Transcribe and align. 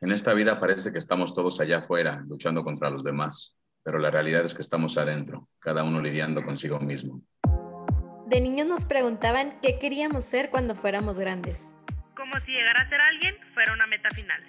En 0.00 0.12
esta 0.12 0.34
vida 0.34 0.60
parece 0.60 0.92
que 0.92 0.98
estamos 0.98 1.32
todos 1.32 1.60
allá 1.60 1.78
afuera 1.78 2.22
luchando 2.28 2.62
contra 2.62 2.90
los 2.90 3.02
demás, 3.02 3.56
pero 3.82 3.98
la 3.98 4.10
realidad 4.10 4.44
es 4.44 4.54
que 4.54 4.62
estamos 4.62 4.98
adentro, 4.98 5.48
cada 5.58 5.84
uno 5.84 6.00
lidiando 6.02 6.44
consigo 6.44 6.78
mismo. 6.80 7.22
De 8.26 8.40
niños 8.40 8.66
nos 8.66 8.84
preguntaban 8.84 9.58
qué 9.62 9.78
queríamos 9.78 10.24
ser 10.24 10.50
cuando 10.50 10.74
fuéramos 10.74 11.18
grandes. 11.18 11.74
Como 12.16 12.34
si 12.44 12.52
llegar 12.52 12.76
a 12.76 12.88
ser 12.88 13.00
alguien 13.00 13.34
fuera 13.54 13.72
una 13.72 13.86
meta 13.86 14.08
final. 14.14 14.42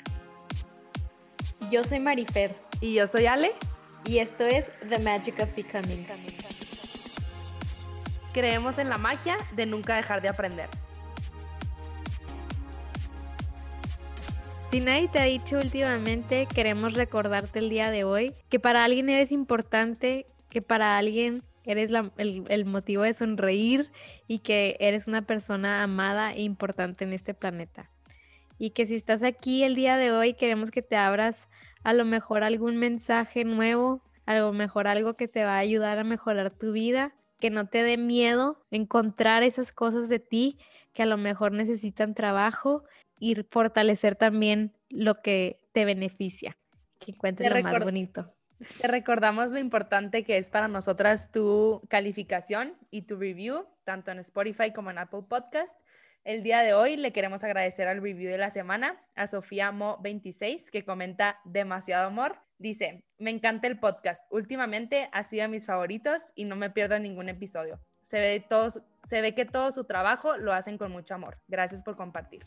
Yo 1.69 1.83
soy 1.83 1.99
Marifer. 1.99 2.55
Y 2.81 2.93
yo 2.93 3.07
soy 3.07 3.25
Ale. 3.25 3.53
Y 4.05 4.19
esto 4.19 4.45
es 4.45 4.71
The 4.89 4.99
Magic 4.99 5.39
of 5.39 5.55
Becoming. 5.55 6.07
Creemos 8.33 8.77
en 8.77 8.89
la 8.89 8.97
magia 8.97 9.37
de 9.53 9.65
nunca 9.65 9.95
dejar 9.95 10.21
de 10.21 10.29
aprender. 10.29 10.69
Si 14.69 14.81
nadie 14.81 15.07
te 15.07 15.19
ha 15.19 15.23
dicho 15.23 15.57
últimamente, 15.57 16.45
queremos 16.53 16.93
recordarte 16.93 17.59
el 17.59 17.69
día 17.69 17.89
de 17.89 18.03
hoy 18.03 18.33
que 18.49 18.59
para 18.59 18.83
alguien 18.83 19.07
eres 19.09 19.31
importante, 19.31 20.25
que 20.49 20.61
para 20.61 20.97
alguien 20.97 21.43
eres 21.63 21.89
el, 22.17 22.43
el, 22.49 22.65
motivo 22.65 23.03
de 23.03 23.13
sonreír 23.13 23.89
y 24.27 24.39
que 24.39 24.75
eres 24.81 25.07
una 25.07 25.21
persona 25.21 25.83
amada 25.83 26.33
e 26.33 26.41
importante 26.41 27.05
en 27.05 27.13
este 27.13 27.33
planeta. 27.33 27.89
Y 28.59 28.71
que 28.71 28.85
si 28.85 28.95
estás 28.95 29.23
aquí 29.23 29.63
el 29.63 29.73
día 29.73 29.95
de 29.95 30.11
hoy, 30.11 30.33
queremos 30.33 30.69
que 30.69 30.81
te 30.81 30.97
abras 30.97 31.47
a 31.85 31.93
lo 31.93 32.03
mejor 32.03 32.43
algún 32.43 32.75
mensaje 32.75 33.45
nuevo, 33.45 34.01
a 34.25 34.35
lo 34.35 34.51
mejor 34.51 34.89
algo 34.89 35.13
que 35.13 35.29
te 35.29 35.45
va 35.45 35.55
a 35.55 35.59
ayudar 35.59 35.97
a 35.97 36.03
mejorar 36.03 36.51
tu 36.51 36.73
vida, 36.73 37.15
que 37.39 37.49
no 37.49 37.67
te 37.67 37.83
dé 37.83 37.97
miedo 37.97 38.65
encontrar 38.69 39.43
esas 39.43 39.71
cosas 39.71 40.09
de 40.09 40.19
ti 40.19 40.59
que 40.97 41.03
a 41.03 41.05
lo 41.05 41.17
mejor 41.17 41.51
necesitan 41.51 42.15
trabajo 42.15 42.83
y 43.19 43.35
fortalecer 43.51 44.15
también 44.15 44.73
lo 44.89 45.13
que 45.21 45.59
te 45.71 45.85
beneficia, 45.85 46.57
que 46.97 47.11
encuentres 47.11 47.51
lo 47.51 47.61
más 47.61 47.83
bonito. 47.83 48.33
Te 48.81 48.87
recordamos 48.87 49.51
lo 49.51 49.59
importante 49.59 50.23
que 50.23 50.39
es 50.39 50.49
para 50.49 50.67
nosotras 50.67 51.31
tu 51.31 51.83
calificación 51.87 52.73
y 52.89 53.03
tu 53.03 53.15
review, 53.15 53.67
tanto 53.83 54.09
en 54.09 54.17
Spotify 54.17 54.73
como 54.73 54.89
en 54.89 54.97
Apple 54.97 55.21
Podcast. 55.29 55.79
El 56.23 56.41
día 56.41 56.61
de 56.61 56.73
hoy 56.73 56.97
le 56.97 57.13
queremos 57.13 57.43
agradecer 57.43 57.87
al 57.87 58.01
review 58.01 58.31
de 58.31 58.39
la 58.39 58.49
semana 58.49 58.99
a 59.13 59.27
Sofía 59.27 59.71
Mo26, 59.71 60.71
que 60.71 60.83
comenta 60.83 61.39
demasiado 61.45 62.07
amor. 62.07 62.39
Dice, 62.57 63.03
me 63.19 63.29
encanta 63.29 63.67
el 63.67 63.77
podcast. 63.77 64.23
Últimamente 64.31 65.09
ha 65.11 65.23
sido 65.23 65.43
de 65.43 65.49
mis 65.49 65.67
favoritos 65.67 66.31
y 66.33 66.45
no 66.45 66.55
me 66.55 66.71
pierdo 66.71 66.97
ningún 66.97 67.29
episodio. 67.29 67.79
Se 68.07 68.21
ve, 68.21 68.45
se 69.03 69.21
ve 69.21 69.35
que 69.35 69.43
todo 69.43 69.69
su 69.73 69.83
trabajo 69.83 70.37
lo 70.37 70.53
hacen 70.53 70.77
con 70.77 70.93
mucho 70.93 71.13
amor. 71.13 71.39
Gracias 71.49 71.83
por 71.83 71.97
compartir. 71.97 72.45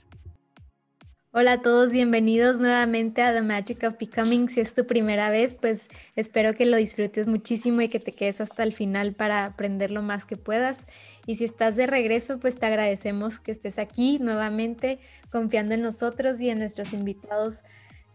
Hola 1.33 1.53
a 1.53 1.61
todos, 1.61 1.93
bienvenidos 1.93 2.61
nuevamente 2.61 3.21
a 3.21 3.35
The 3.35 3.43
Magic 3.43 3.85
of 3.85 3.99
Becoming. 3.99 4.49
Si 4.49 4.63
es 4.63 4.73
tu 4.73 4.87
primera 4.87 5.29
vez, 5.29 5.57
pues 5.61 5.89
espero 6.17 6.55
que 6.55 6.65
lo 6.65 6.79
disfrutes 6.79 7.29
muchísimo 7.29 7.83
y 7.83 7.89
que 7.89 8.01
te 8.01 8.13
quedes 8.13 8.41
hasta 8.41 8.63
el 8.63 8.73
final 8.73 9.13
para 9.13 9.45
aprender 9.45 9.91
lo 9.91 10.01
más 10.01 10.25
que 10.25 10.39
puedas. 10.39 10.87
Y 11.27 11.37
si 11.37 11.45
estás 11.45 11.77
de 11.77 11.87
regreso, 11.87 12.41
pues 12.41 12.59
te 12.59 12.65
agradecemos 12.65 13.39
que 13.39 13.53
estés 13.53 13.79
aquí 13.79 14.19
nuevamente 14.19 14.99
confiando 15.31 15.75
en 15.75 15.83
nosotros 15.83 16.41
y 16.41 16.49
en 16.49 16.59
nuestros 16.59 16.95
invitados, 16.95 17.65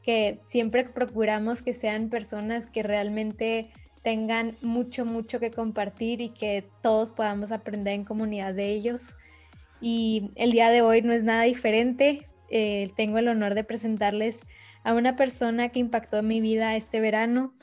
que 0.01 0.41
siempre 0.47 0.83
procuramos 0.83 1.61
que 1.61 1.73
sean 1.73 2.09
personas 2.09 2.65
que 2.65 2.81
realmente 2.81 3.69
tengan 4.05 4.55
mucho, 4.61 5.03
mucho 5.03 5.41
que 5.41 5.51
compartir 5.51 6.21
y 6.21 6.29
que 6.29 6.63
todos 6.81 7.11
podamos 7.11 7.51
aprender 7.51 7.95
en 7.95 8.05
comunidad 8.05 8.53
de 8.53 8.69
ellos. 8.69 9.17
Y 9.81 10.31
el 10.35 10.53
día 10.53 10.69
de 10.69 10.81
hoy 10.81 11.01
no 11.01 11.11
es 11.11 11.25
nada 11.25 11.43
diferente 11.43 12.29
eh, 12.49 12.91
tengo 12.95 13.17
el 13.17 13.27
honor 13.27 13.55
de 13.55 13.63
presentarles 13.63 14.41
a 14.83 14.93
una 14.93 15.15
persona 15.15 15.69
que 15.69 15.79
impactó 15.79 16.21
mi 16.23 16.41
vida 16.41 16.75
este 16.75 16.99
verano. 16.99 17.55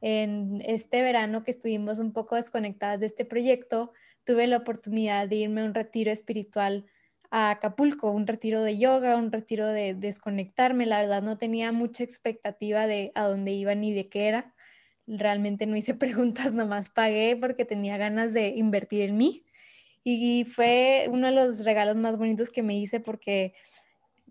En 0.00 0.62
este 0.66 1.02
verano 1.02 1.44
que 1.44 1.50
estuvimos 1.52 1.98
un 1.98 2.12
poco 2.12 2.36
desconectadas 2.36 3.00
de 3.00 3.06
este 3.06 3.24
proyecto, 3.24 3.92
tuve 4.24 4.46
la 4.46 4.58
oportunidad 4.58 5.28
de 5.28 5.36
irme 5.36 5.60
a 5.60 5.64
un 5.64 5.74
retiro 5.74 6.10
espiritual 6.10 6.86
a 7.30 7.50
Acapulco, 7.50 8.10
un 8.10 8.26
retiro 8.26 8.62
de 8.62 8.78
yoga, 8.78 9.16
un 9.16 9.32
retiro 9.32 9.66
de 9.66 9.94
desconectarme. 9.94 10.86
La 10.86 11.00
verdad 11.00 11.22
no 11.22 11.38
tenía 11.38 11.72
mucha 11.72 12.04
expectativa 12.04 12.86
de 12.86 13.12
a 13.14 13.24
dónde 13.26 13.52
iba 13.52 13.74
ni 13.74 13.92
de 13.92 14.08
qué 14.08 14.28
era. 14.28 14.51
Realmente 15.06 15.66
no 15.66 15.76
hice 15.76 15.94
preguntas, 15.94 16.52
nomás 16.52 16.90
pagué 16.90 17.36
porque 17.40 17.64
tenía 17.64 17.96
ganas 17.96 18.32
de 18.32 18.48
invertir 18.48 19.02
en 19.02 19.16
mí. 19.16 19.44
Y 20.04 20.44
fue 20.44 21.06
uno 21.10 21.28
de 21.28 21.32
los 21.32 21.64
regalos 21.64 21.96
más 21.96 22.18
bonitos 22.18 22.50
que 22.50 22.62
me 22.62 22.76
hice 22.76 22.98
porque 22.98 23.54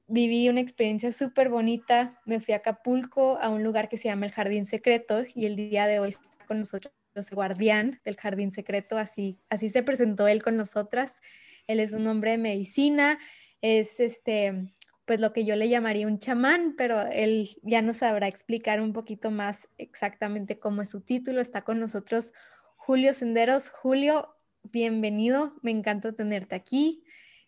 viví 0.08 0.50
una 0.50 0.60
experiencia 0.60 1.12
súper 1.12 1.50
bonita. 1.50 2.20
Me 2.26 2.42
fui 2.42 2.54
a 2.54 2.58
Acapulco, 2.58 3.38
a 3.40 3.50
un 3.50 3.64
lugar 3.64 3.88
que 3.88 3.98
se 3.98 4.10
llama 4.10 4.26
el 4.26 4.34
Jardín 4.34 4.66
Secreto, 4.66 5.24
y 5.34 5.46
el 5.46 5.56
día 5.56 5.88
de 5.88 6.00
hoy 6.00 6.10
está 6.10 6.46
con 6.46 6.60
nosotros 6.60 6.94
el 7.16 7.24
guardián 7.36 8.02
del 8.04 8.18
Jardín 8.18 8.52
Secreto. 8.52 8.98
Así, 8.98 9.40
así 9.50 9.70
se 9.70 9.84
presentó 9.84 10.28
él 10.28 10.44
con 10.44 10.58
nosotras. 10.58 11.22
Él 11.68 11.80
es 11.80 11.94
un 11.94 12.06
hombre 12.08 12.32
de 12.32 12.38
medicina, 12.38 13.18
es 13.62 14.00
este, 14.00 14.74
pues 15.12 15.20
lo 15.20 15.34
que 15.34 15.44
yo 15.44 15.58
le 15.58 15.68
llamaría 15.68 16.08
un 16.08 16.20
chamán, 16.20 16.74
pero 16.78 17.02
él 17.02 17.58
ya 17.64 17.82
nos 17.82 17.98
sabrá 17.98 18.30
explicar 18.30 18.80
un 18.80 18.94
poquito 18.94 19.30
más 19.30 19.68
exactamente 19.78 20.58
cómo 20.58 20.82
es 20.82 20.90
su 20.90 21.02
título. 21.02 21.42
Está 21.42 21.64
con 21.64 21.82
nosotros 21.82 22.32
Julio 22.78 23.14
Senderos. 23.14 23.68
Julio, 23.72 24.34
bienvenido, 24.64 25.52
me 25.64 25.72
encanta 25.72 26.14
tenerte 26.14 26.56
aquí. 26.56 27.04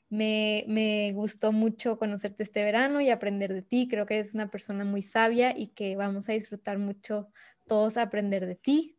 Me, 0.09 1.13
gustó 1.16 1.53
mucho 1.53 1.97
conocerte 1.97 2.44
este 2.44 2.66
verano 2.66 3.00
y 3.00 3.09
aprender 3.12 3.53
de 3.53 3.62
ti. 3.62 3.88
Creo 3.90 4.06
que 4.06 4.16
eres 4.16 4.35
una 4.35 4.51
persona 4.51 4.84
muy 4.84 5.01
sabia 5.01 5.57
y 5.57 5.68
que 5.68 5.95
vamos 5.95 6.28
a 6.28 6.34
disfrutar 6.34 6.80
mucho 6.80 7.30
todos 7.66 7.95
aprender 7.95 8.45
de 8.45 8.56
ti. 8.56 8.97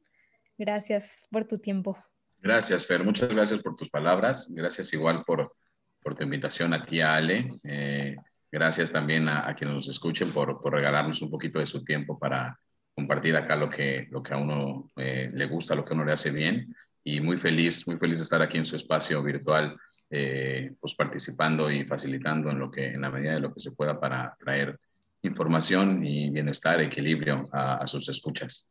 Gracias 0.57 1.27
por 1.31 1.45
tu 1.45 1.59
tiempo. 1.59 1.99
Gracias, 2.39 2.87
Fer. 2.87 3.05
Muchas 3.05 3.29
gracias 3.29 3.61
por 3.61 3.77
tus 3.77 3.91
palabras. 3.91 4.47
Gracias 4.49 4.91
igual 4.95 5.23
por, 5.23 5.55
por 6.01 6.15
tu 6.15 6.23
invitación 6.23 6.73
a 6.73 6.87
ti, 6.87 7.03
Ale. 7.03 7.61
Eh, 7.63 8.17
gracias 8.55 8.93
también 8.93 9.29
a, 9.29 9.53
quienes 9.57 9.75
nos 9.75 9.89
escuchen 9.89 10.31
por, 10.31 10.63
por, 10.63 10.73
regalarnos 10.73 11.21
un 11.23 11.29
poquito 11.29 11.59
de 11.59 11.67
su 11.67 11.85
tiempo 11.85 12.17
para 12.17 12.57
compartir 12.95 13.35
acá 13.35 13.57
lo 13.57 13.69
que, 13.69 14.07
lo 14.13 14.23
que 14.23 14.33
a 14.33 14.37
uno 14.37 14.93
eh, 14.95 15.29
le 15.35 15.47
gusta, 15.47 15.75
lo 15.75 15.85
que 15.85 15.93
a 15.93 15.97
uno 15.97 16.05
le 16.05 16.13
hace 16.13 16.31
bien. 16.31 16.73
Y 17.03 17.21
muy 17.21 17.37
feliz, 17.37 17.89
muy 17.89 17.97
feliz 17.97 18.19
de 18.19 18.23
estar 18.23 18.41
aquí 18.41 18.57
en 18.57 18.65
su 18.65 18.77
espacio 18.77 19.21
virtual 19.25 19.77
eh, 20.09 20.73
pues 20.81 20.95
participando 20.95 21.69
y 21.69 21.85
facilitando 21.85 22.49
en 22.49 22.61
lo 22.61 22.71
que 22.71 22.87
en 22.87 23.01
la 23.01 23.11
medida 23.11 23.33
de 23.33 23.41
lo 23.41 23.53
que 23.53 23.59
se 23.59 23.73
pueda 23.73 23.99
para 23.99 24.37
traer 24.39 24.79
información 25.23 26.07
y 26.07 26.31
bienestar, 26.31 26.81
equilibrio 26.81 27.49
a, 27.51 27.85
sus 27.89 28.09
escuchas. 28.09 28.71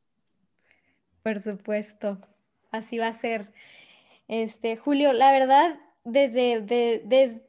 Por 1.23 1.41
supuesto, 1.41 2.21
así 2.71 2.99
va 2.99 3.07
a 3.07 3.13
ser. 3.13 3.51
Este, 4.29 4.77
Julio, 4.77 5.11
la 5.11 5.33
verdad, 5.33 5.77
desde, 6.03 6.61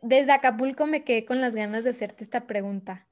desde 0.03 0.33
Acapulco 0.33 0.87
me 0.87 1.05
quedé 1.05 1.25
con 1.25 1.41
las 1.41 1.55
ganas 1.55 1.85
de 1.85 1.91
hacerte 1.91 2.25
esta 2.25 2.47
pregunta. 2.47 3.07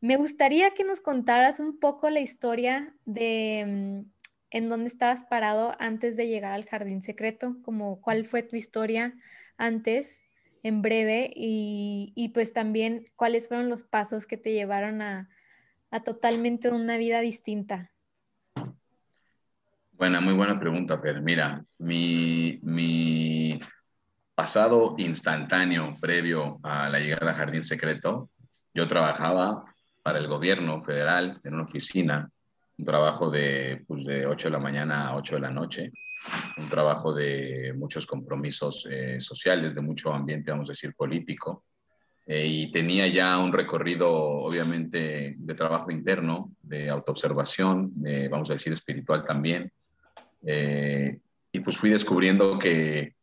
Me 0.00 0.16
gustaría 0.16 0.70
que 0.70 0.84
nos 0.84 1.00
contaras 1.00 1.60
un 1.60 1.78
poco 1.78 2.10
la 2.10 2.20
historia 2.20 2.94
de 3.04 3.64
mm, 3.66 4.18
en 4.50 4.68
dónde 4.68 4.86
estabas 4.86 5.24
parado 5.24 5.74
antes 5.78 6.16
de 6.16 6.28
llegar 6.28 6.52
al 6.52 6.64
jardín 6.64 7.02
secreto, 7.02 7.56
como 7.62 8.00
cuál 8.00 8.24
fue 8.24 8.42
tu 8.42 8.56
historia, 8.56 9.14
antes, 9.56 10.24
en 10.62 10.82
breve, 10.82 11.30
y, 11.34 12.30
pues 12.32 12.52
también 12.52 13.06
cuáles 13.16 13.48
fueron 13.48 13.68
los 13.68 13.84
pasos 13.84 14.26
que 14.26 14.36
te 14.36 14.52
llevaron 14.52 15.02
a, 15.02 15.28
totalmente 16.04 16.70
una 16.70 16.96
vida 16.96 17.20
distinta. 17.20 17.90
Buena, 19.92 20.20
muy 20.20 20.34
buena 20.34 20.58
pregunta, 20.58 20.98
Fer. 21.00 21.20
Mira, 21.20 21.64
mi, 21.78 22.60
mi 22.62 23.58
pasado 24.38 24.94
instantáneo 24.98 25.96
previo 26.00 26.60
a 26.62 26.88
la 26.88 27.00
llegada 27.00 27.32
al 27.32 27.36
Jardín 27.36 27.60
Secreto, 27.64 28.30
yo 28.72 28.86
trabajaba 28.86 29.64
para 30.04 30.20
el 30.20 30.28
gobierno 30.28 30.80
federal 30.80 31.40
en 31.42 31.54
una 31.54 31.64
oficina, 31.64 32.30
un 32.78 32.84
trabajo 32.84 33.30
de, 33.30 33.82
pues, 33.88 34.04
de 34.04 34.26
8 34.26 34.46
de 34.46 34.52
la 34.52 34.60
mañana 34.60 35.08
a 35.08 35.16
8 35.16 35.34
de 35.34 35.40
la 35.40 35.50
noche, 35.50 35.90
un 36.56 36.68
trabajo 36.68 37.12
de 37.12 37.74
muchos 37.76 38.06
compromisos 38.06 38.86
eh, 38.88 39.20
sociales, 39.20 39.74
de 39.74 39.80
mucho 39.80 40.14
ambiente, 40.14 40.52
vamos 40.52 40.68
a 40.68 40.72
decir, 40.72 40.94
político. 40.94 41.64
Eh, 42.24 42.46
y 42.46 42.70
tenía 42.70 43.08
ya 43.08 43.38
un 43.38 43.52
recorrido, 43.52 44.08
obviamente, 44.08 45.34
de 45.36 45.54
trabajo 45.54 45.90
interno, 45.90 46.52
de 46.62 46.88
autoobservación, 46.88 47.92
vamos 48.30 48.50
a 48.50 48.52
decir, 48.52 48.72
espiritual 48.72 49.24
también. 49.24 49.72
Eh, 50.46 51.18
y 51.50 51.58
pues 51.58 51.76
fui 51.76 51.90
descubriendo 51.90 52.56
que 52.56 53.17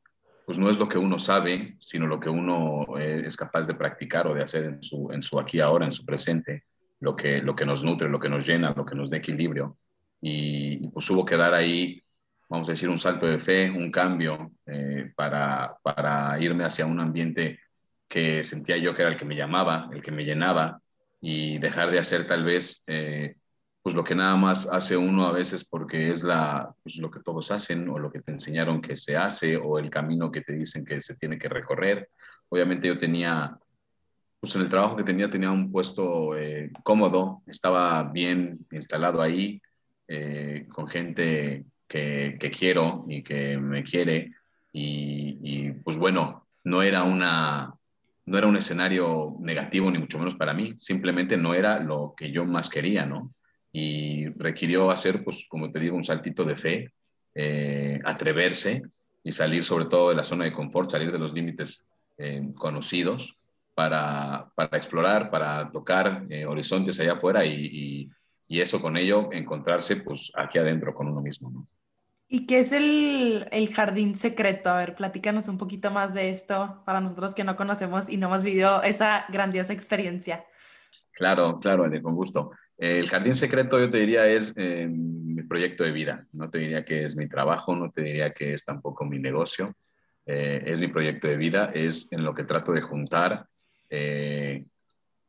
pues 0.45 0.57
no 0.57 0.69
es 0.69 0.77
lo 0.77 0.87
que 0.87 0.97
uno 0.97 1.19
sabe, 1.19 1.75
sino 1.79 2.07
lo 2.07 2.19
que 2.19 2.29
uno 2.29 2.85
es 2.97 3.35
capaz 3.35 3.67
de 3.67 3.73
practicar 3.73 4.27
o 4.27 4.33
de 4.33 4.43
hacer 4.43 4.65
en 4.65 4.83
su, 4.83 5.11
en 5.11 5.23
su 5.23 5.39
aquí 5.39 5.59
ahora, 5.59 5.85
en 5.85 5.91
su 5.91 6.05
presente, 6.05 6.63
lo 6.99 7.15
que, 7.15 7.41
lo 7.41 7.55
que 7.55 7.65
nos 7.65 7.83
nutre, 7.83 8.09
lo 8.09 8.19
que 8.19 8.29
nos 8.29 8.45
llena, 8.45 8.73
lo 8.75 8.85
que 8.85 8.95
nos 8.95 9.09
da 9.09 9.17
equilibrio. 9.17 9.77
Y, 10.21 10.85
y 10.85 10.87
pues 10.89 11.09
hubo 11.09 11.25
que 11.25 11.35
dar 11.35 11.53
ahí 11.53 12.05
vamos 12.49 12.69
a 12.69 12.73
decir, 12.73 12.89
un 12.89 12.97
salto 12.97 13.25
de 13.27 13.39
fe, 13.39 13.69
un 13.69 13.91
cambio 13.91 14.51
eh, 14.65 15.11
para, 15.15 15.77
para 15.81 16.39
irme 16.39 16.63
hacia 16.63 16.85
un 16.85 16.99
ambiente 16.99 17.59
que 18.07 18.43
sentía 18.43 18.77
yo 18.77 18.93
que 18.93 19.01
era 19.01 19.11
el 19.11 19.17
que 19.17 19.25
me 19.25 19.35
llamaba, 19.35 19.89
el 19.91 20.01
que 20.01 20.11
me 20.11 20.23
llenaba, 20.23 20.81
y 21.21 21.57
dejar 21.57 21.91
de 21.91 21.99
hacer 21.99 22.27
tal 22.27 22.43
vez 22.43 22.83
eh, 22.87 23.35
pues 23.85 23.93
lo 23.93 24.03
que 24.03 24.15
nada 24.15 24.35
más 24.35 24.67
hace 24.71 24.97
uno 24.97 25.27
a 25.27 25.31
veces 25.31 25.63
porque 25.63 26.09
es 26.09 26.23
la, 26.23 26.73
pues 26.81 26.97
lo 26.97 27.11
que 27.11 27.19
todos 27.19 27.51
hacen 27.51 27.87
o 27.87 27.99
lo 27.99 28.11
que 28.11 28.19
te 28.19 28.31
enseñaron 28.31 28.81
que 28.81 28.97
se 28.97 29.15
hace 29.15 29.57
o 29.57 29.77
el 29.77 29.91
camino 29.91 30.31
que 30.31 30.41
te 30.41 30.53
dicen 30.53 30.83
que 30.83 30.99
se 31.01 31.13
tiene 31.13 31.37
que 31.37 31.47
recorrer. 31.47 32.09
Obviamente 32.49 32.87
yo 32.87 32.97
tenía, 32.97 33.59
pues 34.39 34.55
en 34.55 34.63
el 34.63 34.71
trabajo 34.71 34.95
que 34.95 35.03
tenía 35.03 35.29
tenía 35.29 35.51
un 35.51 35.71
puesto 35.71 36.35
eh, 36.35 36.71
cómodo, 36.81 37.43
estaba 37.45 38.01
bien 38.05 38.65
instalado 38.71 39.21
ahí, 39.21 39.61
eh, 40.07 40.65
con 40.73 40.87
gente 40.87 41.65
que, 41.87 42.37
que, 42.39 42.49
quiero 42.49 43.05
y 43.07 43.21
que 43.21 43.59
me 43.59 43.83
quiere 43.83 44.31
y, 44.71 45.37
y 45.43 45.71
pues 45.73 45.99
bueno, 45.99 46.47
no 46.63 46.81
era 46.81 47.03
una, 47.03 47.71
no 48.25 48.37
era 48.39 48.47
un 48.47 48.57
escenario 48.57 49.35
negativo 49.41 49.91
ni 49.91 49.99
mucho 49.99 50.17
menos 50.17 50.33
para 50.33 50.55
mí, 50.55 50.73
simplemente 50.79 51.37
no 51.37 51.53
era 51.53 51.79
lo 51.79 52.15
que 52.17 52.31
yo 52.31 52.45
más 52.45 52.67
quería, 52.67 53.05
¿no? 53.05 53.31
Y 53.77 54.29
requirió 54.29 54.89
hacer, 54.89 55.21
pues, 55.21 55.47
como 55.49 55.69
te 55.69 55.81
digo, 55.81 55.97
un 55.97 56.03
saltito 56.03 56.45
de 56.45 56.55
fe, 56.55 56.93
eh, 57.33 57.99
atreverse 58.05 58.83
y 59.21 59.33
salir 59.33 59.65
sobre 59.65 59.87
todo 59.87 60.11
de 60.11 60.15
la 60.15 60.23
zona 60.23 60.45
de 60.45 60.53
confort, 60.53 60.89
salir 60.89 61.11
de 61.11 61.19
los 61.19 61.33
límites 61.33 61.83
eh, 62.17 62.41
conocidos 62.55 63.35
para, 63.73 64.49
para, 64.55 64.77
explorar, 64.77 65.29
para 65.29 65.69
tocar 65.71 66.25
eh, 66.29 66.45
horizontes 66.45 67.01
allá 67.01 67.13
afuera 67.13 67.45
y, 67.45 68.07
y, 68.47 68.61
eso 68.61 68.79
con 68.79 68.95
ello 68.95 69.27
encontrarse 69.33 69.97
pues 69.97 70.31
aquí 70.35 70.57
adentro 70.57 70.93
con 70.93 71.09
uno 71.09 71.19
mismo. 71.19 71.49
¿no? 71.49 71.67
¿Y 72.29 72.45
qué 72.45 72.59
es 72.59 72.71
el, 72.71 73.49
el, 73.51 73.73
jardín 73.73 74.15
secreto? 74.15 74.69
A 74.69 74.77
ver, 74.77 74.95
platícanos 74.95 75.49
un 75.49 75.57
poquito 75.57 75.91
más 75.91 76.13
de 76.13 76.29
esto 76.29 76.81
para 76.85 77.01
nosotros 77.01 77.35
que 77.35 77.43
no 77.43 77.57
conocemos 77.57 78.07
y 78.07 78.15
no 78.15 78.27
hemos 78.27 78.45
vivido 78.45 78.81
esa 78.83 79.25
grandiosa 79.27 79.73
experiencia. 79.73 80.45
Claro, 81.11 81.59
claro, 81.59 81.89
con 82.01 82.15
gusto. 82.15 82.51
El 82.77 83.07
jardín 83.07 83.35
secreto 83.35 83.79
yo 83.79 83.89
te 83.89 83.99
diría 83.99 84.27
es 84.27 84.53
eh, 84.57 84.87
mi 84.89 85.43
proyecto 85.43 85.83
de 85.85 85.91
vida, 85.91 86.27
no 86.33 86.49
te 86.49 86.57
diría 86.57 86.83
que 86.83 87.03
es 87.03 87.15
mi 87.15 87.29
trabajo, 87.29 87.75
no 87.75 87.89
te 87.89 88.01
diría 88.01 88.33
que 88.33 88.53
es 88.53 88.65
tampoco 88.65 89.05
mi 89.05 89.17
negocio, 89.17 89.75
eh, 90.25 90.61
es 90.65 90.79
mi 90.81 90.87
proyecto 90.87 91.27
de 91.27 91.37
vida, 91.37 91.71
es 91.73 92.11
en 92.11 92.23
lo 92.23 92.33
que 92.33 92.43
trato 92.43 92.73
de 92.73 92.81
juntar 92.81 93.47
eh, 93.89 94.65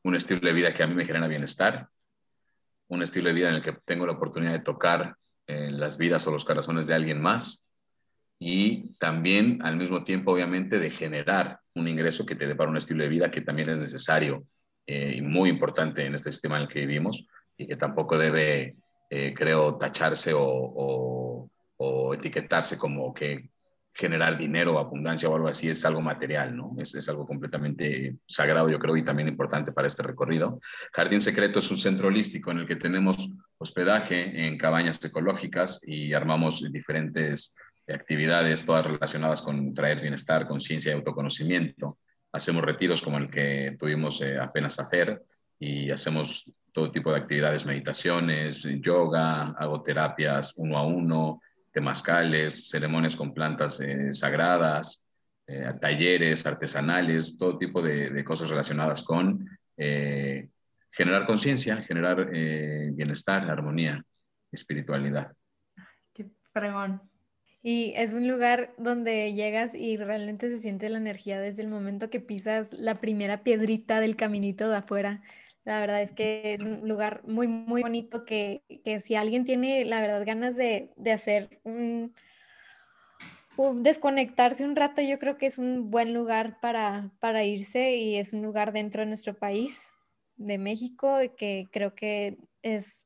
un 0.02 0.16
estilo 0.16 0.40
de 0.40 0.52
vida 0.52 0.72
que 0.72 0.82
a 0.82 0.88
mí 0.88 0.94
me 0.94 1.04
genera 1.04 1.28
bienestar, 1.28 1.88
un 2.88 3.02
estilo 3.02 3.28
de 3.28 3.34
vida 3.34 3.48
en 3.48 3.56
el 3.56 3.62
que 3.62 3.74
tengo 3.84 4.06
la 4.06 4.12
oportunidad 4.12 4.52
de 4.52 4.60
tocar 4.60 5.16
las 5.48 5.96
vidas 5.96 6.26
o 6.26 6.32
los 6.32 6.44
corazones 6.44 6.88
de 6.88 6.94
alguien 6.94 7.20
más 7.20 7.62
y 8.36 8.94
también 8.98 9.60
al 9.62 9.76
mismo 9.76 10.02
tiempo 10.02 10.32
obviamente 10.32 10.80
de 10.80 10.90
generar 10.90 11.60
un 11.74 11.86
ingreso 11.86 12.26
que 12.26 12.34
te 12.34 12.48
dé 12.48 12.56
para 12.56 12.68
un 12.68 12.76
estilo 12.76 13.04
de 13.04 13.08
vida 13.08 13.30
que 13.30 13.42
también 13.42 13.70
es 13.70 13.78
necesario 13.78 14.44
y 14.86 15.20
muy 15.22 15.50
importante 15.50 16.04
en 16.04 16.16
este 16.16 16.32
sistema 16.32 16.56
en 16.56 16.62
el 16.62 16.68
que 16.68 16.80
vivimos 16.80 17.28
y 17.56 17.66
que 17.66 17.74
tampoco 17.74 18.18
debe, 18.18 18.76
eh, 19.10 19.34
creo, 19.34 19.76
tacharse 19.76 20.32
o, 20.34 21.48
o, 21.78 22.14
etiquetarse 22.14 22.78
como 22.78 23.12
que 23.12 23.50
generar 23.92 24.38
dinero, 24.38 24.78
abundancia 24.78 25.28
o 25.28 25.34
algo 25.34 25.48
así 25.48 25.68
es 25.68 25.84
algo 25.84 26.00
material, 26.00 26.56
¿no? 26.56 26.74
Es, 26.78 26.94
es, 26.94 27.08
algo 27.08 27.26
completamente 27.26 28.16
sagrado, 28.26 28.68
yo 28.68 28.78
creo, 28.78 28.96
y 28.96 29.04
también 29.04 29.28
importante 29.28 29.72
para 29.72 29.88
este 29.88 30.02
recorrido. 30.02 30.60
Jardín 30.92 31.20
Secreto 31.20 31.58
es 31.58 31.70
un 31.70 31.76
centro 31.76 32.08
holístico 32.08 32.50
en 32.50 32.58
el 32.58 32.66
que 32.66 32.76
tenemos 32.76 33.30
hospedaje 33.58 34.46
en 34.46 34.58
cabañas 34.58 35.02
ecológicas 35.04 35.80
y 35.82 36.12
armamos 36.12 36.64
diferentes 36.70 37.54
actividades, 37.88 38.66
todas 38.66 38.86
relacionadas 38.86 39.42
con 39.42 39.72
traer 39.72 40.00
bienestar, 40.00 40.46
conciencia 40.46 40.92
y 40.92 40.94
autoconocimiento. 40.94 41.98
Hacemos 42.32 42.64
retiros 42.64 43.02
como 43.02 43.18
el 43.18 43.30
que 43.30 43.76
tuvimos 43.78 44.20
eh, 44.20 44.38
apenas 44.38 44.78
hacer, 44.78 45.22
y 45.58 45.90
hacemos 45.90 46.50
todo 46.76 46.90
tipo 46.90 47.10
de 47.10 47.16
actividades, 47.16 47.64
meditaciones, 47.64 48.68
yoga, 48.82 49.54
hago 49.56 49.82
terapias 49.82 50.52
uno 50.58 50.76
a 50.76 50.82
uno, 50.82 51.40
temazcales, 51.72 52.68
ceremonias 52.68 53.16
con 53.16 53.32
plantas 53.32 53.80
eh, 53.80 54.12
sagradas, 54.12 55.02
eh, 55.46 55.72
talleres 55.80 56.44
artesanales, 56.44 57.38
todo 57.38 57.56
tipo 57.56 57.80
de, 57.80 58.22
cosas 58.24 58.50
relacionadas 58.50 59.02
con 59.02 59.48
eh, 59.78 60.50
generar 60.90 61.24
conciencia, 61.24 61.78
generar 61.78 62.30
bienestar, 62.30 63.50
armonía, 63.50 64.04
espiritualidad. 64.52 65.32
Qué 66.12 66.26
fregón. 66.52 67.00
Y 67.62 67.94
es 67.96 68.12
un 68.12 68.28
lugar 68.28 68.74
donde 68.76 69.32
llegas 69.32 69.74
y 69.74 69.96
realmente 69.96 70.50
se 70.50 70.60
siente 70.60 70.90
la 70.90 70.98
energía 70.98 71.40
desde 71.40 71.62
el 71.62 71.68
momento 71.68 72.10
que 72.10 72.20
pisas 72.20 72.74
la 72.74 73.00
primera 73.00 73.42
piedrita 73.44 73.98
del 73.98 74.14
caminito 74.14 74.68
de 74.68 74.76
afuera. 74.76 75.22
La 75.66 75.80
verdad 75.80 76.00
es 76.00 76.12
que 76.12 76.52
es 76.52 76.60
un 76.60 76.88
lugar 76.88 77.22
muy, 77.26 77.48
muy 77.48 77.82
bonito 77.82 78.24
que, 78.24 78.62
que 78.84 79.00
si 79.00 79.16
alguien 79.16 79.44
tiene, 79.44 79.84
la 79.84 80.00
verdad, 80.00 80.24
ganas 80.24 80.54
de, 80.54 80.92
de 80.94 81.10
hacer 81.10 81.58
un, 81.64 82.14
desconectarse 83.74 84.64
un 84.64 84.76
rato, 84.76 85.02
yo 85.02 85.18
creo 85.18 85.36
que 85.36 85.46
es 85.46 85.58
un 85.58 85.90
buen 85.90 86.14
lugar 86.14 86.60
para, 86.60 87.10
para 87.18 87.42
irse 87.44 87.96
y 87.96 88.14
es 88.14 88.32
un 88.32 88.42
lugar 88.42 88.72
dentro 88.72 89.02
de 89.02 89.06
nuestro 89.06 89.34
país, 89.34 89.90
de 90.36 90.56
México, 90.56 91.18
que 91.36 91.66
creo 91.72 91.96
que 91.96 92.38
es, 92.62 93.04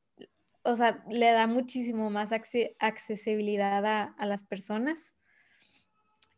o 0.62 0.76
sea, 0.76 1.02
le 1.10 1.30
da 1.30 1.46
muchísimo 1.46 2.10
más 2.10 2.30
accesibilidad 2.30 3.86
a, 3.86 4.02
a 4.02 4.26
las 4.26 4.44
personas. 4.44 5.16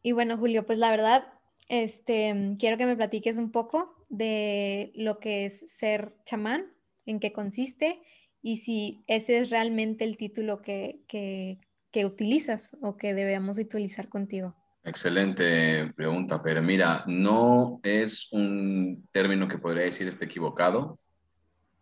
Y 0.02 0.12
bueno, 0.12 0.38
Julio, 0.38 0.66
pues 0.66 0.78
la 0.78 0.92
verdad, 0.92 1.24
este, 1.66 2.54
quiero 2.60 2.78
que 2.78 2.86
me 2.86 2.94
platiques 2.94 3.38
un 3.38 3.50
poco 3.50 4.01
de 4.12 4.92
lo 4.94 5.18
que 5.18 5.46
es 5.46 5.72
ser 5.72 6.14
chamán, 6.24 6.66
en 7.06 7.18
qué 7.18 7.32
consiste 7.32 8.02
y 8.42 8.58
si 8.58 9.04
ese 9.06 9.38
es 9.38 9.50
realmente 9.50 10.04
el 10.04 10.16
título 10.16 10.60
que, 10.60 11.00
que, 11.08 11.58
utilizas 12.04 12.76
o 12.82 12.96
que 12.96 13.14
debemos 13.14 13.58
utilizar 13.58 14.08
contigo. 14.08 14.54
Excelente 14.84 15.92
pregunta, 15.94 16.42
pero 16.42 16.62
mira, 16.62 17.04
no 17.06 17.80
es 17.82 18.30
un 18.32 19.08
término 19.12 19.48
que 19.48 19.58
podría 19.58 19.84
decir 19.84 20.08
esté 20.08 20.26
equivocado, 20.26 20.98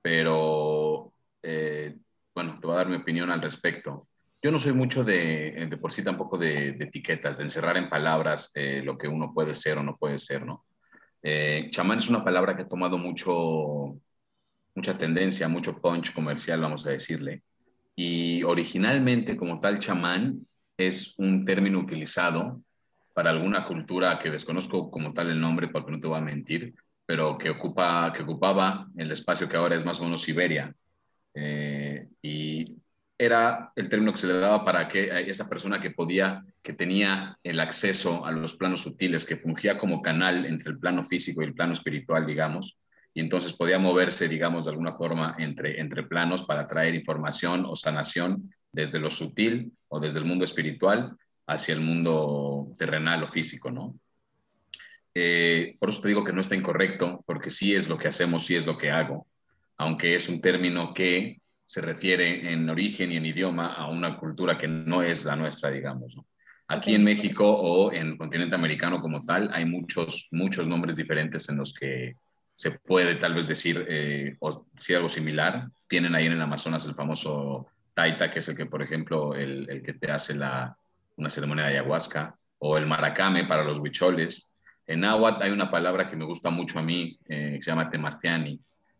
pero 0.03 1.12
eh, 1.43 1.97
bueno, 2.35 2.59
te 2.61 2.67
voy 2.67 2.75
a 2.75 2.79
dar 2.79 2.88
mi 2.88 2.97
opinión 2.97 3.31
al 3.31 3.43
respecto. 3.43 4.06
Yo 4.43 4.50
no 4.50 4.59
soy 4.59 4.73
mucho 4.73 5.03
de, 5.03 5.67
de 5.69 5.76
por 5.79 5.93
sí 5.93 6.03
tampoco 6.03 6.38
de, 6.38 6.69
etiquetas, 6.69 7.38
de 7.38 7.44
encerrar 7.44 7.76
en 7.76 7.91
palabras 7.91 8.50
eh, 8.55 8.83
lo 8.85 8.97
que 8.97 9.09
uno 9.09 9.33
puede 9.35 9.55
ser 9.55 9.79
o 9.79 9.83
no 9.83 9.97
puede 9.97 10.19
ser, 10.19 10.44
¿no? 10.44 10.65
Eh, 11.23 11.69
chamán 11.71 11.99
es 11.99 12.09
una 12.09 12.25
palabra 12.25 12.57
que 12.57 12.63
ha 12.63 12.69
tomado 12.69 12.99
mucho, 12.99 13.99
mucha 14.75 14.95
tendencia, 14.95 15.49
mucho 15.49 15.81
punch 15.81 16.13
comercial, 16.15 16.61
vamos 16.61 16.87
a 16.87 16.91
decirle. 16.91 17.43
Y 17.95 18.43
originalmente, 18.45 19.37
como 19.37 19.61
tal, 19.61 19.81
chamán 19.81 20.47
es 20.77 21.15
un 21.19 21.45
término 21.45 21.79
utilizado 21.79 22.62
para 23.12 23.31
alguna 23.31 23.65
cultura 23.65 24.19
que 24.19 24.31
desconozco 24.31 24.91
como 24.91 25.12
tal 25.12 25.31
el 25.31 25.41
nombre, 25.41 25.69
porque 25.69 25.93
no 25.93 26.00
te 26.00 26.07
voy 26.07 26.19
a 26.19 26.23
mentir, 26.23 26.75
pero 27.05 27.37
que, 27.37 27.50
ocupa, 27.50 28.12
que 28.15 28.23
ocupaba 28.23 28.89
el 28.97 29.11
espacio 29.11 29.49
que 29.49 29.57
ahora 29.57 29.77
es 29.77 29.85
más 29.85 30.00
o 30.00 30.05
menos 30.05 30.23
Siberia. 30.23 30.75
Eh, 31.35 32.09
y 32.23 32.77
era 33.21 33.71
el 33.77 33.91
término 33.91 34.12
que 34.12 34.19
se 34.19 34.29
le 34.29 34.39
daba 34.39 34.65
para 34.65 34.89
que 34.89 35.11
esa 35.29 35.47
persona 35.47 35.79
que 35.79 35.91
podía, 35.91 36.43
que 36.62 36.73
tenía 36.73 37.39
el 37.43 37.61
acceso 37.61 38.25
a 38.25 38.33
los 38.33 38.55
planos 38.55 38.81
sutiles, 38.81 39.27
que 39.27 39.37
fungía 39.37 39.77
como 39.77 40.00
canal 40.00 40.47
entre 40.47 40.71
el 40.71 40.79
plano 40.79 41.05
físico 41.05 41.43
y 41.43 41.45
el 41.45 41.53
plano 41.53 41.75
espiritual, 41.75 42.25
digamos, 42.25 42.79
y 43.12 43.21
entonces 43.21 43.53
podía 43.53 43.79
moverse, 43.79 44.27
digamos, 44.27 44.65
de 44.65 44.71
alguna 44.71 44.95
forma 44.95 45.37
entre, 45.39 45.79
entre 45.79 46.05
planos 46.05 46.45
para 46.45 46.67
traer 46.67 46.95
información 46.95 47.67
o 47.67 47.77
sanación 47.77 48.55
desde 48.73 48.99
lo 48.99 49.11
sutil 49.11 49.71
o 49.89 50.00
desde 50.00 50.21
el 50.21 50.25
mundo 50.25 50.45
espiritual 50.45 51.15
hacia 51.47 51.75
el 51.75 51.83
mundo 51.83 52.75
terrenal 52.79 53.23
o 53.23 53.29
físico, 53.29 53.71
¿no? 53.71 53.99
Eh, 55.12 55.77
por 55.79 55.91
eso 55.91 56.00
te 56.00 56.09
digo 56.09 56.25
que 56.25 56.33
no 56.33 56.41
está 56.41 56.55
incorrecto, 56.55 57.23
porque 57.27 57.50
sí 57.50 57.75
es 57.75 57.87
lo 57.87 57.99
que 57.99 58.09
hacemos, 58.09 58.47
sí 58.47 58.57
es 58.57 58.65
lo 58.65 58.79
que 58.79 58.91
hago, 58.91 59.27
aunque 59.77 60.15
es 60.15 60.27
un 60.31 60.41
término 60.41 60.95
que 60.95 61.41
se 61.71 61.81
refiere 61.81 62.53
en 62.53 62.69
origen 62.69 63.12
y 63.12 63.17
en 63.17 63.27
idioma 63.27 63.75
a 63.75 63.89
una 63.89 64.17
cultura 64.17 64.59
que 64.59 64.67
no 64.67 65.05
es 65.05 65.25
la 65.25 65.37
nuestra, 65.37 65.71
digamos. 65.71 66.17
Aquí 66.67 66.97
en 66.97 67.05
México 67.05 67.49
o 67.49 67.93
en 67.93 68.09
el 68.09 68.19
continente 68.19 68.57
americano 68.57 69.00
como 69.00 69.25
tal, 69.25 69.49
hay 69.53 69.65
muchos, 69.67 70.27
muchos 70.33 70.67
nombres 70.67 70.97
diferentes 70.97 71.49
en 71.49 71.59
los 71.59 71.73
que 71.73 72.17
se 72.57 72.73
puede 72.73 73.15
tal 73.15 73.35
vez 73.35 73.47
decir 73.47 73.87
eh, 73.89 74.35
o 74.41 74.67
si 74.77 74.95
algo 74.95 75.09
similar. 75.09 75.69
Tienen 75.87 76.17
ahí 76.17 76.27
en 76.27 76.33
el 76.33 76.43
Amazonas 76.43 76.87
el 76.87 76.97
famoso 76.97 77.69
Taita, 77.95 78.33
que 78.33 78.41
es 78.41 78.49
el 78.49 78.57
que, 78.57 78.67
por 78.67 78.83
ejemplo, 78.83 79.37
el, 79.37 79.71
el 79.71 79.81
que 79.85 79.93
te 79.93 80.11
hace 80.11 80.35
la, 80.35 80.77
una 81.19 81.31
ceremonia 81.31 81.67
de 81.67 81.79
ayahuasca, 81.79 82.35
o 82.59 82.79
el 82.79 82.87
maracame 82.87 83.45
para 83.45 83.62
los 83.62 83.79
huicholes. 83.79 84.50
En 84.89 84.99
náhuatl 85.03 85.45
hay 85.45 85.53
una 85.53 85.71
palabra 85.71 86.09
que 86.09 86.17
me 86.17 86.25
gusta 86.25 86.50
mucho 86.50 86.81
a 86.81 86.83
mí, 86.83 87.17
eh, 87.29 87.53
que 87.59 87.62
se 87.62 87.71
llama 87.71 87.89
temastiani, 87.89 88.59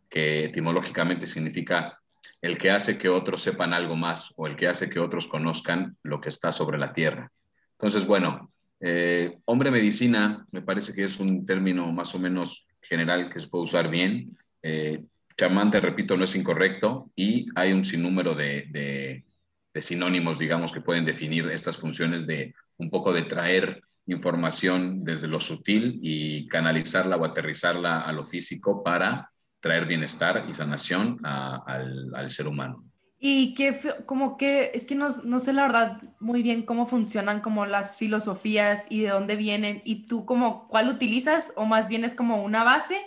que 0.09 0.45
etimológicamente 0.45 1.27
significa 1.27 1.97
el 2.43 2.57
que 2.57 2.71
hace 2.71 2.97
que 2.97 3.09
otros 3.09 3.43
sepan 3.43 3.75
algo 3.75 3.97
más 3.97 4.33
o 4.37 4.47
el 4.47 4.57
que 4.57 4.69
hace 4.69 4.89
que 4.89 4.99
otros 4.99 5.29
conozcan 5.29 5.97
lo 6.03 6.21
que 6.21 6.31
está 6.31 6.53
sobre 6.53 6.79
la 6.79 6.93
tierra. 6.93 7.31
Entonces, 7.73 8.07
bueno, 8.07 8.53
eh, 8.81 9.39
hombre 9.45 9.71
medicina 9.71 10.47
me 10.51 10.63
parece 10.63 10.95
que 10.95 11.03
es 11.03 11.19
un 11.21 11.45
término 11.45 11.93
más 11.93 12.15
o 12.15 12.19
menos 12.19 12.67
general 12.83 13.31
que 13.31 13.41
se 13.41 13.49
puede 13.49 13.65
usar 13.65 13.91
bien. 13.91 14.37
Eh, 14.63 15.05
chamán, 15.37 15.71
te 15.71 15.81
repito, 15.81 16.17
no 16.17 16.25
es 16.25 16.35
incorrecto 16.35 17.11
y 17.15 17.47
hay 17.55 17.73
un 17.73 17.85
sinnúmero 17.85 18.35
de, 18.35 18.67
de, 18.71 19.25
de 19.73 19.81
sinónimos, 19.81 20.39
digamos, 20.39 20.73
que 20.73 20.81
pueden 20.81 21.05
definir 21.05 21.47
estas 21.51 21.77
funciones 21.77 22.27
de 22.27 22.55
un 22.79 22.91
poco 22.91 23.13
de 23.13 23.23
traer 23.23 23.83
información 24.07 25.05
desde 25.05 25.29
lo 25.29 25.41
sutil 25.41 25.99
y 26.03 26.49
canalizarla 26.49 27.17
o 27.17 27.25
aterrizarla 27.25 28.01
a 28.01 28.13
lo 28.13 28.27
físico 28.27 28.83
para 28.83 29.31
traer 29.61 29.87
bienestar 29.87 30.45
y 30.49 30.55
sanación 30.55 31.25
al, 31.25 32.15
al, 32.15 32.31
ser 32.31 32.49
humano. 32.49 32.85
Y 33.19 33.55
que 33.55 33.79
como 34.07 34.39
que, 34.39 34.71
es 34.73 34.85
que 34.85 34.95
no, 34.95 35.11
no, 35.25 35.41
sé 35.41 35.53
la 35.53 35.63
verdad 35.63 36.03
muy 36.19 36.43
bien 36.43 36.63
cómo 36.63 36.87
funcionan 36.87 37.41
como 37.41 37.67
las 37.67 37.97
filosofías 37.99 38.87
y 38.89 39.03
de 39.03 39.11
dónde 39.11 39.37
vienen 39.37 39.83
y 39.85 40.07
tú 40.07 40.25
como 40.25 40.67
cuál 40.69 40.89
utilizas 40.89 41.53
o 41.57 41.67
más 41.67 41.89
bien 41.89 42.05
es 42.05 42.15
como 42.15 42.43
una 42.43 42.65
base 42.65 42.99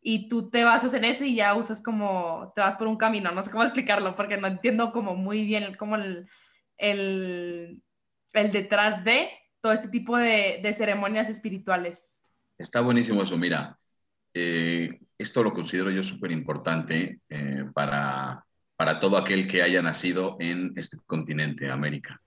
y 0.00 0.28
tú 0.28 0.50
te 0.50 0.62
basas 0.62 0.94
en 0.94 1.04
eso 1.04 1.24
y 1.24 1.34
ya 1.34 1.54
usas 1.56 1.82
como, 1.82 2.52
te 2.54 2.60
vas 2.60 2.76
por 2.76 2.86
un 2.86 2.96
camino, 2.96 3.32
no 3.32 3.42
sé 3.42 3.50
cómo 3.50 3.64
explicarlo 3.64 4.14
porque 4.14 4.36
no 4.36 4.46
entiendo 4.46 4.92
como 4.92 5.16
muy 5.16 5.44
bien 5.44 5.74
como 5.74 5.96
el, 5.96 6.28
el, 6.76 7.82
el 8.32 8.52
detrás 8.52 9.02
de 9.02 9.30
todo 9.60 9.72
este 9.72 9.88
tipo 9.88 10.16
de, 10.16 10.60
de 10.62 10.74
ceremonias 10.74 11.28
espirituales. 11.28 12.12
Está 12.56 12.80
buenísimo 12.82 13.24
eso, 13.24 13.36
mira, 13.36 13.80
eh, 14.38 15.00
esto 15.16 15.42
lo 15.42 15.54
considero 15.54 15.90
yo 15.90 16.02
súper 16.02 16.30
importante 16.30 17.20
eh, 17.30 17.64
para, 17.72 18.44
para 18.76 18.98
todo 18.98 19.16
aquel 19.16 19.46
que 19.46 19.62
haya 19.62 19.80
nacido 19.80 20.36
en 20.40 20.74
este 20.76 20.98
continente, 21.06 21.70
América. 21.70 22.20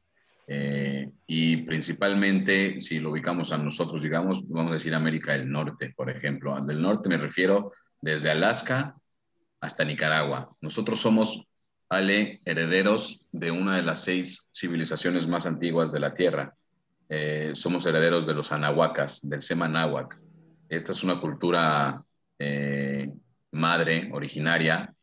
Eh, 0.47 1.07
y 1.27 1.57
principalmente, 1.57 2.81
si 2.81 2.97
lo 2.97 3.11
ubicamos 3.11 3.51
a 3.51 3.59
nosotros, 3.59 4.01
digamos, 4.01 4.41
vamos 4.49 4.71
a 4.71 4.73
decir 4.73 4.95
América 4.95 5.33
del 5.33 5.51
Norte, 5.51 5.93
por 5.95 6.09
ejemplo. 6.09 6.59
Del 6.65 6.81
norte 6.81 7.09
me 7.09 7.17
refiero 7.17 7.73
desde 8.01 8.31
Alaska 8.31 8.95
hasta 9.61 9.83
Nicaragua. 9.83 10.49
Nosotros 10.61 10.99
somos, 10.99 11.43
Ale, 11.89 12.41
herederos 12.43 13.21
de 13.31 13.51
una 13.51 13.75
de 13.75 13.83
las 13.83 14.03
seis 14.03 14.49
civilizaciones 14.51 15.27
más 15.27 15.45
antiguas 15.45 15.91
de 15.91 15.99
la 15.99 16.15
Tierra. 16.15 16.55
Somos 17.53 17.85
herederos 17.85 18.25
de 18.25 18.33
los 18.33 18.51
anahuacas, 18.51 19.27
del 19.27 19.41
Sema 19.41 19.67
Náhuac. 19.67 20.19
Esta 20.69 20.91
es 20.91 21.03
una 21.03 21.19
cultura 21.19 22.03
eh, 22.38 23.11
madre, 23.51 24.09
originaria, 24.13 24.93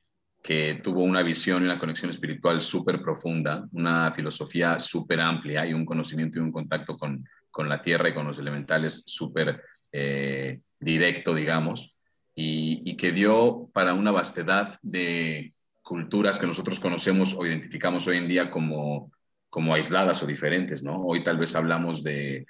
que 0.40 0.80
tuvo 0.82 1.02
una 1.02 1.22
visión 1.22 1.62
y 1.62 1.66
una 1.66 1.78
conexión 1.78 2.08
espiritual 2.08 2.60
súper 2.60 3.02
profunda, 3.02 3.66
una 3.72 4.12
filosofía 4.12 4.78
súper 4.78 5.20
amplia 5.20 5.66
y 5.66 5.74
un 5.74 5.84
conocimiento 5.84 6.38
y 6.38 6.42
un 6.42 6.52
contacto 6.52 6.96
con, 6.96 7.28
con, 7.50 7.68
la 7.68 7.82
tierra 7.82 8.08
y 8.08 8.14
con 8.14 8.28
los 8.28 8.38
elementales 8.38 9.02
súper 9.06 9.60
eh, 9.90 10.60
directo, 10.78 11.34
digamos, 11.34 11.96
y, 12.32 12.82
y, 12.88 12.96
que 12.96 13.10
dio 13.10 13.68
para 13.72 13.92
una 13.92 14.12
vastedad 14.12 14.78
de 14.82 15.52
culturas 15.82 16.38
que 16.38 16.46
nosotros 16.46 16.78
conocemos 16.78 17.34
o 17.34 17.44
identificamos 17.44 18.06
hoy 18.06 18.18
en 18.18 18.28
día 18.28 18.50
como, 18.50 19.10
como 19.50 19.74
aisladas 19.74 20.22
o 20.22 20.26
diferentes, 20.26 20.84
¿no? 20.84 21.02
Hoy 21.02 21.24
tal 21.24 21.38
vez 21.38 21.56
hablamos 21.56 22.04
de 22.04 22.46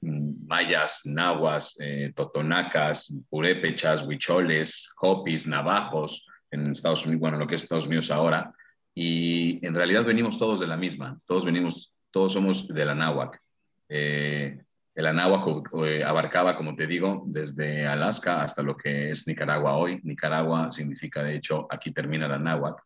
mayas, 0.00 1.02
nahuas, 1.04 1.76
eh, 1.80 2.12
totonacas, 2.14 3.14
purépechas, 3.28 4.02
huicholes, 4.02 4.90
hopis, 5.00 5.46
navajos, 5.46 6.26
en 6.50 6.70
Estados 6.70 7.04
Unidos, 7.04 7.20
bueno, 7.20 7.38
lo 7.38 7.46
que 7.46 7.54
es 7.54 7.62
Estados 7.62 7.86
Unidos 7.86 8.10
ahora, 8.10 8.52
y 8.94 9.64
en 9.64 9.74
realidad 9.74 10.04
venimos 10.04 10.38
todos 10.38 10.60
de 10.60 10.66
la 10.66 10.76
misma, 10.76 11.20
todos 11.26 11.44
venimos, 11.44 11.94
todos 12.10 12.32
somos 12.32 12.66
de 12.66 12.84
la 12.84 12.94
náhuac. 12.94 13.40
Eh, 13.88 14.58
el 14.98 15.06
anáhuac 15.06 15.70
eh, 15.84 16.02
abarcaba, 16.02 16.56
como 16.56 16.74
te 16.74 16.88
digo, 16.88 17.22
desde 17.26 17.86
Alaska 17.86 18.42
hasta 18.42 18.64
lo 18.64 18.76
que 18.76 19.10
es 19.12 19.28
Nicaragua 19.28 19.76
hoy. 19.76 20.00
Nicaragua 20.02 20.72
significa, 20.72 21.22
de 21.22 21.36
hecho, 21.36 21.68
aquí 21.70 21.92
termina 21.92 22.26
la 22.26 22.40
náhuac. 22.40 22.82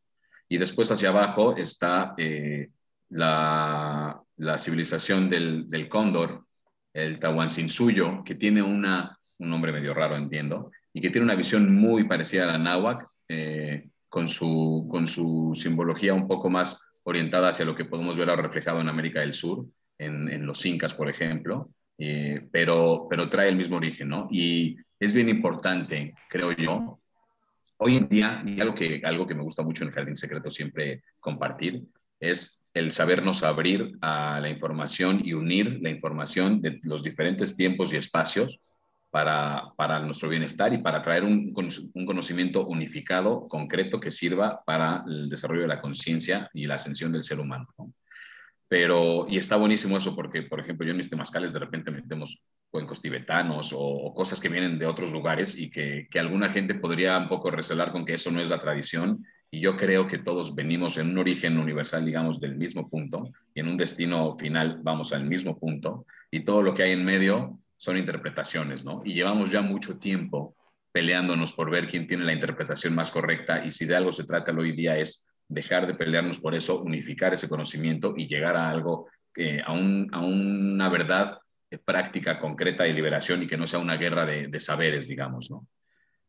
Y 0.46 0.58
después 0.58 0.90
hacia 0.92 1.08
abajo 1.08 1.56
está 1.56 2.12
eh, 2.18 2.68
la, 3.08 4.20
la, 4.36 4.58
civilización 4.58 5.30
del, 5.30 5.70
del 5.70 5.88
cóndor, 5.88 6.44
el 6.92 7.18
Tahuancinsuyo, 7.18 8.22
que 8.24 8.34
tiene 8.34 8.62
una, 8.62 9.18
un 9.38 9.50
nombre 9.50 9.72
medio 9.72 9.94
raro, 9.94 10.16
entiendo, 10.16 10.70
y 10.92 11.00
que 11.00 11.10
tiene 11.10 11.24
una 11.24 11.34
visión 11.34 11.74
muy 11.74 12.04
parecida 12.04 12.44
a 12.44 12.52
la 12.52 12.58
náhuac, 12.58 13.08
eh, 13.28 13.88
con, 14.08 14.28
su, 14.28 14.86
con 14.90 15.06
su 15.06 15.52
simbología 15.54 16.12
un 16.12 16.28
poco 16.28 16.50
más 16.50 16.84
orientada 17.04 17.48
hacia 17.48 17.64
lo 17.64 17.74
que 17.74 17.86
podemos 17.86 18.16
ver 18.16 18.28
reflejado 18.28 18.80
en 18.80 18.88
América 18.88 19.20
del 19.20 19.32
Sur, 19.32 19.66
en, 19.98 20.46
los 20.46 20.64
incas, 20.66 20.94
por 20.94 21.08
ejemplo, 21.08 21.70
eh, 21.98 22.46
pero, 22.50 23.06
pero 23.08 23.28
trae 23.28 23.48
el 23.48 23.56
mismo 23.56 23.76
origen, 23.76 24.08
¿no? 24.08 24.28
Y 24.30 24.76
es 24.98 25.12
bien 25.12 25.28
importante, 25.28 26.14
creo 26.28 26.52
yo, 26.52 27.00
hoy 27.78 27.96
en 27.96 28.08
día, 28.08 28.42
y 28.44 28.60
algo 28.60 28.74
que, 28.74 29.00
algo 29.04 29.26
que 29.26 29.34
me 29.34 29.42
gusta 29.42 29.62
mucho 29.62 29.84
en 29.84 29.88
el 29.88 29.94
Jardín 29.94 30.16
Secreto 30.16 30.50
siempre 30.50 31.02
compartir, 31.18 31.82
es 32.22 32.60
el 32.72 32.90
sabernos 32.90 33.42
abrir 33.42 33.98
a 34.00 34.40
la 34.40 34.48
información 34.48 35.20
y 35.22 35.34
unir 35.34 35.80
la 35.82 35.90
información 35.90 36.62
de 36.62 36.80
los 36.84 37.02
diferentes 37.02 37.54
tiempos 37.56 37.92
y 37.92 37.96
espacios 37.96 38.60
para, 39.10 39.72
para 39.76 40.00
nuestro 40.00 40.30
bienestar 40.30 40.72
y 40.72 40.78
para 40.78 41.02
traer 41.02 41.24
un, 41.24 41.52
un, 41.94 42.06
conocimiento 42.06 42.66
unificado, 42.66 43.46
concreto, 43.46 44.00
que 44.00 44.10
sirva 44.10 44.62
para 44.64 45.04
el 45.06 45.28
desarrollo 45.28 45.62
de 45.62 45.68
la 45.68 45.82
conciencia 45.82 46.48
y 46.54 46.66
la 46.66 46.76
ascensión 46.76 47.12
del 47.12 47.22
ser 47.22 47.38
humano. 47.38 47.68
Pero, 48.68 49.26
y 49.28 49.36
está 49.36 49.56
buenísimo 49.56 49.98
eso 49.98 50.16
porque, 50.16 50.42
por 50.44 50.60
ejemplo, 50.60 50.86
yo 50.86 50.92
en 50.92 50.96
mis 50.96 51.10
temazcales 51.10 51.52
de 51.52 51.58
repente 51.58 51.90
metemos 51.90 52.40
cuencos 52.70 53.02
tibetanos 53.02 53.74
o, 53.76 54.14
cosas 54.14 54.40
que 54.40 54.48
vienen 54.48 54.78
de 54.78 54.86
otros 54.86 55.12
lugares 55.12 55.58
y 55.58 55.70
que, 55.70 56.08
que, 56.10 56.18
alguna 56.18 56.48
gente 56.48 56.74
podría 56.76 57.18
un 57.18 57.28
poco 57.28 57.50
recelar 57.50 57.92
con 57.92 58.06
que 58.06 58.14
eso 58.14 58.30
no 58.30 58.40
es 58.40 58.48
la 58.48 58.60
tradición. 58.60 59.26
Y 59.54 59.60
yo 59.60 59.76
creo 59.76 60.06
que 60.06 60.16
todos 60.16 60.54
venimos 60.54 60.96
en 60.96 61.10
un 61.10 61.18
origen 61.18 61.58
universal, 61.58 62.06
digamos, 62.06 62.40
del 62.40 62.56
mismo 62.56 62.88
punto 62.88 63.30
y 63.54 63.60
en 63.60 63.68
un 63.68 63.76
destino 63.76 64.34
final 64.38 64.80
vamos 64.82 65.12
al 65.12 65.26
mismo 65.26 65.58
punto. 65.58 66.06
Y 66.30 66.40
todo 66.40 66.62
lo 66.62 66.74
que 66.74 66.84
hay 66.84 66.92
en 66.92 67.04
medio 67.04 67.60
son 67.76 67.98
interpretaciones, 67.98 68.82
¿no? 68.82 69.02
Y 69.04 69.12
llevamos 69.12 69.50
ya 69.50 69.60
mucho 69.60 69.98
tiempo 69.98 70.56
peleándonos 70.90 71.52
por 71.52 71.70
ver 71.70 71.86
quién 71.86 72.06
tiene 72.06 72.24
la 72.24 72.32
interpretación 72.32 72.94
más 72.94 73.10
correcta 73.10 73.62
y 73.62 73.70
si 73.70 73.84
de 73.84 73.94
algo 73.94 74.10
se 74.10 74.24
trata 74.24 74.52
hoy 74.52 74.72
día 74.72 74.96
es 74.96 75.26
dejar 75.48 75.86
de 75.86 75.94
pelearnos 75.94 76.38
por 76.38 76.54
eso, 76.54 76.80
unificar 76.80 77.34
ese 77.34 77.48
conocimiento 77.48 78.14
y 78.16 78.28
llegar 78.28 78.56
a 78.56 78.70
algo, 78.70 79.08
eh, 79.36 79.60
a, 79.62 79.72
un, 79.72 80.08
a, 80.12 80.20
una 80.20 80.88
verdad 80.88 81.38
práctica, 81.84 82.38
concreta 82.38 82.84
de 82.84 82.94
liberación 82.94 83.42
y 83.42 83.46
que 83.46 83.58
no 83.58 83.66
sea 83.66 83.80
una 83.80 83.96
guerra 83.96 84.24
de, 84.24 84.60
saberes, 84.60 85.08
digamos, 85.08 85.50
¿no? 85.50 85.66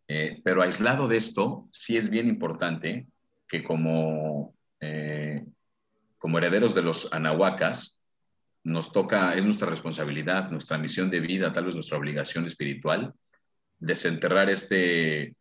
Eh, 0.09 0.41
pero 0.43 0.61
aislado 0.61 1.07
de 1.07 1.15
esto, 1.15 1.69
sí 1.71 1.95
es 1.95 2.09
bien 2.09 2.27
importante 2.27 3.07
que 3.47 3.63
como, 3.63 4.55
eh, 4.79 5.43
como 6.17 6.37
herederos 6.37 6.73
de 6.73 6.81
los 6.81 7.11
anahuacas, 7.11 7.99
nos 8.63 8.91
toca, 8.91 9.35
es 9.35 9.43
nuestra 9.43 9.69
responsabilidad, 9.69 10.49
nuestra 10.49 10.77
misión 10.77 11.09
de 11.09 11.19
vida, 11.19 11.51
tal 11.51 11.65
vez 11.65 11.75
nuestra 11.75 11.97
obligación 11.97 12.45
espiritual, 12.45 13.13
desenterrar 13.77 14.49
este 14.49 15.35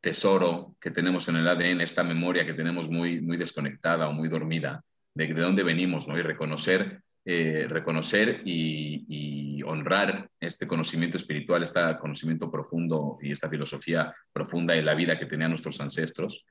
tesoro 0.00 0.76
que 0.80 0.90
tenemos 0.90 1.28
en 1.28 1.36
el 1.36 1.48
ADN, 1.48 1.80
esta 1.80 2.04
memoria 2.04 2.46
que 2.46 2.54
tenemos 2.54 2.88
muy, 2.88 3.20
muy 3.20 3.36
desconectada 3.36 4.08
o 4.08 4.12
muy 4.12 4.28
dormida, 4.28 4.84
de, 5.14 5.26
de 5.26 5.40
dónde 5.40 5.64
venimos, 5.64 6.06
¿no? 6.06 6.16
Y 6.16 6.22
reconocer, 6.22 7.02
eh, 7.24 7.66
reconocer 7.68 8.42
y, 8.44 9.60
honrar 9.66 10.30
este 10.40 10.66
conocimiento 10.66 11.18
espiritual, 11.18 11.62
este 11.62 11.80
conocimiento 12.00 12.50
profundo 12.50 13.18
y 13.20 13.32
esta 13.32 13.50
filosofía 13.50 14.14
profunda 14.32 14.72
de 14.72 14.82
la 14.82 14.94
vida 14.94 15.18
que 15.18 15.26
tenían 15.26 15.50
nuestros 15.50 15.78
ancestros, 15.80 16.46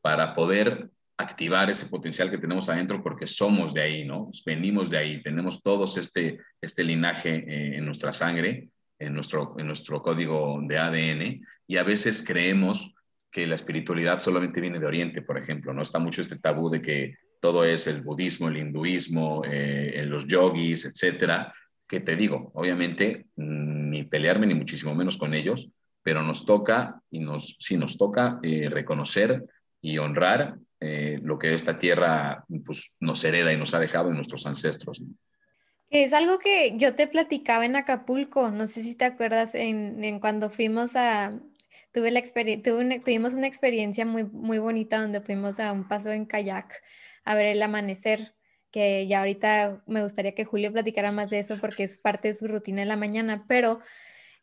para 0.00 0.34
poder 0.34 0.90
activar 1.16 1.68
ese 1.68 1.86
potencial 1.86 2.30
que 2.30 2.38
tenemos 2.38 2.68
adentro 2.68 3.02
porque 3.02 3.26
somos 3.26 3.74
de 3.74 3.82
ahí, 3.82 4.04
¿no? 4.04 4.28
Venimos 4.46 4.88
de 4.88 4.98
ahí, 4.98 5.22
tenemos 5.22 5.62
todos 5.62 5.96
este, 5.98 6.38
este 6.60 6.82
linaje 6.82 7.34
eh, 7.34 7.76
en 7.76 7.84
nuestra 7.84 8.10
sangre, 8.12 8.70
en 8.98 9.14
nuestro, 9.14 9.54
en 9.58 9.66
nuestro 9.66 10.02
código 10.02 10.60
de 10.62 10.78
ADN 10.78 11.46
y 11.66 11.76
a 11.76 11.82
veces 11.82 12.24
creemos 12.26 12.94
que 13.30 13.46
la 13.46 13.54
espiritualidad 13.54 14.18
solamente 14.18 14.60
viene 14.60 14.78
de 14.78 14.86
Oriente, 14.86 15.22
por 15.22 15.38
ejemplo, 15.38 15.72
¿no? 15.72 15.82
Está 15.82 15.98
mucho 15.98 16.20
este 16.20 16.38
tabú 16.38 16.68
de 16.68 16.82
que 16.82 17.14
todo 17.40 17.64
es 17.64 17.86
el 17.86 18.02
budismo, 18.02 18.48
el 18.48 18.56
hinduismo, 18.56 19.42
eh, 19.44 20.04
los 20.06 20.26
yogis, 20.26 20.84
etcétera, 20.84 21.54
que 21.86 22.00
te 22.00 22.16
digo, 22.16 22.50
obviamente, 22.54 23.26
mm, 23.36 23.90
ni 23.90 24.04
pelearme 24.04 24.46
ni 24.46 24.54
muchísimo 24.54 24.94
menos 24.94 25.16
con 25.16 25.34
ellos, 25.34 25.68
pero 26.02 26.22
nos 26.22 26.44
toca 26.44 27.00
y 27.10 27.20
nos, 27.20 27.56
sí 27.58 27.76
nos 27.76 27.96
toca 27.96 28.40
eh, 28.42 28.68
reconocer 28.70 29.44
y 29.80 29.98
honrar 29.98 30.56
eh, 30.80 31.18
lo 31.22 31.38
que 31.38 31.52
esta 31.52 31.78
tierra 31.78 32.44
pues, 32.64 32.92
nos 33.00 33.22
hereda 33.24 33.52
y 33.52 33.56
nos 33.56 33.74
ha 33.74 33.80
dejado 33.80 34.08
en 34.08 34.14
nuestros 34.14 34.46
ancestros. 34.46 35.02
Es 35.90 36.12
algo 36.12 36.38
que 36.38 36.76
yo 36.76 36.94
te 36.94 37.06
platicaba 37.06 37.66
en 37.66 37.76
Acapulco, 37.76 38.50
no 38.50 38.66
sé 38.66 38.82
si 38.82 38.94
te 38.94 39.04
acuerdas, 39.04 39.54
en, 39.54 40.20
cuando 40.20 40.48
fuimos 40.48 40.94
a, 40.94 41.38
tuve 41.92 42.12
la 42.12 42.22
tuvimos 43.04 43.34
una 43.34 43.48
experiencia 43.48 44.06
muy, 44.06 44.24
muy 44.24 44.58
bonita 44.58 45.00
donde 45.00 45.20
fuimos 45.20 45.58
a 45.58 45.72
un 45.72 45.88
paso 45.88 46.12
en 46.12 46.26
kayak 46.26 46.80
a 47.24 47.34
ver 47.34 47.46
el 47.46 47.62
amanecer, 47.62 48.34
que 48.70 49.06
ya 49.08 49.18
ahorita 49.18 49.82
me 49.86 50.02
gustaría 50.02 50.34
que 50.34 50.44
Julio 50.44 50.72
platicara 50.72 51.10
más 51.10 51.28
de 51.28 51.40
eso 51.40 51.58
porque 51.60 51.82
es 51.82 51.98
parte 51.98 52.28
de 52.28 52.34
su 52.34 52.46
rutina 52.46 52.82
en 52.82 52.88
la 52.88 52.96
mañana, 52.96 53.44
pero 53.48 53.80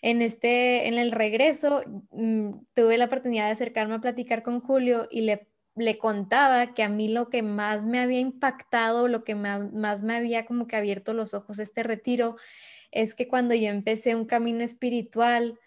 en, 0.01 0.22
este, 0.22 0.88
en 0.88 0.96
el 0.96 1.12
regreso 1.12 1.84
mm, 2.12 2.51
tuve 2.74 2.98
la 2.98 3.06
oportunidad 3.06 3.46
de 3.46 3.51
acercarme 3.51 3.96
a 3.96 4.01
platicar 4.01 4.44
con 4.44 4.60
Julio 4.62 5.08
y 5.10 5.22
le, 5.22 5.48
le 5.75 5.98
contaba 5.98 6.74
que 6.74 6.84
a 6.84 6.89
mí 6.89 7.08
lo 7.08 7.30
que 7.30 7.42
más 7.44 7.86
me 7.86 8.00
había 8.00 8.20
impactado, 8.20 9.08
lo 9.08 9.24
que 9.24 9.36
más 9.36 10.04
me 10.04 10.16
había 10.16 10.46
como 10.46 10.68
que 10.68 10.75
abierto 10.75 11.13
los 11.13 11.34
ojos 11.34 11.60
este 11.60 11.84
retiro, 11.84 12.36
es 12.92 13.16
que 13.16 13.27
cuando 13.27 13.54
yo 13.56 13.70
empecé 13.70 14.16
un 14.16 14.25
camino 14.25 14.63
espiritual, 14.63 15.60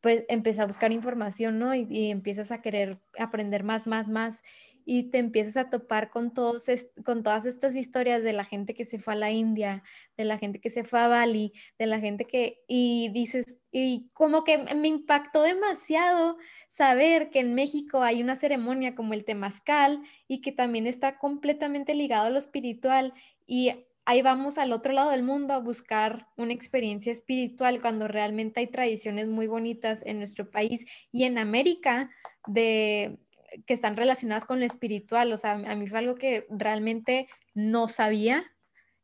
pues 0.00 0.24
empecé 0.28 0.62
a 0.62 0.66
buscar 0.66 0.92
información, 0.92 1.58
¿no? 1.58 1.74
Y, 1.74 1.86
y 1.90 2.10
empiezas 2.10 2.50
a 2.52 2.62
querer 2.62 3.00
aprender 3.18 3.64
más, 3.64 3.86
más, 3.86 4.08
más 4.08 4.42
y 4.84 5.10
te 5.10 5.18
empiezas 5.18 5.56
a 5.56 5.70
topar 5.70 6.10
con, 6.10 6.32
todos 6.32 6.64
con 7.04 7.22
todas 7.22 7.46
estas 7.46 7.76
historias 7.76 8.22
de 8.22 8.32
la 8.32 8.44
gente 8.44 8.74
que 8.74 8.84
se 8.84 8.98
fue 8.98 9.14
a 9.14 9.16
la 9.16 9.30
India, 9.30 9.82
de 10.16 10.24
la 10.24 10.38
gente 10.38 10.60
que 10.60 10.70
se 10.70 10.84
fue 10.84 11.00
a 11.00 11.08
Bali, 11.08 11.52
de 11.78 11.86
la 11.86 12.00
gente 12.00 12.26
que, 12.26 12.62
y 12.68 13.10
dices, 13.12 13.58
y 13.70 14.08
como 14.14 14.44
que 14.44 14.58
me 14.74 14.88
impactó 14.88 15.42
demasiado 15.42 16.36
saber 16.68 17.30
que 17.30 17.40
en 17.40 17.54
México 17.54 18.02
hay 18.02 18.22
una 18.22 18.36
ceremonia 18.36 18.94
como 18.94 19.14
el 19.14 19.24
temazcal 19.24 20.02
y 20.28 20.40
que 20.40 20.52
también 20.52 20.86
está 20.86 21.18
completamente 21.18 21.94
ligado 21.94 22.26
a 22.26 22.30
lo 22.30 22.38
espiritual 22.38 23.12
y 23.46 23.72
ahí 24.04 24.22
vamos 24.22 24.58
al 24.58 24.72
otro 24.72 24.92
lado 24.92 25.10
del 25.10 25.22
mundo 25.22 25.54
a 25.54 25.60
buscar 25.60 26.26
una 26.36 26.52
experiencia 26.52 27.12
espiritual 27.12 27.80
cuando 27.80 28.08
realmente 28.08 28.60
hay 28.60 28.66
tradiciones 28.66 29.28
muy 29.28 29.46
bonitas 29.46 30.02
en 30.04 30.18
nuestro 30.18 30.50
país 30.50 30.84
y 31.12 31.24
en 31.24 31.38
América 31.38 32.10
de 32.46 33.18
que 33.66 33.74
están 33.74 33.96
relacionadas 33.96 34.44
con 34.44 34.60
lo 34.60 34.66
espiritual. 34.66 35.32
O 35.32 35.36
sea, 35.36 35.52
a 35.52 35.74
mí 35.76 35.86
fue 35.86 35.98
algo 35.98 36.14
que 36.14 36.46
realmente 36.50 37.28
no 37.54 37.88
sabía, 37.88 38.44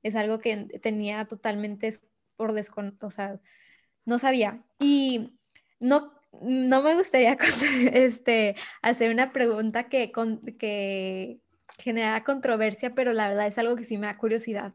es 0.03 0.15
algo 0.17 0.39
que 0.39 0.57
tenía 0.81 1.25
totalmente 1.27 1.93
por 2.37 2.53
descon... 2.53 2.97
o 3.03 3.11
sea, 3.11 3.41
no 4.05 4.19
sabía. 4.19 4.65
Y 4.79 5.39
no, 5.81 6.13
no 6.41 6.83
me 6.83 6.95
gustaría 6.95 7.37
este, 7.93 8.57
hacer 8.83 9.11
una 9.11 9.33
pregunta 9.33 9.89
que, 9.89 10.13
que 10.59 11.41
genera 11.79 12.25
controversia, 12.25 12.95
pero 12.95 13.13
la 13.13 13.29
verdad 13.29 13.47
es 13.47 13.59
algo 13.59 13.77
que 13.77 13.85
sí 13.85 13.99
me 13.99 14.07
da 14.07 14.15
curiosidad. 14.15 14.75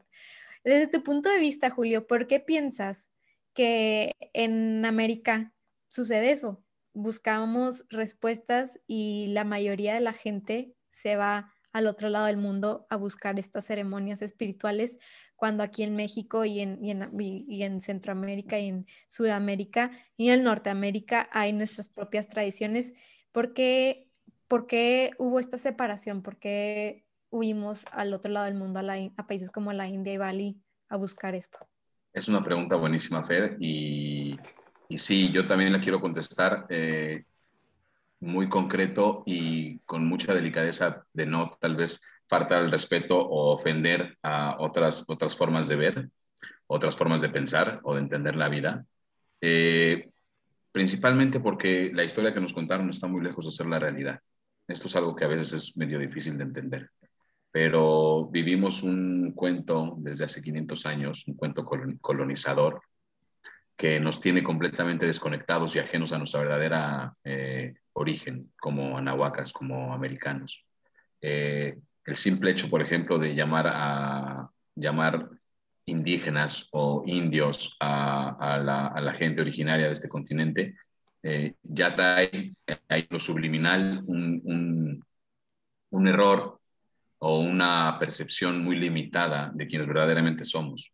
Desde 0.64 0.88
tu 0.88 1.04
punto 1.04 1.30
de 1.30 1.40
vista, 1.40 1.70
Julio, 1.70 2.06
¿por 2.06 2.28
qué 2.28 2.40
piensas 2.40 3.12
que 3.54 4.16
en 4.34 4.86
América 4.86 5.54
sucede 5.90 6.32
eso? 6.32 6.64
Buscamos 6.94 7.86
respuesdas 7.90 8.80
y 8.88 9.28
la 9.30 9.44
mayoría 9.44 9.94
de 9.94 10.02
la 10.02 10.14
gente 10.14 10.76
se 10.90 11.16
va 11.16 11.52
al 11.74 11.88
otro 11.88 12.10
lado 12.10 12.26
del 12.26 12.38
mundo 12.38 12.86
a 12.90 12.98
buscar 12.98 13.40
estas 13.40 13.66
ceremonias 13.66 14.22
espirituales, 14.22 15.00
cuando 15.36 15.64
aquí 15.64 15.84
en 15.84 15.96
México 15.96 16.46
y 16.46 16.60
en, 16.60 16.80
y 16.84 17.64
en, 17.64 17.82
Centroamérica 17.82 18.60
y 18.60 18.68
en 18.68 18.86
Sudamérica 19.08 19.92
y 20.18 20.30
en 20.30 20.44
Norteamérica 20.44 21.30
hay 21.32 21.54
nuestras 21.54 21.90
propias 21.90 22.28
tradiciones. 22.28 22.94
¿Por 23.32 23.54
qué, 23.54 24.10
¿Por 24.48 24.68
qué, 24.68 25.12
hubo 25.18 25.40
esta 25.40 25.58
separación? 25.58 26.22
¿Por 26.22 26.38
qué 26.38 27.06
huimos 27.30 27.86
al 27.92 28.14
otro 28.14 28.32
lado 28.32 28.46
del 28.46 28.56
mundo, 28.56 28.80
a, 28.80 29.28
países 29.28 29.50
como 29.50 29.72
la 29.72 29.88
India 29.88 30.14
y 30.14 30.18
Bali, 30.18 30.62
a 30.90 30.98
buscar 30.98 31.36
esto? 31.36 31.60
Es 32.14 32.28
una 32.28 32.44
pregunta 32.44 32.76
buenísima, 32.76 33.24
Fer, 33.24 33.56
y 33.62 34.21
y 34.92 34.98
sí, 34.98 35.32
yo 35.32 35.48
también 35.48 35.72
la 35.72 35.80
quiero 35.80 36.02
contestar 36.02 36.66
eh, 36.68 37.24
muy 38.20 38.50
concreto 38.50 39.24
y 39.26 39.80
con 39.80 40.06
mucha 40.06 40.34
delicadeza 40.34 41.06
de 41.14 41.26
no 41.26 41.50
tal 41.62 41.78
vez 41.78 42.02
faltar 42.28 42.62
el 42.62 42.72
respeto 42.72 43.18
o 43.18 43.54
ofender 43.54 44.18
a 44.22 44.58
otras, 44.60 45.06
otras 45.08 45.38
formas 45.38 45.70
de 45.70 45.78
ver, 45.78 46.10
otras 46.68 46.98
formas 46.98 47.22
de 47.22 47.30
pensar 47.30 47.80
o 47.84 47.96
de 47.96 48.02
entender 48.02 48.36
la 48.36 48.50
vida. 48.50 48.86
Eh, 49.40 50.10
principalmente 50.74 51.40
porque 51.40 51.92
la 51.94 52.04
historia 52.04 52.34
que 52.34 52.42
nos 52.42 52.54
contaron 52.54 52.90
está 52.90 53.08
muy 53.08 53.24
lejos 53.24 53.46
de 53.46 53.52
ser 53.52 53.68
la 53.68 53.80
realidad. 53.80 54.20
Esto 54.68 54.88
es 54.88 54.96
algo 54.98 55.16
que 55.16 55.24
a 55.24 55.30
veces 55.30 55.54
es 55.54 55.78
medio 55.78 56.00
difícil 56.00 56.38
de 56.38 56.44
entender. 56.44 56.90
Pero 57.50 58.28
vivimos 58.28 58.84
un 58.84 59.32
cuento 59.32 59.96
desde 60.00 60.26
hace 60.26 60.42
500 60.42 60.86
años, 60.86 61.24
un 61.28 61.36
cuento 61.36 61.64
colonizador, 62.02 62.82
que 63.76 64.00
nos 64.00 64.20
tiene 64.20 64.44
completamente 64.44 65.06
desconectados 65.06 65.76
y 65.76 65.80
ajenos 65.80 66.14
a 66.14 66.18
nuestra 66.18 66.42
verdadera 66.42 67.16
eh, 67.24 67.74
origen 67.94 68.52
como 68.60 68.98
anahuacas, 68.98 69.52
como 69.54 69.94
americanos. 69.94 70.66
Eh, 71.20 71.78
el 72.06 72.16
simple 72.16 72.52
hecho, 72.52 72.70
por 72.70 72.82
ejemplo, 72.82 73.18
de 73.18 73.36
llamar 73.36 73.68
a 73.68 74.50
llamar 74.76 75.30
indígenas 75.86 76.68
o 76.72 77.04
indios 77.06 77.76
a, 77.80 78.60
la, 78.60 79.14
gente 79.14 79.42
originaria 79.42 79.88
de 79.88 79.94
este 79.94 80.10
continente, 80.10 80.76
eh, 81.24 81.56
ya 81.64 81.96
trae 81.96 82.54
ahí 82.88 83.08
lo 83.10 83.20
subliminal 83.20 84.04
un, 84.06 85.04
un 85.90 86.08
error 86.08 86.60
o 87.20 87.40
una 87.40 87.98
percepción 88.00 88.64
muy 88.64 88.76
limitada 88.76 89.52
de 89.54 89.68
quienes 89.68 89.88
verdaderamente 89.88 90.44
somos 90.44 90.92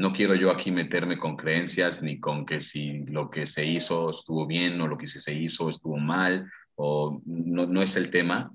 no 0.00 0.14
quiero 0.14 0.34
yo 0.34 0.50
aquí 0.50 0.70
meterme 0.70 1.18
con 1.18 1.36
creencias 1.36 2.02
ni 2.02 2.18
con 2.18 2.46
que 2.46 2.58
si 2.58 3.04
lo 3.04 3.28
que 3.28 3.44
se 3.44 3.66
hizo 3.66 4.08
estuvo 4.08 4.46
bien 4.46 4.80
o 4.80 4.88
lo 4.88 4.96
que 4.96 5.06
se 5.06 5.34
hizo 5.34 5.68
estuvo 5.68 5.98
mal 5.98 6.50
o 6.74 7.20
no, 7.26 7.82
es 7.82 7.96
el 7.96 8.08
tema, 8.08 8.50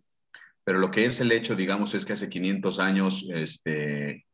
pero 0.63 0.79
lo 0.79 0.89
que 0.89 1.05
es 1.05 1.21
el 1.21 1.31
hecho, 1.31 1.55
digamos, 1.55 1.93
es 1.93 2.03
que 2.03 2.13
hace 2.13 2.29
500 2.29 2.79
años, 2.79 3.27
este, 3.31 4.25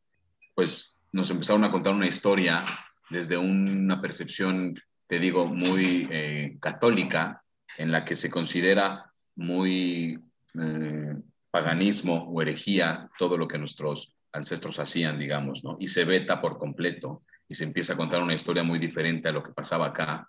pues 0.54 0.98
nos 1.12 1.30
empezaron 1.30 1.64
a 1.64 1.70
contar 1.70 1.92
una 1.92 2.06
historia 2.06 2.64
desde 3.10 3.36
una 3.36 4.00
percepción, 4.00 4.74
te 5.06 5.18
digo, 5.18 5.44
muy 5.44 6.08
eh, 6.10 6.56
católica, 6.62 7.42
en 7.76 7.92
la 7.92 8.06
que 8.06 8.14
se 8.14 8.30
considera 8.30 9.12
muy 9.36 10.18
eh, 10.58 11.14
paganismo 11.50 12.26
o 12.32 12.40
herejía 12.40 13.10
todo 13.18 13.36
lo 13.36 13.46
que 13.46 13.58
nuestros 13.58 14.16
ancestros 14.32 14.78
hacían, 14.78 15.18
digamos, 15.18 15.64
¿no? 15.64 15.76
Y 15.78 15.86
se 15.86 16.04
veta 16.04 16.40
por 16.40 16.58
completo 16.58 17.22
y 17.48 17.54
se 17.54 17.64
empieza 17.64 17.92
a 17.92 17.96
contar 17.96 18.22
una 18.22 18.34
historia 18.34 18.62
muy 18.62 18.78
diferente 18.78 19.28
a 19.28 19.32
lo 19.32 19.42
que 19.42 19.52
pasaba 19.52 19.86
acá. 19.86 20.28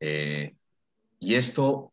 Eh, 0.00 0.54
y 1.20 1.34
esto, 1.34 1.92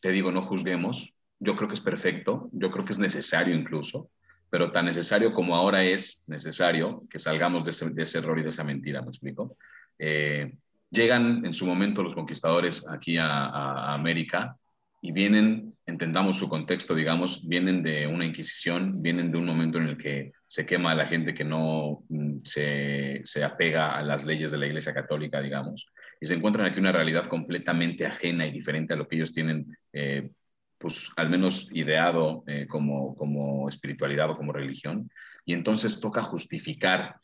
te 0.00 0.10
digo, 0.12 0.30
no 0.30 0.42
juzguemos, 0.42 1.14
yo 1.38 1.56
creo 1.56 1.68
que 1.68 1.74
es 1.74 1.80
perfecto, 1.80 2.48
yo 2.52 2.70
creo 2.70 2.84
que 2.84 2.92
es 2.92 2.98
necesario 2.98 3.54
incluso, 3.54 4.10
pero 4.50 4.70
tan 4.70 4.84
necesario 4.84 5.32
como 5.32 5.56
ahora 5.56 5.82
es 5.82 6.22
necesario 6.26 7.04
que 7.08 7.18
salgamos 7.18 7.64
de 7.64 7.70
ese, 7.70 8.18
error 8.18 8.38
y 8.38 8.42
de 8.42 8.50
esa 8.50 8.64
mentira, 8.64 9.00
¿me 9.00 9.08
explico? 9.08 9.56
Eh, 9.98 10.54
llegan 10.90 11.44
en 11.46 11.54
su 11.54 11.66
momento 11.66 12.02
los 12.02 12.14
conquistadores 12.14 12.86
aquí 12.86 13.16
a 13.16 13.94
América 13.94 14.58
y 15.04 15.10
vienen, 15.10 15.74
entendamos 15.84 16.38
su 16.38 16.48
contexto, 16.48 16.94
digamos, 16.94 17.46
vienen 17.46 17.82
de 17.82 18.06
una 18.06 18.24
inquisición, 18.24 19.02
vienen 19.02 19.32
de 19.32 19.38
un 19.38 19.44
momento 19.44 19.78
en 19.78 19.88
el 19.88 19.98
que 19.98 20.32
se 20.46 20.64
quema 20.64 20.92
a 20.92 20.94
la 20.94 21.08
gente 21.08 21.34
que 21.34 21.44
no 21.44 22.04
mm, 22.08 22.38
se, 22.44 23.20
se 23.24 23.42
apega 23.42 23.98
a 23.98 24.02
las 24.02 24.24
leyes 24.24 24.52
de 24.52 24.58
la 24.58 24.66
Iglesia 24.66 24.94
Católica, 24.94 25.40
digamos, 25.40 25.86
y 26.20 26.26
se 26.26 26.34
encuentran 26.34 26.66
aquí 26.66 26.78
una 26.78 26.92
realidad 26.92 27.26
completamente 27.26 28.06
ajena 28.06 28.46
y 28.46 28.52
diferente 28.52 28.94
a 28.94 28.96
lo 28.96 29.08
que 29.08 29.16
ellos 29.16 29.32
tienen, 29.32 29.76
eh, 29.92 30.30
pues 30.78 31.10
al 31.16 31.30
menos 31.30 31.68
ideado 31.72 32.44
eh, 32.46 32.68
como, 32.68 33.16
como 33.16 33.68
espiritualidad 33.68 34.30
o 34.30 34.36
como 34.36 34.52
religión, 34.52 35.10
y 35.44 35.52
entonces 35.52 36.00
toca 36.00 36.22
justificar 36.22 37.16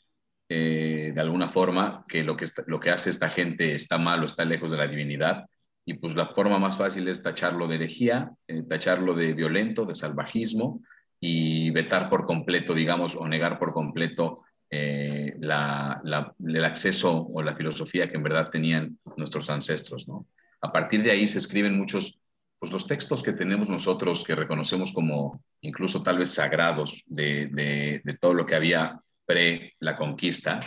eh, 0.48 1.12
de 1.14 1.20
alguna 1.20 1.46
forma 1.46 2.04
que 2.08 2.24
lo 2.24 2.36
que, 2.36 2.46
lo 2.66 2.80
que 2.80 2.90
hace 2.90 3.10
esta 3.10 3.28
gente 3.28 3.72
está 3.74 3.98
mal 3.98 4.20
o 4.22 4.26
está 4.26 4.44
lejos 4.44 4.72
de 4.72 4.78
la 4.78 4.88
divinidad 4.88 5.44
y 5.88 5.94
pues 5.94 6.14
la 6.14 6.27
forma 6.27 6.59
más 6.59 6.77
fácil 6.77 7.09
es 7.09 7.22
tacharlo 7.22 7.66
de 7.66 7.77
herejía, 7.77 8.31
eh, 8.46 8.62
tacharlo 8.68 9.14
de 9.14 9.33
violento, 9.33 9.87
de 9.87 9.94
salvajismo 9.94 10.83
y 11.18 11.70
vetar 11.70 12.11
por 12.11 12.27
completo, 12.27 12.74
digamos, 12.74 13.16
o 13.16 13.27
negar 13.27 13.59
por 13.59 13.72
completo 13.72 14.42
eh, 14.70 15.35
el 15.35 16.64
acceso 16.64 17.27
o 17.33 17.40
la 17.40 17.57
filosofía 17.57 18.11
que 18.11 18.18
en 18.18 18.22
verdad 18.22 18.51
tenían 18.51 18.98
nuestros 19.16 19.48
ancestros, 19.48 20.07
¿no? 20.07 20.27
A 20.61 20.70
partir 20.70 21.03
de 21.03 21.11
ahí 21.11 21.27
se 21.27 21.38
escriben 21.38 21.79
muchos, 21.79 22.18
pues 22.59 22.70
los 22.70 22.87
textos 22.87 23.22
que 23.22 23.33
tenemos 23.33 23.70
nosotros 23.70 24.24
que 24.24 24.35
reconocemos 24.35 24.92
como 24.92 25.42
incluso 25.62 26.03
tal 26.03 26.18
vez 26.18 26.35
sagrados 26.35 27.03
de, 27.07 28.03
todo 28.20 28.35
lo 28.35 28.44
que 28.44 28.57
había 28.57 29.01
pre 29.24 29.72
la 29.81 29.96
conquista, 29.96 30.61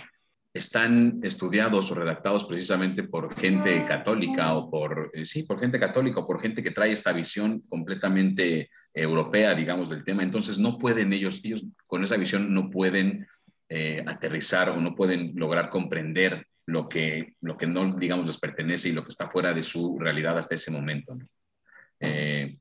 están 0.53 1.19
estudiados 1.23 1.91
o 1.91 1.95
redactados 1.95 2.45
precisamente 2.45 3.03
por 3.03 3.33
gente 3.33 3.85
católica 3.85 4.53
o 4.53 4.69
por, 4.69 5.11
eh, 5.13 5.25
sí, 5.25 5.43
por 5.43 5.59
gente 5.59 5.79
católica 5.79 6.19
o 6.19 6.27
por 6.27 6.41
gente 6.41 6.61
que 6.61 6.71
trae 6.71 6.91
esta 6.91 7.13
visión 7.13 7.61
completamente 7.69 8.69
europea, 8.93 9.55
digamos, 9.55 9.89
del 9.89 10.03
tema. 10.03 10.23
Entonces 10.23 10.59
no 10.59 10.77
pueden 10.77 11.13
ellos, 11.13 11.39
ellos 11.43 11.65
con 11.87 12.03
esa 12.03 12.17
visión 12.17 12.53
no 12.53 12.69
pueden 12.69 13.27
eh, 13.69 14.03
aterrizar 14.05 14.69
o 14.71 14.77
no 14.77 14.93
pueden 14.93 15.31
lograr 15.35 15.69
comprender 15.69 16.45
lo 16.65 16.89
que, 16.89 17.35
lo 17.41 17.57
que 17.57 17.67
no, 17.67 17.95
digamos, 17.95 18.25
les 18.25 18.37
pertenece 18.37 18.89
y 18.89 18.91
lo 18.91 19.03
que 19.03 19.09
está 19.09 19.29
fuera 19.29 19.53
de 19.53 19.63
su 19.63 19.97
realidad 19.97 20.37
hasta 20.37 20.55
ese 20.55 20.71
momento. 20.71 21.17
Eh, 21.99 22.57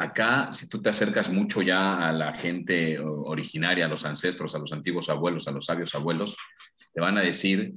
Acá, 0.00 0.52
si 0.52 0.68
tú 0.68 0.80
te 0.80 0.90
acercas 0.90 1.28
mucho 1.28 1.60
ya 1.60 2.08
a 2.08 2.12
la 2.12 2.32
gente 2.32 3.00
originaria, 3.00 3.84
a 3.84 3.88
los 3.88 4.04
ancestros, 4.04 4.54
a 4.54 4.60
los 4.60 4.72
antiguos 4.72 5.08
abuelos, 5.08 5.48
a 5.48 5.50
los 5.50 5.66
sabios 5.66 5.92
abuelos, 5.96 6.36
te 6.98 7.02
van 7.02 7.16
a 7.16 7.22
decir 7.22 7.74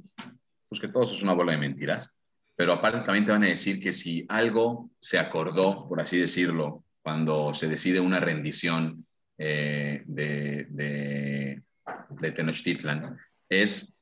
pues, 0.68 0.80
que 0.80 0.88
todo 0.88 1.04
eso 1.04 1.14
es 1.14 1.22
una 1.22 1.32
bola 1.32 1.52
de 1.52 1.58
mentiras, 1.58 2.12
pero 2.56 2.72
aparte 2.72 3.02
también 3.04 3.24
te 3.24 3.30
van 3.30 3.44
a 3.44 3.50
decir 3.50 3.78
que 3.78 3.92
si 3.92 4.26
algo 4.28 4.90
se 4.98 5.16
acordó, 5.16 5.86
por 5.86 6.00
así 6.00 6.18
decirlo, 6.18 6.82
cuando 7.02 7.54
se 7.54 7.68
decide 7.68 8.00
una 8.00 8.18
rendición 8.18 9.06
eh, 9.38 10.02
de, 10.06 10.66
de, 10.70 11.62
de 12.10 12.32
Tenochtitlan, 12.32 13.16
es 13.48 13.96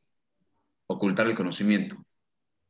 ocultar 0.86 1.26
el 1.26 1.36
conocimiento, 1.36 2.02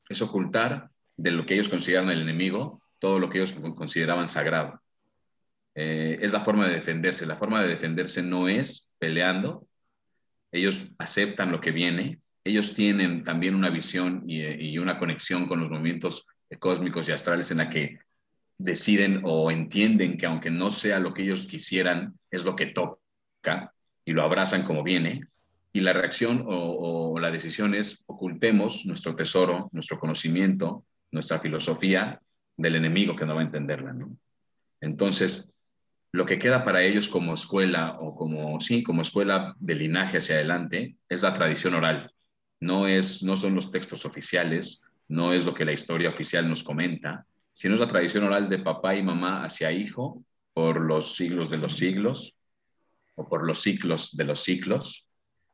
es 0.09 0.21
ocultar 0.21 0.91
de 1.17 1.31
lo 1.31 1.47
que 1.47 1.55
ellos 1.55 1.69
consideran 1.69 2.11
el 2.11 2.23
enemigo, 2.23 2.83
todo 2.99 3.21
lo 3.21 3.31
que 3.31 3.39
ellos 3.39 3.53
consideraban 3.77 4.27
sagrado. 4.27 4.83
Eh, 5.77 6.19
es 6.21 6.33
la 6.33 6.41
forma 6.41 6.67
de 6.67 6.75
defenderse. 6.75 7.27
La 7.27 7.37
forma 7.37 7.63
de 7.63 7.69
defenderse 7.69 8.25
no 8.25 8.49
es 8.49 8.91
peleando. 8.99 9.69
Ellos 10.51 10.89
aceptan 10.99 11.53
lo 11.53 11.61
que 11.61 11.71
viene. 11.71 12.21
Ellos 12.45 12.75
tienen 12.75 13.23
también 13.23 13.55
una 13.55 13.71
visión 13.71 14.25
y, 14.27 14.43
y 14.43 14.79
una 14.79 14.99
conexión 14.99 15.47
con 15.47 15.61
los 15.61 15.71
movimientos 15.71 16.27
cósmicos 16.59 17.09
y 17.09 17.13
astrales 17.13 17.51
en 17.51 17.59
la 17.59 17.71
que 17.71 17.99
deciden 18.61 19.23
o 19.25 19.51
entienden 19.51 20.17
que 20.17 20.27
aunque 20.27 20.51
no 20.51 20.71
sea 20.71 21.01
lo 21.01 21.15
que 21.15 21.23
ellos 21.23 21.47
quisieran, 21.47 22.19
es 22.31 22.45
lo 22.45 22.55
que 22.55 22.67
toca 22.67 23.73
y 24.05 24.13
lo 24.13 24.23
abrazan 24.23 24.65
como 24.65 24.83
viene. 24.83 25.23
Y 25.73 25.81
la 25.81 25.93
reacción 25.93 26.45
o, 26.47 27.19
la 27.21 27.31
decisión 27.31 27.75
es 27.75 28.03
ocultemos 28.07 28.85
nuestro 28.87 29.15
tesoro, 29.15 29.69
nuestro 29.73 29.99
conocimiento, 29.99 30.85
nuestra 31.11 31.39
filosofía 31.39 32.21
del 32.57 32.77
enemigo 32.77 33.17
que 33.17 33.25
no 33.25 33.35
va 33.35 33.41
a 33.41 33.45
entenderla. 33.45 33.95
Entonces, 34.81 35.53
lo 36.13 36.27
que 36.27 36.39
queda 36.39 36.65
para 36.65 36.83
ellos 36.83 37.09
como 37.09 37.35
escuela 37.35 37.97
o 38.01 38.15
como, 38.15 38.59
sí, 38.61 38.83
como 38.83 39.03
escuela 39.03 39.55
de 39.59 39.75
linaje 39.75 40.19
hacia 40.19 40.35
adelante 40.35 40.97
es 41.09 41.23
la 41.23 41.33
tradición 41.33 41.75
oral. 41.75 42.13
No, 42.61 42.87
es, 42.87 43.23
no 43.23 43.37
son 43.37 43.55
los 43.55 43.71
textos 43.71 44.05
oficiales, 44.05 44.83
no 45.09 45.33
es 45.33 45.45
lo 45.45 45.55
que 45.55 45.65
la 45.65 45.73
historia 45.73 46.09
oficial 46.09 46.49
nos 46.49 46.63
comenta, 46.63 47.27
sino 47.53 47.75
es 47.75 47.81
la 47.81 47.89
tradición 47.89 48.25
oral 48.25 48.49
de 48.49 48.59
papá 48.59 48.95
y 48.95 49.03
mamá 49.03 49.45
hacia 49.45 49.73
hijo 49.73 50.23
por 50.53 50.81
los 50.81 51.17
siglos 51.17 51.51
de 51.51 51.59
los 51.59 51.77
siglos 51.77 52.35
o 53.15 53.29
por 53.29 53.47
los 53.47 53.61
ciclos 53.61 54.17
de 54.17 54.25
los 54.25 54.43
ciclos 54.43 55.07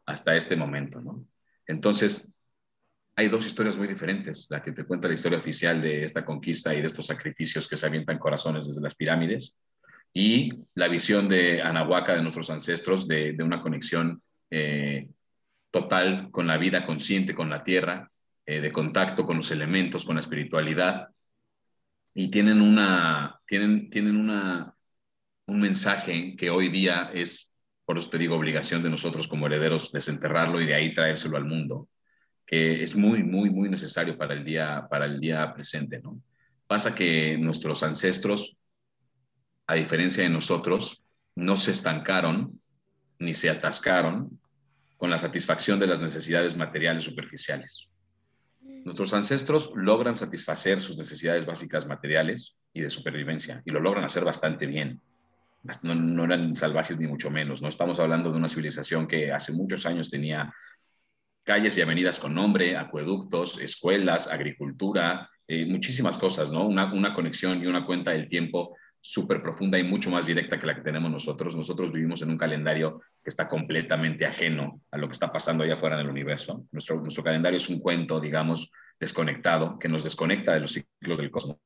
hasta 0.05 0.37
este 0.37 0.57
momento, 0.57 1.01
¿no? 1.01 1.27
Entonces, 1.67 2.33
hay 3.17 3.29
dos 3.29 3.47
historias 3.47 3.77
muy 3.77 3.89
diferentes, 3.89 4.47
la 4.51 4.63
que 4.63 4.73
te 4.73 4.85
cuenta 4.85 5.09
la 5.09 5.15
historia 5.15 5.39
oficial 5.39 5.81
de 5.81 6.05
esta 6.05 6.25
conquista 6.25 6.75
y 6.75 6.81
de 6.81 6.87
estos 6.87 7.07
sacrificios 7.07 7.67
que 7.67 7.77
se 7.77 7.87
avientan 7.87 8.19
corazones 8.19 8.67
desde 8.67 8.83
las 8.83 8.95
pirámides, 8.95 9.57
y 10.13 10.51
la 10.75 10.89
visión 10.89 11.29
de 11.29 11.61
Anahuaca, 11.61 12.15
de 12.15 12.23
nuestros 12.23 12.49
ancestros, 12.51 13.07
de, 13.07 13.37
una 13.41 13.61
conexión 13.61 14.23
eh, 14.51 15.09
total 15.81 16.31
con 16.31 16.47
la 16.47 16.57
vida 16.57 16.87
consciente, 16.87 17.35
con 17.35 17.51
la 17.51 17.59
tierra, 17.59 18.11
eh, 18.47 18.61
de 18.61 18.73
contacto 18.73 19.25
con 19.27 19.37
los 19.39 19.51
elementos, 19.51 20.05
con 20.05 20.17
la 20.17 20.21
espiritualidad, 20.21 21.09
y 22.15 22.31
tienen, 22.31 22.61
una, 22.63 23.41
tienen, 23.47 23.91
tienen 23.91 24.17
una, 24.17 24.75
un 25.47 25.61
mensaje 25.61 26.35
que 26.37 26.49
hoy 26.51 26.69
día 26.69 27.11
es 27.13 27.51
por 27.87 27.99
eso 27.99 28.11
te 28.11 28.19
digo, 28.19 28.35
obligación 28.35 28.83
de 28.83 28.91
nosotros 28.91 29.29
como 29.29 29.47
herederos 29.47 29.93
desenterrarlo 29.93 30.61
y 30.61 30.67
de 30.67 30.75
ahí 30.75 30.93
traérselo 30.93 31.37
al 31.37 31.45
mundo, 31.45 31.89
que 32.45 32.83
es 32.83 32.97
muy, 32.97 33.23
muy, 33.23 33.49
muy 33.49 33.69
necesario 33.69 34.19
para 34.19 34.35
el 34.35 34.43
día, 34.43 34.89
para 34.91 35.05
el 35.07 35.21
día 35.21 35.55
presente, 35.55 36.01
¿no? 36.01 36.21
Pasa 36.67 36.97
que 36.97 37.39
nuestros 37.39 37.85
ancestros, 37.85 38.57
a 39.69 39.75
diferencia 39.75 40.25
de 40.25 40.31
nosotros, 40.31 41.01
no 41.37 41.57
se 41.57 41.71
estancaron 41.71 42.61
ni 43.21 43.35
se 43.35 43.51
atascaron 43.51 44.41
con 44.97 45.11
la 45.11 45.19
satisfacción 45.19 45.79
de 45.79 45.87
las 45.87 46.03
necesidades 46.03 46.57
materiales 46.57 47.05
superficiales. 47.05 47.89
Nuestros 48.85 49.13
ancestros 49.15 49.73
logran 49.75 50.15
satisfacer 50.15 50.81
sus 50.81 50.97
necesidades 50.97 51.45
básicas 51.45 51.87
materiales 51.87 52.57
y 52.73 52.81
de 52.81 52.91
supervivencia, 52.91 53.63
y 53.65 53.71
lo 53.71 53.81
logran 53.81 54.05
hacer 54.05 54.25
bastante 54.25 54.67
bien 54.67 55.01
no, 55.83 56.25
eran 56.25 56.57
salvajes 56.57 56.99
ni 56.99 57.07
mucho 57.07 57.31
menos, 57.31 57.63
no 57.63 57.69
estamos 57.69 57.99
hablando 58.01 58.31
de 58.31 58.37
una 58.37 58.49
civilización 58.49 59.07
que 59.07 59.33
hace 59.33 59.53
muchos 59.53 59.87
años 59.87 60.09
tenía 60.09 60.53
calles 61.45 61.77
y 61.79 61.83
avenidas 61.83 62.19
con 62.19 62.35
nombre, 62.35 62.77
acueductos, 62.77 63.61
escuelas, 63.61 64.29
agricultura, 64.29 65.31
eh, 65.47 65.65
muchísimas 65.65 66.19
cosas, 66.19 66.53
¿no? 66.53 66.67
Una, 66.67 66.93
una 66.93 67.15
conexión 67.15 67.63
y 67.63 67.67
una 67.67 67.87
cuenta 67.87 68.11
del 68.11 68.27
tiempo 68.27 68.77
súper 69.07 69.41
profunda 69.41 69.79
y 69.79 69.85
mucho 69.85 70.11
más 70.11 70.27
directa 70.27 70.59
que 70.59 70.67
la 70.67 70.75
que 70.75 70.81
tenemos 70.81 71.11
nosotros. 71.11 71.55
Nosotros 71.55 71.93
vivimos 71.93 72.23
en 72.23 72.31
un 72.31 72.37
calendario 72.37 73.01
que 73.23 73.29
está 73.29 73.47
completamente 73.49 74.27
ajeno 74.27 74.81
a 74.91 74.99
lo 74.99 75.07
que 75.07 75.13
está 75.13 75.33
pasando 75.33 75.63
allá 75.63 75.75
afuera 75.75 75.95
en 75.95 76.03
el 76.03 76.11
universo. 76.11 76.67
Nuestro, 76.73 77.01
nuestro 77.01 77.23
calendario 77.23 77.57
es 77.57 77.69
un 77.69 77.79
cuento, 77.79 78.19
digamos, 78.19 78.69
desconectado, 78.99 79.79
que 79.79 79.89
nos 79.89 80.03
desconecta 80.03 80.55
de 80.55 80.61
los 80.61 80.73
ciclos 80.73 81.19
del 81.19 81.31
cosmos. 81.31 81.57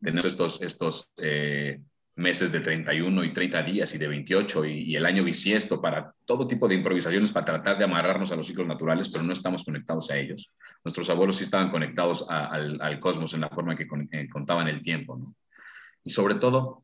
Tenemos 0.00 0.24
estos, 0.24 0.62
estos 0.62 1.10
eh, 1.16 1.80
meses 2.14 2.52
de 2.52 2.60
31 2.60 3.24
y 3.24 3.32
30 3.32 3.62
días 3.64 3.92
y 3.92 3.98
de 3.98 4.06
28 4.06 4.64
y, 4.64 4.94
el 4.94 5.04
año 5.04 5.24
bisiesto 5.24 5.82
para 5.82 6.14
todo 6.24 6.46
tipo 6.46 6.68
de 6.68 6.76
improvisaciones 6.76 7.32
para 7.32 7.44
tratar 7.44 7.76
de 7.76 7.86
amarrarnos 7.86 8.30
a 8.30 8.36
los 8.36 8.46
ciclos 8.46 8.68
naturales, 8.68 9.08
pero 9.08 9.24
no 9.24 9.32
estamos 9.32 9.64
conectados 9.64 10.12
a 10.12 10.16
ellos. 10.16 10.52
Nuestros 10.84 11.10
abuelos 11.10 11.36
sí 11.36 11.44
estaban 11.44 11.70
conectados 11.70 12.24
al, 12.28 13.00
cosmos 13.00 13.34
en 13.34 13.40
la 13.40 13.48
forma 13.48 13.74
que 13.74 13.88
eh, 14.12 14.28
contaban 14.28 14.68
el 14.68 14.80
tiempo. 14.80 15.16
¿no? 15.16 15.34
Y 16.04 16.10
sobre 16.10 16.36
todo, 16.36 16.83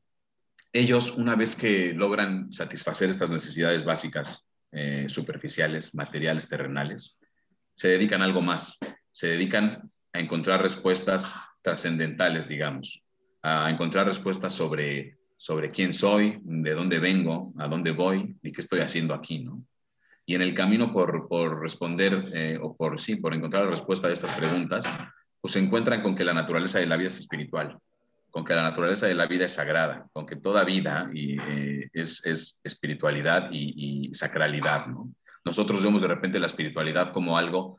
ellos, 0.72 1.12
una 1.12 1.34
vez 1.34 1.56
que 1.56 1.92
logran 1.92 2.52
satisfacer 2.52 3.10
estas 3.10 3.30
necesidades 3.30 3.84
básicas, 3.84 4.46
eh, 4.72 5.06
superficiales, 5.08 5.94
materiales, 5.94 6.48
terrenales, 6.48 7.16
se 7.74 7.88
dedican 7.88 8.22
a 8.22 8.26
algo 8.26 8.42
más. 8.42 8.78
Se 9.10 9.28
dedican 9.28 9.90
a 10.12 10.20
encontrar 10.20 10.62
respuestas 10.62 11.32
trascendentales, 11.62 12.48
digamos, 12.48 13.02
a 13.42 13.70
encontrar 13.70 14.06
respuestas 14.06 14.52
sobre 14.52 15.20
sobre 15.40 15.70
quién 15.70 15.94
soy, 15.94 16.38
de 16.42 16.74
dónde 16.74 16.98
vengo, 16.98 17.54
a 17.56 17.66
dónde 17.66 17.92
voy 17.92 18.36
y 18.42 18.52
qué 18.52 18.60
estoy 18.60 18.80
haciendo 18.80 19.14
aquí, 19.14 19.38
¿no? 19.38 19.64
Y 20.26 20.34
en 20.34 20.42
el 20.42 20.52
camino 20.52 20.92
por, 20.92 21.28
por 21.28 21.62
responder 21.62 22.30
eh, 22.34 22.58
o 22.60 22.76
por 22.76 23.00
sí, 23.00 23.16
por 23.16 23.32
encontrar 23.32 23.64
la 23.64 23.70
respuesta 23.70 24.08
a 24.08 24.12
estas 24.12 24.36
preguntas, 24.36 24.84
pues 25.40 25.54
se 25.54 25.58
encuentran 25.58 26.02
con 26.02 26.14
que 26.14 26.26
la 26.26 26.34
naturaleza 26.34 26.78
de 26.78 26.84
la 26.84 26.98
vida 26.98 27.06
es 27.06 27.18
espiritual, 27.18 27.78
con 28.30 28.44
que 28.44 28.54
la 28.54 28.62
naturaleza 28.62 29.06
de 29.06 29.14
la 29.14 29.26
vida 29.26 29.44
es 29.44 29.52
sagrada, 29.52 30.08
con 30.12 30.26
que 30.26 30.36
toda 30.36 30.64
vida 30.64 31.10
y, 31.12 31.38
eh, 31.40 31.90
es, 31.92 32.24
es, 32.24 32.60
espiritualidad 32.64 33.48
y, 33.50 34.08
y 34.08 34.14
sacralidad, 34.14 34.86
¿no? 34.86 35.12
Nosotros 35.44 35.82
vemos 35.82 36.02
de 36.02 36.08
repente 36.08 36.38
la 36.38 36.46
espiritualidad 36.46 37.12
como 37.12 37.36
algo 37.36 37.78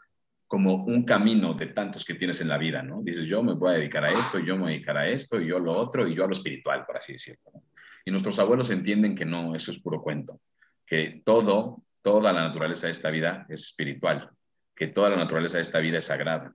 como 0.52 0.84
un 0.84 1.06
camino 1.06 1.54
de 1.54 1.68
tantos 1.68 2.04
que 2.04 2.14
tienes 2.14 2.42
en 2.42 2.50
la 2.50 2.58
vida, 2.58 2.84
¿no? 2.84 3.02
Dices, 3.02 3.24
yo 3.24 3.42
me 3.42 3.54
voy 3.54 3.70
a 3.70 3.78
dedicar 3.78 4.04
a 4.04 4.12
esto, 4.12 4.38
yo 4.38 4.56
me 4.58 4.64
voy 4.64 4.72
a 4.72 4.74
dedicar 4.74 4.98
a 4.98 5.08
esto, 5.08 5.40
y 5.40 5.48
yo 5.48 5.60
lo 5.60 5.72
otro, 5.72 6.06
y 6.06 6.14
yo 6.14 6.26
a 6.26 6.28
lo 6.28 6.34
espiritual, 6.34 6.86
por 6.86 6.98
así 6.98 7.14
decirlo. 7.14 7.54
Y 8.04 8.12
nuestros 8.12 8.38
abuelos 8.38 8.70
entienden 8.70 9.16
que 9.16 9.24
no, 9.24 9.56
eso 9.56 9.72
es 9.72 9.80
puro 9.80 10.02
cuento, 10.02 10.42
que 10.86 11.22
todo, 11.24 11.84
toda 12.02 12.34
la 12.34 12.42
naturaleza 12.42 12.88
de 12.88 12.92
esta 12.92 13.10
vida 13.10 13.46
es 13.48 13.62
espiritual, 13.62 14.30
que 14.76 14.88
toda 14.88 15.12
la 15.12 15.16
naturaleza 15.16 15.56
de 15.56 15.62
esta 15.62 15.80
vida 15.80 16.00
es 16.00 16.06
sagrada, 16.08 16.54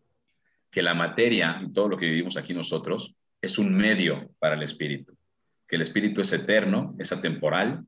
que 0.71 0.83
la 0.83 0.93
materia 0.93 1.59
y 1.67 1.73
todo 1.73 1.89
lo 1.89 1.97
que 1.97 2.05
vivimos 2.05 2.37
aquí 2.37 2.53
nosotros 2.53 3.17
es 3.47 3.59
un 3.59 3.75
medio 3.75 4.31
para 4.39 4.55
el 4.55 4.63
espíritu, 4.63 5.17
que 5.67 5.77
el 5.77 5.83
espíritu 5.83 6.21
es 6.21 6.33
eterno, 6.33 6.95
es 6.99 7.13
atemporal, 7.13 7.85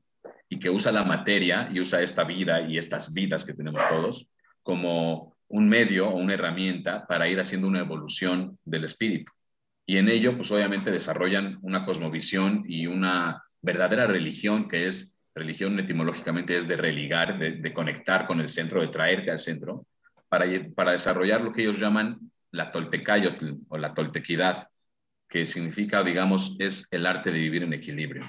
y 0.49 0.57
que 0.57 0.69
usa 0.69 0.91
la 0.91 1.03
materia 1.03 1.69
y 1.71 1.79
usa 1.79 2.01
esta 2.01 2.23
vida 2.23 2.61
y 2.61 2.77
estas 2.77 3.13
vidas 3.13 3.45
que 3.45 3.53
tenemos 3.53 3.87
todos 3.87 4.27
como 4.63 5.37
un 5.47 5.69
medio 5.69 6.09
o 6.09 6.17
una 6.17 6.33
herramienta 6.33 7.05
para 7.05 7.27
ir 7.27 7.39
haciendo 7.39 7.67
una 7.67 7.79
evolución 7.79 8.57
del 8.65 8.85
espíritu. 8.85 9.31
Y 9.85 9.97
en 9.97 10.09
ello, 10.09 10.35
pues 10.35 10.51
obviamente 10.51 10.91
desarrollan 10.91 11.57
una 11.61 11.85
cosmovisión 11.85 12.63
y 12.67 12.87
una 12.87 13.43
verdadera 13.61 14.07
religión, 14.07 14.67
que 14.67 14.87
es, 14.87 15.15
religión 15.35 15.79
etimológicamente 15.79 16.57
es 16.57 16.67
de 16.67 16.75
religar, 16.75 17.39
de, 17.39 17.73
conectar 17.73 18.27
con 18.27 18.41
el 18.41 18.49
centro, 18.49 18.81
de 18.81 18.87
traerte 18.87 19.31
al 19.31 19.39
centro, 19.39 19.85
para, 20.27 20.45
para 20.75 20.91
desarrollar 20.91 21.41
lo 21.41 21.51
que 21.51 21.61
ellos 21.61 21.79
llaman 21.79 22.19
la 22.51 22.71
toltecayotl 22.71 23.53
o 23.69 23.77
la 23.77 23.93
toltequidad, 23.93 24.67
que 25.29 25.45
significa, 25.45 26.03
digamos, 26.03 26.55
es 26.59 26.87
el 26.91 27.05
arte 27.05 27.31
de 27.31 27.39
vivir 27.39 27.63
en 27.63 27.73
equilibrio. 27.73 28.23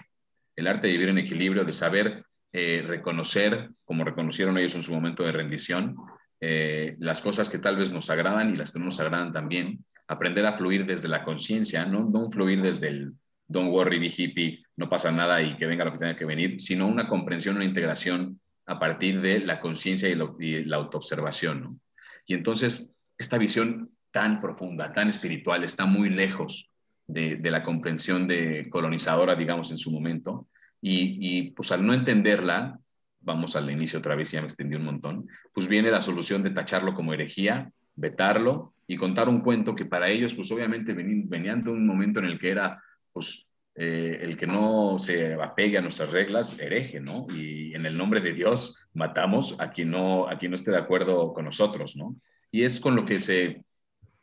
El 0.54 0.66
arte 0.66 0.86
de 0.86 0.92
vivir 0.92 1.08
en 1.08 1.18
equilibrio, 1.18 1.64
de 1.64 1.72
saber 1.72 2.24
eh, 2.52 2.84
reconocer, 2.86 3.70
como 3.84 4.04
reconocieron 4.04 4.58
ellos 4.58 4.74
en 4.74 4.82
su 4.82 4.92
momento 4.92 5.24
de 5.24 5.32
rendición, 5.32 5.96
eh, 6.40 6.96
las 6.98 7.20
cosas 7.20 7.48
que 7.48 7.58
tal 7.58 7.76
vez 7.76 7.92
nos 7.92 8.10
agradan 8.10 8.50
y 8.50 8.56
las 8.56 8.72
que 8.72 8.78
no 8.78 8.86
nos 8.86 9.00
agradan 9.00 9.32
también, 9.32 9.84
aprender 10.08 10.44
a 10.46 10.52
fluir 10.52 10.84
desde 10.86 11.08
la 11.08 11.24
conciencia, 11.24 11.84
no, 11.86 12.08
no 12.08 12.28
fluir 12.28 12.60
desde 12.60 12.88
el 12.88 13.12
don't 13.46 13.70
worry, 13.70 13.98
be 13.98 14.06
hippie, 14.06 14.62
no 14.76 14.88
pasa 14.88 15.10
nada 15.10 15.42
y 15.42 15.56
que 15.56 15.66
venga 15.66 15.84
lo 15.84 15.92
que 15.92 15.98
tenga 15.98 16.16
que 16.16 16.24
venir, 16.24 16.60
sino 16.60 16.86
una 16.86 17.08
comprensión, 17.08 17.56
una 17.56 17.64
integración 17.64 18.40
a 18.66 18.78
partir 18.78 19.20
de 19.20 19.40
la 19.40 19.58
conciencia 19.58 20.08
y, 20.08 20.64
la 20.64 20.76
autoobservación. 20.76 21.80
Y 22.26 22.34
entonces, 22.34 22.92
esta 23.18 23.38
visión 23.38 23.90
tan 24.12 24.40
profunda, 24.40 24.92
tan 24.92 25.08
espiritual, 25.08 25.64
está 25.64 25.86
muy 25.86 26.10
lejos 26.10 26.69
de, 27.12 27.50
la 27.50 27.62
comprensión 27.62 28.26
de 28.26 28.68
colonizadora, 28.70 29.34
digamos, 29.34 29.70
en 29.70 29.78
su 29.78 29.90
momento. 29.90 30.48
Y, 30.80 31.16
y, 31.20 31.50
pues 31.50 31.72
al 31.72 31.84
no 31.84 31.92
entenderla, 31.92 32.78
vamos 33.20 33.56
al 33.56 33.70
inicio 33.70 33.98
otra 33.98 34.14
vez, 34.14 34.30
ya 34.30 34.40
me 34.40 34.46
extendí 34.46 34.76
un 34.76 34.84
montón, 34.84 35.28
pues 35.52 35.68
viene 35.68 35.90
la 35.90 36.00
solución 36.00 36.42
de 36.42 36.50
tacharlo 36.50 36.94
como 36.94 37.12
herejía, 37.12 37.70
vetarlo 37.94 38.74
y 38.86 38.96
contar 38.96 39.28
un 39.28 39.40
cuento 39.40 39.74
que 39.74 39.84
para 39.84 40.08
ellos, 40.08 40.34
pues 40.34 40.50
obviamente 40.50 40.94
venían 40.94 41.62
de 41.62 41.70
un 41.70 41.86
momento 41.86 42.20
en 42.20 42.26
el 42.26 42.38
que 42.38 42.50
era, 42.50 42.82
pues, 43.12 43.46
eh, 43.76 44.18
el 44.22 44.36
que 44.36 44.46
no 44.46 44.98
se 44.98 45.34
apegue 45.34 45.78
a 45.78 45.80
nuestras 45.80 46.10
reglas, 46.10 46.58
hereje, 46.58 47.00
¿no? 47.00 47.26
Y 47.30 47.74
en 47.74 47.86
el 47.86 47.96
nombre 47.96 48.20
de 48.20 48.32
Dios 48.32 48.76
matamos 48.94 49.54
a 49.60 49.70
quien 49.70 49.90
no, 49.90 50.28
a 50.28 50.38
quien 50.38 50.50
no 50.50 50.56
esté 50.56 50.72
de 50.72 50.78
acuerdo 50.78 51.32
con 51.32 51.44
nosotros, 51.44 51.96
¿no? 51.96 52.16
Y 52.50 52.64
es 52.64 52.80
con 52.80 52.96
lo 52.96 53.06
que 53.06 53.18
se 53.18 53.62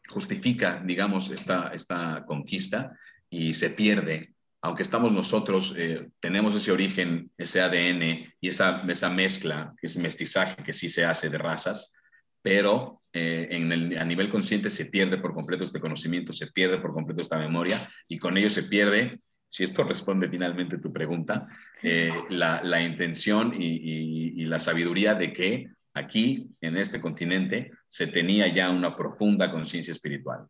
justifica, 0.10 0.82
digamos, 0.84 1.30
esta, 1.30 1.72
esta 1.74 2.24
conquista 2.26 2.98
y 3.30 3.54
se 3.54 3.72
pierde. 3.72 4.34
Aunque 4.62 4.84
estamos 4.84 5.14
nosotros, 5.14 5.74
eh, 5.78 6.10
tenemos 6.20 6.56
ese 6.56 6.72
origen, 6.72 7.32
ese 7.38 7.62
ADN 7.62 8.34
y 8.42 8.48
esa, 8.48 8.84
esa 8.88 9.10
mezcla, 9.10 9.74
ese 9.82 10.02
mestizaje 10.02 10.64
que 10.64 10.74
sí 10.74 10.90
se 10.90 11.06
hace 11.06 11.30
de 11.30 11.38
razas, 11.38 11.94
pero 12.42 13.02
eh, 13.14 13.48
en 13.52 13.72
el, 13.72 13.98
a 13.98 14.04
nivel 14.04 14.30
consciente 14.30 14.70
se 14.70 14.86
pierde 14.86 15.18
por 15.18 15.34
completo 15.34 15.64
este 15.64 15.80
conocimiento, 15.80 16.34
se 16.34 16.48
pierde 16.48 16.80
por 16.80 16.94
completo 16.94 17.22
esta 17.22 17.38
memoria 17.38 17.78
y 18.08 18.18
con 18.18 18.38
ello 18.38 18.50
se 18.50 18.64
pierde, 18.64 19.20
si 19.50 19.64
esto 19.64 19.84
responde 19.84 20.30
finalmente 20.30 20.78
tu 20.78 20.92
pregunta, 20.92 21.48
eh, 21.84 22.12
la, 22.30 22.62
la, 22.64 22.82
intención 22.82 23.54
y 23.56 24.46
la 24.46 24.60
sabiduría 24.60 25.14
de 25.14 25.32
que 25.32 25.70
aquí, 25.98 26.50
en 26.62 26.78
este 26.78 27.02
continente, 27.02 27.72
se 27.88 28.08
tenía 28.08 28.48
ya 28.48 28.70
una 28.70 28.96
profunda 28.96 29.52
conciencia 29.52 29.92
espiritual. 29.92 30.48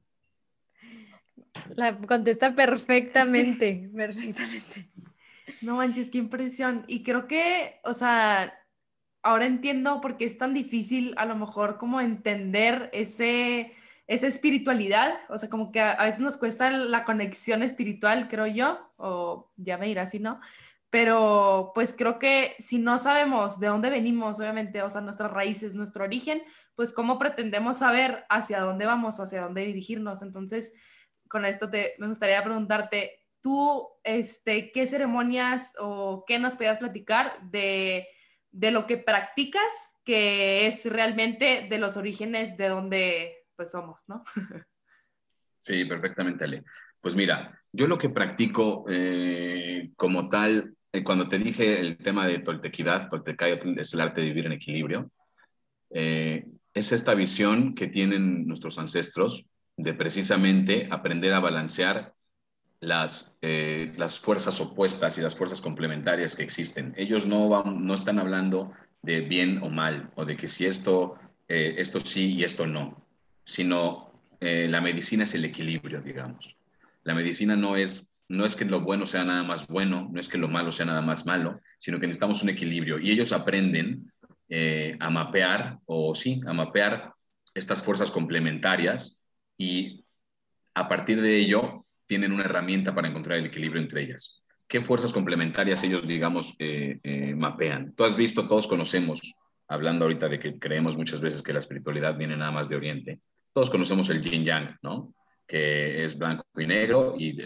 La 1.75 1.97
contesta 1.97 2.55
perfectamente, 2.55 3.89
perfectamente. 3.95 4.89
No 5.61 5.77
manches, 5.77 6.09
qué 6.11 6.17
impresión. 6.19 6.85
Y 6.87 7.03
creo 7.03 7.27
que, 7.27 7.79
o 7.83 7.93
sea, 7.93 8.53
ahora 9.23 9.45
entiendo 9.45 10.01
por 10.01 10.17
qué 10.17 10.25
es 10.25 10.37
tan 10.37 10.53
difícil 10.53 11.13
a 11.17 11.25
lo 11.25 11.35
mejor 11.35 11.77
como 11.77 11.99
entender 11.99 12.89
ese, 12.93 13.73
esa 14.07 14.27
espiritualidad. 14.27 15.15
O 15.29 15.37
sea, 15.37 15.49
como 15.49 15.71
que 15.71 15.81
a, 15.81 16.03
veces 16.03 16.21
nos 16.21 16.37
cuesta 16.37 16.71
la 16.71 17.03
conexión 17.03 17.63
espiritual, 17.63 18.27
creo 18.29 18.47
yo, 18.47 18.79
o 18.97 19.51
ya 19.57 19.77
me 19.77 19.87
dirás 19.87 20.11
si 20.11 20.19
no. 20.19 20.39
Pero 20.89 21.71
pues 21.75 21.93
creo 21.97 22.17
que 22.17 22.55
si 22.59 22.79
no 22.79 22.97
sabemos 22.97 23.59
de 23.59 23.67
dónde 23.67 23.89
venimos, 23.89 24.39
obviamente, 24.39 24.81
o 24.81 24.89
sea, 24.89 25.01
nuestras 25.01 25.31
raíces, 25.31 25.75
nuestro 25.75 26.05
origen, 26.05 26.41
pues 26.75 26.93
cómo 26.93 27.19
pretendemos 27.19 27.77
saber 27.77 28.25
hacia 28.29 28.61
dónde 28.61 28.85
vamos 28.85 29.19
o 29.19 29.23
hacia 29.23 29.41
dónde 29.41 29.65
dirigirnos. 29.65 30.21
Entonces, 30.21 30.73
con 31.27 31.43
esto 31.43 31.69
te, 31.69 31.95
me 31.97 32.07
gustaría 32.07 32.43
preguntarte, 32.43 33.25
tú, 33.41 33.87
este, 34.03 34.71
¿qué 34.71 34.87
ceremonias 34.87 35.73
o 35.79 36.23
qué 36.25 36.39
nos 36.39 36.55
podías 36.55 36.77
platicar 36.77 37.39
de, 37.49 38.07
de, 38.51 38.71
lo 38.71 38.87
que 38.87 38.97
practicas, 38.97 39.63
que 40.05 40.67
es 40.67 40.85
realmente 40.85 41.67
de 41.69 41.77
los 41.77 41.97
orígenes 41.97 42.55
de 42.57 42.69
donde 42.69 43.45
pues 43.55 43.71
somos, 43.71 44.07
¿no? 44.07 44.23
Sí, 45.61 45.83
perfectamente, 45.83 46.45
Ale. 46.45 46.63
Pues 47.01 47.13
mira, 47.17 47.61
yo 47.73 47.87
lo 47.87 47.97
que 47.97 48.07
practico 48.07 48.85
eh, 48.87 49.91
como 49.97 50.29
tal, 50.29 50.76
cuando 51.03 51.25
te 51.25 51.37
dije 51.37 51.79
el 51.79 51.97
tema 51.97 52.27
de 52.27 52.39
toltequidad, 52.39 53.09
toltecayotl 53.09 53.79
es 53.79 53.93
el 53.93 54.01
arte 54.01 54.21
de 54.21 54.27
vivir 54.27 54.47
en 54.47 54.53
equilibrio, 54.53 55.11
eh, 55.91 56.45
es 56.73 56.91
esta 56.91 57.13
visión 57.15 57.75
que 57.75 57.87
tienen 57.87 58.47
nuestros 58.47 58.77
ancestros 58.79 59.45
de 59.77 59.93
precisamente 59.93 60.87
aprender 60.91 61.33
a 61.33 61.39
balancear 61.39 62.13
las, 62.79 63.33
eh, 63.41 63.91
las 63.97 64.19
fuerzas 64.19 64.59
opuestas 64.61 65.17
y 65.17 65.21
las 65.21 65.35
fuerzas 65.35 65.61
complementarias 65.61 66.35
que 66.35 66.43
existen. 66.43 66.93
Ellos 66.97 67.25
no, 67.25 67.49
van, 67.49 67.85
no 67.85 67.93
están 67.93 68.19
hablando 68.19 68.71
de 69.01 69.21
bien 69.21 69.59
o 69.63 69.69
mal, 69.69 70.11
o 70.15 70.25
de 70.25 70.35
que 70.35 70.47
si 70.47 70.65
esto, 70.65 71.17
eh, 71.47 71.75
esto 71.77 71.99
sí 71.99 72.33
y 72.33 72.43
esto 72.43 72.67
no, 72.67 73.05
sino 73.43 74.11
eh, 74.39 74.67
la 74.69 74.81
medicina 74.81 75.23
es 75.23 75.33
el 75.35 75.45
equilibrio, 75.45 76.01
digamos. 76.01 76.57
La 77.03 77.15
medicina 77.15 77.55
no 77.55 77.75
es, 77.75 78.07
no 78.29 78.45
es 78.45 78.55
que 78.55 78.65
lo 78.65 78.81
bueno 78.81 79.07
sea 79.07 79.23
nada 79.23 79.43
más 79.43 79.67
bueno, 79.67 80.09
no 80.11 80.19
es 80.19 80.27
que 80.27 80.37
lo 80.37 80.47
malo 80.47 80.71
sea 80.71 80.85
nada 80.85 81.01
más 81.01 81.25
malo, 81.25 81.61
sino 81.77 81.99
que 81.99 82.07
necesitamos 82.07 82.43
un 82.43 82.49
equilibrio. 82.49 82.99
Y 82.99 83.11
ellos 83.11 83.31
aprenden 83.31 84.11
a 84.99 85.09
mapear, 85.09 85.79
o 85.85 86.15
sí, 86.15 86.39
a 86.47 86.53
mapear 86.53 87.13
estas 87.53 87.83
fuerzas 87.83 88.11
complementarias 88.11 89.21
y 89.57 90.05
a 90.73 90.87
partir 90.87 91.21
de 91.21 91.37
ello 91.37 91.85
tienen 92.05 92.31
una 92.31 92.43
herramienta 92.43 92.93
para 92.93 93.07
encontrar 93.07 93.39
el 93.39 93.47
equilibrio 93.47 93.81
entre 93.81 94.03
ellas. 94.03 94.41
¿Qué 94.67 94.81
fuerzas 94.81 95.11
complementarias 95.11 95.83
ellos, 95.83 96.07
digamos, 96.07 96.55
eh, 96.59 96.99
eh, 97.03 97.35
mapean? 97.35 97.93
Tú 97.95 98.03
has 98.03 98.15
visto, 98.15 98.47
todos 98.47 98.67
conocemos, 98.67 99.33
hablando 99.67 100.05
ahorita 100.05 100.27
de 100.29 100.39
que 100.39 100.59
creemos 100.59 100.97
muchas 100.97 101.21
veces 101.21 101.41
que 101.41 101.53
la 101.53 101.59
espiritualidad 101.59 102.17
viene 102.17 102.37
nada 102.37 102.51
más 102.51 102.69
de 102.69 102.75
Oriente, 102.75 103.19
todos 103.53 103.69
conocemos 103.69 104.09
el 104.09 104.21
yin 104.21 104.43
yang, 104.43 104.77
¿no? 104.81 105.13
Que 105.47 106.03
es 106.03 106.17
blanco 106.17 106.45
y 106.57 106.67
negro 106.67 107.15
y 107.17 107.37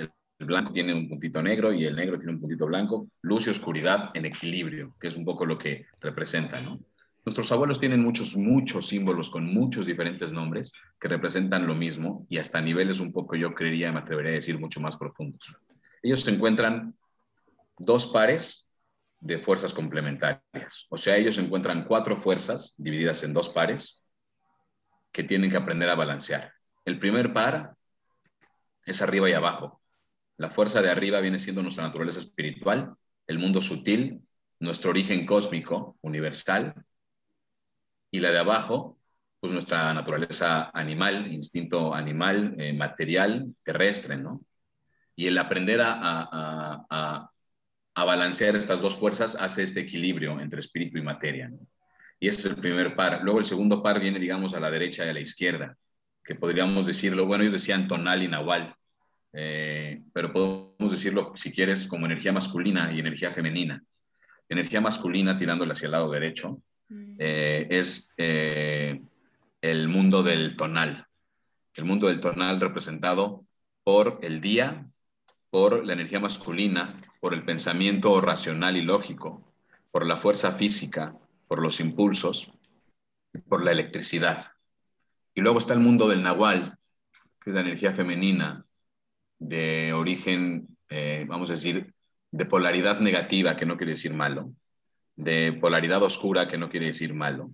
blanco 0.46 0.72
tiene 0.72 0.94
un 0.94 1.08
puntito 1.08 1.42
negro 1.42 1.74
y 1.74 1.86
el 1.86 1.96
negro 1.96 2.18
tiene 2.18 2.34
un 2.34 2.40
puntito 2.40 2.66
blanco, 2.66 3.08
luz 3.22 3.48
y 3.48 3.50
oscuridad 3.50 4.12
en 4.14 4.26
equilibrio, 4.26 4.96
que 5.00 5.08
es 5.08 5.16
un 5.16 5.26
poco 5.26 5.46
lo 5.46 5.58
que 5.58 5.86
representa, 6.00 6.62
¿no? 6.62 6.80
Nuestros 7.24 7.52
abuelos 7.52 7.80
tienen 7.80 8.02
muchos, 8.02 8.36
muchos 8.36 8.88
símbolos 8.88 9.30
con 9.30 9.46
muchos 9.54 9.86
diferentes 9.86 10.34
nombres 10.34 10.74
que 11.00 11.08
representan 11.08 11.68
lo 11.68 11.76
mismo 11.76 12.26
y 12.30 12.40
hasta 12.40 12.60
niveles 12.62 13.00
un 13.00 13.12
poco, 13.12 13.36
yo 13.36 13.54
creería, 13.54 13.92
me 13.92 14.00
atrevería 14.00 14.32
a 14.32 14.36
decir, 14.36 14.60
mucho 14.60 14.82
más 14.82 14.98
profundos. 14.98 15.56
Ellos 16.02 16.28
encuentran 16.28 16.96
dos 17.78 18.08
pares 18.08 18.66
de 19.20 19.38
fuerzas 19.38 19.74
complementarias. 19.74 20.88
O 20.90 20.98
sea, 20.98 21.16
ellos 21.16 21.38
encuentran 21.38 21.86
cuatro 21.86 22.18
fuerzas 22.18 22.74
divididas 22.78 23.24
en 23.24 23.34
dos 23.34 23.50
pares 23.50 24.02
que 25.12 25.24
tienen 25.24 25.52
que 25.52 25.58
aprender 25.58 25.90
a 25.90 25.96
balancear. 25.96 26.54
El 26.86 26.98
primer 26.98 27.32
par 27.34 27.76
es 28.86 29.02
arriba 29.02 29.30
y 29.30 29.34
abajo. 29.34 29.81
La 30.42 30.50
fuerza 30.50 30.82
de 30.82 30.90
arriba 30.90 31.20
viene 31.20 31.38
siendo 31.38 31.62
nuestra 31.62 31.84
naturaleza 31.84 32.18
espiritual, 32.18 32.96
el 33.28 33.38
mundo 33.38 33.62
sutil, 33.62 34.22
nuestro 34.60 34.90
origen 34.90 35.24
cósmico, 35.24 36.00
universal, 36.02 36.74
y 38.10 38.20
la 38.20 38.32
de 38.32 38.40
abajo, 38.40 38.98
pues 39.40 39.54
nuestra 39.54 39.94
naturaleza 39.94 40.72
animal, 40.74 41.32
instinto 41.32 41.94
animal, 41.94 42.56
eh, 42.58 42.74
material, 42.74 43.54
terrestre, 43.62 44.18
¿no? 44.18 44.42
Y 45.16 45.28
el 45.28 45.38
aprender 45.38 45.80
a, 45.80 45.92
a, 45.92 46.86
a, 46.90 47.32
a, 47.94 48.04
balancear 48.04 48.56
estas 48.56 48.82
dos 48.82 48.98
fuerzas 48.98 49.36
hace 49.36 49.62
este 49.62 49.82
equilibrio 49.82 50.40
entre 50.40 50.60
espíritu 50.60 50.98
y 50.98 51.04
materia, 51.04 51.50
¿no? 51.50 51.60
Y 52.20 52.28
ese 52.28 52.40
es 52.40 52.46
el 52.48 52.56
primer 52.56 52.96
par. 52.96 53.22
Luego 53.22 53.38
el 53.38 53.46
segundo 53.46 53.84
par 53.84 54.00
viene, 54.00 54.18
digamos, 54.18 54.56
a 54.56 54.60
la 54.60 54.72
derecha 54.72 55.06
y 55.06 55.10
a 55.10 55.14
la 55.14 55.20
izquierda, 55.20 55.78
que 56.24 56.34
podríamos 56.34 56.88
decirlo, 56.88 57.28
bueno, 57.28 57.44
ellos 57.44 57.54
decían 57.54 57.88
tonal 57.88 58.24
y 58.24 58.28
nahual, 58.28 58.76
eh, 59.34 60.02
pero 60.14 60.34
podemos 60.34 60.92
decirlo, 60.92 61.32
si 61.36 61.52
quieres, 61.52 61.88
como 61.88 62.06
energía 62.06 62.34
masculina 62.34 62.92
y 62.92 63.00
energía 63.00 63.32
femenina. 63.32 63.84
Energía 64.50 64.82
masculina 64.82 65.38
tirándole 65.38 65.74
hacia 65.74 65.86
el 65.86 65.94
lado 65.94 66.12
derecho, 66.12 66.62
eh, 67.18 67.68
es 67.70 68.12
eh, 68.18 69.02
el 69.62 69.88
mundo 69.88 70.24
del 70.24 70.58
tonal. 70.58 71.08
El 71.74 71.86
mundo 71.86 72.08
del 72.08 72.20
tonal 72.20 72.60
representado 72.60 73.46
por 73.84 74.20
el 74.22 74.42
día, 74.42 74.86
por 75.50 75.86
la 75.86 75.94
energía 75.94 76.20
masculina, 76.20 77.02
por 77.22 77.34
el 77.34 77.46
pensamiento 77.46 78.20
racional 78.20 78.76
y 78.76 78.82
lógico, 78.82 79.54
por 79.92 80.06
la 80.06 80.18
fuerza 80.18 80.52
física, 80.52 81.16
por 81.48 81.62
los 81.62 81.80
impulsos, 81.80 82.52
por 83.48 83.64
la 83.64 83.72
electricidad. 83.72 84.52
Y 85.34 85.40
luego 85.40 85.60
está 85.60 85.74
el 85.74 85.80
mundo 85.80 86.10
del 86.10 86.24
nahual, 86.24 86.78
que 87.42 87.52
es 87.52 87.54
la 87.54 87.62
energía 87.62 87.94
femenina 87.94 88.66
de 89.42 89.92
origen, 89.94 90.68
eh, 90.88 91.26
vamos 91.28 91.50
a 91.50 91.54
decir, 91.54 91.94
de 92.30 92.46
polaridad 92.46 93.00
negativa, 93.00 93.56
que 93.56 93.66
no 93.66 93.76
quiere 93.76 93.94
decir 93.94 94.14
malo, 94.14 94.54
de 95.16 95.52
polaridad 95.54 96.04
oscura, 96.04 96.48
que 96.48 96.60
no 96.60 96.70
quiere 96.70 96.86
decir 96.86 97.16
malo, 97.16 97.52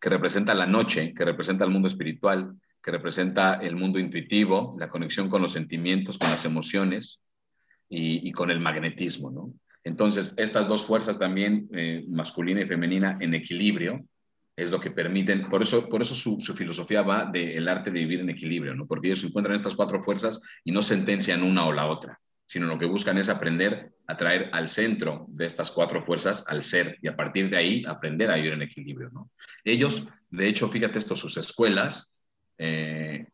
que 0.00 0.10
representa 0.10 0.54
la 0.54 0.66
noche, 0.66 1.14
que 1.14 1.24
representa 1.24 1.64
el 1.64 1.70
mundo 1.70 1.86
espiritual, 1.86 2.56
que 2.82 2.90
representa 2.90 3.54
el 3.54 3.76
mundo 3.76 4.00
intuitivo, 4.00 4.76
la 4.78 4.88
conexión 4.88 5.28
con 5.28 5.40
los 5.40 5.52
sentimientos, 5.52 6.18
con 6.18 6.30
las 6.30 6.44
emociones 6.44 7.20
y, 7.88 8.32
con 8.32 8.50
el 8.50 8.60
magnetismo, 8.60 9.30
¿no? 9.30 9.54
Entonces, 9.84 10.34
estas 10.36 10.68
dos 10.68 10.84
fuerzas 10.84 11.18
también, 11.18 11.68
eh, 11.72 12.04
masculina 12.08 12.60
y 12.60 12.66
femenina, 12.66 13.18
en 13.20 13.34
equilibrio, 13.34 14.04
es 14.62 14.70
lo 14.70 14.80
que 14.80 14.90
permiten, 14.90 15.48
por 15.48 15.62
eso, 15.62 15.88
por 15.88 16.02
eso 16.02 16.14
su, 16.14 16.38
filosofía 16.54 17.02
va 17.02 17.24
del 17.24 17.68
arte 17.68 17.90
de 17.90 18.00
vivir 18.00 18.20
en 18.20 18.30
equilibrio, 18.30 18.74
¿no? 18.74 18.86
Porque 18.86 19.08
ellos 19.08 19.24
encuentran 19.24 19.54
estas 19.54 19.74
cuatro 19.74 20.02
fuerzas 20.02 20.40
y 20.64 20.72
no 20.72 20.82
sentencian 20.82 21.42
una 21.42 21.66
o 21.66 21.72
la 21.72 21.86
otra 21.86 22.20
sino 22.50 22.66
lo 22.66 22.80
que 22.80 22.86
buscan 22.86 23.16
es 23.16 23.28
aprender 23.28 23.92
a 24.08 24.16
traer 24.16 24.50
al 24.52 24.66
centro 24.66 25.26
de 25.28 25.46
estas 25.46 25.70
cuatro 25.70 26.02
fuerzas 26.02 26.44
al 26.48 26.64
ser 26.64 26.98
y 27.00 27.06
a 27.06 27.14
partir 27.14 27.48
de 27.48 27.56
ahí 27.56 27.84
aprender 27.86 28.28
a 28.28 28.34
vivir 28.34 28.54
en 28.54 28.62
equilibrio. 28.62 29.08
¿no? 29.12 29.30
Ellos, 29.62 30.08
de 30.30 30.48
hecho, 30.48 30.66
fíjate 30.66 30.98
esto, 30.98 31.14
sus 31.14 31.36
escuelas, 31.36 32.12
eh, 32.58 33.28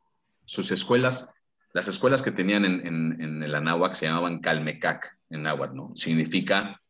sus 0.45 0.71
escuelas, 0.71 1.31
las 1.73 1.89
escuelas 1.89 2.23
que 2.23 2.31
tenían 2.31 2.67
en, 2.67 2.87
en, 2.87 3.43
el 3.43 3.55
Anáhuac 3.55 3.95
se 3.95 4.05
llamaban 4.05 4.41
Calmecac 4.41 5.17
en 5.31 5.45
náhuatl, 5.45 5.75
¿no? 5.75 5.93
Significa 5.95 6.83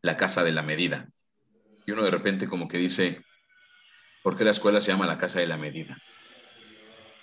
la 0.00 0.16
casa 0.16 0.42
de 0.42 0.52
la 0.52 0.62
medida. 0.62 1.10
Y 1.84 1.92
uno 1.92 2.02
de 2.02 2.10
repente 2.10 2.48
como 2.48 2.66
que 2.66 2.78
dice, 2.78 3.20
¿por 4.24 4.36
qué 4.36 4.42
la 4.44 4.52
escuela 4.52 4.80
se 4.80 4.90
llama 4.90 5.06
la 5.06 5.18
casa 5.18 5.38
de 5.38 5.46
la 5.46 5.58
medida? 5.58 5.96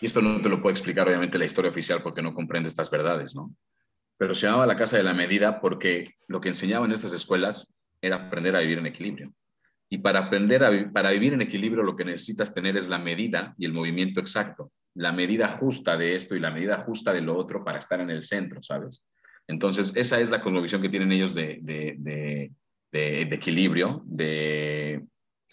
y 0.01 0.07
esto 0.07 0.21
no 0.21 0.41
te 0.41 0.49
lo 0.49 0.61
puede 0.61 0.73
explicar 0.73 1.07
obviamente 1.07 1.37
la 1.37 1.45
historia 1.45 1.69
oficial 1.69 2.01
porque 2.01 2.23
no 2.23 2.33
comprende 2.33 2.67
estas 2.67 2.89
verdades, 2.89 3.35
¿no? 3.35 3.55
Pero 4.17 4.33
se 4.33 4.47
llamaba 4.47 4.65
la 4.65 4.75
Casa 4.75 4.97
de 4.97 5.03
la 5.03 5.13
Medida 5.13 5.61
porque 5.61 6.15
lo 6.27 6.41
que 6.41 6.49
enseñaban 6.49 6.89
en 6.89 6.93
estas 6.93 7.13
escuelas 7.13 7.71
era 8.01 8.15
aprender 8.15 8.55
a 8.55 8.59
vivir 8.59 8.79
en 8.79 8.87
equilibrio. 8.87 9.31
Y 9.89 9.99
para 9.99 10.21
aprender 10.21 10.63
a 10.65 10.91
para 10.91 11.11
vivir 11.11 11.33
en 11.33 11.41
equilibrio 11.41 11.83
lo 11.83 11.95
que 11.95 12.05
necesitas 12.05 12.53
tener 12.53 12.77
es 12.77 12.89
la 12.89 12.97
medida 12.97 13.53
y 13.57 13.65
el 13.65 13.73
movimiento 13.73 14.19
exacto, 14.19 14.71
la 14.95 15.11
medida 15.11 15.47
justa 15.49 15.95
de 15.97 16.15
esto 16.15 16.35
y 16.35 16.39
la 16.39 16.51
medida 16.51 16.77
justa 16.77 17.13
de 17.13 17.21
lo 17.21 17.37
otro 17.37 17.63
para 17.63 17.77
estar 17.77 17.99
en 18.01 18.09
el 18.09 18.23
centro, 18.23 18.61
¿sabes? 18.63 19.05
Entonces, 19.47 19.91
esa 19.95 20.19
es 20.19 20.31
la 20.31 20.41
cosmovisión 20.41 20.81
que 20.81 20.89
tienen 20.89 21.11
ellos 21.11 21.35
de, 21.35 21.59
de, 21.61 21.95
de, 21.99 22.51
de 23.25 23.35
equilibrio, 23.35 24.01
de 24.05 25.03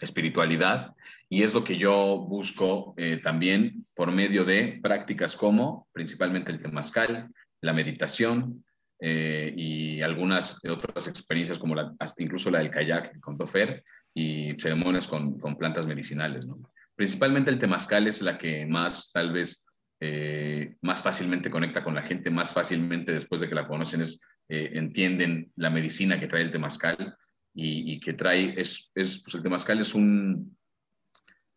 espiritualidad, 0.05 0.95
y 1.29 1.43
es 1.43 1.53
lo 1.53 1.63
que 1.63 1.77
yo 1.77 2.25
busco 2.27 2.93
eh, 2.97 3.19
también 3.21 3.85
por 3.93 4.11
medio 4.11 4.43
de 4.43 4.79
prácticas 4.81 5.35
como 5.35 5.87
principalmente 5.91 6.51
el 6.51 6.61
temazcal, 6.61 7.29
la 7.61 7.73
meditación 7.73 8.65
eh, 8.99 9.53
y 9.55 10.01
algunas 10.01 10.59
otras 10.65 11.07
experiencias 11.07 11.59
como 11.59 11.75
hasta 11.99 12.23
incluso 12.23 12.49
la 12.49 12.59
del 12.59 12.71
kayak 12.71 13.19
con 13.19 13.37
Tofer 13.37 13.83
y 14.13 14.53
ceremonias 14.57 15.07
con, 15.07 15.37
con 15.39 15.55
plantas 15.55 15.85
medicinales. 15.85 16.47
¿no? 16.47 16.59
Principalmente 16.95 17.51
el 17.51 17.59
temazcal 17.59 18.07
es 18.07 18.21
la 18.21 18.37
que 18.37 18.65
más 18.65 19.11
tal 19.11 19.31
vez 19.31 19.65
eh, 20.01 20.75
más 20.81 21.03
fácilmente 21.03 21.51
conecta 21.51 21.83
con 21.83 21.93
la 21.93 22.03
gente, 22.03 22.29
más 22.31 22.53
fácilmente 22.53 23.11
después 23.11 23.41
de 23.41 23.49
que 23.49 23.55
la 23.55 23.67
conocen 23.67 24.01
es, 24.01 24.21
entienden 24.47 25.51
la 25.57 25.69
medicina 25.69 26.19
que 26.19 26.27
trae 26.27 26.41
el 26.41 26.51
temazcal 26.51 27.15
y, 27.61 27.99
que 27.99 28.13
trae, 28.13 28.53
es, 28.57 28.91
es 28.95 29.21
pues 29.21 29.35
el 29.35 29.43
temazcal 29.43 29.79
es 29.79 29.93
un, 29.93 30.57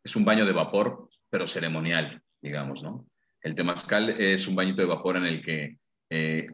es 0.03 0.17
un 0.17 0.25
baño 0.25 0.45
de 0.45 0.53
vapor, 0.53 1.09
pero 1.31 1.47
ceremonial, 1.47 2.21
digamos, 2.41 2.83
¿no? 2.83 3.07
El 3.41 3.55
temazcal 3.55 4.11
es 4.11 4.47
un 4.47 4.55
bañito 4.55 4.83
de 4.83 4.88
vapor 4.88 5.17
en 5.17 5.25
el 5.25 5.43
que 5.43 5.79
eh, 6.11 6.47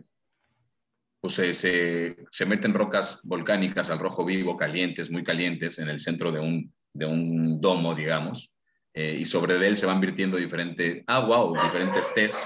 pues 1.21 1.35
se, 1.35 1.53
se, 1.55 2.47
meten 2.47 2.73
rocas 2.73 3.21
volcánicas 3.25 3.91
al 3.91 3.99
rojo 3.99 4.25
vivo, 4.25 4.57
calientes, 4.57 5.11
muy 5.11 5.25
calientes, 5.25 5.79
en 5.79 5.89
el 5.89 5.99
centro 5.99 6.31
de 6.31 6.41
un, 6.41 6.73
de 6.93 7.07
un 7.07 7.61
domo, 7.61 7.95
digamos, 7.95 8.53
eh, 8.95 9.17
y 9.21 9.25
sobre 9.25 9.55
él 9.67 9.77
se 9.77 9.87
van 9.87 10.01
virtiendo 10.01 10.37
diferente 10.37 11.05
agua 11.07 11.41
o 11.41 11.63
diferentes 11.63 12.15
tés, 12.15 12.43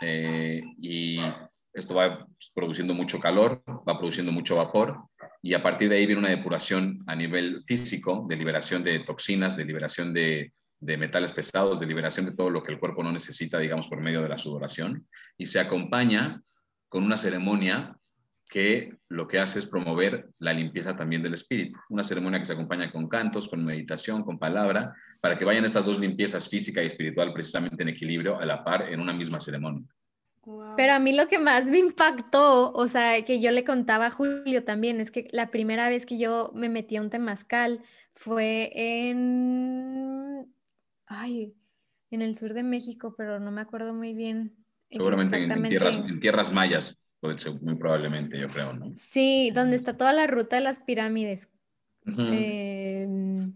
eh, 0.00 0.62
y 0.80 1.20
esto 1.72 1.94
va 1.94 2.26
pues, 2.26 2.52
produciendo 2.54 2.94
mucho 2.94 3.18
calor, 3.18 3.62
va 3.66 3.98
produciendo 3.98 4.32
mucho 4.32 4.56
vapor, 4.56 5.07
y 5.42 5.54
a 5.54 5.62
partir 5.62 5.88
de 5.88 5.96
ahí 5.96 6.06
viene 6.06 6.20
una 6.20 6.30
depuración 6.30 7.02
a 7.06 7.14
nivel 7.14 7.60
físico, 7.60 8.26
de 8.28 8.36
liberación 8.36 8.82
de 8.82 9.00
toxinas, 9.00 9.56
de 9.56 9.64
liberación 9.64 10.12
de, 10.12 10.52
metales 10.80 11.32
pesados, 11.32 11.80
de 11.80 11.86
liberación 11.86 12.26
de 12.26 12.32
todo 12.32 12.50
lo 12.50 12.62
que 12.62 12.72
el 12.72 12.78
cuerpo 12.78 13.02
no 13.02 13.12
necesita, 13.12 13.58
digamos, 13.58 13.88
por 13.88 14.00
medio 14.00 14.22
de 14.22 14.28
la 14.28 14.38
sudoración, 14.38 15.06
y 15.36 15.46
se 15.46 15.60
acompaña 15.60 16.42
con 16.88 17.04
una 17.04 17.16
ceremonia 17.16 17.96
que 18.48 18.94
lo 19.08 19.28
que 19.28 19.38
hace 19.38 19.58
es 19.58 19.66
promover 19.66 20.30
la 20.38 20.54
limpieza 20.54 20.96
también 20.96 21.22
del 21.22 21.34
espíritu. 21.34 21.78
Una 21.90 22.02
ceremonia 22.02 22.38
que 22.38 22.46
se 22.46 22.54
acompaña 22.54 22.90
con 22.90 23.06
cantos, 23.06 23.46
con 23.48 23.62
meditación, 23.62 24.24
con 24.24 24.38
palabra, 24.38 24.94
para 25.20 25.38
que 25.38 25.44
vayan 25.44 25.66
estas 25.66 25.84
dos 25.84 25.98
limpiezas 25.98 26.48
física 26.48 26.82
y 26.82 26.86
espiritual 26.86 27.32
precisamente 27.34 27.82
en 27.82 27.90
equilibrio 27.90 28.40
a 28.40 28.46
la 28.46 28.64
par 28.64 28.90
en 28.90 29.00
una 29.00 29.12
misma 29.12 29.38
ceremonia. 29.38 29.84
Pero 30.76 30.92
a 30.92 30.98
mí 30.98 31.12
lo 31.12 31.28
que 31.28 31.38
más 31.38 31.66
me 31.66 31.78
impactó, 31.78 32.72
o 32.72 32.88
sea, 32.88 33.20
que 33.22 33.40
yo 33.40 33.50
le 33.50 33.64
contaba 33.64 34.06
a 34.06 34.10
Julio 34.10 34.64
también, 34.64 35.00
es 35.00 35.10
que 35.10 35.28
la 35.32 35.50
primera 35.50 35.88
vez 35.88 36.06
que 36.06 36.18
yo 36.18 36.52
me 36.54 36.68
metí 36.68 36.96
a 36.96 37.02
un 37.02 37.10
temazcal 37.10 37.82
fue 38.14 38.70
en, 38.74 40.46
ay, 41.06 41.54
en 42.10 42.22
el 42.22 42.36
sur 42.36 42.54
de 42.54 42.62
México, 42.62 43.14
pero 43.16 43.40
no 43.40 43.50
me 43.50 43.60
acuerdo 43.60 43.92
muy 43.92 44.14
bien. 44.14 44.54
Seguramente 44.90 45.42
en, 45.42 45.62
tierras, 45.68 45.96
en 45.96 46.20
tierras 46.20 46.52
mayas, 46.52 46.96
muy 47.60 47.74
probablemente, 47.74 48.38
yo 48.38 48.48
creo, 48.48 48.72
¿no? 48.72 48.92
Sí, 48.94 49.50
donde 49.54 49.76
está 49.76 49.96
toda 49.96 50.12
la 50.12 50.26
ruta 50.26 50.56
de 50.56 50.62
las 50.62 50.80
pirámides. 50.80 51.48
Em, 52.06 53.52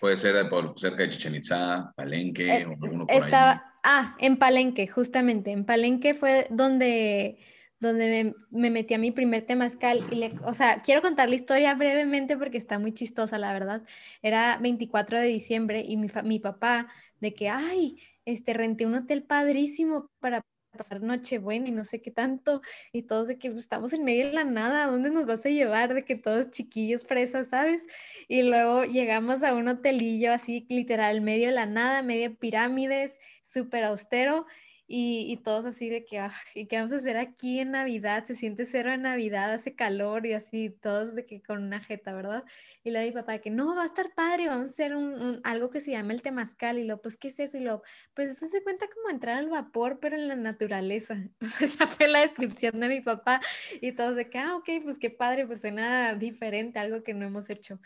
Puede 0.00 0.16
ser 0.16 0.48
por 0.48 0.74
cerca 0.76 1.02
de 1.04 1.10
Chichen 1.10 1.36
Itza, 1.36 1.92
Palenque 1.94 2.56
eh, 2.56 2.66
o 2.66 2.70
alguno 2.82 3.06
por 3.06 3.16
estaba, 3.16 3.71
Ah, 3.82 4.16
en 4.20 4.38
Palenque, 4.38 4.86
justamente. 4.86 5.50
En 5.50 5.64
Palenque 5.64 6.14
fue 6.14 6.46
donde, 6.50 7.38
donde 7.80 8.34
me, 8.50 8.70
metí 8.70 8.94
a 8.94 8.98
mi 8.98 9.10
primer 9.10 9.42
temazcal. 9.44 10.06
Y 10.12 10.14
le, 10.16 10.34
o 10.44 10.54
sea, 10.54 10.82
quiero 10.82 11.02
contar 11.02 11.28
la 11.28 11.34
historia 11.34 11.74
brevemente 11.74 12.36
porque 12.36 12.58
está 12.58 12.78
muy 12.78 12.94
chistosa, 12.94 13.38
la 13.38 13.52
verdad. 13.52 13.82
Era 14.22 14.58
24 14.58 15.18
de 15.18 15.26
diciembre 15.26 15.82
y 15.86 15.96
mi, 15.96 16.08
mi 16.24 16.38
papá, 16.38 16.88
de 17.20 17.34
que, 17.34 17.48
ay, 17.48 17.98
este, 18.24 18.52
renté 18.54 18.86
un 18.86 18.94
hotel 18.94 19.24
padrísimo 19.24 20.08
para 20.20 20.42
pasar 20.72 21.02
Nochebuena 21.02 21.68
y 21.68 21.70
no 21.70 21.84
sé 21.84 22.00
qué 22.00 22.10
tanto, 22.10 22.62
y 22.92 23.02
todos 23.02 23.28
de 23.28 23.38
que 23.38 23.50
pues, 23.50 23.64
estamos 23.64 23.92
en 23.92 24.04
medio 24.04 24.26
de 24.26 24.32
la 24.32 24.44
nada, 24.44 24.84
¿a 24.84 24.86
dónde 24.88 25.10
nos 25.10 25.26
vas 25.26 25.44
a 25.46 25.50
llevar? 25.50 25.94
De 25.94 26.04
que 26.04 26.16
todos 26.16 26.50
chiquillos, 26.50 27.06
fresas, 27.06 27.48
¿sabes? 27.48 27.82
Y 28.28 28.42
luego 28.42 28.84
llegamos 28.84 29.42
a 29.42 29.54
un 29.54 29.68
hotelillo 29.68 30.32
así, 30.32 30.66
literal, 30.68 31.20
medio 31.20 31.48
de 31.48 31.54
la 31.54 31.66
nada, 31.66 32.02
medio 32.02 32.34
pirámides, 32.34 33.20
súper 33.44 33.84
austero, 33.84 34.46
y, 34.94 35.38
todos 35.38 35.64
así 35.64 35.88
de 35.88 36.04
que, 36.04 36.22
¿y 36.54 36.66
qué 36.66 36.76
vamos 36.76 36.92
a 36.92 36.96
hacer 36.96 37.16
aquí 37.16 37.60
en 37.60 37.70
Navidad? 37.70 38.24
Se 38.24 38.36
siente 38.36 38.66
cero 38.66 38.92
en 38.92 39.00
Navidad, 39.00 39.50
hace 39.50 39.74
calor 39.74 40.26
y 40.26 40.34
así, 40.34 40.68
todos 40.68 41.14
de 41.14 41.24
que 41.24 41.40
con 41.40 41.62
una 41.62 41.80
jeta, 41.80 42.12
¿verdad? 42.12 42.44
Y 42.84 42.90
luego 42.90 43.06
mi 43.06 43.12
papá 43.12 43.32
de 43.32 43.40
que, 43.40 43.48
no, 43.48 43.74
va 43.74 43.84
a 43.84 43.86
estar 43.86 44.12
padre, 44.12 44.48
vamos 44.48 44.66
a 44.66 44.70
hacer 44.70 44.94
un, 44.94 45.40
algo 45.44 45.70
que 45.70 45.80
se 45.80 45.92
llama 45.92 46.12
el 46.12 46.20
temazcal. 46.20 46.78
Y 46.78 46.84
luego, 46.84 47.00
pues, 47.00 47.16
¿qué 47.16 47.28
es 47.28 47.40
eso? 47.40 47.56
Y 47.56 47.60
luego, 47.60 47.82
pues 48.12 48.36
eso 48.36 48.46
se 48.46 48.62
cuenta 48.62 48.86
como 48.94 49.08
entrar 49.08 49.38
al 49.38 49.48
vapor, 49.48 49.98
pero 49.98 50.14
en 50.14 50.28
la 50.28 50.36
naturaleza. 50.36 51.16
O 51.40 51.46
sea, 51.46 51.66
esa 51.66 51.86
fue 51.86 52.06
la 52.06 52.20
descripción 52.20 52.78
de 52.78 52.88
mi 52.88 53.00
papá. 53.00 53.40
Y 53.80 53.92
todos 53.92 54.14
de 54.14 54.28
que, 54.28 54.36
ah, 54.36 54.56
ok, 54.56 54.68
pues 54.82 54.98
qué 54.98 55.08
padre, 55.08 55.46
pues 55.46 55.62
suena 55.62 56.14
diferente, 56.14 56.78
algo 56.78 57.02
que 57.02 57.14
no 57.14 57.24
hemos 57.24 57.48
hecho. 57.48 57.80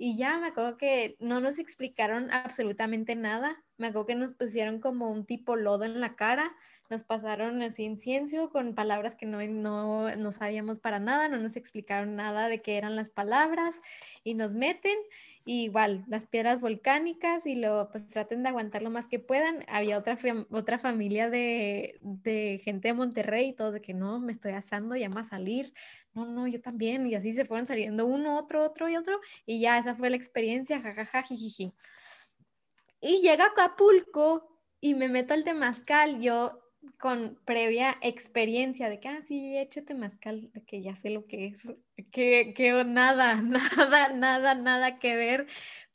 Y 0.00 0.16
ya 0.16 0.38
me 0.38 0.46
acuerdo 0.46 0.76
que 0.76 1.16
no 1.18 1.40
nos 1.40 1.58
explicaron 1.58 2.30
absolutamente 2.30 3.16
nada. 3.16 3.64
Me 3.78 3.88
acuerdo 3.88 4.06
que 4.06 4.14
nos 4.14 4.32
pusieron 4.32 4.78
como 4.80 5.10
un 5.10 5.26
tipo 5.26 5.56
lodo 5.56 5.84
en 5.84 6.00
la 6.00 6.14
cara, 6.14 6.54
nos 6.88 7.02
pasaron 7.04 7.60
así 7.62 7.82
incienso 7.82 8.50
con 8.50 8.74
palabras 8.74 9.16
que 9.16 9.26
no, 9.26 9.44
no, 9.46 10.14
no 10.14 10.32
sabíamos 10.32 10.78
para 10.80 11.00
nada, 11.00 11.28
no 11.28 11.36
nos 11.38 11.56
explicaron 11.56 12.16
nada 12.16 12.48
de 12.48 12.62
qué 12.62 12.76
eran 12.76 12.96
las 12.96 13.10
palabras 13.10 13.80
y 14.22 14.34
nos 14.34 14.54
meten 14.54 14.96
igual 15.44 16.04
las 16.08 16.26
piedras 16.26 16.60
volcánicas 16.60 17.46
y 17.46 17.54
lo 17.56 17.88
pues 17.90 18.06
traten 18.08 18.42
de 18.42 18.50
aguantar 18.50 18.82
lo 18.82 18.90
más 18.90 19.08
que 19.08 19.18
puedan. 19.18 19.64
Había 19.66 19.98
otra, 19.98 20.16
otra 20.50 20.78
familia 20.78 21.28
de, 21.28 21.98
de 22.02 22.60
gente 22.64 22.88
de 22.88 22.94
Monterrey 22.94 23.48
y 23.48 23.52
todos 23.54 23.74
de 23.74 23.80
que 23.80 23.94
no, 23.94 24.20
me 24.20 24.32
estoy 24.32 24.52
asando, 24.52 24.94
ya 24.94 25.08
a 25.08 25.24
salir, 25.24 25.72
no, 26.26 26.32
no, 26.32 26.46
yo 26.46 26.60
también. 26.60 27.06
Y 27.06 27.14
así 27.14 27.32
se 27.32 27.44
fueron 27.44 27.66
saliendo 27.66 28.06
uno, 28.06 28.38
otro, 28.38 28.64
otro 28.64 28.88
y 28.88 28.96
otro. 28.96 29.20
Y 29.46 29.60
ya 29.60 29.78
esa 29.78 29.94
fue 29.94 30.10
la 30.10 30.16
experiencia, 30.16 30.80
jajaja, 30.80 31.22
jijiji. 31.22 31.72
Y 33.00 33.20
llega 33.20 33.44
a 33.44 33.48
Acapulco 33.48 34.48
y 34.80 34.94
me 34.94 35.08
meto 35.08 35.34
al 35.34 35.44
temazcal, 35.44 36.20
yo 36.20 36.60
con 36.98 37.38
previa 37.44 37.96
experiencia 38.00 38.88
de 38.88 39.00
que, 39.00 39.08
ah, 39.08 39.20
he 39.28 39.60
hecho 39.60 39.84
temazcal, 39.84 40.50
de 40.52 40.62
que 40.64 40.82
ya 40.82 40.96
sé 40.96 41.10
lo 41.10 41.26
que 41.26 41.46
es, 41.46 41.72
que, 42.10 42.54
que 42.54 42.84
nada, 42.84 43.34
nada, 43.42 44.08
nada, 44.10 44.54
nada 44.54 44.98
que 44.98 45.16
ver. 45.16 45.46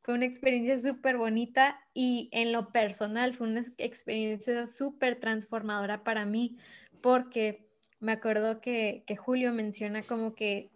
Fue 0.02 0.16
una 0.16 0.26
experiencia 0.26 0.80
súper 0.80 1.16
bonita 1.16 1.80
y 1.94 2.28
en 2.34 2.52
lo 2.52 2.74
personal 2.74 3.34
fue 3.34 3.48
una 3.48 3.62
experiencia 3.78 4.68
súper 4.68 5.18
transformadora 5.18 6.04
para 6.04 6.26
mí, 6.26 6.58
porque 7.02 7.63
me 8.04 8.12
acuerdo 8.12 8.60
que, 8.60 9.06
Julio 9.18 9.54
menciona 9.54 10.04
como 10.04 10.36
que 10.36 10.72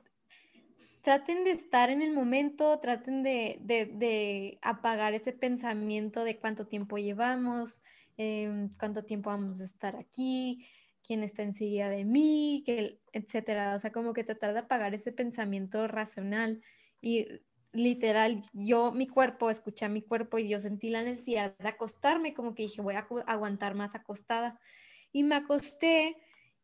traten 1.01 1.43
de 1.43 1.51
estar 1.51 1.89
en 1.89 2.01
el 2.01 2.13
momento, 2.13 2.79
traten 2.79 3.21
de, 3.21 4.57
apagar 4.61 5.13
ese 5.13 5.33
pensamiento 5.33 6.23
de 6.23 6.37
cuánto 6.37 6.67
tiempo 6.67 6.97
llevamos, 6.97 7.81
em, 8.15 8.69
cuánto 8.79 9.03
tiempo 9.03 9.29
vamos 9.29 9.59
a 9.59 9.65
estar 9.65 9.97
aquí, 9.97 10.65
quién 11.05 11.21
está 11.21 11.43
enseguida 11.43 11.89
de 11.89 12.05
mí, 12.05 12.63
que, 12.65 13.01
etcétera. 13.11 13.75
O 13.75 13.79
sea, 13.79 13.91
como 13.91 14.13
que 14.13 14.23
tratar 14.23 14.53
de 14.53 14.59
apagar 14.59 14.93
ese 14.93 15.11
pensamiento 15.11 15.85
racional 15.87 16.61
y 17.01 17.27
literal, 17.73 18.41
yo, 18.53 18.93
mi 18.93 19.05
cuerpo, 19.07 19.49
escuché 19.49 19.83
a 19.85 19.89
mi 19.89 20.01
cuerpo 20.01 20.39
y 20.39 20.47
yo 20.47 20.61
sentí 20.61 20.89
la 20.89 21.03
necesidad 21.03 21.57
de 21.57 21.67
acostarme, 21.67 22.33
como 22.33 22.55
que 22.55 22.63
dije, 22.63 22.81
voy 22.81 22.95
a 22.95 23.05
aguantar 23.27 23.75
más 23.75 23.95
acostada. 23.95 24.59
Y 25.11 25.23
me 25.23 25.35
acosté 25.35 26.15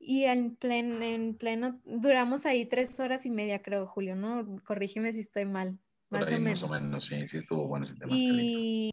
y 0.06 0.26
en 0.26 0.56
pleno, 0.56 1.02
en 1.02 1.36
pleno, 1.36 1.80
duramos 1.86 2.46
ahí 2.46 2.66
tres 2.66 3.00
horas 3.00 3.26
y 3.26 3.30
media, 3.30 3.62
creo, 3.62 3.88
Julio, 3.88 4.16
¿no? 4.16 4.46
Corrígeme 4.66 5.14
si 5.14 5.22
estoy 5.22 5.46
mal. 5.46 5.80
Más, 6.10 6.28
o, 6.28 6.32
menos. 6.40 6.62
más 6.62 6.72
o 6.72 6.74
menos. 6.74 7.06
sí, 7.06 7.28
sí 7.28 7.38
estuvo 7.38 7.68
bueno 7.68 7.86
ese 7.86 7.96
temazcal. 7.96 8.40
Y, 8.40 8.92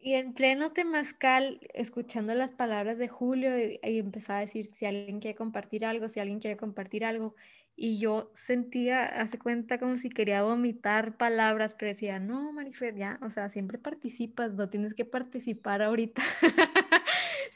y 0.00 0.14
en 0.14 0.32
pleno 0.32 0.72
temazcal, 0.72 1.60
escuchando 1.74 2.34
las 2.34 2.52
palabras 2.52 2.98
de 2.98 3.08
Julio, 3.08 3.50
y, 3.58 3.78
empezaba 3.82 4.38
a 4.38 4.42
decir 4.42 4.70
si 4.72 4.86
alguien 4.86 5.20
quiere 5.20 5.36
compartir 5.36 5.84
algo, 5.84 6.08
si 6.08 6.20
alguien 6.20 6.40
quiere 6.40 6.56
compartir 6.56 7.04
algo. 7.04 7.34
Y 7.76 7.98
yo 7.98 8.32
sentía, 8.34 9.04
hace 9.04 9.38
cuenta 9.38 9.78
como 9.78 9.96
si 9.96 10.08
quería 10.08 10.42
vomitar 10.42 11.16
palabras, 11.16 11.76
pero 11.78 11.90
decía, 11.90 12.18
no, 12.18 12.52
Marifer, 12.52 12.96
ya, 12.96 13.20
o 13.22 13.30
sea, 13.30 13.50
siempre 13.50 13.78
participas, 13.78 14.54
no 14.54 14.68
tienes 14.68 14.94
que 14.94 15.04
participar 15.04 15.82
ahorita. 15.82 16.22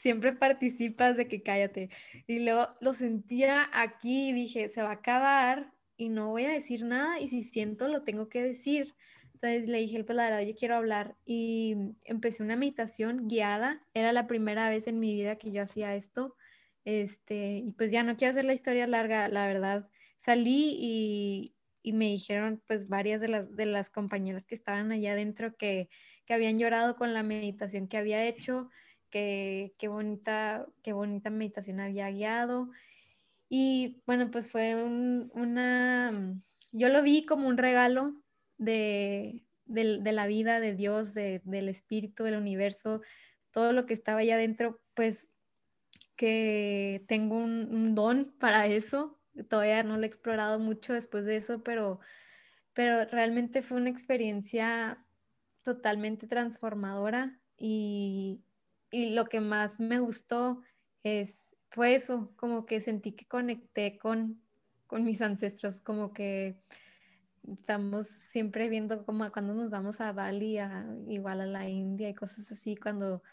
siempre 0.03 0.33
participas 0.33 1.15
de 1.15 1.29
que 1.29 1.41
cállate. 1.41 1.87
Y 2.27 2.43
luego 2.43 2.67
lo 2.81 2.91
sentía 2.91 3.69
aquí 3.71 4.29
y 4.29 4.33
dije, 4.33 4.67
se 4.67 4.81
va 4.81 4.89
a 4.89 4.93
acabar 4.95 5.71
y 5.95 6.09
no 6.09 6.27
voy 6.27 6.43
a 6.43 6.51
decir 6.51 6.83
nada 6.83 7.21
y 7.21 7.29
si 7.29 7.45
siento 7.45 7.87
lo 7.87 8.03
tengo 8.03 8.27
que 8.27 8.43
decir. 8.43 8.95
Entonces 9.33 9.69
le 9.69 9.77
dije, 9.77 10.03
pues 10.03 10.17
la 10.17 10.25
verdad, 10.25 10.41
yo 10.41 10.55
quiero 10.55 10.75
hablar 10.75 11.15
y 11.25 11.77
empecé 12.03 12.43
una 12.43 12.57
meditación 12.57 13.29
guiada. 13.29 13.81
Era 13.93 14.11
la 14.11 14.27
primera 14.27 14.69
vez 14.69 14.87
en 14.87 14.99
mi 14.99 15.13
vida 15.13 15.37
que 15.37 15.53
yo 15.53 15.61
hacía 15.61 15.95
esto. 15.95 16.35
Este, 16.83 17.59
y 17.59 17.71
pues 17.71 17.89
ya 17.89 18.03
no 18.03 18.17
quiero 18.17 18.33
hacer 18.33 18.43
la 18.43 18.53
historia 18.53 18.87
larga, 18.87 19.29
la 19.29 19.47
verdad. 19.47 19.87
Salí 20.17 20.75
y, 20.81 21.55
y 21.81 21.93
me 21.93 22.09
dijeron 22.09 22.61
pues 22.67 22.89
varias 22.89 23.21
de 23.21 23.29
las, 23.29 23.55
de 23.55 23.67
las 23.67 23.89
compañeras 23.89 24.45
que 24.45 24.55
estaban 24.55 24.91
allá 24.91 25.13
adentro 25.13 25.55
que, 25.55 25.87
que 26.25 26.33
habían 26.33 26.59
llorado 26.59 26.97
con 26.97 27.13
la 27.13 27.23
meditación 27.23 27.87
que 27.87 27.95
había 27.95 28.25
hecho, 28.25 28.69
que 29.13 29.75
qué 29.77 29.87
bonita, 29.89 30.65
qué 30.81 30.91
bonita 30.91 31.29
meditación 31.29 31.79
había 31.79 32.09
guiado. 32.09 32.71
Y 33.47 34.01
bueno, 34.07 34.31
pues 34.31 34.49
fue 34.49 34.73
una, 34.75 36.35
yo 36.71 36.89
lo 36.89 37.03
vi 37.03 37.23
como 37.23 37.47
un 37.47 37.57
regalo 37.57 38.15
de, 38.57 39.45
de, 39.65 40.11
la 40.11 40.25
vida, 40.25 40.59
de 40.59 40.73
Dios, 40.73 41.13
de, 41.13 41.43
del 41.45 41.69
espíritu, 41.69 42.23
del 42.23 42.37
universo, 42.37 43.01
todo 43.51 43.71
lo 43.71 43.85
que 43.85 43.93
estaba 43.93 44.21
allá 44.21 44.33
adentro, 44.33 44.81
pues 44.95 45.27
que 46.15 47.05
tengo 47.07 47.37
un, 47.37 47.67
un 47.71 47.93
don 47.93 48.33
para 48.39 48.65
eso, 48.65 49.19
todavía 49.47 49.83
no 49.83 49.97
lo 49.97 50.03
he 50.03 50.07
explorado 50.07 50.57
mucho 50.57 50.93
después 50.93 51.23
de 51.25 51.35
eso, 51.35 51.61
pero, 51.61 51.99
pero 52.73 53.05
realmente 53.05 53.61
fue 53.61 53.77
una 53.77 53.91
experiencia 53.91 55.05
totalmente 55.61 56.25
transformadora 56.25 57.39
y, 57.57 58.43
y 58.93 59.09
lo 59.09 59.25
que 59.25 59.41
más 59.41 59.79
me 59.79 59.97
gustó 59.97 60.61
es, 61.01 61.55
fue 61.71 61.95
eso, 61.95 62.31
como 62.35 62.67
que 62.67 62.79
sentí 62.79 63.13
que 63.13 63.25
conecté 63.25 63.97
con, 63.97 64.39
con 64.85 65.03
mis 65.03 65.23
ancestros, 65.23 65.81
como 65.81 66.13
que 66.13 66.55
estamos 67.51 68.05
siempre 68.07 68.69
viendo 68.69 69.03
como 69.03 69.29
cuando 69.31 69.55
nos 69.55 69.71
vamos 69.71 69.99
a 69.99 70.11
Bali, 70.11 70.59
a, 70.59 70.85
igual 71.07 71.41
a 71.41 71.47
la 71.47 71.67
India 71.67 72.07
y 72.07 72.13
cosas 72.13 72.51
así, 72.51 72.75
cuando 72.75 73.23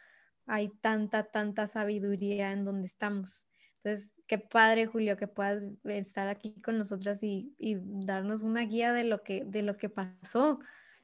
hay 0.46 0.70
tanta, 0.80 1.24
tanta 1.24 1.66
sabiduría 1.66 2.52
en 2.52 2.64
donde 2.64 2.86
estamos. 2.86 3.46
Entonces, 3.76 4.14
qué 4.26 4.38
padre, 4.38 4.86
Julio, 4.86 5.18
que 5.18 5.28
puedas 5.28 5.62
estar 5.84 6.28
aquí 6.28 6.58
con 6.62 6.78
nosotras 6.78 7.22
y, 7.22 7.54
darnos 7.58 8.44
una 8.44 8.62
guía 8.62 8.94
de 8.94 9.04
lo, 9.04 9.22
que, 9.22 9.44
de 9.44 9.60
lo 9.60 9.76
que 9.76 9.90
pasó. 9.90 10.60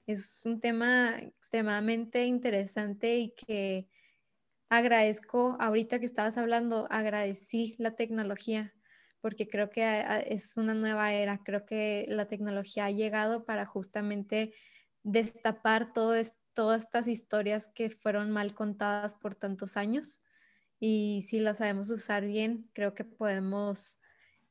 Es 0.06 0.46
un 0.46 0.60
tema 0.60 1.18
extremadamente 1.18 2.24
interesante 2.24 3.18
y 3.18 3.34
que 3.34 3.86
agradezco, 4.68 5.56
ahorita 5.60 5.98
que 6.00 6.06
estabas 6.06 6.38
hablando, 6.38 6.86
agradecí 6.90 7.74
la 7.78 7.92
tecnología, 7.92 8.74
porque 9.20 9.48
creo 9.48 9.70
que 9.70 10.04
es 10.26 10.56
una 10.56 10.74
nueva 10.74 11.12
era. 11.12 11.38
Creo 11.44 11.64
que 11.66 12.06
la 12.08 12.26
tecnología 12.26 12.86
ha 12.86 12.90
llegado 12.90 13.44
para 13.44 13.66
justamente 13.66 14.54
destapar 15.02 15.92
todas 15.92 16.34
estas 16.76 17.08
historias 17.08 17.68
que 17.74 17.90
fueron 17.90 18.30
mal 18.30 18.54
contadas 18.54 19.14
por 19.14 19.34
tantos 19.34 19.76
años 19.76 20.20
y 20.78 21.22
si 21.26 21.40
lo 21.40 21.54
sabemos 21.54 21.90
usar 21.90 22.24
bien, 22.26 22.68
creo 22.74 22.94
que 22.94 23.04
podemos 23.04 23.98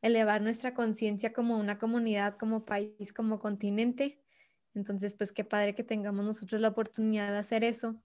elevar 0.02 0.42
nuestra 0.42 0.74
conciencia 0.74 1.34
como 1.34 1.58
una 1.58 1.78
comunidad, 1.78 2.38
como 2.38 2.66
país, 2.66 3.14
como 3.14 3.40
continente. 3.40 4.24
Entonces, 4.74 5.14
pues 5.16 5.32
qué 5.32 5.44
padre 5.44 5.76
que 5.76 5.84
tengamos 5.84 6.26
nosotros 6.26 6.62
la 6.62 6.70
oportunidad 6.70 7.32
de 7.32 7.38
hacer 7.38 7.64
eso. 7.64 8.02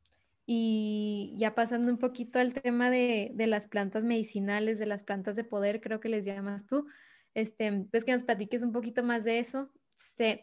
Y 0.52 1.32
ya 1.36 1.54
pasando 1.54 1.92
un 1.92 1.98
poquito 1.98 2.40
al 2.40 2.54
tema 2.54 2.90
de, 2.90 3.30
de 3.34 3.46
las 3.46 3.68
plantas 3.68 4.04
medicinales, 4.04 4.80
de 4.80 4.86
las 4.86 5.04
plantas 5.04 5.36
de 5.36 5.44
poder, 5.44 5.80
creo 5.80 6.00
que 6.00 6.08
les 6.08 6.24
llamas 6.24 6.66
tú, 6.66 6.88
este, 7.34 7.86
pues 7.92 8.04
que 8.04 8.10
nos 8.10 8.24
platiques 8.24 8.64
un 8.64 8.72
poquito 8.72 9.04
más 9.04 9.22
de 9.22 9.38
eso. 9.38 9.70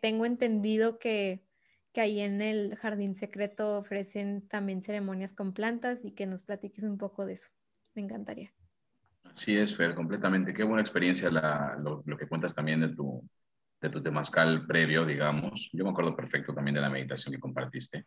tengo 0.01 0.25
entendido 0.25 0.97
que, 0.97 1.43
que 1.91 1.99
ahí 1.99 2.21
en 2.21 2.41
el 2.41 2.77
jardín 2.77 3.17
secreto 3.17 3.77
ofrecen 3.77 4.47
también 4.47 4.81
ceremonias 4.81 5.33
con 5.33 5.51
plantas 5.51 6.05
y 6.05 6.11
que 6.13 6.25
nos 6.25 6.43
platiques 6.43 6.85
un 6.85 6.97
poco 6.97 7.25
de 7.25 7.33
eso. 7.33 7.49
Me 7.93 8.01
encantaría. 8.01 8.53
Sí, 9.33 9.57
es, 9.57 9.75
Fer, 9.75 9.93
completamente. 9.93 10.53
Qué 10.53 10.63
buena 10.63 10.83
experiencia 10.83 11.29
lo, 11.29 12.01
que 12.17 12.29
cuentas 12.29 12.55
también 12.55 12.79
de 12.79 12.95
tu, 12.95 13.29
de 13.81 13.89
tu 13.89 14.01
temazcal 14.01 14.65
previo, 14.65 15.05
digamos. 15.05 15.69
Yo 15.73 15.83
me 15.83 15.89
acuerdo 15.89 16.15
perfecto 16.15 16.53
también 16.53 16.75
de 16.75 16.81
la 16.81 16.89
meditación 16.89 17.33
que 17.33 17.41
compartiste 17.41 18.05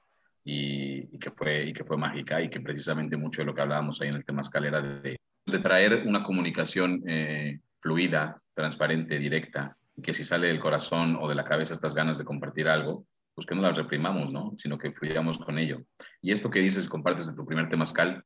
y, 0.52 1.18
que, 1.18 1.30
fue, 1.30 1.64
y 1.64 1.72
que 1.72 1.84
fue 1.84 1.96
mágica 1.96 2.42
y 2.42 2.50
que 2.50 2.60
precisamente 2.60 3.16
mucho 3.16 3.42
de 3.42 3.46
lo 3.46 3.54
que 3.54 3.62
hablábamos 3.62 4.00
ahí 4.00 4.08
en 4.08 4.16
el 4.16 4.24
temazcal 4.24 4.64
era 4.64 4.82
de, 4.82 5.16
traer 5.62 6.04
una 6.06 6.22
comunicación 6.22 7.02
eh, 7.06 7.60
fluida, 7.80 8.40
transparente, 8.54 9.18
directa, 9.18 9.76
y 9.96 10.02
que 10.02 10.14
si 10.14 10.24
sale 10.24 10.48
del 10.48 10.60
corazón 10.60 11.16
o 11.20 11.28
de 11.28 11.34
la 11.34 11.44
cabeza 11.44 11.72
estas 11.72 11.94
ganas 11.94 12.18
de 12.18 12.24
compartir 12.24 12.68
algo, 12.68 13.06
pues 13.34 13.46
que 13.46 13.54
no 13.54 13.62
las 13.62 13.76
reprimamos, 13.76 14.32
¿no? 14.32 14.54
Sino 14.58 14.76
que 14.78 14.92
fluyamos 14.92 15.38
con 15.38 15.58
ello. 15.58 15.82
Y 16.20 16.32
esto 16.32 16.50
que 16.50 16.60
dices, 16.60 16.88
compartes 16.88 17.28
de 17.28 17.34
tu 17.34 17.46
primer 17.46 17.68
temazcal, 17.68 18.24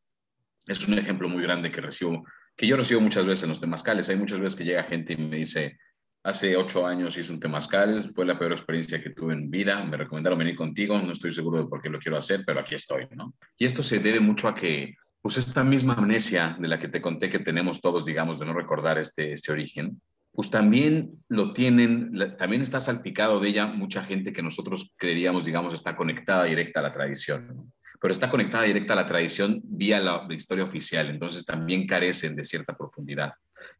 es 0.67 0.87
un 0.89 0.99
ejemplo 0.99 1.29
muy 1.29 1.43
grande 1.43 1.71
que 1.71 1.81
recibo, 1.81 2.25
que 2.57 2.67
yo 2.67 2.77
recibo 2.77 3.01
muchas 3.01 3.27
veces 3.27 3.45
en 3.45 3.51
los 3.51 3.61
temazcales. 3.61 4.09
Hay 4.09 4.17
muchas 4.17 4.41
veces 4.41 4.57
que 4.57 4.65
llega 4.65 4.85
gente 4.85 5.13
y 5.13 5.17
me 5.17 5.37
dice, 5.37 5.79
hace 6.25 6.57
ocho 6.57 6.87
años 6.87 7.17
hice 7.19 7.33
un 7.33 7.39
temazcal, 7.39 8.11
fue 8.13 8.25
la 8.25 8.39
peor 8.39 8.53
experiencia 8.53 9.03
que 9.03 9.11
tuve 9.11 9.35
en 9.35 9.51
vida, 9.51 9.85
me 9.85 9.99
recomendaron 9.99 10.39
venir 10.39 10.57
contigo, 10.57 10.99
no 10.99 11.13
estoy 11.13 11.31
seguro 11.31 11.63
de 11.63 11.69
por 11.69 11.83
qué 11.83 11.91
lo 11.91 11.99
quiero 11.99 12.17
hacer, 12.17 12.43
pero 12.47 12.61
aquí 12.61 12.75
estoy, 12.75 13.07
¿no? 13.15 13.35
Y 13.59 13.67
esto 13.67 13.83
se 13.83 13.99
debe 13.99 14.21
mucho 14.21 14.49
a 14.49 14.55
que, 14.55 14.95
pues 15.21 15.37
esta 15.37 15.63
misma 15.63 15.95
amnesia 15.95 16.57
de 16.59 16.67
la 16.67 16.79
que 16.79 16.89
te 16.89 17.03
conté 17.03 17.29
que 17.29 17.41
tenemos 17.41 17.81
todos, 17.81 18.07
digamos, 18.07 18.39
de 18.39 18.47
no 18.47 18.55
recordar 18.55 18.99
este, 18.99 19.33
este 19.33 19.53
origen, 19.53 20.01
pues 20.33 20.51
también 20.51 21.11
lo 21.29 21.53
tienen, 21.53 22.13
también 22.39 22.63
está 22.63 22.81
salpicado 22.81 23.39
de 23.39 23.51
ella 23.51 23.67
mucha 23.67 24.03
gente 24.03 24.33
que 24.33 24.43
nosotros 24.43 24.95
creeríamos, 24.97 25.45
digamos, 25.45 25.75
está 25.75 25.95
conectada 25.95 26.45
directa 26.45 26.81
a 26.81 26.85
la 26.85 26.93
tradición. 26.93 27.71
pero 28.01 28.13
está 28.13 28.31
conectada 28.31 28.65
directa 28.65 28.95
a 28.95 28.97
la 28.97 29.07
tradición 29.07 29.61
vía 29.63 30.01
la, 30.01 30.27
historia 30.31 30.65
oficial, 30.65 31.09
entonces 31.11 31.45
también 31.45 31.87
carecen 31.87 32.35
de 32.35 32.45
cierta 32.45 32.77
profundidad 32.77 33.33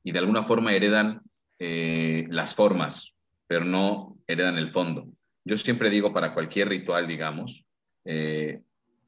y 0.03 0.13
de 0.13 0.19
alguna 0.19 0.45
forma 0.45 0.73
heredan 0.73 1.21
eh, 1.59 2.27
las 2.29 2.55
formas, 2.55 3.15
pero 3.47 3.65
no 3.65 4.19
heredan 4.27 4.57
el 4.57 4.69
fondo. 4.69 5.09
Yo 5.45 5.57
siempre 5.57 5.91
digo 5.91 6.13
para 6.13 6.35
cualquier 6.35 6.69
ritual, 6.69 7.07
digamos, 7.07 7.65
eh, 8.05 8.61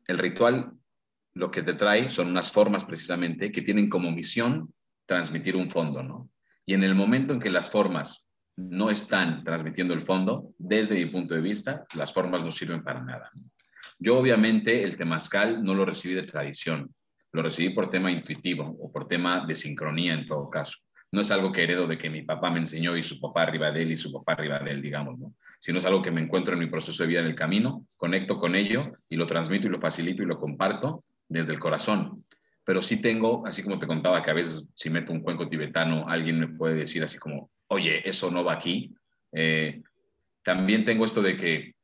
el 0.06 0.18
ritual 0.18 0.72
lo 1.34 1.50
que 1.50 1.62
te 1.62 1.74
trae 1.74 2.08
son 2.08 2.28
unas 2.28 2.50
formas 2.50 2.84
precisamente 2.84 3.52
que 3.52 3.62
tienen 3.62 3.88
como 3.88 4.10
misión 4.10 4.72
transmitir 5.04 5.56
un 5.56 5.68
fondo, 5.68 6.02
¿no? 6.02 6.30
Y 6.64 6.74
en 6.74 6.82
el 6.82 6.94
momento 6.94 7.34
en 7.34 7.40
que 7.40 7.50
las 7.50 7.70
formas 7.70 8.26
no 8.56 8.90
están 8.90 9.44
transmitiendo 9.44 9.92
el 9.92 10.02
fondo, 10.02 10.54
desde 10.58 10.96
mi 10.96 11.06
punto 11.06 11.34
de 11.34 11.42
vista, 11.42 11.84
las 11.94 12.12
formas 12.12 12.42
no 12.42 12.50
sirven 12.50 12.82
para 12.82 13.02
nada. 13.02 13.30
Yo 13.98 14.18
obviamente 14.18 14.82
el 14.82 14.96
temazcal 14.96 15.62
no 15.62 15.74
lo 15.74 15.84
recibí 15.84 16.14
de 16.14 16.22
tradición, 16.22 16.94
lo 17.32 17.42
recibí 17.42 17.74
por 17.74 17.88
tema 17.88 18.10
intuitivo 18.10 18.76
o 18.80 18.90
por 18.90 19.06
tema 19.06 19.44
de 19.46 19.54
sincronía 19.54 20.14
en 20.14 20.26
todo 20.26 20.48
caso. 20.48 20.78
No 21.12 21.20
es 21.20 21.30
algo 21.30 21.52
que 21.52 21.62
heredo 21.62 21.86
de 21.86 21.96
que 21.96 22.10
mi 22.10 22.22
papá 22.22 22.50
me 22.50 22.58
enseñó 22.58 22.96
y 22.96 23.02
su 23.02 23.20
papá 23.20 23.42
arriba 23.42 23.70
de 23.70 23.82
él 23.82 23.92
y 23.92 23.96
su 23.96 24.12
papá 24.12 24.32
arriba 24.32 24.58
de 24.58 24.70
él, 24.70 24.82
digamos, 24.82 25.18
¿no? 25.18 25.34
Sino 25.60 25.78
es 25.78 25.86
algo 25.86 26.02
que 26.02 26.10
me 26.10 26.20
encuentro 26.20 26.54
en 26.54 26.60
mi 26.60 26.66
proceso 26.66 27.02
de 27.02 27.08
vida 27.08 27.20
en 27.20 27.26
el 27.26 27.34
camino, 27.34 27.86
conecto 27.96 28.38
con 28.38 28.54
ello 28.54 28.92
y 29.08 29.16
lo 29.16 29.26
transmito 29.26 29.66
y 29.66 29.70
lo 29.70 29.80
facilito 29.80 30.22
y 30.22 30.26
lo 30.26 30.38
comparto 30.38 31.04
desde 31.28 31.52
el 31.52 31.58
corazón. 31.58 32.22
Pero 32.64 32.82
sí 32.82 33.00
tengo, 33.00 33.46
así 33.46 33.62
como 33.62 33.78
te 33.78 33.86
contaba, 33.86 34.22
que 34.22 34.30
a 34.30 34.34
veces 34.34 34.68
si 34.74 34.90
meto 34.90 35.12
un 35.12 35.20
cuenco 35.20 35.48
tibetano, 35.48 36.08
alguien 36.08 36.40
me 36.40 36.48
puede 36.48 36.74
decir 36.74 37.02
así 37.02 37.18
como, 37.18 37.50
oye, 37.68 38.08
eso 38.08 38.30
no 38.30 38.44
va 38.44 38.54
aquí. 38.54 38.94
Eh, 39.32 39.82
también 40.42 40.84
tengo 40.84 41.04
esto 41.04 41.22
de 41.22 41.36
que 41.36 41.76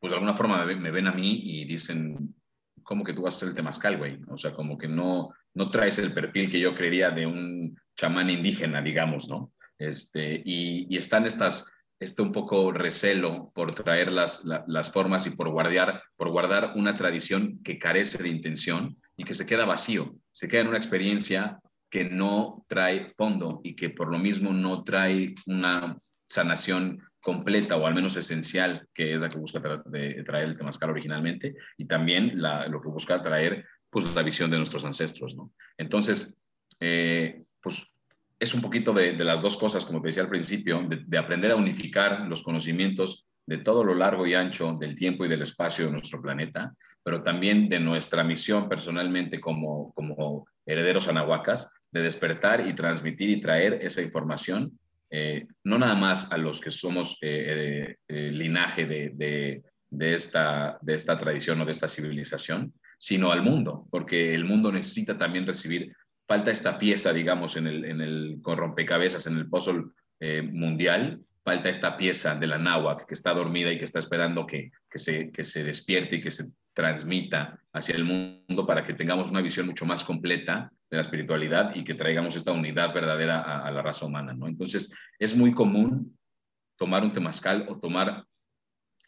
pues 0.00 0.10
de 0.10 0.16
alguna 0.16 0.34
forma 0.34 0.64
me 0.64 0.90
ven 0.90 1.06
a 1.06 1.12
mí 1.12 1.42
y 1.44 1.66
dicen, 1.66 2.34
¿cómo 2.82 3.04
que 3.04 3.12
tú 3.12 3.22
vas 3.22 3.36
a 3.36 3.40
ser 3.40 3.48
el 3.50 3.54
temazcal, 3.54 3.98
güey? 3.98 4.18
O 4.28 4.36
sea, 4.36 4.54
como 4.54 4.78
que 4.78 4.88
no, 4.88 5.30
no 5.54 5.70
traes 5.70 5.98
el 5.98 6.12
perfil 6.12 6.50
que 6.50 6.58
yo 6.58 6.74
creería 6.74 7.10
de 7.10 7.26
un 7.26 7.78
chamán 8.00 8.30
indígena, 8.30 8.80
digamos, 8.80 9.28
¿no? 9.28 9.52
Este, 9.78 10.42
y, 10.42 10.86
y 10.88 10.96
están 10.96 11.26
estas, 11.26 11.70
este 11.98 12.22
un 12.22 12.32
poco 12.32 12.72
recelo 12.72 13.52
por 13.54 13.74
traer 13.74 14.10
las, 14.10 14.42
las 14.44 14.90
formas 14.90 15.26
y 15.26 15.30
por 15.30 15.50
guardar, 15.50 16.02
por 16.16 16.30
guardar 16.30 16.72
una 16.76 16.96
tradición 16.96 17.60
que 17.62 17.78
carece 17.78 18.22
de 18.22 18.30
intención 18.30 18.96
y 19.18 19.24
que 19.24 19.34
se 19.34 19.44
queda 19.44 19.66
vacío, 19.66 20.14
se 20.32 20.48
queda 20.48 20.62
en 20.62 20.68
una 20.68 20.78
experiencia 20.78 21.60
que 21.90 22.04
no 22.04 22.64
trae 22.68 23.10
fondo 23.10 23.60
y 23.62 23.76
que 23.76 23.90
por 23.90 24.10
lo 24.10 24.18
mismo 24.18 24.50
no 24.54 24.82
trae 24.82 25.34
una 25.44 25.98
sanación 26.26 27.02
completa 27.20 27.76
o 27.76 27.86
al 27.86 27.94
menos 27.94 28.16
esencial, 28.16 28.88
que 28.94 29.12
es 29.12 29.20
la 29.20 29.28
que 29.28 29.36
busca 29.36 29.60
traer 29.60 30.44
el 30.44 30.56
temazcal 30.56 30.88
originalmente, 30.88 31.54
y 31.76 31.84
también 31.84 32.40
lo 32.40 32.80
que 32.80 32.88
busca 32.88 33.22
traer 33.22 33.66
pues, 33.90 34.06
la 34.14 34.22
visión 34.22 34.50
de 34.50 34.56
nuestros 34.56 34.86
ancestros. 34.86 35.36
¿no? 35.36 35.52
Entonces, 35.76 36.34
eh, 36.78 37.42
pues 37.60 37.92
es 38.38 38.54
un 38.54 38.62
poquito 38.62 38.92
de, 38.92 39.12
las 39.22 39.42
dos 39.42 39.56
cosas, 39.56 39.84
como 39.84 40.00
te 40.00 40.08
decía 40.08 40.22
al 40.22 40.28
principio, 40.28 40.86
de, 40.88 41.18
aprender 41.18 41.52
a 41.52 41.56
unificar 41.56 42.26
los 42.26 42.42
conocimientos 42.42 43.26
de 43.46 43.58
todo 43.58 43.84
lo 43.84 43.94
largo 43.94 44.26
y 44.26 44.34
ancho 44.34 44.72
del 44.78 44.94
tiempo 44.94 45.24
y 45.24 45.28
del 45.28 45.42
espacio 45.42 45.86
de 45.86 45.92
nuestro 45.92 46.22
planeta, 46.22 46.72
pero 47.02 47.22
también 47.22 47.68
de 47.68 47.80
nuestra 47.80 48.24
misión 48.24 48.68
personalmente 48.68 49.40
como, 49.40 49.92
como 49.92 50.46
herederos 50.64 51.08
anahuacas, 51.08 51.68
de 51.90 52.02
despertar 52.02 52.66
y 52.66 52.72
transmitir 52.72 53.30
y 53.30 53.40
traer 53.40 53.80
esa 53.82 54.00
información, 54.00 54.78
eh, 55.10 55.46
no 55.64 55.76
nada 55.76 55.96
más 55.96 56.30
a 56.30 56.38
los 56.38 56.60
que 56.60 56.70
somos 56.70 57.18
eh, 57.20 57.96
eh, 58.06 58.30
linaje 58.32 58.86
de, 58.86 59.62
de, 59.90 60.14
esta, 60.14 60.78
de 60.80 60.94
esta 60.94 61.18
tradición 61.18 61.60
o 61.60 61.64
de 61.64 61.72
esta 61.72 61.88
civilización, 61.88 62.72
sino 62.96 63.32
al 63.32 63.42
mundo, 63.42 63.86
porque 63.90 64.34
el 64.34 64.44
mundo 64.44 64.70
necesita 64.70 65.18
también 65.18 65.46
recibir, 65.46 65.92
falta 66.30 66.52
esta 66.52 66.78
pieza, 66.78 67.12
digamos, 67.12 67.56
en 67.56 67.66
el, 67.66 67.84
en 67.84 68.00
el 68.00 68.38
con 68.40 68.56
rompecabezas, 68.56 69.26
en 69.26 69.36
el 69.36 69.48
puzzle 69.48 69.86
mundial, 70.52 71.20
falta 71.42 71.68
esta 71.68 71.96
pieza 71.96 72.36
de 72.36 72.46
la 72.46 72.56
náhuatl 72.56 73.04
que 73.04 73.14
está 73.14 73.34
dormida 73.34 73.72
y 73.72 73.78
que 73.78 73.84
está 73.84 73.98
esperando 73.98 74.46
que, 74.46 74.70
que, 74.88 74.98
se, 74.98 75.32
que 75.32 75.42
se 75.42 75.64
despierte 75.64 76.16
y 76.16 76.20
que 76.20 76.30
se 76.30 76.52
transmita 76.72 77.58
hacia 77.72 77.96
el 77.96 78.04
mundo 78.04 78.64
para 78.64 78.84
que 78.84 78.94
tengamos 78.94 79.32
una 79.32 79.40
visión 79.40 79.66
mucho 79.66 79.84
más 79.86 80.04
completa 80.04 80.70
de 80.88 80.98
la 80.98 81.00
espiritualidad 81.00 81.74
y 81.74 81.82
que 81.82 81.94
traigamos 81.94 82.36
esta 82.36 82.52
unidad 82.52 82.94
verdadera 82.94 83.40
a, 83.40 83.68
la 83.72 83.82
raza 83.82 84.06
humana, 84.06 84.32
¿no? 84.32 84.46
Entonces, 84.46 84.94
es 85.18 85.36
muy 85.36 85.50
común 85.52 86.16
tomar 86.76 87.02
un 87.02 87.12
temazcal 87.12 87.66
o 87.68 87.80
tomar 87.80 88.24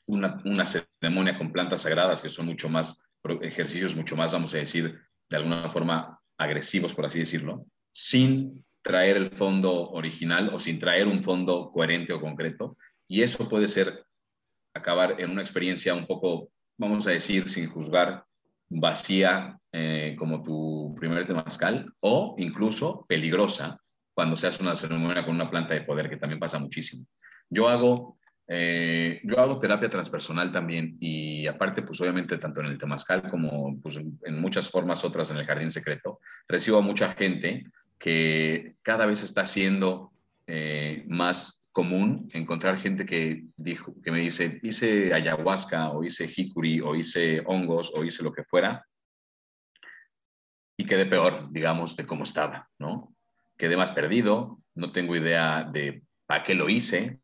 una, 0.06 0.42
una 0.44 0.66
ceremonia 0.66 1.38
con 1.38 1.52
plantas 1.52 1.82
sagradas 1.82 2.20
que 2.20 2.28
son 2.28 2.46
mucho 2.46 2.68
más, 2.68 3.00
ejercicios 3.42 3.94
mucho 3.94 4.16
más, 4.16 4.32
vamos 4.32 4.52
a 4.54 4.58
decir, 4.58 4.98
de 5.30 5.36
alguna 5.36 5.70
forma 5.70 6.18
agresivos, 6.42 6.94
por 6.94 7.06
así 7.06 7.18
decirlo, 7.18 7.66
sin 7.92 8.64
traer 8.82 9.16
el 9.16 9.28
fondo 9.28 9.90
original 9.90 10.50
o 10.52 10.58
sin 10.58 10.78
traer 10.78 11.06
un 11.06 11.22
fondo 11.22 11.70
coherente 11.72 12.12
o 12.12 12.20
concreto. 12.20 12.76
Y 13.08 13.22
eso 13.22 13.48
puede 13.48 13.68
ser 13.68 14.04
acabar 14.74 15.20
en 15.20 15.30
una 15.30 15.42
experiencia 15.42 15.94
un 15.94 16.06
poco, 16.06 16.50
vamos 16.78 17.06
a 17.06 17.10
decir, 17.10 17.48
sin 17.48 17.68
juzgar, 17.68 18.24
vacía 18.68 19.58
eh, 19.72 20.16
como 20.18 20.42
tu 20.42 20.94
primer 20.98 21.26
temazcal 21.26 21.92
o 22.00 22.34
incluso 22.38 23.04
peligrosa 23.06 23.78
cuando 24.14 24.36
se 24.36 24.46
hace 24.46 24.62
una 24.62 24.74
ceremonia 24.74 25.24
con 25.24 25.34
una 25.34 25.50
planta 25.50 25.74
de 25.74 25.82
poder, 25.82 26.08
que 26.08 26.16
también 26.16 26.40
pasa 26.40 26.58
muchísimo. 26.58 27.06
Yo 27.48 27.68
hago, 27.68 28.18
eh, 28.48 29.20
yo 29.24 29.40
hago 29.40 29.58
terapia 29.58 29.88
transpersonal 29.88 30.50
también 30.50 30.96
y 31.00 31.46
aparte, 31.46 31.82
pues 31.82 32.00
obviamente 32.00 32.38
tanto 32.38 32.60
en 32.60 32.66
el 32.66 32.78
temazcal 32.78 33.28
como 33.30 33.80
pues, 33.80 33.96
en 33.96 34.40
muchas 34.40 34.68
formas 34.68 35.04
otras 35.04 35.30
en 35.30 35.38
el 35.38 35.46
jardín 35.46 35.70
secreto, 35.70 36.20
recibo 36.48 36.78
a 36.78 36.82
mucha 36.82 37.12
gente 37.12 37.64
que 37.98 38.74
cada 38.82 39.06
vez 39.06 39.22
está 39.22 39.44
siendo 39.44 40.12
eh, 40.46 41.04
más 41.06 41.62
común 41.70 42.28
encontrar 42.32 42.76
gente 42.76 43.06
que, 43.06 43.44
dijo, 43.56 43.94
que 44.02 44.10
me 44.10 44.18
dice, 44.18 44.60
hice 44.62 45.14
ayahuasca 45.14 45.90
o 45.90 46.04
hice 46.04 46.28
jicuri 46.28 46.80
o 46.80 46.94
hice 46.94 47.42
hongos 47.46 47.92
o 47.94 48.04
hice 48.04 48.22
lo 48.22 48.32
que 48.32 48.44
fuera 48.44 48.84
y 50.76 50.84
quedé 50.84 51.06
peor, 51.06 51.48
digamos, 51.50 51.96
de 51.96 52.06
cómo 52.06 52.24
estaba, 52.24 52.68
¿no? 52.78 53.14
Quedé 53.56 53.76
más 53.76 53.92
perdido, 53.92 54.60
no 54.74 54.90
tengo 54.90 55.14
idea 55.16 55.62
de 55.62 56.02
para 56.26 56.42
qué 56.42 56.54
lo 56.54 56.68
hice 56.68 57.20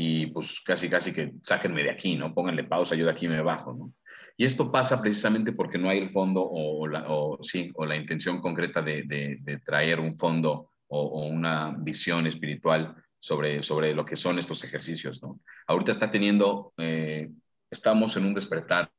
y 0.00 0.26
pues 0.26 0.60
casi, 0.60 0.88
casi 0.88 1.12
que 1.12 1.32
sáquenme 1.42 1.82
de 1.82 1.90
aquí, 1.90 2.16
¿no? 2.16 2.32
Pónganle 2.32 2.62
pausa, 2.62 2.94
yo 2.94 3.04
de 3.04 3.10
aquí 3.10 3.26
me 3.26 3.42
bajo, 3.42 3.74
¿no? 3.74 3.92
Y 4.36 4.44
esto 4.44 4.70
pasa 4.70 5.00
precisamente 5.00 5.50
porque 5.50 5.76
no 5.76 5.90
hay 5.90 5.98
el 5.98 6.10
fondo 6.10 6.40
o, 6.48 6.86
la, 6.86 7.04
sí, 7.40 7.72
o 7.74 7.84
la 7.84 7.96
intención 7.96 8.40
concreta 8.40 8.80
de, 8.80 9.60
traer 9.64 9.98
un 9.98 10.16
fondo 10.16 10.70
o, 10.86 11.26
una 11.26 11.74
visión 11.76 12.28
espiritual 12.28 12.94
sobre, 13.18 13.64
sobre 13.64 13.92
lo 13.92 14.04
que 14.04 14.14
son 14.14 14.38
estos 14.38 14.62
ejercicios. 14.62 15.20
¿no? 15.20 15.40
Ahorita 15.66 15.90
está 15.90 16.08
teniendo, 16.08 16.72
eh, 16.76 17.28
estamos 17.68 18.16
en 18.16 18.26
un 18.26 18.34
despertar 18.34 18.92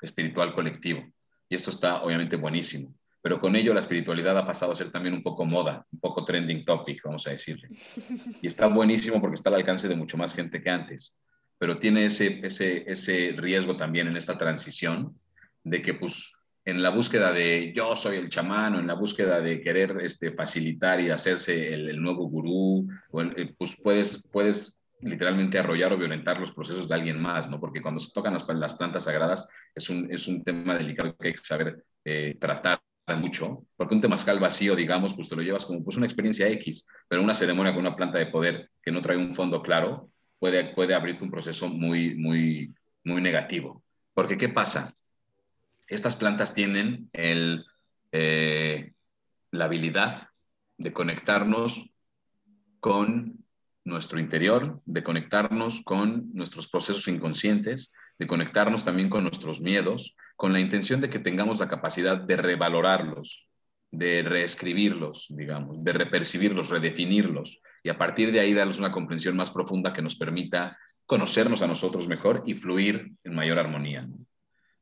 espiritual 0.00 0.54
colectivo 0.54 1.04
y 1.48 1.54
esto 1.54 1.70
está 1.70 2.02
obviamente 2.02 2.34
buenísimo. 2.34 2.92
Pero 3.28 3.40
con 3.40 3.54
ello 3.56 3.74
la 3.74 3.80
espiritualidad 3.80 4.38
ha 4.38 4.46
pasado 4.46 4.72
a 4.72 4.74
ser 4.74 4.90
también 4.90 5.14
un 5.14 5.22
poco 5.22 5.44
moda, 5.44 5.84
un 5.92 6.00
poco 6.00 6.24
trending 6.24 6.64
topic, 6.64 7.02
vamos 7.04 7.26
a 7.26 7.30
decirle. 7.30 7.68
Y 8.42 8.46
está 8.46 8.66
buenísimo 8.68 9.20
porque 9.20 9.34
está 9.34 9.50
al 9.50 9.56
alcance 9.56 9.86
de 9.86 9.96
mucho 9.96 10.16
más 10.16 10.34
gente 10.34 10.62
que 10.62 10.70
antes 10.70 11.12
pero 11.58 11.78
tiene 11.78 12.06
ese, 12.06 12.40
ese, 12.42 12.84
ese 12.90 13.34
riesgo 13.36 13.76
también 13.76 14.06
en 14.06 14.16
esta 14.16 14.38
transición 14.38 15.18
de 15.64 15.82
que 15.82 15.94
pues 15.94 16.32
en 16.64 16.82
la 16.82 16.90
búsqueda 16.90 17.32
de 17.32 17.72
yo 17.74 17.96
soy 17.96 18.16
el 18.16 18.28
chamán 18.28 18.74
o 18.74 18.78
en 18.78 18.86
la 18.86 18.94
búsqueda 18.94 19.40
de 19.40 19.60
querer 19.60 19.98
este, 20.02 20.30
facilitar 20.30 21.00
y 21.00 21.10
hacerse 21.10 21.74
el, 21.74 22.00
nuevo 22.00 22.28
gurú, 22.28 22.86
eh, 23.36 23.54
pues 23.58 23.76
puedes, 23.82 24.22
puedes 24.30 24.76
literalmente 25.00 25.58
arrollar 25.58 25.92
o 25.92 25.98
violentar 25.98 26.38
los 26.38 26.52
procesos 26.52 26.88
de 26.88 26.94
alguien 26.94 27.20
más, 27.20 27.48
¿no? 27.48 27.58
Porque 27.58 27.80
cuando 27.80 28.00
se 28.00 28.12
tocan 28.12 28.34
las, 28.34 28.46
las 28.46 28.74
plantas 28.74 29.04
sagradas 29.04 29.48
es 29.74 29.88
un, 29.88 30.12
es 30.12 30.28
un 30.28 30.44
tema 30.44 30.76
delicado 30.76 31.16
que 31.16 31.28
hay 31.28 31.34
que 31.34 31.38
saber 31.38 31.84
eh, 32.04 32.36
tratar 32.38 32.80
mucho, 33.16 33.66
porque 33.76 33.94
un 33.94 34.00
temazcal 34.00 34.38
vacío, 34.38 34.74
digamos, 34.76 35.14
pues 35.14 35.28
te 35.28 35.36
lo 35.36 35.42
llevas 35.42 35.66
como 35.66 35.82
pues 35.82 35.96
una 35.96 36.06
experiencia 36.06 36.48
X, 36.48 36.86
pero 37.08 37.22
una 37.22 37.34
ceremonia 37.34 37.72
con 37.72 37.80
una 37.80 37.96
planta 37.96 38.18
de 38.18 38.26
poder 38.26 38.70
que 38.82 38.92
no 38.92 39.02
trae 39.02 39.16
un 39.16 39.32
fondo 39.32 39.62
claro, 39.62 40.10
puede, 40.38 40.72
puede 40.74 40.94
abrirte 40.94 41.24
un 41.24 41.30
proceso 41.30 41.68
muy, 41.68 42.14
muy, 42.14 42.74
muy 43.04 43.20
negativo. 43.20 43.82
Porque, 44.14 44.36
¿qué 44.36 44.48
pasa? 44.48 44.92
Estas 45.86 46.16
plantas 46.16 46.54
tienen 46.54 47.08
el, 47.12 47.64
eh, 48.12 48.92
la 49.50 49.66
habilidad 49.66 50.26
de 50.76 50.92
conectarnos 50.92 51.90
con 52.80 53.44
nuestro 53.84 54.20
interior, 54.20 54.80
de 54.84 55.02
conectarnos 55.02 55.82
con 55.82 56.32
nuestros 56.34 56.68
procesos 56.68 57.08
inconscientes, 57.08 57.92
de 58.18 58.26
conectarnos 58.26 58.84
también 58.84 59.08
con 59.08 59.22
nuestros 59.22 59.60
miedos, 59.60 60.16
con 60.36 60.52
la 60.52 60.60
intención 60.60 61.00
de 61.00 61.08
que 61.08 61.18
tengamos 61.18 61.60
la 61.60 61.68
capacidad 61.68 62.16
de 62.16 62.36
revalorarlos, 62.36 63.48
de 63.90 64.22
reescribirlos, 64.22 65.26
digamos, 65.30 65.82
de 65.82 65.92
repercibirlos, 65.92 66.70
redefinirlos, 66.70 67.60
y 67.82 67.90
a 67.90 67.98
partir 67.98 68.32
de 68.32 68.40
ahí 68.40 68.52
darles 68.54 68.78
una 68.78 68.92
comprensión 68.92 69.36
más 69.36 69.50
profunda 69.50 69.92
que 69.92 70.02
nos 70.02 70.16
permita 70.16 70.76
conocernos 71.06 71.62
a 71.62 71.66
nosotros 71.66 72.08
mejor 72.08 72.42
y 72.44 72.54
fluir 72.54 73.12
en 73.24 73.34
mayor 73.34 73.58
armonía. 73.58 74.06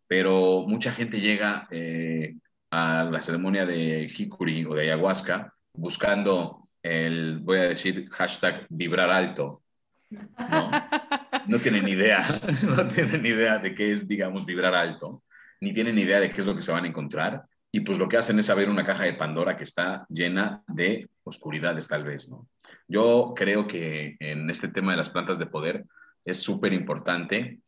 Pero 0.09 0.65
mucha 0.67 0.93
gente 0.93 1.21
llega 1.21 1.69
eh, 1.71 2.37
a 2.71 3.05
la 3.05 3.21
ceremonia 3.21 3.67
de 3.67 4.07
Hikuri 4.07 4.65
o 4.65 4.75
de 4.75 4.83
ayahuasca 4.83 5.53
buscando 5.73 6.69
el, 6.83 7.39
voy 7.41 7.59
a 7.59 7.69
decir, 7.69 8.09
hashtag 8.11 8.67
vibrar 8.71 9.11
alto. 9.11 9.63
No, 10.11 10.71
no 11.47 11.61
tienen 11.61 11.89
idea, 11.89 12.25
no 12.77 12.89
tienen 12.89 13.25
idea 13.25 13.59
de 13.59 13.75
qué 13.75 13.91
es, 13.91 14.07
digamos, 14.07 14.47
vibrar 14.47 14.75
alto, 14.75 15.23
ni 15.61 15.73
tienen 15.73 15.99
idea 15.99 16.21
de 16.21 16.31
qué 16.31 16.41
es 16.41 16.47
lo 16.47 16.55
que 16.55 16.63
se 16.63 16.73
van 16.73 16.85
a 16.85 16.89
encontrar. 16.89 17.45
Y 17.73 17.81
pues 17.81 17.99
lo 17.99 18.09
que 18.09 18.17
hacen 18.17 18.39
es 18.39 18.49
abrir 18.49 18.69
una 18.69 18.87
caja 18.87 19.05
de 19.05 19.15
Pandora 19.15 19.57
que 19.57 19.65
está 19.65 20.07
llena 20.09 20.63
de 20.69 21.09
oscuridades, 21.25 21.89
tal 21.89 22.05
vez, 22.05 22.29
¿no? 22.29 22.49
Yo 22.89 23.35
creo 23.37 23.67
que 23.67 24.17
en 24.21 24.49
este 24.49 24.69
tema 24.69 24.93
de 24.93 24.99
las 24.99 25.11
plantas 25.11 25.39
de 25.39 25.47
poder 25.47 25.85
es 26.25 26.41
súper 26.41 26.73
importante 26.73 27.61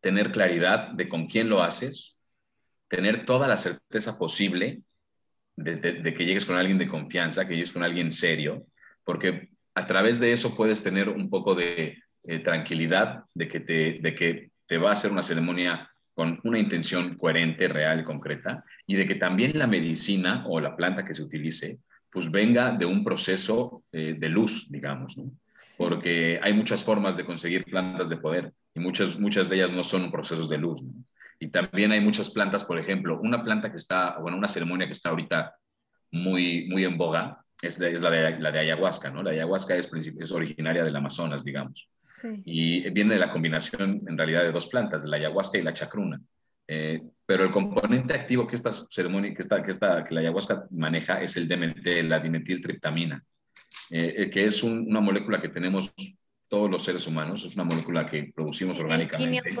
tener 0.00 0.32
claridad 0.32 0.88
de 0.88 1.08
con 1.08 1.26
quién 1.26 1.48
lo 1.48 1.62
haces, 1.62 2.18
tener 2.88 3.24
toda 3.24 3.48
la 3.48 3.56
certeza 3.56 4.18
posible 4.18 4.82
de, 5.56 6.02
que 6.02 6.24
llegues 6.24 6.44
con 6.44 6.56
alguien 6.56 6.78
de 6.78 6.88
confianza, 6.88 7.46
que 7.46 7.54
llegues 7.54 7.72
con 7.72 7.84
alguien 7.84 8.10
serio, 8.10 8.66
porque 9.04 9.50
a 9.74 9.86
través 9.86 10.18
de 10.18 10.32
eso 10.32 10.56
puedes 10.56 10.82
tener 10.82 11.08
un 11.08 11.30
poco 11.30 11.54
de 11.54 11.98
eh, 12.24 12.38
tranquilidad 12.40 13.24
de 13.34 13.48
que, 13.48 13.60
te, 13.60 13.98
de 14.00 14.14
que 14.14 14.50
te 14.66 14.78
va 14.78 14.90
a 14.90 14.92
hacer 14.92 15.12
una 15.12 15.22
ceremonia 15.22 15.90
con 16.14 16.40
una 16.44 16.58
intención 16.58 17.16
coherente, 17.16 17.68
real 17.68 18.00
y 18.00 18.04
concreta, 18.04 18.64
y 18.86 18.96
de 18.96 19.06
que 19.06 19.14
también 19.14 19.58
la 19.58 19.66
medicina 19.66 20.44
o 20.46 20.60
la 20.60 20.76
planta 20.76 21.04
que 21.04 21.14
se 21.14 21.22
utilice 21.22 21.78
pues 22.10 22.30
venga 22.30 22.72
de 22.72 22.84
un 22.84 23.02
proceso 23.02 23.84
eh, 23.90 24.14
de 24.18 24.28
luz, 24.28 24.66
digamos, 24.68 25.16
¿no? 25.16 25.32
Porque 25.78 26.38
hay 26.42 26.52
muchas 26.52 26.84
formas 26.84 27.16
de 27.16 27.24
conseguir 27.24 27.64
plantas 27.64 28.10
de 28.10 28.18
poder 28.18 28.52
y 28.74 28.80
muchas, 28.80 29.18
muchas 29.18 29.48
de 29.48 29.56
ellas 29.56 29.72
no 29.72 29.82
son 29.82 30.10
procesos 30.10 30.48
de 30.48 30.58
luz, 30.58 30.82
¿no? 30.82 30.92
Y 31.40 31.48
también 31.48 31.90
hay 31.90 32.00
muchas 32.00 32.30
plantas, 32.30 32.64
por 32.64 32.78
ejemplo, 32.78 33.18
una 33.20 33.42
planta 33.42 33.70
que 33.70 33.76
está, 33.76 34.18
bueno, 34.18 34.36
una 34.36 34.46
ceremonia 34.46 34.86
que 34.86 34.92
está 34.92 35.08
ahorita 35.08 35.56
muy, 36.12 36.68
muy 36.68 36.84
en 36.84 36.96
boga 36.96 37.41
es, 37.62 37.80
es 37.80 38.02
la, 38.02 38.10
de, 38.10 38.38
la 38.40 38.50
de 38.50 38.58
ayahuasca, 38.58 39.10
¿no? 39.10 39.22
La 39.22 39.30
ayahuasca 39.30 39.76
es, 39.76 39.88
es 40.18 40.32
originaria 40.32 40.82
del 40.82 40.96
Amazonas, 40.96 41.44
digamos. 41.44 41.88
Sí. 41.96 42.42
Y 42.44 42.90
viene 42.90 43.14
de 43.14 43.20
la 43.20 43.30
combinación, 43.30 44.02
en 44.06 44.18
realidad, 44.18 44.42
de 44.42 44.50
dos 44.50 44.66
plantas, 44.66 45.04
de 45.04 45.08
la 45.08 45.16
ayahuasca 45.16 45.58
y 45.58 45.62
la 45.62 45.72
chacruna. 45.72 46.20
Eh, 46.66 47.00
pero 47.24 47.44
el 47.44 47.52
componente 47.52 48.14
activo 48.14 48.46
que 48.46 48.56
esta 48.56 48.72
ceremonia, 48.90 49.32
que, 49.32 49.42
esta, 49.42 49.62
que, 49.62 49.70
esta, 49.70 50.04
que 50.04 50.14
la 50.14 50.20
ayahuasca 50.20 50.66
maneja 50.70 51.22
es 51.22 51.36
el 51.36 51.46
DMT, 51.46 51.86
la 52.04 52.18
dimetiltriptamina, 52.18 53.24
eh, 53.90 54.14
eh, 54.18 54.30
que 54.30 54.46
es 54.46 54.62
una 54.62 55.00
molécula 55.00 55.40
que 55.40 55.48
tenemos 55.48 55.94
todos 56.48 56.68
los 56.68 56.82
seres 56.82 57.06
humanos, 57.06 57.44
es 57.44 57.54
una 57.54 57.64
molécula 57.64 58.06
que 58.06 58.32
producimos 58.34 58.78
orgánicamente. 58.80 59.54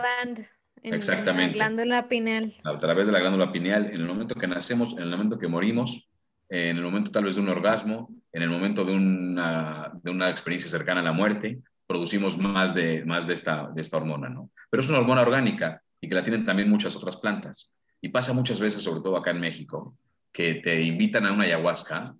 En 0.84 0.94
Exactamente. 0.94 1.56
la 1.56 1.66
glándula 1.66 2.08
pineal. 2.08 2.54
A 2.64 2.76
través 2.76 3.06
de 3.06 3.12
la 3.12 3.20
glándula 3.20 3.52
pineal, 3.52 3.86
en 3.86 4.00
el 4.00 4.06
momento 4.06 4.34
que 4.34 4.48
nacemos, 4.48 4.94
en 4.94 5.04
el 5.04 5.10
momento 5.10 5.38
que 5.38 5.46
morimos, 5.46 6.08
en 6.52 6.76
el 6.76 6.82
momento 6.82 7.10
tal 7.10 7.24
vez 7.24 7.36
de 7.36 7.40
un 7.40 7.48
orgasmo, 7.48 8.10
en 8.30 8.42
el 8.42 8.50
momento 8.50 8.84
de 8.84 8.92
una, 8.92 10.28
experiencia 10.28 10.70
cercana 10.70 11.00
a 11.00 11.04
la 11.04 11.12
muerte, 11.12 11.62
producimos 11.86 12.36
más 12.36 12.74
de, 12.74 13.06
más 13.06 13.26
de, 13.26 13.32
esta, 13.32 13.70
de 13.74 13.80
esta 13.80 13.96
hormona, 13.96 14.28
¿no? 14.28 14.50
Pero 14.68 14.82
es 14.82 14.88
una 14.90 14.98
hormona 14.98 15.22
orgánica 15.22 15.82
y 15.98 16.08
que 16.10 16.14
la 16.14 16.22
tienen 16.22 16.44
también 16.44 16.68
muchas 16.68 16.94
otras 16.94 17.16
plantas. 17.16 17.72
Y 18.02 18.10
pasa 18.10 18.34
muchas 18.34 18.60
veces, 18.60 18.82
sobre 18.82 19.00
todo 19.00 19.16
acá 19.16 19.30
en 19.30 19.40
México, 19.40 19.96
que 20.30 20.56
te 20.56 20.82
invitan 20.82 21.24
a 21.24 21.32
una 21.32 21.44
ayahuasca 21.44 22.14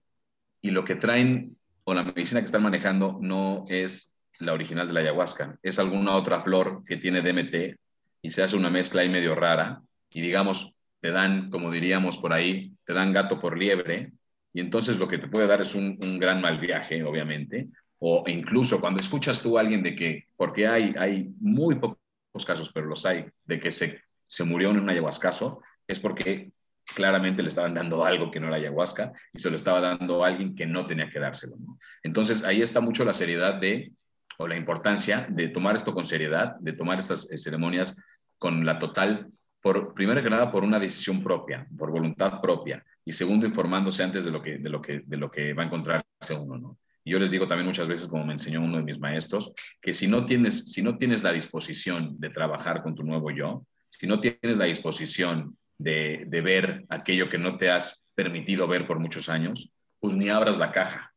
y 0.63 0.71
lo 0.71 0.83
que 0.83 0.95
traen 0.95 1.59
o 1.85 1.93
la 1.93 2.05
medicina 2.05 2.41
que 2.41 2.47
están 2.47 2.63
manejando 2.63 3.19
no 3.21 3.65
es 3.69 4.15
la 4.39 4.55
original 4.55 4.87
de 4.87 4.95
la 4.95 5.01
ayahuasca, 5.01 5.59
es 5.63 5.79
alguna 5.79 6.15
otra 6.15 6.41
flor 6.41 6.85
que 6.87 6.97
tiene 6.97 7.21
DMT 7.21 7.79
y 8.23 8.31
se 8.31 8.43
hace 8.43 8.57
una 8.57 8.71
mezcla 8.71 9.03
ahí 9.03 9.11
medio 9.11 9.35
rara 9.35 9.83
y 10.09 10.23
digamos, 10.23 10.73
te 11.01 11.11
dan, 11.11 11.51
como 11.51 11.71
diríamos 11.71 12.17
por 12.17 12.33
ahí, 12.33 12.73
te 12.85 12.95
dan 12.95 13.13
gato 13.13 13.39
por 13.39 13.59
liebre 13.59 14.13
y 14.53 14.61
entonces 14.61 14.99
lo 14.99 15.09
que 15.09 15.19
te 15.19 15.29
puede 15.29 15.47
dar 15.47 15.61
es 15.61 15.75
un, 15.75 15.99
gran 16.19 16.41
mal 16.41 16.59
viaje, 16.59 17.03
obviamente, 17.03 17.69
o 17.99 18.25
incluso 18.27 18.81
cuando 18.81 19.01
escuchas 19.01 19.41
tú 19.41 19.57
a 19.57 19.61
alguien 19.61 19.83
de 19.83 19.95
que, 19.95 20.27
porque 20.37 20.67
hay, 20.67 20.95
hay 20.99 21.31
muy 21.41 21.77
pocos 21.77 21.99
casos, 22.47 22.71
pero 22.73 22.87
los 22.87 23.07
hay, 23.07 23.27
de 23.45 23.61
que 23.61 23.71
se, 23.71 24.03
se 24.27 24.45
murió 24.45 24.71
en 24.71 24.81
un 24.81 24.91
ayahuascazo, 24.91 25.63
es 25.87 26.01
porque 26.01 26.53
claramente 26.95 27.43
le 27.43 27.49
estaban 27.49 27.75
dando 27.75 28.05
algo 28.05 28.31
que 28.31 28.41
no 28.41 28.49
era 28.49 28.57
ayahuasca 28.57 29.13
y 29.33 29.39
se 29.39 29.51
lo 29.51 29.57
estaba 29.57 29.81
dando 29.81 30.25
a 30.25 30.29
alguien 30.29 30.55
que 30.55 30.67
no 30.67 30.87
tenía 30.87 31.09
que 31.09 31.21
dárselo. 31.21 31.57
Entonces 32.03 32.45
ahí 32.45 32.61
está 32.61 32.81
mucho 32.81 33.05
la 33.05 33.13
seriedad 33.13 33.55
de, 33.55 33.93
o 34.39 34.49
la 34.49 34.57
importancia 34.57 35.27
de 35.31 35.49
tomar 35.49 35.75
esto 35.75 35.95
con 35.95 36.07
seriedad, 36.07 36.57
de 36.61 36.73
tomar 36.73 36.99
estas 36.99 37.29
eh, 37.31 37.39
ceremonias 37.39 37.97
con 38.39 38.67
la 38.67 38.77
total, 38.77 39.31
por, 39.61 39.95
primero 39.95 40.23
que 40.23 40.31
nada, 40.31 40.51
por 40.51 40.65
una 40.65 40.79
decisión 40.79 41.23
propia, 41.23 41.67
por 41.79 41.91
voluntad 41.91 42.41
propia, 42.41 42.85
y 43.05 43.13
segundo, 43.13 43.47
informándose 43.47 44.03
antes 44.03 44.25
de 44.25 44.31
lo 44.31 44.43
que, 44.43 44.59
de 44.59 44.71
lo 44.71 44.81
que, 44.81 45.03
de 45.05 45.17
lo 45.17 45.31
que 45.31 45.53
va 45.55 45.63
a 45.63 45.67
encontrarse 45.67 46.35
uno, 46.39 46.59
¿no? 46.59 46.79
Yo 47.05 47.19
les 47.19 47.33
digo 47.33 47.49
también 47.49 47.67
muchas 47.67 47.89
veces, 47.89 48.07
como 48.07 48.25
me 48.25 48.33
enseñó 48.33 48.61
uno 48.61 48.77
de 48.77 48.85
mis 48.85 49.01
maestros, 49.01 49.53
que 49.81 49.93
si 49.93 50.07
no 50.07 50.25
tienes, 50.25 50.73
si 50.73 50.83
no 50.83 50.97
tienes 50.99 51.25
la 51.25 51.33
disposición 51.33 52.21
de 52.21 52.31
trabajar 52.31 52.83
con 52.83 52.95
tu 52.95 53.03
nuevo 53.03 53.31
yo, 53.33 53.67
si 53.91 54.07
no 54.07 54.21
tienes 54.21 54.59
la 54.59 54.67
disposición 54.67 55.57
de, 55.79 56.25
de, 56.29 56.41
ver 56.41 56.85
aquello 56.89 57.29
que 57.29 57.39
no 57.39 57.57
te 57.57 57.71
has 57.71 58.07
permitido 58.15 58.69
ver 58.69 58.87
por 58.87 59.01
muchos 59.01 59.29
años, 59.29 59.73
pues 59.99 60.15
ni 60.15 60.29
abras 60.29 60.59
la 60.59 60.71
caja, 60.71 61.13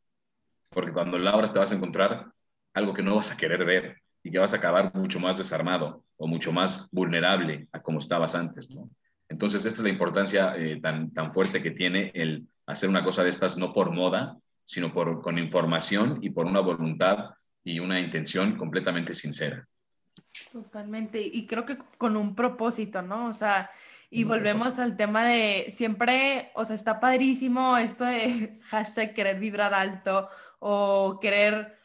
porque 0.72 0.92
cuando 0.92 1.20
la 1.20 1.32
abras 1.32 1.54
te 1.54 1.60
vas 1.60 1.72
a 1.72 1.76
encontrar 1.76 2.32
algo 2.74 2.94
que 2.94 3.04
no 3.04 3.16
vas 3.16 3.32
a 3.32 3.38
querer 3.38 3.64
ver 3.64 4.02
y 4.24 4.32
que 4.32 4.40
vas 4.40 4.56
a 4.56 4.58
acabar 4.58 4.94
mucho 4.96 5.20
más 5.20 5.38
desarmado 5.38 6.04
o 6.18 6.28
mucho 6.28 6.52
más 6.52 6.90
vulnerable 6.92 7.68
a 7.72 7.82
como 7.82 8.00
estabas 8.00 8.34
antes, 8.34 8.72
¿no? 8.72 8.90
Entonces, 9.30 9.66
esta 9.66 9.80
es 9.80 9.84
la 9.84 9.90
importancia 9.90 10.56
eh, 10.56 10.80
tan, 10.82 11.12
tan 11.12 11.32
fuerte 11.32 11.64
que 11.64 11.72
tiene 11.72 12.12
el 12.14 12.48
hacer 12.68 12.90
una 12.90 13.04
cosa 13.04 13.24
de 13.24 13.30
estas 13.30 13.58
no 13.58 13.74
por 13.74 13.92
moda, 13.92 14.38
sino 14.64 14.94
por, 14.94 15.22
con 15.22 15.38
información 15.38 16.20
y 16.22 16.30
por 16.30 16.46
una 16.46 16.60
voluntad 16.60 17.32
y 17.64 17.80
una 17.80 18.00
intención 18.00 18.58
completamente 18.58 19.14
sincera. 19.14 19.68
Totalmente, 20.52 21.22
y 21.22 21.46
creo 21.46 21.66
que 21.66 21.78
con 21.98 22.16
un 22.18 22.36
propósito, 22.36 23.02
¿no? 23.02 23.28
O 23.28 23.34
sea, 23.34 23.70
y 24.10 24.24
volvemos 24.24 24.80
al 24.80 24.96
tema 24.96 25.26
de 25.26 25.74
siempre, 25.76 26.52
o 26.56 26.64
sea, 26.64 26.76
está 26.76 27.00
padrísimo 27.00 27.78
esto 27.78 28.06
de 28.06 28.60
hashtag 28.70 29.14
querer 29.14 29.40
vibrar 29.40 29.74
alto 29.74 30.30
o 30.60 31.20
querer, 31.20 31.78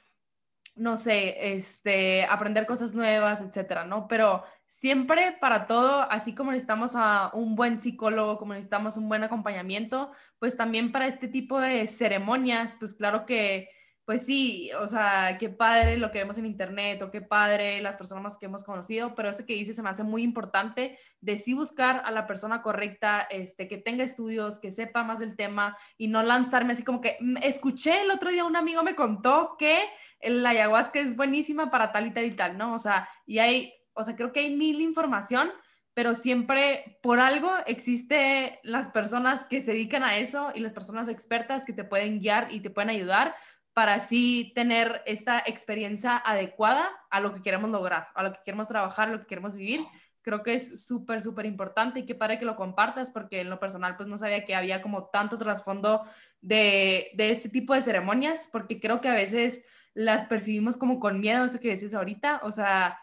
no 0.76 0.96
sé, 0.96 1.54
este, 1.54 2.24
aprender 2.24 2.66
cosas 2.66 2.94
nuevas, 2.94 3.40
etcétera, 3.40 3.84
¿no? 3.84 4.06
Pero 4.06 4.44
siempre 4.80 5.36
para 5.40 5.66
todo, 5.66 6.10
así 6.10 6.34
como 6.34 6.52
necesitamos 6.52 6.92
a 6.94 7.30
un 7.34 7.54
buen 7.54 7.80
psicólogo, 7.80 8.38
como 8.38 8.54
necesitamos 8.54 8.96
un 8.96 9.10
buen 9.10 9.22
acompañamiento, 9.22 10.10
pues 10.38 10.56
también 10.56 10.90
para 10.90 11.06
este 11.06 11.28
tipo 11.28 11.60
de 11.60 11.86
ceremonias, 11.86 12.76
pues 12.78 12.94
claro 12.94 13.26
que, 13.26 13.68
pues 14.06 14.24
sí, 14.24 14.70
o 14.80 14.88
sea, 14.88 15.36
qué 15.38 15.50
padre 15.50 15.98
lo 15.98 16.10
que 16.10 16.20
vemos 16.20 16.38
en 16.38 16.46
internet 16.46 17.02
o 17.02 17.10
qué 17.10 17.20
padre 17.20 17.82
las 17.82 17.98
personas 17.98 18.38
que 18.38 18.46
hemos 18.46 18.64
conocido, 18.64 19.14
pero 19.14 19.28
eso 19.28 19.44
que 19.44 19.52
dice 19.52 19.74
se 19.74 19.82
me 19.82 19.90
hace 19.90 20.02
muy 20.02 20.22
importante 20.22 20.98
de 21.20 21.38
sí 21.38 21.52
buscar 21.52 22.00
a 22.06 22.10
la 22.10 22.26
persona 22.26 22.62
correcta, 22.62 23.28
este, 23.30 23.68
que 23.68 23.76
tenga 23.76 24.02
estudios, 24.02 24.60
que 24.60 24.72
sepa 24.72 25.04
más 25.04 25.18
del 25.18 25.36
tema 25.36 25.76
y 25.98 26.08
no 26.08 26.22
lanzarme 26.22 26.72
así 26.72 26.84
como 26.84 27.02
que 27.02 27.18
mm, 27.20 27.36
escuché 27.42 28.00
el 28.00 28.10
otro 28.10 28.30
día 28.30 28.46
un 28.46 28.56
amigo 28.56 28.82
me 28.82 28.94
contó 28.94 29.56
que 29.58 29.78
la 30.22 30.50
ayahuasca 30.50 31.00
es 31.00 31.16
buenísima 31.16 31.70
para 31.70 31.92
tal 31.92 32.06
y 32.06 32.12
tal 32.12 32.24
y 32.24 32.32
tal, 32.32 32.56
¿no? 32.56 32.74
O 32.74 32.78
sea, 32.78 33.08
y 33.26 33.38
hay 33.38 33.74
o 33.94 34.04
sea, 34.04 34.16
creo 34.16 34.32
que 34.32 34.40
hay 34.40 34.56
mil 34.56 34.80
información, 34.80 35.50
pero 35.94 36.14
siempre 36.14 36.98
por 37.02 37.20
algo 37.20 37.52
existe 37.66 38.60
las 38.62 38.88
personas 38.90 39.44
que 39.44 39.60
se 39.60 39.72
dedican 39.72 40.02
a 40.02 40.18
eso 40.18 40.52
y 40.54 40.60
las 40.60 40.74
personas 40.74 41.08
expertas 41.08 41.64
que 41.64 41.72
te 41.72 41.84
pueden 41.84 42.20
guiar 42.20 42.52
y 42.52 42.60
te 42.60 42.70
pueden 42.70 42.90
ayudar 42.90 43.34
para 43.72 43.94
así 43.94 44.52
tener 44.54 45.02
esta 45.06 45.42
experiencia 45.46 46.16
adecuada 46.16 46.88
a 47.10 47.20
lo 47.20 47.34
que 47.34 47.42
queremos 47.42 47.70
lograr, 47.70 48.08
a 48.14 48.22
lo 48.22 48.32
que 48.32 48.40
queremos 48.44 48.68
trabajar, 48.68 49.08
a 49.08 49.12
lo 49.12 49.20
que 49.20 49.26
queremos 49.26 49.54
vivir. 49.54 49.80
Creo 50.22 50.42
que 50.42 50.54
es 50.54 50.86
súper, 50.86 51.22
súper 51.22 51.46
importante 51.46 52.00
y 52.00 52.06
que 52.06 52.14
para 52.14 52.38
que 52.38 52.44
lo 52.44 52.56
compartas 52.56 53.10
porque 53.10 53.40
en 53.40 53.48
lo 53.48 53.58
personal 53.58 53.96
pues 53.96 54.08
no 54.08 54.18
sabía 54.18 54.44
que 54.44 54.54
había 54.54 54.82
como 54.82 55.06
tanto 55.06 55.38
trasfondo 55.38 56.04
de, 56.40 57.10
de 57.14 57.30
este 57.30 57.48
tipo 57.48 57.74
de 57.74 57.82
ceremonias 57.82 58.48
porque 58.52 58.80
creo 58.80 59.00
que 59.00 59.08
a 59.08 59.14
veces 59.14 59.64
las 59.94 60.26
percibimos 60.26 60.76
como 60.76 61.00
con 61.00 61.20
miedo, 61.20 61.44
eso 61.44 61.58
que 61.58 61.70
dices 61.70 61.94
ahorita, 61.94 62.40
o 62.44 62.52
sea, 62.52 62.98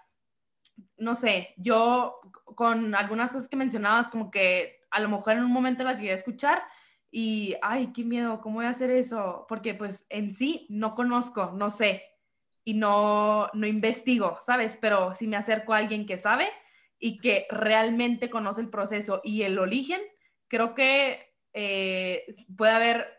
no 0.98 1.16
sé, 1.16 1.54
yo 1.58 2.20
con 2.56 2.96
algunas 2.96 3.32
cosas 3.32 3.50
que 3.50 3.56
mencionabas, 3.56 4.10
como 4.10 4.32
que 4.32 4.82
a 4.90 5.00
lo 5.00 5.10
mejor 5.10 5.34
en 5.34 5.44
un 5.44 5.52
momento 5.52 5.84
las 5.84 6.00
llegué 6.00 6.12
a 6.12 6.16
escuchar 6.16 6.64
y, 7.12 7.56
ay, 7.62 7.92
qué 7.94 8.04
miedo, 8.04 8.42
¿cómo 8.42 8.56
voy 8.56 8.66
a 8.66 8.72
hacer 8.72 8.90
eso? 8.90 9.46
Porque 9.48 9.74
pues 9.74 10.06
en 10.10 10.36
sí 10.36 10.66
no 10.70 10.96
conozco, 10.96 11.52
no 11.54 11.70
sé 11.70 12.04
y 12.64 12.74
no, 12.74 13.50
no 13.54 13.66
investigo, 13.66 14.38
¿sabes? 14.42 14.78
Pero 14.82 15.14
si 15.14 15.28
me 15.28 15.38
acerco 15.38 15.74
a 15.74 15.78
alguien 15.78 16.06
que 16.06 16.18
sabe 16.18 16.50
y 17.00 17.18
que 17.18 17.46
realmente 17.50 18.30
conoce 18.30 18.62
el 18.62 18.70
proceso 18.70 19.22
y 19.24 19.44
el 19.44 19.58
origen, 19.60 20.02
creo 20.48 20.76
que 20.76 21.34
eh, 21.54 22.26
puede 22.58 22.74
haber 22.74 23.17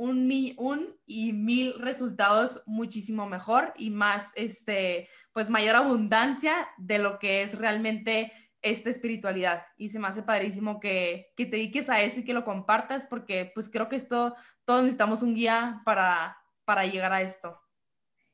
un, 0.00 0.54
un 0.56 0.96
y 1.04 1.34
mil 1.34 1.74
resultados 1.78 2.62
muchísimo 2.64 3.26
mejor 3.26 3.74
y 3.76 3.90
más, 3.90 4.24
este, 4.34 5.10
pues 5.32 5.50
mayor 5.50 5.76
abundancia 5.76 6.68
de 6.78 6.98
lo 6.98 7.18
que 7.18 7.42
es 7.42 7.58
realmente 7.58 8.32
esta 8.62 8.88
espiritualidad. 8.88 9.62
Y 9.76 9.90
se 9.90 9.98
me 9.98 10.08
hace 10.08 10.22
padrísimo 10.22 10.80
que, 10.80 11.32
que 11.36 11.44
te 11.44 11.56
dediques 11.56 11.90
a 11.90 12.00
eso 12.00 12.20
y 12.20 12.24
que 12.24 12.32
lo 12.32 12.46
compartas 12.46 13.06
porque 13.10 13.52
pues 13.54 13.68
creo 13.68 13.90
que 13.90 13.96
esto, 13.96 14.34
todos 14.64 14.82
necesitamos 14.82 15.22
un 15.22 15.34
guía 15.34 15.82
para, 15.84 16.38
para 16.64 16.86
llegar 16.86 17.12
a 17.12 17.20
esto. 17.20 17.60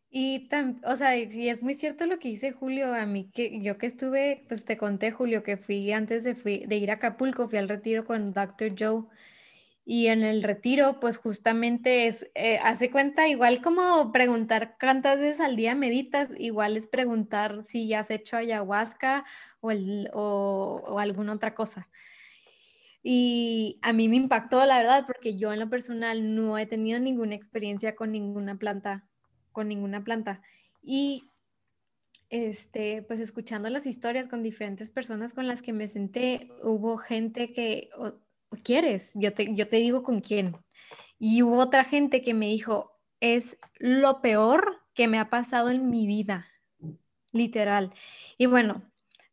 Y, 0.08 0.48
tan, 0.48 0.80
o 0.84 0.94
sea, 0.94 1.14
sí 1.28 1.48
es 1.48 1.64
muy 1.64 1.74
cierto 1.74 2.06
lo 2.06 2.20
que 2.20 2.28
dice 2.28 2.52
Julio, 2.52 2.94
a 2.94 3.06
mí 3.06 3.28
que 3.34 3.60
yo 3.60 3.76
que 3.76 3.86
estuve, 3.86 4.44
pues 4.46 4.64
te 4.64 4.76
conté 4.76 5.10
Julio 5.10 5.42
que 5.42 5.56
fui 5.56 5.90
antes 5.90 6.22
de, 6.22 6.36
fui, 6.36 6.64
de 6.64 6.76
ir 6.76 6.92
a 6.92 6.94
Acapulco, 6.94 7.48
fui 7.48 7.58
al 7.58 7.68
retiro 7.68 8.04
con 8.04 8.32
Dr. 8.32 8.72
Joe 8.78 9.02
y 9.88 10.08
en 10.08 10.24
el 10.24 10.42
retiro, 10.42 10.98
pues 10.98 11.16
justamente 11.16 12.08
es, 12.08 12.28
eh, 12.34 12.58
hace 12.58 12.90
cuenta, 12.90 13.28
igual 13.28 13.62
como 13.62 14.10
preguntar 14.10 14.76
cuántas 14.80 15.20
veces 15.20 15.40
al 15.40 15.54
día 15.54 15.76
meditas, 15.76 16.30
igual 16.36 16.76
es 16.76 16.88
preguntar 16.88 17.62
si 17.62 17.86
ya 17.86 18.00
has 18.00 18.10
hecho 18.10 18.36
ayahuasca 18.36 19.24
o, 19.60 19.70
o 19.70 20.98
alguna 20.98 21.34
otra 21.34 21.54
cosa. 21.54 21.88
Y 23.04 23.78
a 23.80 23.92
mí 23.92 24.08
me 24.08 24.16
impactó, 24.16 24.66
la 24.66 24.78
verdad, 24.78 25.04
porque 25.06 25.36
yo 25.36 25.52
en 25.52 25.60
lo 25.60 25.70
personal 25.70 26.34
no 26.34 26.58
he 26.58 26.66
tenido 26.66 26.98
ninguna 26.98 27.36
experiencia 27.36 27.94
con 27.94 28.10
ninguna 28.10 28.58
planta, 28.58 29.04
con 29.52 29.68
ninguna 29.68 30.02
planta. 30.02 30.42
Y 30.82 31.30
este, 32.28 33.02
pues 33.02 33.20
escuchando 33.20 33.70
las 33.70 33.86
historias 33.86 34.26
con 34.26 34.42
diferentes 34.42 34.90
personas 34.90 35.32
con 35.32 35.46
las 35.46 35.62
que 35.62 35.72
me 35.72 35.86
senté, 35.86 36.50
hubo 36.64 36.96
gente 36.96 37.52
que, 37.52 37.88
quieres, 38.62 39.12
yo 39.14 39.32
te, 39.32 39.54
yo 39.54 39.68
te 39.68 39.76
digo 39.76 40.02
con 40.02 40.20
quién. 40.20 40.56
Y 41.18 41.42
hubo 41.42 41.58
otra 41.58 41.84
gente 41.84 42.22
que 42.22 42.34
me 42.34 42.46
dijo, 42.46 42.98
es 43.20 43.58
lo 43.78 44.20
peor 44.20 44.82
que 44.94 45.08
me 45.08 45.18
ha 45.18 45.30
pasado 45.30 45.70
en 45.70 45.90
mi 45.90 46.06
vida, 46.06 46.46
literal. 47.32 47.92
Y 48.38 48.46
bueno, 48.46 48.82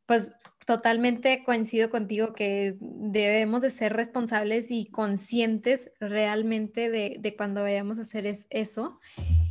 pues 0.05 0.34
totalmente 0.66 1.43
coincido 1.43 1.89
contigo 1.89 2.34
que 2.34 2.78
debemos 2.80 3.61
de 3.61 3.72
ser 3.72 3.93
responsables 3.93 4.72
y 4.72 4.86
conscientes 4.86 5.91
realmente 5.99 6.89
de, 6.89 7.36
cuando 7.36 7.64
vayamos 7.64 7.99
a 7.99 8.03
hacer 8.03 8.26
eso 8.49 8.99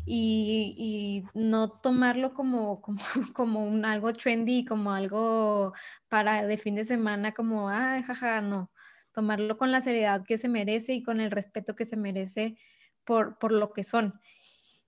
y, 0.06 1.24
no 1.34 1.70
tomarlo 1.70 2.34
como, 2.34 2.80
como, 2.80 2.98
como, 3.34 3.66
un 3.66 3.84
algo 3.84 4.12
trendy, 4.12 4.64
como 4.64 4.92
algo 4.92 5.74
para 6.08 6.46
de 6.46 6.58
fin 6.58 6.74
de 6.74 6.84
semana, 6.84 7.32
como, 7.32 7.68
ay, 7.68 8.02
jaja, 8.02 8.40
no 8.40 8.70
tomarlo 9.12 9.58
con 9.58 9.72
la 9.72 9.80
seriedad 9.80 10.24
que 10.24 10.38
se 10.38 10.48
merece 10.48 10.94
y 10.94 11.02
con 11.02 11.20
el 11.20 11.30
respeto 11.30 11.74
que 11.74 11.84
se 11.84 11.96
merece 11.96 12.56
por, 13.04 13.38
por 13.38 13.52
lo 13.52 13.72
que 13.72 13.84
son. 13.84 14.14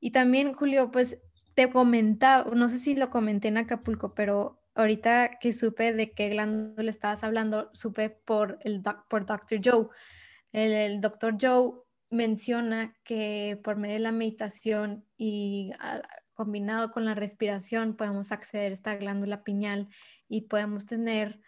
Y 0.01 0.11
también, 0.11 0.53
Julio, 0.53 0.91
pues 0.91 1.19
te 1.55 1.71
comentaba, 1.71 2.51
no 2.55 2.69
sé 2.69 2.79
si 2.79 2.95
lo 2.95 3.11
comenté 3.11 3.49
en 3.49 3.59
Acapulco, 3.59 4.15
pero 4.15 4.61
ahorita 4.75 5.39
que 5.41 5.53
supe 5.53 5.93
de 5.93 6.13
qué 6.13 6.29
glándula 6.31 6.91
estabas 6.91 7.25
hablando, 7.25 7.71
supe 7.73 8.11
por 8.11 8.59
el 8.63 8.83
por 9.09 9.27
Dr. 9.27 9.61
Joe. 9.65 9.89
El, 10.53 10.73
el 10.73 11.01
Dr. 11.01 11.37
Joe 11.41 11.85
menciona 12.11 12.97
que 13.05 13.61
por 13.63 13.77
medio 13.77 13.95
de 13.95 14.01
la 14.01 14.13
meditación 14.13 15.05
y 15.17 15.73
combinado 16.35 16.91
con 16.91 17.05
la 17.05 17.15
respiración 17.15 17.97
podemos 17.97 18.33
acceder 18.33 18.71
a 18.71 18.75
esta 18.75 18.97
glándula 18.97 19.45
pineal 19.45 19.89
y 20.29 20.43
podemos 20.43 20.87
tener 20.87 21.41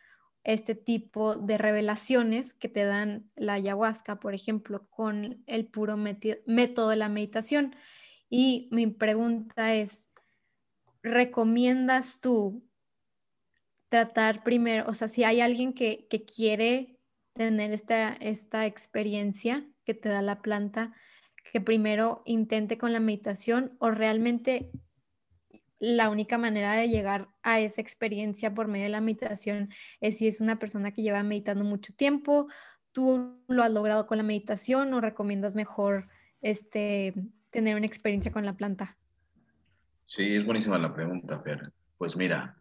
este 0.47 0.77
tipo 0.77 1.35
de 1.35 1.59
revelaciones 1.59 2.55
que 2.55 2.69
te 2.69 2.85
dan 2.85 3.29
la 3.35 3.55
ayahuasca, 3.55 4.21
por 4.21 4.33
ejemplo, 4.33 4.89
con 4.91 5.43
el 5.47 5.67
puro 5.67 5.97
método 5.97 6.91
de 6.91 6.97
la 6.97 7.09
meditación. 7.09 7.75
Y 8.31 8.69
mi 8.71 8.87
pregunta 8.87 9.75
es, 9.75 10.09
¿recomiendas 11.03 12.21
tú 12.21 12.65
tratar 13.89 14.45
primero, 14.45 14.85
o 14.89 14.95
sea, 14.95 15.09
si 15.09 15.25
hay 15.25 15.41
alguien 15.41 15.73
que, 15.73 16.07
quiere 16.09 17.01
tener 17.33 17.73
esta, 17.73 18.13
esta 18.13 18.67
experiencia 18.67 19.67
que 19.85 19.95
te 19.95 20.09
da 20.09 20.23
la 20.23 20.43
planta, 20.43 20.95
que 21.53 21.61
primero 21.61 22.23
intente 22.25 22.79
con 22.79 22.93
la 22.93 23.01
meditación 23.01 23.77
o 23.81 23.91
realmente 23.91 24.71
la 25.79 26.09
única 26.09 26.39
manera 26.39 26.75
de 26.75 26.89
llegar 26.89 27.29
a 27.43 27.61
esa 27.61 27.81
experiencia 27.81 28.55
por 28.55 28.69
medio 28.69 28.85
de 28.85 28.91
la 28.91 29.01
meditación 29.01 29.71
es 30.01 30.19
si 30.19 30.29
es 30.29 30.41
una 30.41 30.59
persona 30.59 30.93
que 30.93 31.03
lleva 31.03 31.23
meditando 31.23 31.65
mucho 31.65 31.93
tiempo, 31.95 32.49
tú 32.93 33.43
lo 33.49 33.63
has 33.63 33.71
logrado 33.71 34.07
con 34.07 34.17
la 34.17 34.23
meditación 34.23 34.95
o 34.95 35.01
recomiendas 35.01 35.55
mejor 35.55 36.09
este, 36.41 37.15
tener 37.51 37.77
una 37.77 37.87
experiencia 37.87 38.33
con 38.33 38.47
la 38.47 38.57
planta? 38.57 38.97
Sí, 40.05 40.37
es 40.37 40.45
buenísima 40.45 40.79
la 40.79 40.95
pregunta, 40.95 41.41
Fer. 41.41 41.73
Pues 41.99 42.17
mira, 42.17 42.57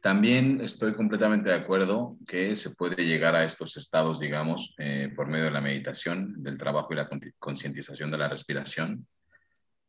también 0.00 0.60
estoy 0.60 0.94
completamente 0.94 1.50
de 1.50 1.56
acuerdo 1.56 2.16
que 2.26 2.54
se 2.54 2.74
puede 2.74 3.04
llegar 3.04 3.34
a 3.36 3.44
estos 3.44 3.76
estados, 3.76 4.18
digamos, 4.18 4.74
eh, 4.78 5.12
por 5.14 5.28
medio 5.28 5.46
de 5.46 5.50
la 5.50 5.60
meditación, 5.60 6.42
del 6.42 6.56
trabajo 6.56 6.92
y 6.92 6.96
la 6.96 7.08
concientización 7.38 8.10
de 8.10 8.18
la 8.18 8.28
respiración, 8.28 9.06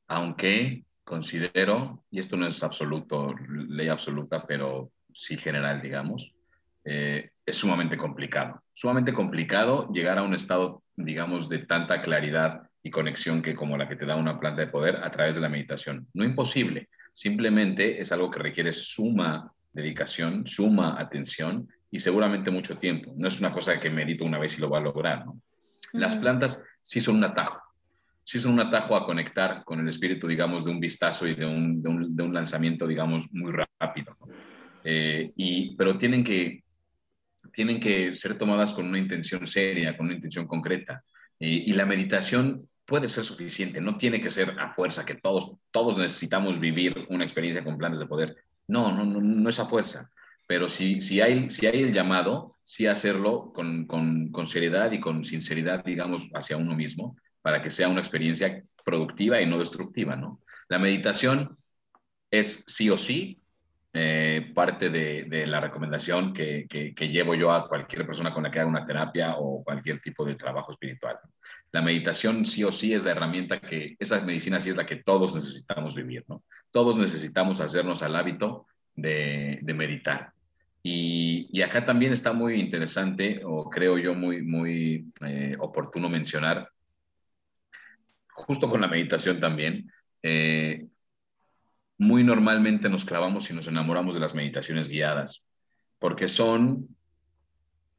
aunque 0.08 0.84
considero, 1.10 2.04
y 2.12 2.20
esto 2.20 2.38
no 2.38 2.46
es 2.46 2.62
absoluto, 2.62 3.34
ley 3.68 3.88
absoluta, 3.88 4.46
pero 4.46 4.92
sí 5.12 5.36
general, 5.38 5.82
digamos, 5.82 6.32
eh, 6.86 7.32
es 7.44 7.56
sumamente 7.56 7.98
complicado. 7.98 8.62
Sumamente 8.74 9.12
complicado 9.12 9.90
llegar 9.92 10.20
a 10.20 10.24
un 10.24 10.36
estado, 10.36 10.84
digamos, 10.96 11.50
de 11.50 11.66
tanta 11.66 12.04
claridad 12.04 12.62
y 12.84 12.92
conexión 12.92 13.42
que 13.42 13.56
como 13.56 13.76
la 13.76 13.90
que 13.90 13.96
te 13.96 14.06
da 14.06 14.16
una 14.18 14.40
planta 14.40 14.62
de 14.62 14.68
poder 14.68 14.98
a 14.98 15.10
través 15.10 15.36
de 15.36 15.42
la 15.42 15.50
meditación. 15.50 16.08
No 16.14 16.24
imposible, 16.24 16.90
simplemente 17.12 18.00
es 18.00 18.12
algo 18.12 18.30
que 18.30 18.44
requiere 18.44 18.72
suma 18.72 19.52
dedicación, 19.74 20.46
suma 20.46 21.02
atención 21.02 21.68
y 21.90 21.98
seguramente 21.98 22.52
mucho 22.52 22.78
tiempo. 22.78 23.14
No 23.18 23.28
es 23.28 23.40
una 23.40 23.52
cosa 23.52 23.80
que 23.80 23.90
medito 23.90 24.26
una 24.26 24.38
vez 24.38 24.60
y 24.60 24.62
lo 24.62 24.70
va 24.70 24.78
a 24.78 24.82
lograr. 24.82 25.26
Las 25.92 26.16
plantas 26.18 26.64
sí 26.84 27.00
son 27.00 27.16
un 27.16 27.24
atajo 27.24 27.60
sí 28.30 28.38
son 28.40 28.54
un 28.54 28.60
atajo 28.60 28.96
a 28.96 29.08
conectar 29.08 29.64
con 29.66 29.80
el 29.80 29.88
espíritu, 29.88 30.28
digamos, 30.28 30.64
de 30.64 30.70
un 30.70 30.80
vistazo 30.80 31.26
y 31.26 31.34
de 31.34 31.48
un, 31.48 31.82
de 31.82 32.24
un, 32.24 32.32
lanzamiento, 32.32 32.86
digamos, 32.86 33.26
muy 33.32 33.52
rápido. 33.52 34.16
Eh, 34.84 35.32
y, 35.36 35.76
pero 35.76 35.98
tienen 35.98 36.24
que, 36.24 36.64
tienen 37.52 37.80
que 37.80 38.12
ser 38.12 38.38
tomadas 38.38 38.72
con 38.72 38.86
una 38.86 39.00
intención 39.00 39.48
seria, 39.48 39.98
con 39.98 40.06
una 40.06 40.14
intención 40.14 40.46
concreta. 40.46 41.04
y 41.40 41.74
la 41.74 41.88
meditación 41.88 42.70
puede 42.86 43.08
ser 43.08 43.24
suficiente, 43.24 43.82
no 43.82 43.98
tiene 43.98 44.22
que 44.22 44.30
ser 44.30 44.54
a 44.60 44.70
fuerza, 44.70 45.06
que 45.06 45.16
todos, 45.16 45.54
todos 45.72 45.98
necesitamos 45.98 46.60
vivir 46.60 47.08
una 47.10 47.24
experiencia 47.24 47.64
con 47.64 47.80
planes 47.80 47.98
de 47.98 48.06
poder. 48.06 48.36
No, 48.68 48.92
no, 48.92 49.06
no, 49.06 49.20
no 49.20 49.50
es 49.50 49.60
a 49.60 49.66
fuerza. 49.66 50.12
Pero 50.46 50.68
si, 50.68 51.02
si, 51.02 51.20
hay, 51.20 51.50
si 51.50 51.66
hay 51.66 51.82
el 51.82 51.94
llamado, 51.94 52.58
sí 52.62 52.86
hacerlo 52.86 53.52
con, 53.56 53.88
con, 53.88 54.30
con 54.30 54.46
seriedad 54.46 54.92
y 54.92 55.00
con 55.00 55.26
sinceridad, 55.26 55.84
digamos, 55.84 56.30
hacia 56.36 56.58
uno 56.58 56.76
mismo 56.76 57.16
para 57.50 57.64
que 57.64 57.72
sea 57.72 57.90
una 57.90 58.00
experiencia 58.00 58.64
productiva 58.86 59.42
y 59.42 59.48
no 59.48 59.58
destructiva, 59.58 60.16
¿no? 60.16 60.40
La 60.68 60.78
meditación 60.78 61.58
es 62.30 62.64
sí 62.68 62.92
o 62.92 62.96
sí 62.96 63.42
eh, 63.92 64.52
parte 64.54 64.92
de, 64.92 65.48
la 65.48 65.60
recomendación 65.60 66.32
que, 66.32 66.68
llevo 67.12 67.34
yo 67.34 67.52
a 67.52 67.68
cualquier 67.68 68.06
persona 68.06 68.32
con 68.32 68.44
la 68.44 68.52
que 68.52 68.60
haga 68.60 68.70
una 68.70 68.86
terapia 68.86 69.34
o 69.40 69.64
cualquier 69.64 70.00
tipo 70.00 70.24
de 70.24 70.36
trabajo 70.36 70.74
espiritual. 70.74 71.18
La 71.72 71.82
meditación 71.82 72.46
sí 72.46 72.64
o 72.64 72.72
sí 72.72 72.94
es 72.94 73.06
la 73.06 73.12
herramienta 73.14 73.60
que, 73.60 73.96
esa 73.98 74.22
medicina 74.22 74.60
sí 74.60 74.70
es 74.70 74.76
la 74.76 74.86
que 74.86 74.98
todos 74.98 75.34
necesitamos 75.34 75.96
vivir, 75.96 76.24
¿no? 76.28 76.44
Todos 76.70 77.00
necesitamos 77.00 77.62
hacernos 77.62 78.04
al 78.04 78.16
hábito 78.16 78.68
de, 78.96 79.60
meditar. 79.76 80.34
Y, 80.84 81.60
acá 81.64 81.84
también 81.84 82.14
está 82.14 82.32
muy 82.32 82.60
interesante, 82.60 83.42
o 83.44 83.72
creo 83.72 83.98
yo 83.98 84.14
muy, 84.14 84.44
muy 84.44 85.12
eh, 85.26 85.56
oportuno 85.58 86.10
mencionar, 86.10 86.70
justo 88.46 88.70
con 88.70 88.82
la 88.82 88.88
meditación 88.88 89.40
también, 89.40 89.92
eh, 90.24 90.88
muy 91.98 92.24
normalmente 92.24 92.90
nos 92.90 93.06
clavamos 93.06 93.50
y 93.50 93.54
nos 93.54 93.68
enamoramos 93.68 94.16
de 94.16 94.22
las 94.22 94.34
meditaciones 94.34 94.88
guiadas, 94.88 95.44
porque 96.00 96.28
son 96.28 96.88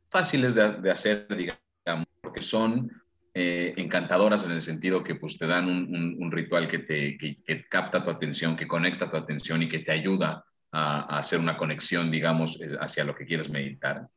fáciles 0.09 0.55
de, 0.55 0.91
hacer, 0.91 1.27
digamos, 1.29 2.07
porque 2.21 2.41
son 2.41 2.91
eh, 3.35 3.75
encantadoras 3.77 4.45
en 4.45 4.53
el 4.53 4.63
sentido 4.63 5.05
que 5.05 5.15
pues, 5.15 5.39
te 5.39 5.47
dan 5.47 5.69
un, 5.69 6.33
ritual 6.33 6.67
que, 6.67 6.79
te, 6.79 7.67
capta 7.69 8.03
tu 8.03 8.11
atención, 8.11 8.57
que 8.57 8.67
conecta 8.67 9.11
tu 9.11 9.17
atención 9.17 9.63
y 9.63 9.69
que 9.69 9.79
te 9.79 9.93
ayuda 9.93 10.45
a, 10.73 11.19
hacer 11.19 11.39
una 11.39 11.57
conexión, 11.57 12.11
digamos, 12.11 12.59
eh, 12.61 12.77
hacia 12.81 13.05
lo 13.05 13.15
que 13.15 13.27
quieres 13.27 13.51
meditar. 13.51 14.09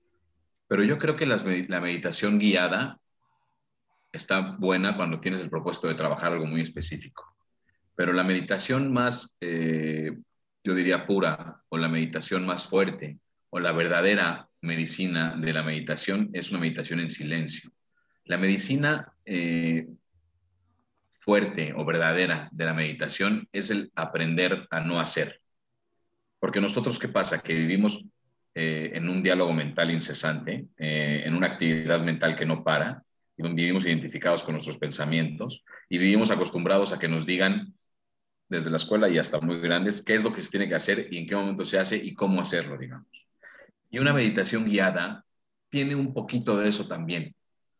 Pero 0.67 0.83
yo 0.83 0.97
creo 0.97 1.15
que 1.15 1.25
la 1.25 1.81
meditación 1.81 2.39
guiada 2.39 2.99
está 4.13 4.39
buena 4.39 4.95
cuando 4.95 5.19
tienes 5.19 5.41
el 5.41 5.49
propósito 5.49 5.87
de 5.87 5.95
trabajar 5.95 6.31
algo 6.31 6.45
muy 6.45 6.61
específico. 6.61 7.35
Pero 7.95 8.13
la 8.13 8.23
meditación 8.23 8.93
más, 8.93 9.35
eh, 9.41 10.15
yo 10.63 10.75
diría, 10.75 11.05
pura, 11.05 11.61
o 11.69 11.77
la 11.77 11.89
meditación 11.89 12.45
más 12.45 12.67
fuerte, 12.67 13.17
o 13.49 13.59
la 13.59 13.71
verdadera 13.71 14.47
medicina 14.61 15.35
de 15.35 15.51
la 15.51 15.63
meditación 15.63 16.29
es 16.33 16.51
una 16.51 16.59
meditación 16.59 16.99
en 16.99 17.09
silencio. 17.09 17.71
La 18.25 18.37
medicina 18.37 19.11
eh, 19.25 19.87
fuerte 21.09 21.73
o 21.75 21.83
verdadera 21.83 22.49
de 22.51 22.65
la 22.65 22.73
meditación 22.73 23.47
es 23.51 23.71
el 23.71 23.91
aprender 23.95 24.67
a 24.69 24.79
no 24.79 24.99
hacer. 24.99 25.41
Porque 26.39 26.61
nosotros, 26.61 26.99
¿qué 26.99 27.07
pasa? 27.07 27.41
Que 27.41 27.53
vivimos 27.53 28.03
eh, 28.53 28.91
en 28.93 29.09
un 29.09 29.23
diálogo 29.23 29.53
mental 29.53 29.91
incesante, 29.91 30.67
en 30.77 31.35
una 31.35 31.47
actividad 31.47 31.99
mental 31.99 32.35
que 32.35 32.45
no 32.45 32.63
para, 32.63 33.03
vivimos 33.51 33.85
identificados 33.85 34.43
con 34.43 34.53
nuestros 34.53 34.77
pensamientos 34.77 35.63
y 35.89 35.97
vivimos 35.97 36.31
acostumbrados 36.31 36.93
a 36.93 36.99
que 36.99 37.07
nos 37.07 37.25
digan 37.25 37.73
desde 38.47 38.69
la 38.69 38.77
escuela 38.77 39.09
y 39.09 39.17
hasta 39.17 39.41
muy 39.41 39.59
grandes 39.59 40.01
qué 40.03 40.15
es 40.15 40.23
lo 40.23 40.31
que 40.31 40.41
se 40.41 40.51
tiene 40.51 40.67
que 40.67 40.75
hacer 40.75 41.07
y 41.11 41.17
en 41.17 41.27
qué 41.27 41.35
momento 41.35 41.65
se 41.65 41.79
hace 41.79 41.97
y 41.97 42.13
cómo 42.13 42.41
hacerlo, 42.41 42.77
digamos. 42.77 43.27
Y 43.89 43.99
una 43.99 44.13
meditación 44.13 44.65
guiada 44.65 45.25
tiene 45.69 45.95
un 45.95 46.13
poquito 46.13 46.57
de 46.57 46.69
eso 46.69 46.87
también. 46.87 47.35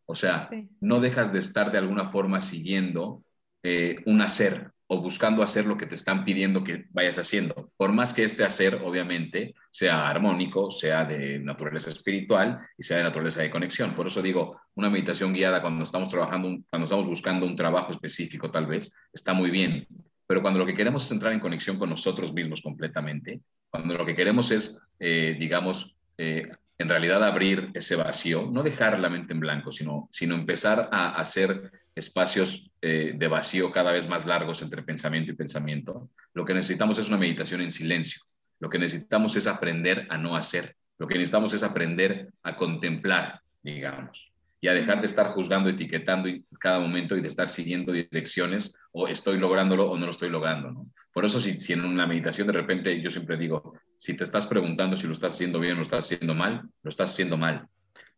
O 0.06 0.16
sea, 0.16 0.50
no 0.82 1.00
dejas 1.00 1.32
de 1.32 1.40
estar 1.40 1.72
de 1.72 1.78
alguna 1.78 2.12
forma 2.12 2.42
siguiendo 2.42 3.24
eh, 3.64 3.98
un 4.06 4.22
hacer, 4.22 4.73
o 4.88 5.02
buscando 5.02 5.42
hacer 5.44 5.66
lo 5.66 5.78
que 5.78 5.86
te 5.86 5.96
están 5.96 6.26
pidiendo 6.26 6.64
que 6.64 6.86
vayas 6.92 7.18
haciendo. 7.18 7.72
Por 7.78 7.94
más 7.94 8.14
que 8.14 8.24
este 8.24 8.44
hacer, 8.44 8.82
obviamente, 8.84 9.56
sea 9.72 10.08
armónico, 10.08 10.72
sea 10.72 11.06
de 11.06 11.40
naturaleza 11.40 11.90
espiritual 11.90 12.60
y 12.78 12.84
sea 12.84 12.98
de 12.98 13.04
naturaleza 13.04 13.42
de 13.42 13.50
conexión. 13.50 13.96
Por 13.96 14.08
eso 14.08 14.22
digo, 14.22 14.60
una 14.76 14.90
meditación 14.90 15.34
guiada 15.34 15.62
cuando 15.62 15.84
estamos 15.84 16.10
trabajando, 16.10 16.58
cuando 16.70 16.86
estamos 16.86 17.08
buscando 17.08 17.46
un 17.46 17.56
trabajo 17.56 17.92
específico, 17.92 18.52
tal 18.52 18.68
vez, 18.68 18.92
está 19.14 19.34
muy 19.34 19.50
bien. 19.50 19.88
Pero 20.28 20.42
cuando 20.42 20.60
lo 20.60 20.66
que 20.66 20.76
queremos 20.76 21.06
es 21.06 21.12
entrar 21.12 21.34
en 21.34 21.40
conexión 21.40 21.78
con 21.78 21.90
nosotros 21.90 22.34
mismos 22.34 22.62
completamente, 22.62 23.42
cuando 23.70 23.98
lo 23.98 24.06
que 24.06 24.16
queremos 24.16 24.52
es, 24.52 24.78
eh, 25.00 25.36
digamos, 25.40 25.96
eh, 26.18 26.50
en 26.78 26.90
realidad 26.90 27.24
abrir 27.24 27.72
ese 27.74 27.96
vacío, 27.96 28.50
no 28.52 28.64
dejar 28.64 29.00
la 29.00 29.10
mente 29.10 29.34
en 29.34 29.40
blanco, 29.40 29.72
sino, 29.72 30.08
sino 30.12 30.36
empezar 30.36 30.90
a 30.92 31.16
hacer 31.16 31.72
espacios 31.96 32.70
eh, 32.86 33.14
de 33.16 33.28
vacío 33.30 33.72
cada 33.72 33.94
vez 33.94 34.10
más 34.10 34.26
largos 34.26 34.62
entre 34.62 34.84
pensamiento 34.84 35.32
y 35.32 35.36
pensamiento. 35.36 36.10
Lo 36.34 36.44
que 36.44 36.54
necesitamos 36.54 36.98
es 36.98 37.08
una 37.08 37.18
meditación 37.18 37.62
en 37.62 37.72
silencio. 37.72 38.22
Lo 38.60 38.70
que 38.70 38.78
necesitamos 38.78 39.38
es 39.38 39.48
aprender 39.48 40.06
a 40.10 40.18
no 40.18 40.36
hacer. 40.36 40.76
Lo 40.98 41.08
que 41.08 41.14
necesitamos 41.14 41.54
es 41.54 41.64
aprender 41.64 42.34
a 42.44 42.58
contemplar, 42.58 43.40
digamos, 43.62 44.34
y 44.60 44.68
a 44.68 44.74
dejar 44.74 45.00
de 45.00 45.06
estar 45.06 45.28
juzgando, 45.28 45.70
etiquetando 45.70 46.28
cada 46.60 46.82
momento 46.82 47.16
y 47.16 47.22
de 47.22 47.30
estar 47.30 47.48
siguiendo 47.48 47.94
direcciones 47.94 48.74
o 48.92 49.08
estoy 49.08 49.38
lográndolo 49.38 49.90
o 49.90 49.98
no 49.98 50.04
lo 50.04 50.12
estoy 50.12 50.30
logrando. 50.30 50.86
Por 51.14 51.24
eso 51.24 51.40
si, 51.40 51.62
si 51.62 51.72
en 51.72 51.86
una 51.86 52.06
meditación 52.06 52.48
de 52.48 52.54
repente 52.54 53.02
yo 53.02 53.10
siempre 53.10 53.38
digo, 53.38 53.76
si 53.96 54.14
te 54.14 54.26
estás 54.26 54.46
preguntando 54.46 54.98
si 54.98 55.08
lo 55.08 55.14
estás 55.14 55.36
haciendo 55.36 55.62
bien 55.62 55.76
o 55.76 55.78
lo 55.78 55.84
estás 55.84 56.04
haciendo 56.04 56.36
mal, 56.36 56.64
lo 56.84 56.90
estás 56.90 57.12
haciendo 57.12 57.38
mal 57.38 57.70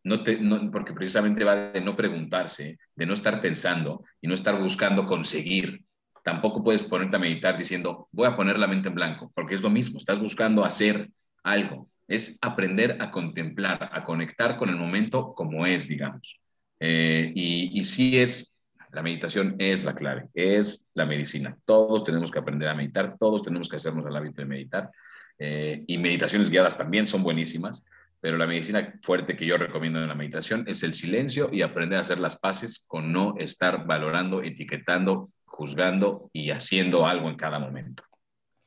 no 0.05 0.21
te, 0.23 0.39
porque 0.71 0.93
precisamente 0.93 1.43
va 1.43 1.55
de 1.55 1.81
no 1.81 1.95
preguntarse, 1.95 2.77
de 2.95 3.05
no 3.05 3.13
estar 3.15 3.41
pensando 3.41 4.05
y 4.21 4.27
no 4.27 4.35
estar 4.35 4.61
buscando 4.61 5.05
conseguir. 5.05 5.83
Tampoco 6.23 6.63
puedes 6.63 6.85
ponerte 6.85 7.15
a 7.15 7.19
meditar 7.19 7.57
diciendo, 7.57 8.07
voy 8.11 8.27
a 8.27 8.35
poner 8.35 8.57
la 8.57 8.67
mente 8.67 8.87
en 8.87 8.95
blanco, 8.95 9.31
porque 9.35 9.55
es 9.55 9.61
lo 9.61 9.69
mismo, 9.69 9.97
estás 9.97 10.19
buscando 10.19 10.63
hacer 10.63 11.09
algo. 11.43 11.89
Es 12.07 12.37
aprender 12.41 12.97
a 13.01 13.09
contemplar, 13.09 13.89
a 13.91 14.03
conectar 14.03 14.57
con 14.57 14.69
el 14.69 14.75
momento 14.75 15.33
como 15.33 15.65
es, 15.65 15.87
digamos. 15.87 16.39
Eh, 16.79 17.31
y, 17.35 17.71
y 17.79 17.83
sí 17.83 18.19
es, 18.19 18.53
La 18.91 19.01
meditación 19.01 19.55
es 19.59 19.83
la 19.83 19.93
clave, 19.93 20.29
es 20.33 20.85
la 20.93 21.05
medicina. 21.05 21.57
Todos 21.65 22.03
tenemos 22.03 22.31
que 22.31 22.39
aprender 22.39 22.69
a 22.69 22.75
meditar, 22.75 23.17
todos 23.17 23.43
tenemos 23.43 23.67
que 23.67 23.75
hacernos 23.75 24.05
el 24.05 24.15
hábito 24.15 24.41
de 24.41 24.45
meditar. 24.45 24.89
Eh, 25.37 25.83
y 25.85 25.97
meditaciones 25.97 26.49
guiadas 26.49 26.77
también 26.77 27.05
son 27.05 27.21
buenísimas, 27.21 27.83
pero 28.19 28.37
la 28.37 28.47
medicina 28.47 28.99
fuerte 29.01 29.35
que 29.35 29.45
yo 29.45 29.57
recomiendo 29.57 30.01
en 30.01 30.07
la 30.07 30.15
meditación 30.15 30.65
es 30.67 30.83
el 30.83 30.93
silencio 30.93 31.49
y 31.51 31.61
aprender 31.61 31.97
a 31.97 32.01
hacer 32.01 32.19
las 32.19 32.39
paces 32.39 32.83
con 32.87 33.11
no 33.11 33.35
estar 33.37 33.85
valorando, 33.85 34.41
etiquetando, 34.41 35.29
juzgando 35.45 36.29
y 36.33 36.51
haciendo 36.51 37.05
algo 37.07 37.29
en 37.29 37.35
cada 37.35 37.59
momento. 37.59 38.03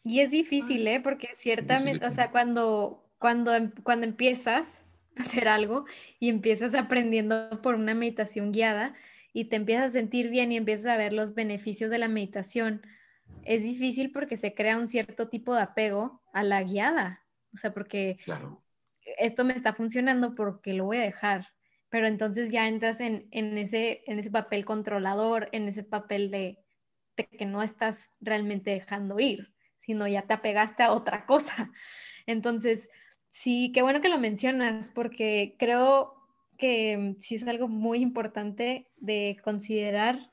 Y 0.05 0.21
es 0.21 0.31
difícil, 0.31 0.87
¿eh? 0.87 1.01
Porque 1.01 1.31
ciertamente, 1.35 2.07
o 2.07 2.11
sea, 2.11 2.31
cuando, 2.31 3.05
cuando, 3.19 3.55
em, 3.55 3.73
cuando 3.83 4.07
empiezas 4.07 4.85
a 5.17 5.23
hacer 5.23 5.49
algo 5.49 5.85
y 6.19 6.31
empiezas 6.31 6.75
aprendiendo 6.75 7.61
por 7.63 7.75
una 7.75 7.95
meditación 7.95 8.53
guiada 8.53 8.95
y 9.35 9.47
te 9.47 9.57
empiezas 9.57 9.89
a 9.89 9.91
sentir 9.91 10.31
bien 10.31 10.51
y 10.51 10.57
empiezas 10.57 10.87
a 10.87 10.97
ver 10.97 11.13
los 11.13 11.35
beneficios 11.35 11.91
de 11.91 11.99
la 11.99 12.09
meditación, 12.09 12.83
es 13.45 13.63
difícil 13.63 14.11
porque 14.13 14.37
se 14.37 14.55
crea 14.55 14.79
un 14.79 14.89
cierto 14.89 15.29
tipo 15.29 15.55
de 15.55 15.63
apego 15.63 16.23
a 16.33 16.43
la 16.43 16.63
guiada. 16.63 17.25
O 17.53 17.57
sea, 17.57 17.75
porque 17.75 18.19
esto 19.19 19.45
me 19.45 19.55
está 19.55 19.73
funcionando 19.73 20.35
porque 20.35 20.73
lo 20.75 20.87
voy 20.87 20.99
a 20.99 21.03
dejar. 21.03 21.49
Pero 21.91 22.07
entonces 22.07 22.53
ya 22.53 22.69
entras 22.69 23.01
en, 23.01 23.29
ese, 23.33 24.03
en 24.07 24.19
ese 24.19 24.31
papel 24.31 24.65
controlador, 24.65 25.49
en 25.53 25.69
ese 25.69 25.85
papel 25.85 26.31
de, 26.31 26.59
de 27.17 27.27
que 27.27 27.47
no 27.47 27.63
estás 27.63 28.11
realmente 28.21 28.71
dejando 28.71 29.19
ir, 29.19 29.55
sino 29.81 30.07
ya 30.07 30.23
te 30.23 30.35
apegaste 30.35 30.83
a 30.83 30.93
otra 30.93 31.25
cosa. 31.27 31.73
Entonces, 32.27 32.91
sí, 33.31 33.73
qué 33.73 33.83
bueno 33.83 34.03
que 34.03 34.11
lo 34.11 34.19
mencionas, 34.19 34.91
porque 34.91 35.57
creo 35.59 36.15
que 36.59 37.17
sí 37.21 37.37
es 37.37 37.47
algo 37.47 37.69
muy 37.69 38.01
importante 38.01 38.91
de 38.97 39.39
considerar 39.43 40.31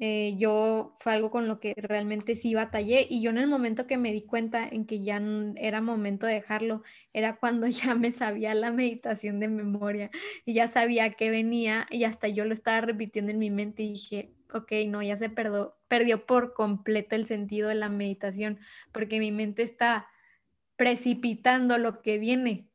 eh, 0.00 0.34
yo 0.36 0.96
fue 1.00 1.12
algo 1.12 1.30
con 1.30 1.48
lo 1.48 1.58
que 1.58 1.74
realmente 1.76 2.36
sí 2.36 2.54
batallé 2.54 3.06
y 3.10 3.20
yo 3.20 3.30
en 3.30 3.38
el 3.38 3.48
momento 3.48 3.88
que 3.88 3.98
me 3.98 4.12
di 4.12 4.22
cuenta 4.22 4.66
en 4.68 4.86
que 4.86 5.02
ya 5.02 5.20
era 5.56 5.80
momento 5.80 6.26
de 6.26 6.34
dejarlo, 6.34 6.82
era 7.12 7.36
cuando 7.36 7.66
ya 7.68 7.94
me 7.96 8.12
sabía 8.12 8.54
la 8.54 8.70
meditación 8.70 9.40
de 9.40 9.48
memoria 9.48 10.10
y 10.44 10.54
ya 10.54 10.68
sabía 10.68 11.14
que 11.14 11.30
venía 11.30 11.86
y 11.90 12.04
hasta 12.04 12.28
yo 12.28 12.44
lo 12.44 12.54
estaba 12.54 12.80
repitiendo 12.80 13.32
en 13.32 13.40
mi 13.40 13.50
mente 13.50 13.82
y 13.82 13.92
dije, 13.92 14.32
ok, 14.52 14.72
no, 14.86 15.02
ya 15.02 15.16
se 15.16 15.30
perdió, 15.30 15.76
perdió 15.88 16.26
por 16.26 16.54
completo 16.54 17.16
el 17.16 17.26
sentido 17.26 17.68
de 17.68 17.74
la 17.74 17.88
meditación 17.88 18.60
porque 18.92 19.18
mi 19.18 19.32
mente 19.32 19.62
está 19.62 20.06
precipitando 20.76 21.76
lo 21.76 22.02
que 22.02 22.18
viene. 22.18 22.68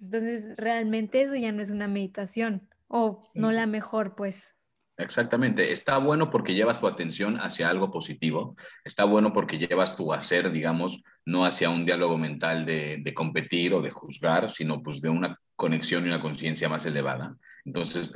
Entonces, 0.00 0.56
realmente 0.56 1.22
eso 1.22 1.34
ya 1.36 1.52
no 1.52 1.62
es 1.62 1.70
una 1.70 1.88
meditación 1.88 2.68
o 2.88 3.20
no 3.34 3.50
la 3.52 3.66
mejor, 3.66 4.14
pues. 4.14 4.55
Exactamente. 4.98 5.72
Está 5.72 5.98
bueno 5.98 6.30
porque 6.30 6.54
llevas 6.54 6.80
tu 6.80 6.86
atención 6.86 7.38
hacia 7.38 7.68
algo 7.68 7.90
positivo. 7.90 8.56
Está 8.84 9.04
bueno 9.04 9.32
porque 9.32 9.58
llevas 9.58 9.94
tu 9.94 10.12
hacer, 10.12 10.50
digamos, 10.50 11.02
no 11.26 11.44
hacia 11.44 11.68
un 11.68 11.84
diálogo 11.84 12.16
mental 12.16 12.64
de, 12.64 13.12
competir 13.14 13.74
o 13.74 13.82
de 13.82 13.90
juzgar, 13.90 14.50
sino 14.50 14.82
pues 14.82 15.00
de 15.00 15.10
una 15.10 15.38
conexión 15.54 16.04
y 16.04 16.08
una 16.08 16.22
conciencia 16.22 16.68
más 16.68 16.86
elevada. 16.86 17.36
Entonces, 17.66 18.12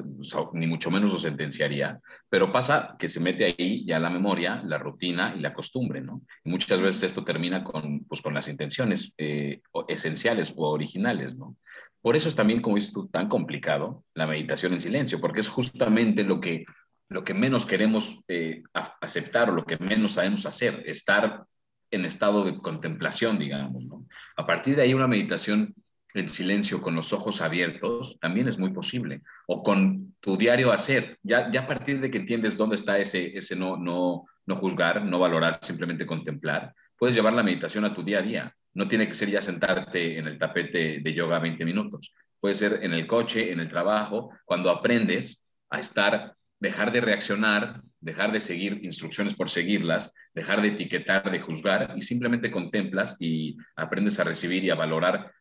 ni 0.52 0.68
mucho 0.68 0.92
menos 0.92 1.12
lo 1.12 1.18
sentenciaría, 1.18 2.00
pero 2.28 2.52
pasa 2.52 2.94
que 2.96 3.08
se 3.08 3.18
mete 3.18 3.44
ahí 3.44 3.84
ya 3.84 3.98
la 3.98 4.08
memoria, 4.08 4.62
la 4.64 4.78
rutina 4.78 5.34
y 5.36 5.40
la 5.40 5.52
costumbre, 5.52 6.00
¿no? 6.00 6.22
Y 6.44 6.50
muchas 6.50 6.80
veces 6.80 7.02
esto 7.02 7.24
termina 7.24 7.64
con, 7.64 8.04
pues, 8.04 8.22
con 8.22 8.32
las 8.32 8.46
intenciones 8.46 9.12
eh, 9.18 9.60
esenciales 9.88 10.54
o 10.56 10.70
originales, 10.70 11.36
¿no? 11.36 11.56
Por 12.00 12.14
eso 12.14 12.28
es 12.28 12.36
también, 12.36 12.62
como 12.62 12.76
dices 12.76 12.92
tú, 12.92 13.08
tan 13.08 13.28
complicado 13.28 14.04
la 14.14 14.28
meditación 14.28 14.72
en 14.72 14.80
silencio, 14.80 15.20
porque 15.20 15.40
es 15.40 15.48
justamente 15.48 16.22
lo 16.22 16.40
que, 16.40 16.64
lo 17.08 17.24
que 17.24 17.34
menos 17.34 17.66
queremos 17.66 18.20
eh, 18.28 18.62
aceptar 18.72 19.50
o 19.50 19.54
lo 19.54 19.64
que 19.64 19.78
menos 19.78 20.12
sabemos 20.12 20.46
hacer, 20.46 20.84
estar 20.86 21.44
en 21.90 22.04
estado 22.04 22.44
de 22.44 22.56
contemplación, 22.56 23.36
digamos. 23.36 23.84
¿no? 23.84 24.06
A 24.36 24.46
partir 24.46 24.76
de 24.76 24.82
ahí, 24.82 24.94
una 24.94 25.08
meditación 25.08 25.74
en 26.14 26.28
silencio 26.28 26.80
con 26.80 26.94
los 26.94 27.12
ojos 27.12 27.40
abiertos 27.40 28.18
también 28.20 28.48
es 28.48 28.58
muy 28.58 28.72
posible. 28.72 29.22
O 29.46 29.62
con 29.62 30.14
tu 30.20 30.36
diario 30.36 30.72
hacer, 30.72 31.18
ya, 31.22 31.50
ya 31.50 31.60
a 31.60 31.66
partir 31.66 32.00
de 32.00 32.10
que 32.10 32.18
entiendes 32.18 32.56
dónde 32.56 32.76
está 32.76 32.98
ese, 32.98 33.36
ese 33.36 33.56
no, 33.56 33.76
no, 33.76 34.26
no 34.46 34.56
juzgar, 34.56 35.04
no 35.04 35.18
valorar, 35.18 35.56
simplemente 35.62 36.06
contemplar, 36.06 36.74
puedes 36.98 37.14
llevar 37.14 37.34
la 37.34 37.42
meditación 37.42 37.84
a 37.84 37.94
tu 37.94 38.02
día 38.02 38.18
a 38.18 38.22
día. 38.22 38.56
No 38.74 38.86
tiene 38.86 39.06
que 39.06 39.14
ser 39.14 39.30
ya 39.30 39.42
sentarte 39.42 40.18
en 40.18 40.26
el 40.26 40.38
tapete 40.38 41.00
de 41.00 41.14
yoga 41.14 41.38
20 41.38 41.64
minutos. 41.64 42.12
Puede 42.38 42.54
ser 42.54 42.80
en 42.82 42.92
el 42.92 43.06
coche, 43.06 43.52
en 43.52 43.60
el 43.60 43.68
trabajo, 43.68 44.30
cuando 44.44 44.70
aprendes 44.70 45.40
a 45.70 45.80
estar, 45.80 46.34
dejar 46.58 46.92
de 46.92 47.00
reaccionar, 47.00 47.82
dejar 48.00 48.32
de 48.32 48.40
seguir 48.40 48.80
instrucciones 48.82 49.34
por 49.34 49.50
seguirlas, 49.50 50.14
dejar 50.34 50.62
de 50.62 50.68
etiquetar, 50.68 51.30
de 51.30 51.40
juzgar 51.40 51.94
y 51.96 52.00
simplemente 52.00 52.50
contemplas 52.50 53.16
y 53.20 53.56
aprendes 53.76 54.18
a 54.20 54.24
recibir 54.24 54.64
y 54.64 54.70
a 54.70 54.74
valorar 54.74 55.32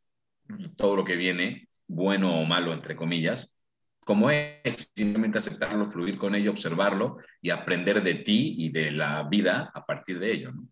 todo 0.78 0.96
lo 0.96 1.06
que 1.06 1.16
viene, 1.16 1.68
bueno 1.88 2.40
o 2.40 2.46
malo, 2.46 2.74
entre 2.74 2.96
comillas, 2.96 3.52
como 4.10 4.32
es, 4.32 4.92
simplemente 4.96 5.38
aceptarlo, 5.38 5.86
fluir 5.86 6.18
con 6.18 6.34
ello, 6.34 6.52
observarlo 6.52 7.18
y 7.42 7.52
aprender 7.52 8.02
de 8.02 8.16
ti 8.16 8.56
y 8.58 8.70
de 8.70 8.92
la 8.92 9.24
vida 9.24 9.72
a 9.74 9.86
partir 9.86 10.20
de 10.20 10.32
ello. 10.32 10.52
¿no? 10.52 10.68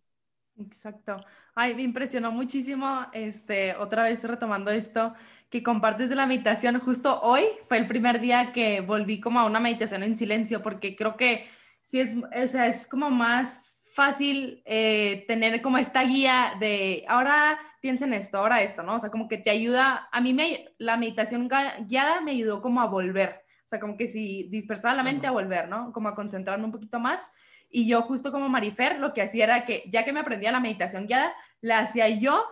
Exacto. 0.59 1.15
Ay, 1.53 1.75
me 1.75 1.83
impresionó 1.83 2.31
muchísimo, 2.31 3.05
este, 3.13 3.75
otra 3.75 4.03
vez 4.03 4.23
retomando 4.23 4.71
esto, 4.71 5.13
que 5.49 5.61
compartes 5.61 6.09
de 6.09 6.15
la 6.15 6.25
meditación. 6.25 6.79
Justo 6.79 7.21
hoy 7.21 7.43
fue 7.67 7.77
el 7.77 7.87
primer 7.87 8.19
día 8.19 8.51
que 8.53 8.81
volví 8.81 9.19
como 9.19 9.39
a 9.39 9.45
una 9.45 9.59
meditación 9.59 10.03
en 10.03 10.17
silencio, 10.17 10.63
porque 10.63 10.95
creo 10.95 11.15
que 11.15 11.47
sí 11.83 11.99
es, 11.99 12.15
o 12.17 12.47
sea, 12.47 12.67
es 12.67 12.87
como 12.87 13.11
más 13.11 13.66
fácil 13.97 14.61
eh, 14.65 15.25
tener 15.27 15.59
como 15.63 15.79
esta 15.79 16.03
guía 16.03 16.53
de 16.59 17.03
ahora 17.07 17.57
piensa 17.81 18.05
en 18.05 18.13
esto, 18.13 18.37
ahora 18.37 18.61
esto, 18.61 18.83
¿no? 18.83 18.93
O 18.93 18.99
sea, 18.99 19.09
como 19.09 19.27
que 19.27 19.39
te 19.39 19.49
ayuda, 19.49 20.07
a 20.11 20.21
mí 20.21 20.35
me, 20.35 20.69
la 20.77 20.97
meditación 20.97 21.49
guiada 21.87 22.21
me 22.21 22.29
ayudó 22.29 22.61
como 22.61 22.79
a 22.79 22.85
volver, 22.85 23.41
o 23.65 23.67
sea, 23.67 23.79
como 23.79 23.97
que 23.97 24.07
si 24.07 24.43
dispersaba 24.51 24.93
la 24.93 25.01
mente 25.01 25.25
a 25.25 25.31
volver, 25.31 25.67
¿no? 25.67 25.91
Como 25.93 26.09
a 26.09 26.13
concentrarme 26.13 26.65
un 26.65 26.71
poquito 26.71 26.99
más 26.99 27.31
y 27.71 27.87
yo 27.87 28.03
justo 28.03 28.31
como 28.31 28.49
Marifer, 28.49 28.99
lo 28.99 29.15
que 29.15 29.23
hacía 29.23 29.45
era 29.45 29.65
que 29.65 29.89
ya 29.91 30.05
que 30.05 30.13
me 30.13 30.19
aprendía 30.19 30.51
la 30.51 30.59
meditación 30.59 31.07
guiada, 31.07 31.33
la 31.61 31.79
hacía 31.79 32.07
yo 32.07 32.45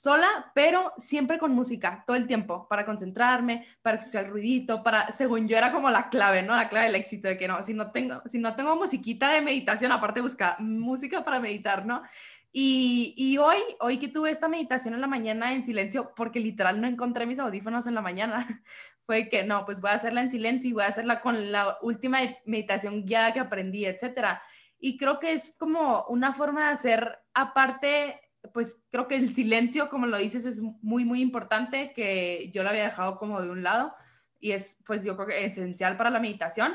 sola, 0.00 0.50
pero 0.54 0.94
siempre 0.96 1.38
con 1.38 1.52
música, 1.52 2.04
todo 2.06 2.16
el 2.16 2.26
tiempo, 2.26 2.66
para 2.68 2.86
concentrarme, 2.86 3.66
para 3.82 3.98
escuchar 3.98 4.24
el 4.24 4.30
ruidito, 4.30 4.82
para, 4.82 5.12
según 5.12 5.46
yo 5.46 5.58
era 5.58 5.72
como 5.72 5.90
la 5.90 6.08
clave, 6.08 6.42
¿no? 6.42 6.56
La 6.56 6.70
clave 6.70 6.86
del 6.86 6.94
éxito, 6.94 7.28
de 7.28 7.36
que 7.36 7.46
no, 7.46 7.62
si 7.62 7.74
no 7.74 7.92
tengo, 7.92 8.22
si 8.24 8.38
no 8.38 8.56
tengo 8.56 8.76
musiquita 8.76 9.30
de 9.30 9.42
meditación, 9.42 9.92
aparte 9.92 10.22
busca 10.22 10.56
música 10.58 11.22
para 11.22 11.38
meditar, 11.38 11.84
¿no? 11.84 12.02
Y, 12.50 13.14
y, 13.16 13.36
hoy, 13.36 13.58
hoy 13.78 13.98
que 13.98 14.08
tuve 14.08 14.30
esta 14.30 14.48
meditación 14.48 14.94
en 14.94 15.02
la 15.02 15.06
mañana 15.06 15.52
en 15.52 15.66
silencio, 15.66 16.12
porque 16.16 16.40
literal 16.40 16.80
no 16.80 16.88
encontré 16.88 17.26
mis 17.26 17.38
audífonos 17.38 17.86
en 17.86 17.94
la 17.94 18.00
mañana, 18.00 18.46
fue 19.04 19.28
que 19.28 19.44
no, 19.44 19.66
pues 19.66 19.82
voy 19.82 19.90
a 19.90 19.94
hacerla 19.94 20.22
en 20.22 20.30
silencio 20.30 20.70
y 20.70 20.72
voy 20.72 20.84
a 20.84 20.88
hacerla 20.88 21.20
con 21.20 21.52
la 21.52 21.76
última 21.82 22.20
meditación 22.46 23.04
guiada 23.04 23.34
que 23.34 23.40
aprendí, 23.40 23.84
etcétera. 23.84 24.42
Y 24.78 24.96
creo 24.96 25.18
que 25.20 25.34
es 25.34 25.54
como 25.58 26.06
una 26.08 26.32
forma 26.32 26.68
de 26.68 26.72
hacer, 26.72 27.18
aparte, 27.34 28.18
pues 28.52 28.82
creo 28.90 29.06
que 29.06 29.16
el 29.16 29.34
silencio, 29.34 29.88
como 29.88 30.06
lo 30.06 30.18
dices, 30.18 30.44
es 30.44 30.60
muy, 30.60 31.04
muy 31.04 31.20
importante, 31.20 31.92
que 31.92 32.50
yo 32.52 32.62
lo 32.62 32.70
había 32.70 32.84
dejado 32.84 33.18
como 33.18 33.40
de 33.40 33.50
un 33.50 33.62
lado 33.62 33.94
y 34.38 34.52
es, 34.52 34.78
pues 34.86 35.04
yo 35.04 35.16
creo 35.16 35.28
que 35.28 35.44
esencial 35.44 35.96
para 35.96 36.10
la 36.10 36.20
meditación. 36.20 36.74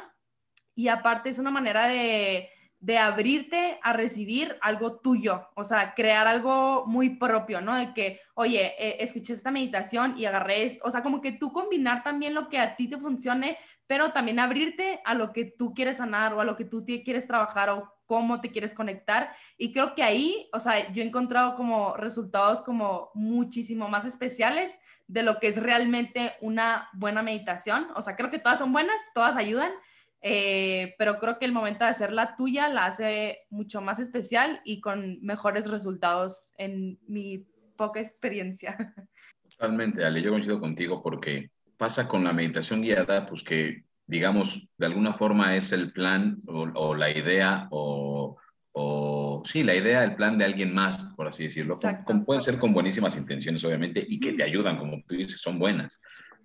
Y 0.76 0.90
aparte 0.90 1.30
es 1.30 1.40
una 1.40 1.52
manera 1.52 1.88
de, 1.88 2.50
de 2.80 2.98
abrirte 2.98 3.80
a 3.82 3.94
recibir 3.94 4.58
algo 4.62 5.00
tuyo, 5.00 5.48
o 5.56 5.64
sea, 5.64 5.94
crear 5.96 6.28
algo 6.28 6.86
muy 6.86 7.18
propio, 7.18 7.62
¿no? 7.62 7.76
De 7.76 7.94
que, 7.94 8.20
oye, 8.36 8.76
eh, 8.78 8.98
escuché 9.00 9.34
esta 9.34 9.52
meditación 9.52 10.18
y 10.20 10.26
agarré 10.26 10.66
esto, 10.66 10.84
o 10.86 10.92
sea, 10.92 11.02
como 11.02 11.22
que 11.22 11.32
tú 11.32 11.52
combinar 11.52 12.04
también 12.04 12.36
lo 12.36 12.48
que 12.48 12.60
a 12.60 12.76
ti 12.76 12.88
te 12.88 12.98
funcione, 12.98 13.58
pero 13.88 14.12
también 14.12 14.40
abrirte 14.40 15.02
a 15.06 15.16
lo 15.16 15.34
que 15.34 15.46
tú 15.46 15.74
quieres 15.74 15.98
sanar 15.98 16.34
o 16.34 16.42
a 16.42 16.46
lo 16.46 16.56
que 16.56 16.66
tú 16.66 16.86
quieres 16.86 17.26
trabajar 17.26 17.72
o 17.72 17.95
cómo 18.06 18.42
te 18.42 18.52
quieres 18.52 18.74
conectar. 18.74 19.32
Y 19.58 19.72
creo 19.72 19.96
que 19.96 20.04
ahí, 20.04 20.50
o 20.54 20.60
sea, 20.60 20.92
yo 20.92 21.02
he 21.02 21.06
encontrado 21.06 21.56
como 21.56 21.96
resultados 21.96 22.62
como 22.62 23.12
muchísimo 23.14 23.90
más 23.90 24.06
especiales 24.06 24.72
de 25.08 25.24
lo 25.24 25.40
que 25.40 25.48
es 25.48 25.62
realmente 25.62 26.34
una 26.42 26.90
buena 26.94 27.22
meditación. 27.22 27.88
O 27.96 28.02
sea, 28.02 28.16
creo 28.16 28.30
que 28.30 28.40
todas 28.40 28.60
son 28.60 28.72
buenas, 28.74 28.98
todas 29.14 29.36
ayudan, 29.36 29.72
eh, 30.22 30.96
pero 30.98 31.20
creo 31.20 31.38
que 31.38 31.46
el 31.46 31.52
momento 31.52 31.86
de 31.86 31.92
hacer 31.92 32.12
la 32.12 32.36
tuya 32.36 32.68
la 32.70 32.86
hace 32.86 33.40
mucho 33.50 33.82
más 33.82 34.00
especial 34.00 34.62
y 34.66 34.82
con 34.82 35.20
mejores 35.22 35.70
resultados 35.70 36.54
en 36.58 37.00
mi 37.08 37.46
poca 37.76 38.00
experiencia. 38.00 38.76
Totalmente, 39.50 40.04
Ale, 40.04 40.22
yo 40.22 40.32
coincido 40.32 40.60
contigo 40.60 41.02
porque 41.02 41.52
pasa 41.78 42.08
con 42.08 42.24
la 42.24 42.34
meditación 42.34 42.82
guiada, 42.82 43.26
pues 43.26 43.44
que 43.44 43.85
digamos, 44.08 44.68
de 44.78 44.86
alguna 44.86 45.14
forma 45.14 45.56
es 45.56 45.72
el 45.72 45.92
plan 45.92 46.38
o, 46.48 46.94
la 46.94 47.10
idea 47.10 47.68
o, 47.72 48.38
o, 48.72 49.42
sí, 49.46 49.64
la 49.64 49.76
idea, 49.76 50.04
el 50.04 50.16
plan 50.16 50.38
de 50.38 50.46
alguien 50.46 50.74
más, 50.74 51.06
por 51.16 51.28
así 51.28 51.46
decirlo. 51.46 51.80
pueden 52.26 52.42
ser 52.42 52.60
con 52.60 52.74
buenísimas 52.74 53.18
intenciones, 53.18 53.64
obviamente, 53.64 54.06
y 54.08 54.20
que 54.20 54.34
te 54.34 54.44
ayudan, 54.44 54.78
como 54.78 55.02
tú 55.08 55.16
dices, 55.16 55.42
son 55.42 55.58
buenas. 55.58 56.02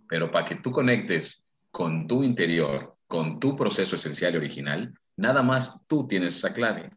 Pero 0.09 0.31
para 0.31 0.47
que 0.47 0.57
tú 0.57 0.71
conectes 0.71 1.45
con 1.71 2.07
tu 2.07 2.25
interior, 2.25 2.97
con 3.07 3.39
tu 3.39 3.57
proceso 3.57 3.97
esencial 3.97 4.35
y 4.35 4.39
original, 4.39 4.95
nada 5.17 5.43
más 5.43 5.85
tú 5.87 6.07
tienes 6.09 6.37
esa 6.37 6.55
clave. 6.55 6.91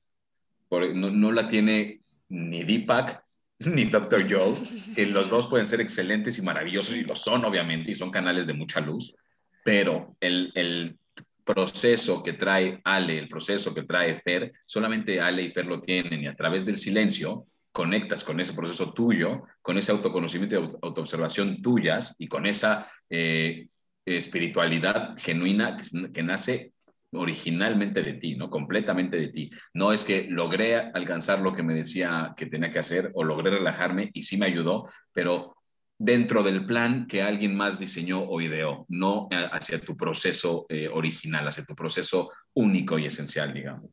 no, 0.69 1.09
no, 1.11 1.31
la 1.31 1.47
tiene 1.47 2.01
ni 2.29 2.63
Deepak 2.63 3.23
ni 3.59 3.85
Dr. 3.85 4.23
Joe, 4.29 4.55
que 4.95 5.05
los 5.07 5.29
dos 5.29 5.47
pueden 5.47 5.67
ser 5.67 5.81
excelentes 5.81 6.37
y 6.37 6.41
maravillosos 6.41 6.97
y 6.97 7.03
lo 7.03 7.15
son, 7.15 7.45
obviamente, 7.45 7.91
y 7.91 7.95
son 7.95 8.11
canales 8.11 8.47
de 8.47 8.53
mucha 8.53 8.79
luz, 8.79 9.13
pero 9.63 10.15
el, 10.19 10.51
el 10.55 10.97
proceso 11.43 12.23
que 12.23 12.33
trae 12.33 12.81
Ale, 12.83 13.19
el 13.19 13.29
proceso 13.29 13.73
que 13.73 13.83
trae 13.83 14.15
Fer, 14.15 14.51
solamente 14.65 15.19
Ale 15.19 15.43
y 15.43 15.51
Fer 15.51 15.65
lo 15.65 15.81
tienen 15.81 16.23
y 16.23 16.27
a 16.27 16.35
través 16.35 16.65
del 16.65 16.77
silencio 16.77 17.47
conectas 17.71 18.23
con 18.23 18.39
ese 18.39 18.53
proceso 18.53 18.93
tuyo, 18.93 19.43
con 19.61 19.77
ese 19.77 19.91
autoconocimiento 19.91 20.55
y 20.55 20.77
autoobservación 20.81 21.61
tuyas 21.61 22.15
y 22.17 22.27
con 22.27 22.45
esa 22.45 22.89
eh, 23.09 23.67
espiritualidad 24.05 25.17
genuina 25.17 25.75
que, 26.13 26.23
nace 26.23 26.73
originalmente 27.11 28.03
de 28.03 28.13
ti, 28.13 28.35
¿no? 28.35 28.49
Completamente 28.49 29.17
de 29.17 29.27
ti. 29.29 29.49
No 29.73 29.91
es 29.91 30.03
que 30.03 30.27
logré 30.29 30.75
alcanzar 30.75 31.41
lo 31.41 31.53
que 31.53 31.63
me 31.63 31.73
decía 31.73 32.33
que 32.37 32.45
tenía 32.45 32.71
que 32.71 32.79
hacer 32.79 33.11
o 33.15 33.23
logré 33.23 33.49
relajarme 33.49 34.09
y 34.13 34.21
sí 34.21 34.37
me 34.37 34.45
ayudó, 34.45 34.87
pero 35.11 35.55
dentro 35.97 36.43
del 36.43 36.65
plan 36.65 37.07
que 37.07 37.21
alguien 37.21 37.55
más 37.55 37.79
diseñó 37.79 38.23
o 38.23 38.41
ideó, 38.41 38.85
no 38.89 39.29
hacia 39.51 39.79
tu 39.79 39.95
proceso 39.95 40.65
eh, 40.69 40.87
original, 40.87 41.47
hacia 41.47 41.63
tu 41.63 41.75
proceso 41.75 42.31
único 42.53 42.99
y 42.99 43.05
esencial, 43.05 43.53
digamos. 43.53 43.89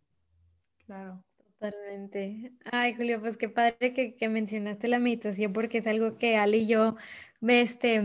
Claro, 0.86 1.22
totalmente. 1.36 2.52
Ay, 2.64 2.94
Julio, 2.94 3.20
pues 3.20 3.36
qué 3.36 3.48
padre 3.48 3.92
que, 3.92 4.16
que 4.16 4.28
mencionaste 4.28 4.88
la 4.88 4.98
meditación 4.98 5.52
porque 5.52 5.78
es 5.78 5.86
algo 5.86 6.18
que 6.18 6.36
Ale 6.36 6.58
y 6.58 6.66
yo, 6.66 6.96
este, 7.42 8.02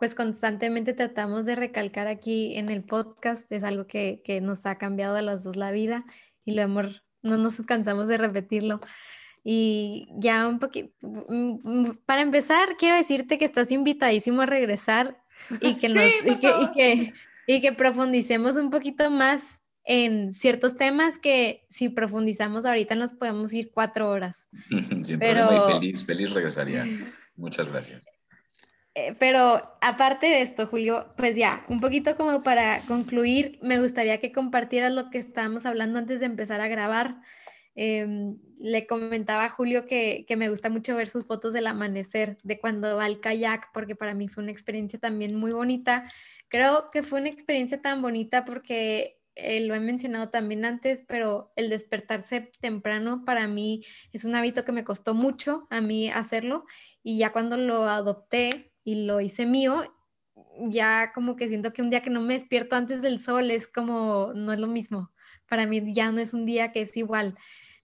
pues 0.00 0.14
constantemente 0.14 0.94
tratamos 0.94 1.46
de 1.46 1.56
recalcar 1.56 2.06
aquí 2.06 2.56
en 2.56 2.70
el 2.70 2.82
podcast. 2.82 3.52
Es 3.52 3.62
algo 3.62 3.86
que, 3.86 4.22
que 4.24 4.40
nos 4.40 4.64
ha 4.66 4.78
cambiado 4.78 5.16
a 5.16 5.22
las 5.22 5.44
dos 5.44 5.56
la 5.56 5.72
vida 5.72 6.04
y 6.44 6.54
lo 6.54 6.62
hemos, 6.62 7.04
no 7.22 7.36
nos 7.36 7.60
cansamos 7.62 8.08
de 8.08 8.16
repetirlo. 8.16 8.80
Y 9.42 10.08
ya 10.18 10.46
un 10.46 10.58
poquito, 10.58 10.92
mm, 11.02 11.58
mm, 11.62 11.98
para 12.04 12.22
empezar, 12.22 12.76
quiero 12.78 12.96
decirte 12.96 13.38
que 13.38 13.44
estás 13.44 13.70
invitadísimo 13.70 14.42
a 14.42 14.46
regresar 14.46 15.18
y 15.60 15.74
que, 15.78 15.88
nos, 15.88 16.04
y 16.04 16.38
que, 16.40 16.48
y 16.48 16.72
que, 16.72 17.14
y 17.46 17.60
que 17.60 17.72
profundicemos 17.72 18.56
un 18.56 18.70
poquito 18.70 19.10
más 19.10 19.60
en 19.84 20.32
ciertos 20.32 20.76
temas 20.76 21.18
que 21.18 21.64
si 21.68 21.88
profundizamos 21.88 22.66
ahorita 22.66 22.94
nos 22.94 23.12
podemos 23.12 23.52
ir 23.52 23.70
cuatro 23.72 24.10
horas. 24.10 24.48
Sin 25.04 25.18
Pero... 25.18 25.48
problema 25.48 25.70
y 25.70 25.80
feliz, 25.80 26.06
feliz 26.06 26.32
regresaría. 26.32 26.84
Muchas 27.36 27.66
gracias. 27.68 28.06
Eh, 28.94 29.14
pero 29.18 29.78
aparte 29.80 30.26
de 30.26 30.42
esto, 30.42 30.66
Julio, 30.66 31.14
pues 31.16 31.36
ya, 31.36 31.64
un 31.68 31.80
poquito 31.80 32.16
como 32.16 32.42
para 32.42 32.80
concluir, 32.82 33.58
me 33.62 33.80
gustaría 33.80 34.18
que 34.20 34.32
compartieras 34.32 34.92
lo 34.92 35.10
que 35.10 35.18
estábamos 35.18 35.64
hablando 35.64 35.98
antes 35.98 36.20
de 36.20 36.26
empezar 36.26 36.60
a 36.60 36.68
grabar 36.68 37.16
Em, 37.74 38.36
le 38.58 38.86
comentaba 38.86 39.44
a 39.44 39.48
Julio 39.48 39.86
que, 39.86 40.26
me 40.36 40.50
gusta 40.50 40.68
mucho 40.70 40.96
ver 40.96 41.08
sus 41.08 41.26
fotos 41.26 41.52
del 41.52 41.66
amanecer, 41.66 42.36
de 42.42 42.58
cuando 42.60 42.96
va 42.96 43.04
al 43.04 43.20
kayak, 43.20 43.70
porque 43.72 43.96
para 43.96 44.14
mí 44.14 44.28
fue 44.28 44.42
una 44.42 44.52
experiencia 44.52 44.98
también 44.98 45.34
muy 45.34 45.52
bonita. 45.52 46.10
Creo 46.48 46.86
que 46.92 47.02
fue 47.02 47.20
una 47.20 47.30
experiencia 47.30 47.80
tan 47.80 48.02
bonita 48.02 48.44
porque 48.44 49.20
eh, 49.36 49.60
lo 49.66 49.74
he 49.74 49.80
mencionado 49.80 50.28
también 50.30 50.64
antes, 50.64 51.04
pero 51.06 51.52
el 51.56 51.70
despertarse 51.70 52.52
temprano 52.60 53.24
para 53.24 53.46
mí 53.46 53.82
es 54.12 54.24
un 54.24 54.34
hábito 54.34 54.64
que 54.64 54.72
me 54.72 54.84
costó 54.84 55.14
mucho 55.14 55.66
a 55.70 55.80
mí 55.80 56.10
hacerlo 56.10 56.66
y 57.02 57.18
ya 57.18 57.32
cuando 57.32 57.56
lo 57.56 57.84
adopté 57.84 58.72
y 58.84 59.06
lo 59.06 59.20
hice 59.20 59.46
mío, 59.46 59.94
ya 60.68 61.12
como 61.14 61.36
que 61.36 61.48
siento 61.48 61.72
que 61.72 61.82
un 61.82 61.90
día 61.90 62.02
que 62.02 62.10
no 62.10 62.20
me 62.20 62.34
despierto 62.34 62.76
antes 62.76 63.02
del 63.02 63.20
sol 63.20 63.50
es 63.50 63.68
como, 63.68 64.32
no 64.34 64.52
es 64.52 64.58
lo 64.58 64.66
mismo. 64.66 65.12
Para 65.50 65.66
mí 65.66 65.92
ya 65.92 66.12
no 66.12 66.20
es 66.20 66.32
un 66.32 66.46
día 66.46 66.70
que 66.70 66.82
es 66.82 66.96
igual 66.96 67.36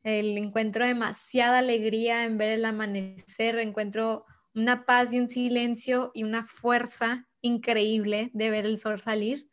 el 0.05 0.39
encuentro 0.39 0.87
demasiada 0.87 1.59
alegría 1.59 2.23
en 2.25 2.39
ver 2.39 2.51
el 2.51 2.64
amanecer, 2.64 3.59
encuentro 3.59 4.25
una 4.55 4.87
paz 4.87 5.12
y 5.12 5.19
un 5.19 5.29
silencio 5.29 6.12
y 6.14 6.23
una 6.23 6.45
fuerza 6.45 7.27
increíble 7.41 8.31
de 8.35 8.51
ver 8.51 8.67
el 8.67 8.79
sol 8.79 9.01
salir. 9.01 9.49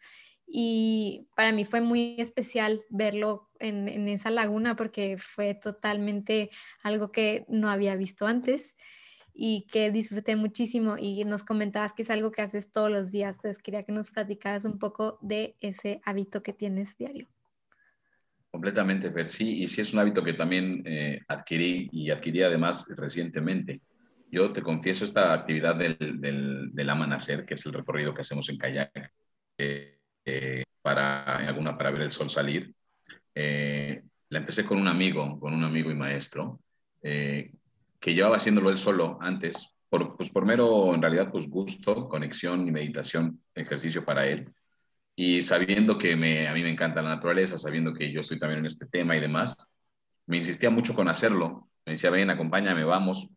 Y 0.45 1.27
para 1.35 1.51
mí 1.53 1.65
fue 1.65 1.81
muy 1.81 2.15
especial 2.19 2.83
verlo 2.91 3.49
en, 3.59 3.89
en 3.89 4.07
esa 4.07 4.29
laguna 4.29 4.75
porque 4.75 5.17
fue 5.17 5.55
totalmente 5.55 6.51
algo 6.83 7.11
que 7.11 7.45
no 7.49 7.67
había 7.67 7.95
visto 7.95 8.27
antes 8.27 8.75
y 9.33 9.65
que 9.71 9.89
disfruté 9.89 10.35
muchísimo 10.35 10.97
y 10.99 11.25
nos 11.25 11.43
comentabas 11.43 11.93
que 11.93 12.03
es 12.03 12.11
algo 12.11 12.31
que 12.31 12.43
haces 12.43 12.71
todos 12.71 12.91
los 12.91 13.09
días. 13.09 13.37
Entonces 13.37 13.63
quería 13.63 13.81
que 13.81 13.91
nos 13.91 14.11
platicaras 14.11 14.65
un 14.65 14.77
poco 14.77 15.17
de 15.23 15.55
ese 15.61 15.99
hábito 16.05 16.43
que 16.43 16.53
tienes 16.53 16.95
diario. 16.95 17.27
Completamente, 18.53 19.11
Fer. 19.11 19.29
Sí, 19.29 19.63
y 19.63 19.67
sí 19.67 19.81
es 19.81 19.93
un 19.93 19.99
hábito 19.99 20.23
que 20.23 20.33
también 20.33 20.83
eh, 20.85 21.19
adquirí 21.27 21.89
y 21.91 22.11
adquirí 22.11 22.43
además 22.43 22.85
recientemente. 22.89 23.81
Yo 24.29 24.51
te 24.53 24.61
confieso 24.61 25.05
esta 25.05 25.33
actividad 25.33 25.75
del, 25.75 25.97
del, 26.21 26.69
del 26.71 26.89
amanecer, 26.91 27.45
que 27.45 27.55
es 27.55 27.65
el 27.65 27.73
recorrido 27.73 28.13
que 28.13 28.21
hacemos 28.21 28.47
en 28.49 28.59
kayak 28.59 29.11
eh, 29.57 29.97
eh, 30.23 30.63
para, 30.83 31.37
alguna, 31.37 31.75
para 31.75 31.89
ver 31.89 32.03
el 32.03 32.11
sol 32.11 32.29
salir. 32.29 32.71
la 33.33 34.37
empecé 34.37 34.63
con 34.65 34.77
un 34.77 34.87
amigo, 34.87 35.39
con 35.39 35.51
un 35.55 35.63
amigo 35.63 35.89
y 35.89 35.95
maestro, 35.95 36.59
que 37.01 38.13
llevaba 38.13 38.35
haciéndolo 38.35 38.69
él 38.69 38.77
solo 38.77 39.17
antes, 39.19 39.67
por, 39.89 40.15
pues 40.15 40.29
por 40.29 40.45
mero, 40.45 40.93
en 40.93 41.01
realidad, 41.01 41.31
pues 41.31 41.49
gusto, 41.49 42.07
conexión 42.07 42.67
y 42.67 42.71
meditación, 42.71 43.41
ejercicio 43.55 44.05
para 44.05 44.27
él 44.27 44.47
y 45.15 45.41
sabiendo 45.41 45.97
que 45.97 46.15
me, 46.15 46.47
a 46.47 46.53
mí 46.53 46.63
me 46.63 46.69
encanta 46.69 47.01
la 47.01 47.09
naturaleza, 47.09 47.57
sabiendo 47.57 47.93
que 47.93 48.11
yo 48.11 48.21
estoy 48.21 48.39
también 48.39 48.59
en 48.59 48.65
este 48.65 48.87
tema 48.87 49.15
y 49.15 49.19
demás, 49.19 49.57
me 50.25 50.37
insistía 50.37 50.69
mucho 50.69 50.95
con 50.95 51.07
hacerlo. 51.07 51.69
Me 51.85 51.93
decía, 51.93 52.09
ven, 52.09 52.29
acompáñame, 52.29 52.83
vamos. 52.83 53.27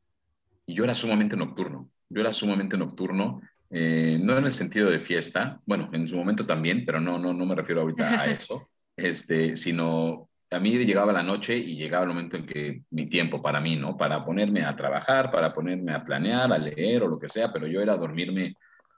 Y 0.65 0.75
yo 0.75 0.85
era 0.85 0.95
sumamente 0.95 1.37
nocturno. 1.37 1.91
Yo 2.09 2.21
era 2.21 2.33
sumamente 2.33 2.77
nocturno, 2.77 3.43
eh, 3.71 4.19
no 4.23 4.39
en 4.39 4.45
el 4.45 4.53
sentido 4.53 4.91
de 4.91 5.01
fiesta, 5.01 5.61
bueno, 5.67 5.91
en 5.93 6.07
su 6.07 6.17
momento 6.17 6.47
también, 6.47 6.85
pero 6.85 7.01
no, 7.01 7.19
no, 7.19 7.35
no 7.35 7.47
me 7.47 7.55
refiero 7.57 7.81
ahorita 7.81 8.21
a 8.21 8.27
eso, 8.27 8.71
este, 8.97 9.57
sino 9.57 10.29
a 10.51 10.61
mí 10.61 10.71
llegaba 10.85 11.13
la 11.13 11.25
noche 11.25 11.57
y 11.57 11.77
llegaba 11.77 12.05
el 12.05 12.11
momento 12.11 12.37
en 12.37 12.47
que 12.47 12.83
mi 12.91 13.07
tiempo 13.07 13.43
para 13.43 13.61
mí, 13.61 13.75
¿no? 13.75 13.97
Para 13.97 14.25
ponerme 14.25 14.63
a 14.63 14.77
trabajar, 14.77 15.33
para 15.33 15.53
ponerme 15.53 15.93
a 15.93 16.05
planear, 16.05 16.53
a 16.53 16.59
leer 16.59 17.03
o 17.03 17.09
lo 17.09 17.19
que 17.19 17.29
sea, 17.29 17.53
pero 17.53 17.67
yo 17.67 17.81
era 17.81 17.97
dormirme 17.97 18.55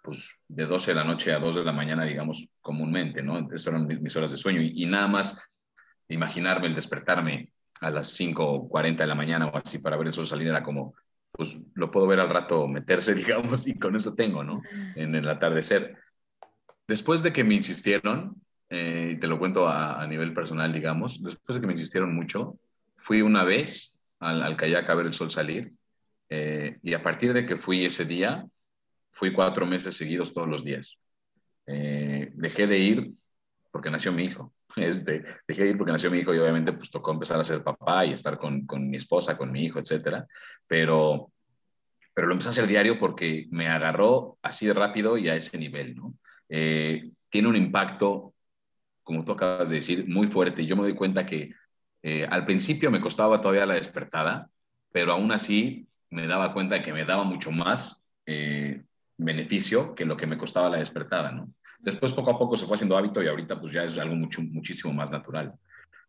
pues 0.08 0.38
de 0.48 0.64
12 0.64 0.92
de 0.92 0.94
la 0.94 1.04
noche 1.04 1.34
a 1.34 1.38
2 1.38 1.56
de 1.56 1.64
la 1.64 1.72
mañana, 1.72 2.02
digamos, 2.02 2.48
comúnmente, 2.62 3.20
¿no? 3.20 3.40
Esas 3.52 3.74
eran 3.74 3.86
mis 3.86 4.16
horas 4.16 4.30
de 4.30 4.38
sueño 4.38 4.62
y, 4.62 4.86
nada 4.86 5.06
más 5.06 5.38
imaginarme 6.08 6.68
el 6.68 6.74
despertarme 6.74 7.52
a 7.82 7.90
las 7.90 8.18
5.40 8.18 8.96
de 8.96 9.06
la 9.06 9.14
mañana 9.14 9.48
o 9.48 9.56
así 9.58 9.80
para 9.80 9.98
ver 9.98 10.06
el 10.06 10.14
sol 10.14 10.26
salir 10.26 10.48
era 10.48 10.62
como, 10.62 10.94
pues 11.30 11.60
lo 11.74 11.90
puedo 11.90 12.06
ver 12.06 12.20
al 12.20 12.30
rato 12.30 12.66
meterse, 12.66 13.14
digamos, 13.16 13.68
y 13.68 13.78
con 13.78 13.96
eso 13.96 14.14
tengo, 14.14 14.42
¿no? 14.42 14.62
En 14.94 15.14
el 15.14 15.28
atardecer. 15.28 15.98
Después 16.86 17.22
de 17.22 17.30
que 17.30 17.44
me 17.44 17.56
insistieron, 17.56 18.40
eh, 18.70 19.18
te 19.20 19.26
lo 19.26 19.38
cuento 19.38 19.68
a, 19.68 20.06
nivel 20.06 20.32
personal, 20.32 20.72
digamos, 20.72 21.22
después 21.22 21.56
de 21.56 21.60
que 21.60 21.66
me 21.66 21.74
insistieron 21.74 22.14
mucho, 22.14 22.58
fui 22.96 23.20
una 23.20 23.44
vez 23.44 23.98
al, 24.20 24.42
al 24.42 24.56
kayak 24.56 24.88
a 24.88 24.94
ver 24.94 25.04
el 25.04 25.12
sol 25.12 25.30
salir 25.30 25.74
eh, 26.30 26.78
y 26.82 26.94
a 26.94 27.02
partir 27.02 27.34
de 27.34 27.44
que 27.44 27.58
fui 27.58 27.84
ese 27.84 28.06
día, 28.06 28.46
fui 29.18 29.32
cuatro 29.32 29.66
meses 29.66 29.96
seguidos 29.96 30.32
todos 30.32 30.48
los 30.48 30.62
días. 30.62 30.96
Eh, 31.66 32.30
dejé 32.34 32.68
de 32.68 32.78
ir 32.78 33.12
porque 33.72 33.90
nació 33.90 34.12
mi 34.12 34.24
hijo. 34.24 34.54
Este, 34.76 35.24
dejé 35.46 35.64
de 35.64 35.70
ir 35.70 35.78
porque 35.78 35.92
nació 35.92 36.10
mi 36.10 36.18
hijo 36.18 36.34
y 36.34 36.38
obviamente 36.38 36.72
pues 36.74 36.90
tocó 36.90 37.10
empezar 37.10 37.40
a 37.40 37.44
ser 37.44 37.64
papá 37.64 38.04
y 38.04 38.12
estar 38.12 38.38
con, 38.38 38.66
con 38.66 38.88
mi 38.88 38.98
esposa, 38.98 39.36
con 39.36 39.50
mi 39.50 39.64
hijo, 39.64 39.78
etcétera. 39.78 40.26
Pero, 40.68 41.32
pero 42.14 42.28
lo 42.28 42.34
empecé 42.34 42.50
a 42.50 42.52
hacer 42.52 42.66
diario 42.66 42.98
porque 42.98 43.46
me 43.50 43.66
agarró 43.66 44.38
así 44.42 44.66
de 44.66 44.74
rápido 44.74 45.16
y 45.16 45.28
a 45.28 45.34
ese 45.34 45.56
nivel, 45.58 45.96
¿no? 45.96 46.14
Eh, 46.50 47.10
tiene 47.30 47.48
un 47.48 47.56
impacto, 47.56 48.34
como 49.02 49.24
tú 49.24 49.32
acabas 49.32 49.70
de 49.70 49.76
decir, 49.76 50.06
muy 50.06 50.26
fuerte. 50.26 50.66
Yo 50.66 50.76
me 50.76 50.82
doy 50.82 50.94
cuenta 50.94 51.24
que 51.24 51.52
eh, 52.02 52.26
al 52.30 52.44
principio 52.44 52.90
me 52.90 53.00
costaba 53.00 53.40
todavía 53.40 53.66
la 53.66 53.74
despertada, 53.74 54.50
pero 54.92 55.12
aún 55.12 55.32
así 55.32 55.88
me 56.10 56.26
daba 56.26 56.52
cuenta 56.52 56.76
de 56.76 56.82
que 56.82 56.92
me 56.92 57.06
daba 57.06 57.24
mucho 57.24 57.50
más 57.50 58.00
beneficio 59.18 59.94
que 59.94 60.04
lo 60.04 60.16
que 60.16 60.26
me 60.26 60.38
costaba 60.38 60.70
la 60.70 60.78
despertada, 60.78 61.32
¿no? 61.32 61.52
Después 61.80 62.12
poco 62.12 62.30
a 62.30 62.38
poco 62.38 62.56
se 62.56 62.66
fue 62.66 62.74
haciendo 62.74 62.96
hábito 62.96 63.22
y 63.22 63.28
ahorita 63.28 63.60
pues 63.60 63.72
ya 63.72 63.84
es 63.84 63.98
algo 63.98 64.14
mucho, 64.14 64.42
muchísimo 64.42 64.92
más 64.92 65.12
natural. 65.12 65.54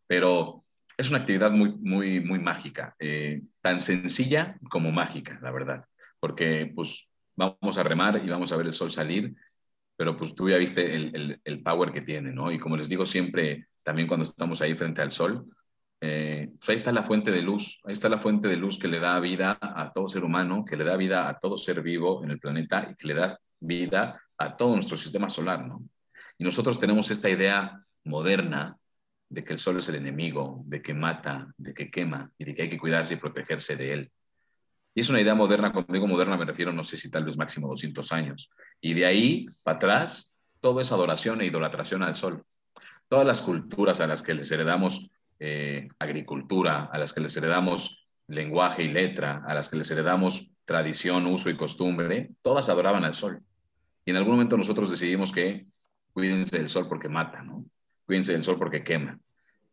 Pero 0.07 0.63
es 0.97 1.09
una 1.09 1.19
actividad 1.19 1.51
muy, 1.51 1.75
muy, 1.77 2.19
muy 2.19 2.39
mágica, 2.39 2.95
eh, 2.99 3.41
tan 3.61 3.79
sencilla 3.79 4.57
como 4.69 4.91
mágica, 4.91 5.39
la 5.41 5.51
verdad, 5.51 5.85
porque 6.19 6.71
pues 6.75 7.09
vamos 7.35 7.77
a 7.77 7.83
remar 7.83 8.21
y 8.23 8.29
vamos 8.29 8.51
a 8.51 8.57
ver 8.57 8.65
el 8.65 8.73
sol 8.73 8.91
salir, 8.91 9.33
pero 9.95 10.17
pues 10.17 10.35
tú 10.35 10.49
ya 10.49 10.57
viste 10.57 10.95
el, 10.95 11.15
el, 11.15 11.41
el 11.43 11.63
power 11.63 11.91
que 11.91 12.01
tiene, 12.01 12.33
¿no? 12.33 12.51
Y 12.51 12.59
como 12.59 12.75
les 12.75 12.89
digo 12.89 13.05
siempre, 13.05 13.67
también 13.83 14.07
cuando 14.07 14.23
estamos 14.23 14.61
ahí 14.61 14.75
frente 14.75 15.01
al 15.01 15.11
sol, 15.11 15.45
eh, 16.01 16.51
pues 16.57 16.69
ahí 16.69 16.75
está 16.75 16.91
la 16.91 17.03
fuente 17.03 17.31
de 17.31 17.41
luz, 17.41 17.79
ahí 17.83 17.93
está 17.93 18.07
la 18.07 18.17
fuente 18.17 18.47
de 18.47 18.55
luz 18.55 18.79
que 18.79 18.87
le 18.87 18.99
da 18.99 19.19
vida 19.19 19.57
a 19.61 19.91
todo 19.91 20.07
ser 20.07 20.23
humano, 20.23 20.63
que 20.63 20.77
le 20.77 20.85
da 20.85 20.95
vida 20.95 21.27
a 21.27 21.39
todo 21.39 21.57
ser 21.57 21.81
vivo 21.81 22.23
en 22.23 22.31
el 22.31 22.39
planeta 22.39 22.87
y 22.89 22.95
que 22.95 23.07
le 23.07 23.15
da 23.15 23.39
vida 23.59 24.21
a 24.37 24.55
todo 24.55 24.75
nuestro 24.75 24.95
sistema 24.95 25.29
solar, 25.29 25.67
¿no? 25.67 25.83
Y 26.37 26.43
nosotros 26.45 26.79
tenemos 26.79 27.11
esta 27.11 27.29
idea 27.29 27.83
moderna 28.05 28.77
de 29.27 29.43
que 29.43 29.53
el 29.53 29.59
sol 29.59 29.77
es 29.77 29.89
el 29.89 29.95
enemigo, 29.95 30.63
de 30.65 30.81
que 30.81 30.93
mata, 30.93 31.53
de 31.57 31.73
que 31.73 31.91
quema 31.91 32.31
y 32.37 32.45
de 32.45 32.53
que 32.53 32.63
hay 32.63 32.69
que 32.69 32.79
cuidarse 32.79 33.15
y 33.15 33.17
protegerse 33.17 33.75
de 33.75 33.93
él. 33.93 34.11
Y 34.95 35.01
es 35.01 35.09
una 35.09 35.21
idea 35.21 35.35
moderna, 35.35 35.71
cuando 35.71 35.93
digo 35.93 36.07
moderna 36.07 36.37
me 36.37 36.45
refiero, 36.45 36.71
no 36.71 36.83
sé 36.83 36.97
si 36.97 37.11
tal 37.11 37.25
vez 37.25 37.37
máximo 37.37 37.67
200 37.67 38.11
años. 38.11 38.49
Y 38.81 38.93
de 38.93 39.05
ahí 39.05 39.45
para 39.61 39.75
atrás, 39.75 40.33
todo 40.61 40.81
es 40.81 40.91
adoración 40.91 41.41
e 41.41 41.45
idolatración 41.45 42.03
al 42.03 42.15
sol. 42.15 42.43
Todas 43.07 43.27
las 43.27 43.41
culturas 43.41 44.01
a 44.01 44.07
las 44.07 44.23
que 44.23 44.33
les 44.33 44.51
heredamos 44.51 45.09
eh, 45.39 45.87
agricultura, 45.99 46.89
a 46.91 46.97
las 46.97 47.13
que 47.13 47.21
les 47.21 47.35
heredamos 47.37 48.05
lenguaje 48.27 48.83
y 48.83 48.89
letra, 48.89 49.43
a 49.47 49.53
las 49.53 49.69
que 49.69 49.77
les 49.77 49.89
heredamos 49.91 50.49
tradición, 50.65 51.25
uso 51.25 51.49
y 51.49 51.57
costumbre, 51.57 52.29
todas 52.41 52.69
adoraban 52.69 53.03
al 53.03 53.13
sol. 53.13 53.41
Y 54.05 54.11
en 54.11 54.17
algún 54.17 54.33
momento 54.33 54.57
nosotros 54.57 54.89
decidimos 54.89 55.31
que 55.31 55.65
cuídense 56.13 56.57
del 56.57 56.69
sol 56.69 56.87
porque 56.87 57.09
mata, 57.09 57.41
¿no? 57.41 57.65
Cuídense 58.05 58.33
del 58.33 58.43
sol 58.43 58.57
porque 58.57 58.83
quema. 58.83 59.19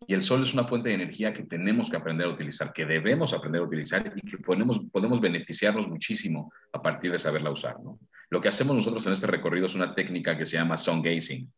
Y 0.07 0.15
el 0.15 0.23
sol 0.23 0.43
es 0.43 0.55
una 0.55 0.65
fuente 0.65 0.91
de 0.91 0.95
energía 0.95 1.33
que 1.33 1.43
tenemos 1.43 1.91
que 1.91 1.97
aprender 1.97 2.27
a 2.27 2.31
utilizar, 2.31 2.73
que 2.73 2.87
debemos 2.87 3.33
aprender 3.33 3.61
a 3.61 3.65
utilizar 3.65 4.13
y 4.15 4.21
que 4.21 4.39
podemos, 4.39 4.81
podemos 4.93 5.21
beneficiarnos 5.21 5.89
muchísimo 5.89 6.53
a 6.73 6.81
partir 6.81 7.11
de 7.11 7.19
saberla 7.19 7.51
usar. 7.51 7.77
¿no? 7.83 7.99
Lo 8.31 8.41
que 8.41 8.49
hacemos 8.49 8.77
nosotros 8.77 9.07
en 9.07 9.13
este 9.13 9.27
recorrido 9.27 9.67
es 9.67 9.75
una 9.75 9.95
técnica 9.95 10.37
que 10.37 10.45
se 10.45 10.57
llama 10.57 10.77
sun 10.77 11.03
gazing, 11.03 11.51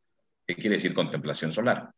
que 0.46 0.54
quiere 0.54 0.76
decir 0.76 0.94
contemplación 0.94 1.52
solar. 1.52 1.90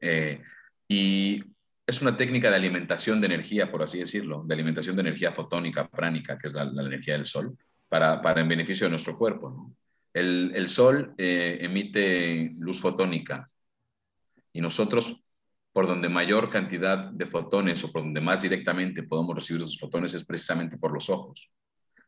Eh, 0.00 0.40
y 0.88 1.42
es 1.86 2.02
una 2.02 2.16
técnica 2.16 2.50
de 2.50 2.56
alimentación 2.56 3.20
de 3.20 3.26
energía, 3.26 3.70
por 3.70 3.82
así 3.82 3.98
decirlo, 3.98 4.42
de 4.46 4.54
alimentación 4.54 4.96
de 4.96 5.02
energía 5.02 5.32
fotónica, 5.32 5.88
pránica, 5.88 6.36
que 6.38 6.48
es 6.48 6.54
la, 6.54 6.62
energía 6.64 7.14
del 7.14 7.26
sol, 7.26 7.56
para, 7.88 8.20
para 8.20 8.40
en 8.40 8.48
beneficio 8.48 8.86
de 8.86 8.90
nuestro 8.90 9.16
cuerpo. 9.16 9.72
El, 10.12 10.52
el, 10.54 10.68
sol 10.68 11.14
eh, 11.18 11.58
emite 11.60 12.52
luz 12.58 12.80
fotónica 12.80 13.48
y 14.52 14.60
nosotros 14.60 15.22
por 15.76 15.86
donde 15.86 16.08
mayor 16.08 16.50
cantidad 16.50 17.10
de 17.10 17.26
fotones 17.26 17.84
o 17.84 17.92
por 17.92 18.00
donde 18.00 18.22
más 18.22 18.40
directamente 18.40 19.02
podemos 19.02 19.34
recibir 19.34 19.60
esos 19.60 19.78
fotones 19.78 20.14
es 20.14 20.24
precisamente 20.24 20.78
por 20.78 20.90
los 20.90 21.10
ojos, 21.10 21.50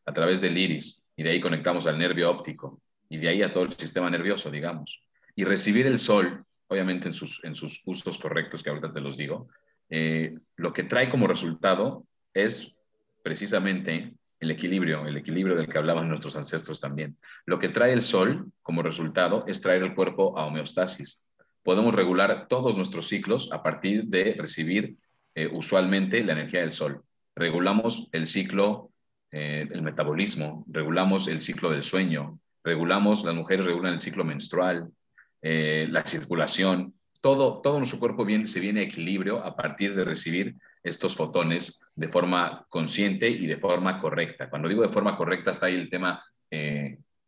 a 0.07 0.12
través 0.12 0.41
del 0.41 0.57
iris, 0.57 1.05
y 1.14 1.22
de 1.22 1.33
ahí 1.33 1.41
conectamos 1.41 1.87
al 1.87 1.99
nervio 1.99 2.31
óptico, 2.31 2.81
y 3.11 3.18
de 3.18 3.29
ahí 3.29 3.43
a 3.43 3.53
todo 3.53 3.64
el 3.64 3.72
sistema 3.74 4.09
nervioso, 4.09 4.51
digamos. 4.51 5.07
Y 5.37 5.45
recibir 5.45 5.87
el 5.87 5.99
sol, 5.99 6.47
obviamente 6.68 7.08
en 7.08 7.14
sus, 7.14 7.42
en 7.44 7.54
sus 7.54 7.82
usos 7.84 8.18
correctos, 8.18 8.62
que 8.62 8.70
ahorita 8.70 8.92
te 8.92 9.00
los 9.00 9.16
digo, 9.16 9.48
eh, 9.90 10.34
lo 10.56 10.72
que 10.72 10.84
trae 10.84 11.08
como 11.08 11.26
resultado 11.26 12.06
es 12.32 12.74
precisamente 13.22 14.12
el 14.40 14.50
equilibrio, 14.50 15.06
el 15.06 15.16
equilibrio 15.16 15.56
del 15.56 15.68
que 15.68 15.78
hablaban 15.78 16.08
nuestros 16.08 16.36
ancestros 16.36 16.80
también. 16.80 17.16
Lo 17.44 17.58
que 17.58 17.68
trae 17.68 17.92
el 17.92 18.02
sol 18.02 18.52
como 18.62 18.82
resultado 18.82 19.44
es 19.46 19.60
traer 19.60 19.82
el 19.82 19.94
cuerpo 19.94 20.38
a 20.38 20.46
homeostasis, 20.46 21.24
podemos 21.62 21.94
regular 21.94 22.46
todos 22.48 22.76
nuestros 22.76 23.08
ciclos 23.08 23.50
a 23.52 23.62
partir 23.62 24.04
de 24.04 24.34
recibir 24.38 24.96
eh, 25.34 25.48
usualmente 25.52 26.24
la 26.24 26.32
energía 26.32 26.60
del 26.60 26.72
sol. 26.72 27.02
Regulamos 27.34 28.08
el 28.12 28.26
ciclo, 28.26 28.90
eh, 29.30 29.68
el 29.70 29.82
metabolismo, 29.82 30.64
regulamos 30.68 31.28
el 31.28 31.42
ciclo 31.42 31.70
del 31.70 31.82
sueño, 31.82 32.40
regulamos, 32.64 33.24
las 33.24 33.34
mujeres 33.34 33.66
regulan 33.66 33.94
el 33.94 34.00
ciclo 34.00 34.24
menstrual, 34.24 34.90
eh, 35.43 35.86
la 35.91 36.05
circulación, 36.05 36.95
todo, 37.20 37.61
todo 37.61 37.78
nuestro 37.78 37.99
cuerpo 37.99 38.24
viene, 38.24 38.47
se 38.47 38.61
viene 38.61 38.82
equilibrio 38.82 39.45
a 39.45 39.57
partir 39.57 39.95
de 39.95 40.05
recibir 40.05 40.57
estos 40.82 41.16
fotones 41.16 41.78
de 41.95 42.09
forma 42.09 42.64
consciente 42.68 43.28
y 43.28 43.47
de 43.47 43.57
forma 43.57 43.99
correcta. 43.99 44.49
Cuando 44.49 44.68
digo 44.68 44.82
de 44.82 44.93
forma 44.93 45.16
correcta 45.16 45.51
está 45.51 45.66
ahí 45.66 45.74
el 45.74 45.91
tema 45.91 46.22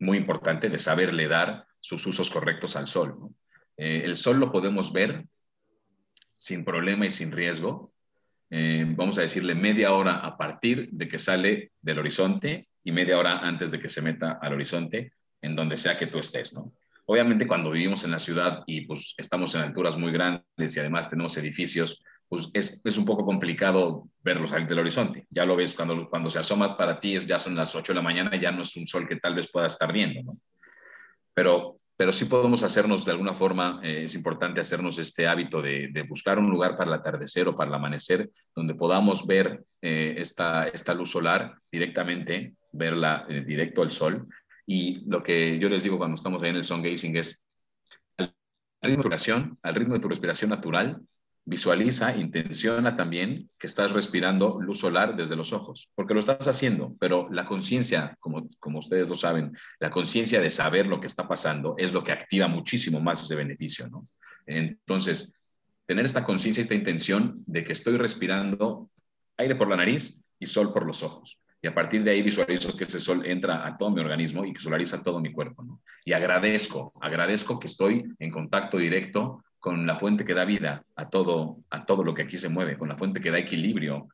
muy 0.01 0.17
importante 0.17 0.67
de 0.67 0.77
saberle 0.77 1.27
dar 1.27 1.65
sus 1.79 2.05
usos 2.05 2.29
correctos 2.29 2.75
al 2.75 2.87
sol. 2.87 3.29
Eh, 3.77 4.01
el 4.03 4.17
sol 4.17 4.39
lo 4.39 4.51
podemos 4.51 4.91
ver 4.91 5.25
sin 6.35 6.65
problema 6.65 7.05
y 7.05 7.11
sin 7.11 7.31
riesgo. 7.31 7.93
Eh, 8.49 8.85
vamos 8.87 9.17
a 9.17 9.21
decirle 9.21 9.55
media 9.55 9.93
hora 9.93 10.17
a 10.17 10.37
partir 10.37 10.89
de 10.91 11.07
que 11.07 11.19
sale 11.19 11.71
del 11.81 11.99
horizonte 11.99 12.67
y 12.83 12.91
media 12.91 13.17
hora 13.17 13.39
antes 13.39 13.71
de 13.71 13.79
que 13.79 13.89
se 13.89 14.01
meta 14.01 14.39
al 14.41 14.53
horizonte, 14.53 15.13
en 15.41 15.55
donde 15.55 15.77
sea 15.77 15.97
que 15.97 16.07
tú 16.07 16.19
estés, 16.19 16.53
¿no? 16.53 16.73
Obviamente 17.11 17.45
cuando 17.45 17.71
vivimos 17.71 18.05
en 18.05 18.11
la 18.11 18.19
ciudad 18.19 18.63
y 18.65 18.85
pues 18.85 19.15
estamos 19.17 19.53
en 19.55 19.63
alturas 19.63 19.97
muy 19.97 20.13
grandes 20.13 20.77
y 20.77 20.79
además 20.79 21.09
tenemos 21.09 21.35
edificios, 21.35 22.01
pues 22.29 22.49
es, 22.53 22.79
es 22.85 22.97
un 22.97 23.03
poco 23.03 23.25
complicado 23.25 24.07
verlo 24.23 24.47
salir 24.47 24.65
del 24.65 24.79
horizonte. 24.79 25.27
Ya 25.29 25.45
lo 25.45 25.57
ves 25.57 25.75
cuando, 25.75 26.09
cuando 26.09 26.29
se 26.29 26.39
asoma 26.39 26.77
para 26.77 27.01
ti, 27.01 27.15
es, 27.15 27.27
ya 27.27 27.37
son 27.37 27.53
las 27.53 27.75
8 27.75 27.91
de 27.91 27.95
la 27.97 28.01
mañana, 28.01 28.39
ya 28.39 28.53
no 28.53 28.61
es 28.61 28.77
un 28.77 28.87
sol 28.87 29.09
que 29.09 29.17
tal 29.17 29.35
vez 29.35 29.49
puedas 29.51 29.73
estar 29.73 29.91
viendo. 29.91 30.37
Pero 31.33 31.75
pero 32.01 32.11
sí 32.11 32.25
podemos 32.25 32.63
hacernos 32.63 33.05
de 33.05 33.11
alguna 33.11 33.35
forma, 33.35 33.79
eh, 33.83 34.05
es 34.05 34.15
importante 34.15 34.59
hacernos 34.59 34.97
este 34.97 35.27
hábito 35.27 35.61
de, 35.61 36.03
buscar 36.09 36.39
un 36.39 36.49
lugar 36.49 36.75
para 36.75 36.87
el 36.87 36.95
atardecer 36.95 37.47
o 37.47 37.55
para 37.55 37.69
el 37.69 37.75
amanecer, 37.75 38.31
donde 38.55 38.73
podamos 38.73 39.27
ver 39.27 39.63
eh, 39.83 40.15
esta, 40.17 40.67
esta 40.69 40.95
luz 40.95 41.11
solar 41.11 41.53
directamente, 41.71 42.55
verla 42.71 43.27
eh, 43.29 43.41
directo 43.41 43.83
al 43.83 43.91
sol. 43.91 44.27
Y 44.65 45.03
lo 45.09 45.23
que 45.23 45.59
yo 45.59 45.69
les 45.69 45.83
digo 45.83 45.97
cuando 45.97 46.15
estamos 46.15 46.41
ahí 46.43 46.49
en 46.49 46.57
el 46.57 46.63
sun 46.63 46.81
gazing 46.81 47.17
es, 47.17 47.43
al 48.17 48.33
ritmo 48.81 49.09
de 49.09 49.55
al 49.61 49.75
ritmo 49.75 49.93
de 49.93 49.99
tu 49.99 50.07
respiración 50.07 50.49
natural, 50.49 51.01
Visualiza, 51.43 52.15
intenciona 52.15 52.95
también 52.95 53.49
que 53.57 53.65
estás 53.65 53.93
respirando 53.93 54.61
luz 54.61 54.79
solar 54.79 55.15
desde 55.15 55.35
los 55.35 55.53
ojos, 55.53 55.89
porque 55.95 56.13
lo 56.13 56.19
estás 56.19 56.47
haciendo, 56.47 56.95
pero 56.99 57.29
la 57.31 57.47
conciencia, 57.47 58.15
como, 58.19 58.47
como 58.59 58.77
ustedes 58.77 59.09
lo 59.09 59.15
saben, 59.15 59.57
la 59.79 59.89
conciencia 59.89 60.39
de 60.39 60.51
saber 60.51 60.85
lo 60.85 61.01
que 61.01 61.07
está 61.07 61.27
pasando 61.27 61.73
es 61.79 61.93
lo 61.93 62.03
que 62.03 62.11
activa 62.11 62.47
muchísimo 62.47 63.01
más 63.01 63.23
ese 63.23 63.35
beneficio, 63.35 63.87
¿no? 63.89 64.07
Entonces, 64.45 65.33
tener 65.87 66.05
esta 66.05 66.23
conciencia, 66.23 66.61
esta 66.61 66.75
intención 66.75 67.43
de 67.47 67.63
que 67.63 67.71
estoy 67.71 67.97
respirando 67.97 68.91
aire 69.37 69.55
por 69.55 69.67
la 69.67 69.77
nariz 69.77 70.21
y 70.37 70.45
sol 70.45 70.71
por 70.71 70.85
los 70.85 71.01
ojos. 71.01 71.39
Y 71.61 71.67
a 71.67 71.73
partir 71.75 72.03
de 72.03 72.11
ahí 72.11 72.23
visualizo 72.23 72.75
que 72.75 72.85
ese 72.85 72.99
sol 72.99 73.23
entra 73.25 73.65
a 73.67 73.77
todo 73.77 73.91
mi 73.91 74.01
organismo 74.01 74.43
y 74.43 74.53
que 74.53 74.59
solariza 74.59 75.03
todo 75.03 75.19
mi 75.19 75.31
cuerpo. 75.31 75.79
Y 76.03 76.13
agradezco, 76.13 76.91
agradezco 76.99 77.59
que 77.59 77.67
estoy 77.67 78.03
en 78.17 78.31
contacto 78.31 78.77
directo 78.77 79.43
con 79.59 79.85
la 79.85 79.95
fuente 79.95 80.25
que 80.25 80.33
da 80.33 80.43
vida 80.43 80.83
a 80.95 81.09
todo, 81.09 81.57
a 81.69 81.85
todo 81.85 82.03
lo 82.03 82.15
que 82.15 82.23
aquí 82.23 82.35
se 82.35 82.49
mueve, 82.49 82.77
con 82.77 82.89
la 82.89 82.95
fuente 82.95 83.21
que 83.21 83.29
da 83.29 83.37
equilibrio 83.37 84.09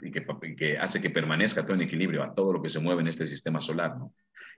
y 0.00 0.10
que, 0.10 0.78
hace 0.78 1.02
que 1.02 1.10
permanezca 1.10 1.64
todo 1.64 1.74
en 1.74 1.82
equilibrio 1.82 2.22
a 2.22 2.34
todo 2.34 2.54
lo 2.54 2.62
que 2.62 2.70
se 2.70 2.80
mueve 2.80 3.02
en 3.02 3.08
este 3.08 3.26
sistema 3.26 3.60
solar. 3.60 3.94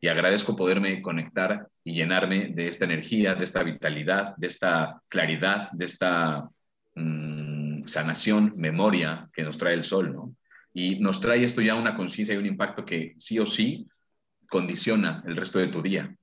Y 0.01 0.07
agradezco 0.07 0.55
poderme 0.55 1.03
conectar 1.03 1.67
y 1.83 1.93
llenarme 1.93 2.51
de 2.55 2.69
esta 2.69 2.85
energía, 2.85 3.35
de 3.35 3.43
esta 3.43 3.65
vitalidad, 3.65 4.37
de 4.37 4.47
esta 4.47 5.03
claridad, 5.09 5.73
de 5.73 5.85
esta 5.85 6.49
mm, 6.95 7.85
sanación, 7.85 8.55
memoria 8.57 9.29
que 9.33 9.43
nos 9.43 9.59
trae 9.59 9.75
el 9.75 9.83
sol. 9.83 10.37
Y 10.75 11.01
nos 11.01 11.21
trae 11.21 11.45
esto 11.45 11.61
ya 11.61 11.75
una 11.75 11.97
conciencia 11.97 12.35
y 12.35 12.39
un 12.39 12.47
impacto 12.47 12.85
que 12.85 13.15
sí 13.17 13.39
o 13.39 13.47
sí 13.47 13.89
condiciona 14.49 15.23
el 15.27 15.37
resto 15.37 15.59
de 15.59 15.69
tu 15.69 15.83
día. 15.83 16.15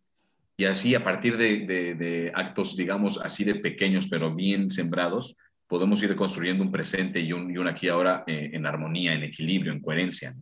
Y 0.58 0.66
así, 0.66 0.96
a 0.96 1.04
partir 1.04 1.38
de, 1.38 2.32
actos, 2.34 2.78
digamos, 2.78 3.20
así 3.22 3.44
de 3.44 3.56
pequeños, 3.56 4.08
pero 4.08 4.34
bien 4.34 4.70
sembrados, 4.70 5.36
podemos 5.68 6.02
ir 6.04 6.16
construyendo 6.16 6.64
un 6.64 6.72
presente 6.72 7.20
y 7.20 7.34
un, 7.34 7.52
y 7.52 7.58
un 7.58 7.68
aquí 7.68 7.90
ahora 7.90 8.24
eh, 8.28 8.52
en 8.54 8.66
armonía, 8.66 9.14
en 9.14 9.24
equilibrio, 9.24 9.74
en 9.74 9.82
coherencia. 9.82 10.36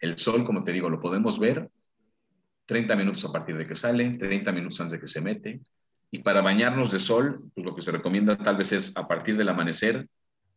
El 0.00 0.18
sol, 0.18 0.44
como 0.44 0.64
te 0.64 0.72
digo, 0.72 0.90
lo 0.90 1.00
podemos 1.00 1.38
ver 1.38 1.68
30 2.66 2.96
minutos 2.96 3.24
a 3.24 3.32
partir 3.32 3.56
de 3.56 3.66
que 3.66 3.74
sale, 3.74 4.10
30 4.10 4.50
minutos 4.50 4.80
antes 4.80 4.92
de 4.92 5.00
que 5.00 5.06
se 5.06 5.20
mete. 5.20 5.60
Y 6.10 6.18
para 6.18 6.40
bañarnos 6.40 6.90
de 6.90 6.98
sol, 6.98 7.44
pues 7.54 7.64
lo 7.64 7.74
que 7.74 7.82
se 7.82 7.92
recomienda 7.92 8.36
tal 8.36 8.56
vez 8.56 8.72
es 8.72 8.92
a 8.96 9.06
partir 9.06 9.36
del 9.36 9.48
amanecer 9.48 10.08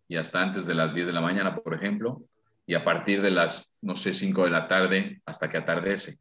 y 0.08 0.18
hasta 0.18 0.42
antes 0.42 0.66
de 0.66 0.76
las 0.76 0.94
10 0.94 1.08
de 1.08 1.14
la 1.14 1.22
mañana, 1.22 1.56
por 1.56 1.74
ejemplo, 1.74 2.24
y 2.68 2.74
a 2.74 2.84
partir 2.84 3.22
de 3.22 3.32
las, 3.32 3.72
no 3.82 3.96
sé, 3.96 4.14
5 4.14 4.46
de 4.46 4.50
la 4.50 4.68
tarde 4.68 5.22
hasta 5.26 5.50
que 5.50 5.58
atardece. 5.58 6.18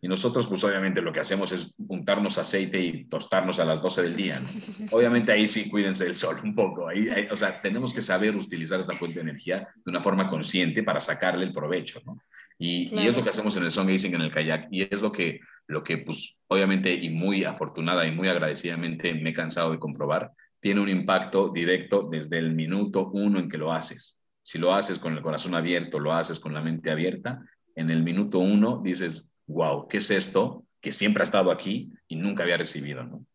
Y 0.00 0.08
nosotros, 0.08 0.46
pues 0.46 0.62
obviamente 0.62 1.00
lo 1.00 1.12
que 1.12 1.20
hacemos 1.20 1.52
es 1.52 1.72
untarnos 1.78 2.38
aceite 2.38 2.80
y 2.80 3.04
tostarnos 3.06 3.58
a 3.58 3.64
las 3.64 3.82
12 3.82 4.02
del 4.02 4.16
día. 4.16 4.40
Obviamente 4.92 5.32
ahí 5.32 5.48
sí 5.48 5.70
cuídense 5.70 6.04
del 6.04 6.16
sol 6.16 6.36
un 6.44 6.54
poco. 6.54 6.88
Ahí, 6.88 7.08
o 7.30 7.36
sea, 7.36 7.60
tenemos 7.62 7.94
que 7.94 8.02
saber 8.02 8.36
utilizar 8.36 8.78
esta 8.78 8.94
fuente 8.94 9.16
de 9.16 9.22
energía 9.22 9.68
de 9.84 9.90
una 9.90 10.00
forma 10.00 10.28
consciente 10.28 10.82
para 10.82 11.00
sacarle 11.00 11.46
el 11.46 11.52
provecho. 11.52 12.00
¿no? 12.04 12.18
Y, 12.58 12.94
y, 12.94 13.06
es 13.06 13.16
lo 13.16 13.24
que 13.24 13.30
hacemos 13.30 13.56
en 13.56 13.64
el 13.64 13.70
sun 13.70 13.86
gazing, 13.86 14.14
en 14.14 14.20
el 14.20 14.30
kayak. 14.30 14.68
Y 14.70 14.82
es 14.82 15.00
lo 15.00 15.10
que, 15.10 15.40
lo 15.66 15.82
que, 15.82 15.98
pues 15.98 16.36
obviamente 16.46 16.92
y 16.92 17.10
muy 17.10 17.44
afortunada 17.44 18.06
y 18.06 18.12
muy 18.12 18.28
agradecidamente 18.28 19.14
me 19.14 19.30
he 19.30 19.34
cansado 19.34 19.72
de 19.72 19.78
comprobar, 19.78 20.30
tiene 20.60 20.80
un 20.80 20.88
impacto 20.88 21.48
directo 21.48 22.08
desde 22.10 22.38
el 22.38 22.54
minuto 22.54 23.08
uno 23.12 23.38
en 23.38 23.48
que 23.48 23.58
lo 23.58 23.72
haces. 23.72 24.16
Si 24.46 24.58
lo 24.58 24.72
haces 24.72 25.00
con 25.00 25.12
el 25.12 25.22
corazón 25.22 25.56
abierto, 25.56 25.98
lo 25.98 26.12
haces 26.12 26.38
con 26.38 26.54
la 26.54 26.60
mente 26.60 26.92
abierta, 26.92 27.42
en 27.74 27.90
el 27.90 28.04
minuto 28.04 28.38
uno 28.38 28.80
dices, 28.80 29.28
wow, 29.48 29.88
¿qué 29.88 29.96
es 29.96 30.08
esto 30.12 30.64
que 30.80 30.92
siempre 30.92 31.22
ha 31.22 31.24
estado 31.24 31.50
aquí 31.50 31.90
y 32.06 32.14
nunca 32.14 32.44
había 32.44 32.56
recibido? 32.56 33.02
¿no? 33.02 33.26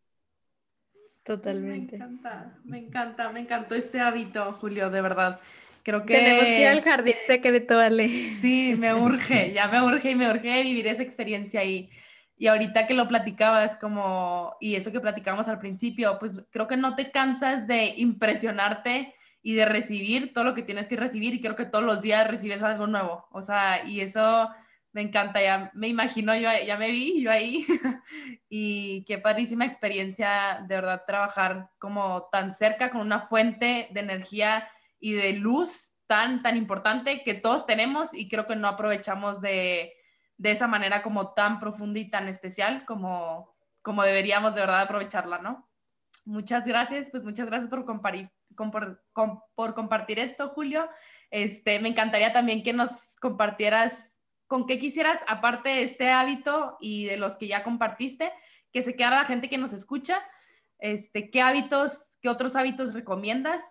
Totalmente. 1.22 1.98
Me 1.98 2.04
encanta, 2.04 2.58
me 2.64 2.78
encanta, 2.78 3.30
me 3.30 3.40
encantó 3.40 3.74
este 3.74 4.00
hábito, 4.00 4.54
Julio, 4.54 4.88
de 4.88 5.02
verdad. 5.02 5.38
Creo 5.82 6.06
que... 6.06 6.14
Tenemos 6.14 6.44
que 6.44 6.60
ir 6.62 6.68
al 6.68 6.80
jardín 6.80 7.16
secreto, 7.26 7.78
Ale. 7.78 8.08
Sí, 8.08 8.74
me 8.78 8.94
urge, 8.94 9.52
ya 9.52 9.68
me 9.68 9.82
urge 9.82 10.12
y 10.12 10.14
me 10.14 10.30
urge 10.30 10.62
vivir 10.62 10.86
esa 10.86 11.02
experiencia 11.02 11.60
ahí. 11.60 11.90
Y 12.38 12.46
ahorita 12.46 12.86
que 12.86 12.94
lo 12.94 13.06
platicabas 13.06 13.76
como, 13.76 14.56
y 14.62 14.76
eso 14.76 14.90
que 14.90 15.00
platicamos 15.00 15.46
al 15.46 15.58
principio, 15.58 16.18
pues 16.18 16.32
creo 16.50 16.66
que 16.66 16.78
no 16.78 16.96
te 16.96 17.10
cansas 17.10 17.66
de 17.66 17.92
impresionarte 17.98 19.14
y 19.42 19.54
de 19.54 19.64
recibir 19.64 20.32
todo 20.32 20.44
lo 20.44 20.54
que 20.54 20.62
tienes 20.62 20.86
que 20.86 20.96
recibir 20.96 21.34
y 21.34 21.40
creo 21.40 21.56
que 21.56 21.66
todos 21.66 21.84
los 21.84 22.00
días 22.00 22.28
recibes 22.28 22.62
algo 22.62 22.86
nuevo. 22.86 23.26
O 23.32 23.42
sea, 23.42 23.84
y 23.84 24.00
eso 24.00 24.48
me 24.92 25.00
encanta, 25.00 25.42
ya 25.42 25.70
me 25.74 25.88
imagino, 25.88 26.34
yo 26.36 26.48
ya 26.66 26.76
me 26.76 26.90
vi 26.90 27.22
yo 27.22 27.30
ahí 27.30 27.66
y 28.48 29.04
qué 29.04 29.18
padrísima 29.18 29.64
experiencia 29.64 30.64
de 30.68 30.74
verdad 30.74 31.04
trabajar 31.06 31.70
como 31.78 32.28
tan 32.30 32.54
cerca 32.54 32.90
con 32.90 33.00
una 33.00 33.22
fuente 33.22 33.88
de 33.90 34.00
energía 34.00 34.68
y 35.00 35.12
de 35.12 35.32
luz 35.32 35.92
tan, 36.06 36.42
tan 36.42 36.56
importante 36.56 37.22
que 37.24 37.34
todos 37.34 37.66
tenemos 37.66 38.12
y 38.12 38.28
creo 38.28 38.46
que 38.46 38.54
no 38.54 38.68
aprovechamos 38.68 39.40
de, 39.40 39.94
de 40.36 40.50
esa 40.50 40.68
manera 40.68 41.02
como 41.02 41.32
tan 41.32 41.58
profunda 41.58 41.98
y 41.98 42.10
tan 42.10 42.28
especial 42.28 42.84
como, 42.84 43.56
como 43.80 44.02
deberíamos 44.02 44.54
de 44.54 44.60
verdad 44.60 44.82
aprovecharla, 44.82 45.38
¿no? 45.38 45.68
Muchas 46.24 46.66
gracias, 46.66 47.10
pues 47.10 47.24
muchas 47.24 47.46
gracias 47.46 47.70
por 47.70 47.84
compartir, 47.84 48.30
por, 48.56 49.74
compartir 49.74 50.18
esto, 50.18 50.48
Julio. 50.50 50.88
Este, 51.30 51.80
me 51.80 51.88
encantaría 51.88 52.32
también 52.32 52.62
que 52.62 52.72
nos 52.72 52.90
compartieras 53.20 53.94
con 54.46 54.66
qué 54.66 54.78
quisieras, 54.78 55.18
aparte 55.26 55.70
de 55.70 55.82
este 55.84 56.10
hábito 56.10 56.76
y 56.80 57.06
de 57.06 57.16
los 57.16 57.38
que 57.38 57.48
ya 57.48 57.64
compartiste, 57.64 58.32
que 58.72 58.82
se 58.82 58.94
quedara 58.94 59.16
la 59.16 59.24
gente 59.24 59.48
que 59.48 59.58
nos 59.58 59.72
escucha, 59.72 60.22
este, 60.78 61.30
qué 61.30 61.40
hábitos, 61.40 62.18
qué 62.20 62.28
otros 62.28 62.56
hábitos 62.56 62.92
recomiendas 62.92 63.62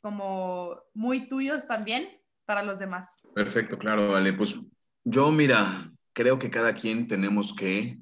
como 0.00 0.80
muy 0.94 1.28
tuyos 1.28 1.66
también 1.66 2.08
para 2.44 2.62
los 2.62 2.78
demás. 2.78 3.08
Perfecto, 3.34 3.78
claro, 3.78 4.12
vale. 4.12 4.32
Pues 4.32 4.58
yo, 5.04 5.30
mira, 5.32 5.90
creo 6.12 6.38
que 6.38 6.50
cada 6.50 6.72
quien 6.74 7.06
tenemos 7.06 7.54
que 7.54 7.98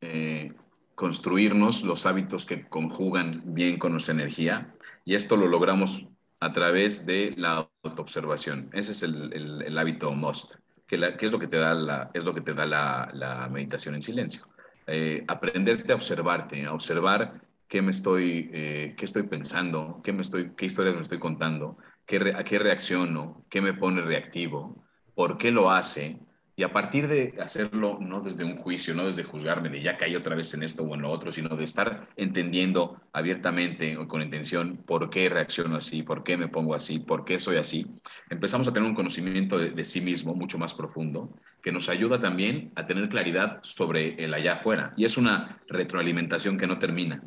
eh, 0.00 0.52
construirnos 0.94 1.82
los 1.82 2.06
hábitos 2.06 2.46
que 2.46 2.68
conjugan 2.68 3.42
bien 3.44 3.78
con 3.78 3.92
nuestra 3.92 4.14
energía 4.14 4.74
y 5.04 5.14
esto 5.14 5.36
lo 5.36 5.48
logramos 5.48 6.06
a 6.40 6.52
través 6.52 7.06
de 7.06 7.32
la 7.36 7.68
autoobservación. 7.82 8.68
Ese 8.72 8.92
es 8.92 9.02
el, 9.02 9.78
hábito 9.78 10.12
most, 10.12 10.56
que, 10.86 10.96
es 10.96 11.32
lo 11.32 11.38
que 11.38 11.46
te 11.46 11.58
da 11.58 11.74
la, 11.74 12.10
es 12.14 12.24
lo 12.24 12.34
que 12.34 12.40
te 12.40 12.52
da 12.52 12.66
la, 12.66 13.48
meditación 13.50 13.94
en 13.94 14.02
silencio. 14.02 14.46
Eh, 14.86 15.24
aprenderte 15.28 15.92
a 15.92 15.94
observarte, 15.94 16.62
a 16.66 16.72
observar 16.72 17.40
qué 17.68 17.80
me 17.80 17.92
estoy, 17.92 18.50
eh, 18.52 18.94
qué 18.96 19.04
estoy 19.04 19.22
pensando, 19.22 20.00
qué, 20.02 20.12
me 20.12 20.22
estoy, 20.22 20.52
qué 20.56 20.66
historias 20.66 20.96
me 20.96 21.02
estoy 21.02 21.18
contando, 21.18 21.78
qué 22.04 22.34
a 22.36 22.42
qué 22.42 22.58
reacciono, 22.58 23.44
qué 23.48 23.62
me 23.62 23.74
pone 23.74 24.02
reactivo, 24.02 24.84
por 25.14 25.38
qué 25.38 25.52
lo 25.52 25.70
hace, 25.70 26.18
y 26.54 26.64
a 26.64 26.72
partir 26.72 27.08
de 27.08 27.34
hacerlo 27.40 27.98
no 28.00 28.20
desde 28.20 28.44
un 28.44 28.56
juicio, 28.56 28.94
no 28.94 29.06
desde 29.06 29.24
juzgarme 29.24 29.70
de 29.70 29.80
ya 29.80 29.96
caí 29.96 30.14
otra 30.14 30.36
vez 30.36 30.52
en 30.52 30.62
esto 30.62 30.82
o 30.82 30.94
en 30.94 31.00
lo 31.00 31.10
otro, 31.10 31.32
sino 31.32 31.56
de 31.56 31.64
estar 31.64 32.08
entendiendo 32.16 33.00
abiertamente 33.12 33.96
o 33.96 34.06
con 34.06 34.20
intención 34.20 34.76
por 34.76 35.08
qué 35.08 35.30
reacciono 35.30 35.76
así, 35.76 36.02
por 36.02 36.22
qué 36.22 36.36
me 36.36 36.48
pongo 36.48 36.74
así, 36.74 36.98
por 36.98 37.24
qué 37.24 37.38
soy 37.38 37.56
así, 37.56 37.86
empezamos 38.28 38.68
a 38.68 38.72
tener 38.72 38.88
un 38.88 38.94
conocimiento 38.94 39.58
de, 39.58 39.84
sí 39.84 40.02
mismo 40.02 40.34
mucho 40.34 40.58
más 40.58 40.74
profundo, 40.74 41.34
que 41.62 41.72
nos 41.72 41.88
ayuda 41.88 42.18
también 42.18 42.70
a 42.76 42.86
tener 42.86 43.08
claridad 43.08 43.58
sobre 43.62 44.22
el 44.22 44.34
allá 44.34 44.54
afuera. 44.54 44.92
Y 44.96 45.04
es 45.04 45.16
una 45.16 45.62
retroalimentación 45.68 46.58
que 46.58 46.66
no 46.66 46.78
termina. 46.78 47.22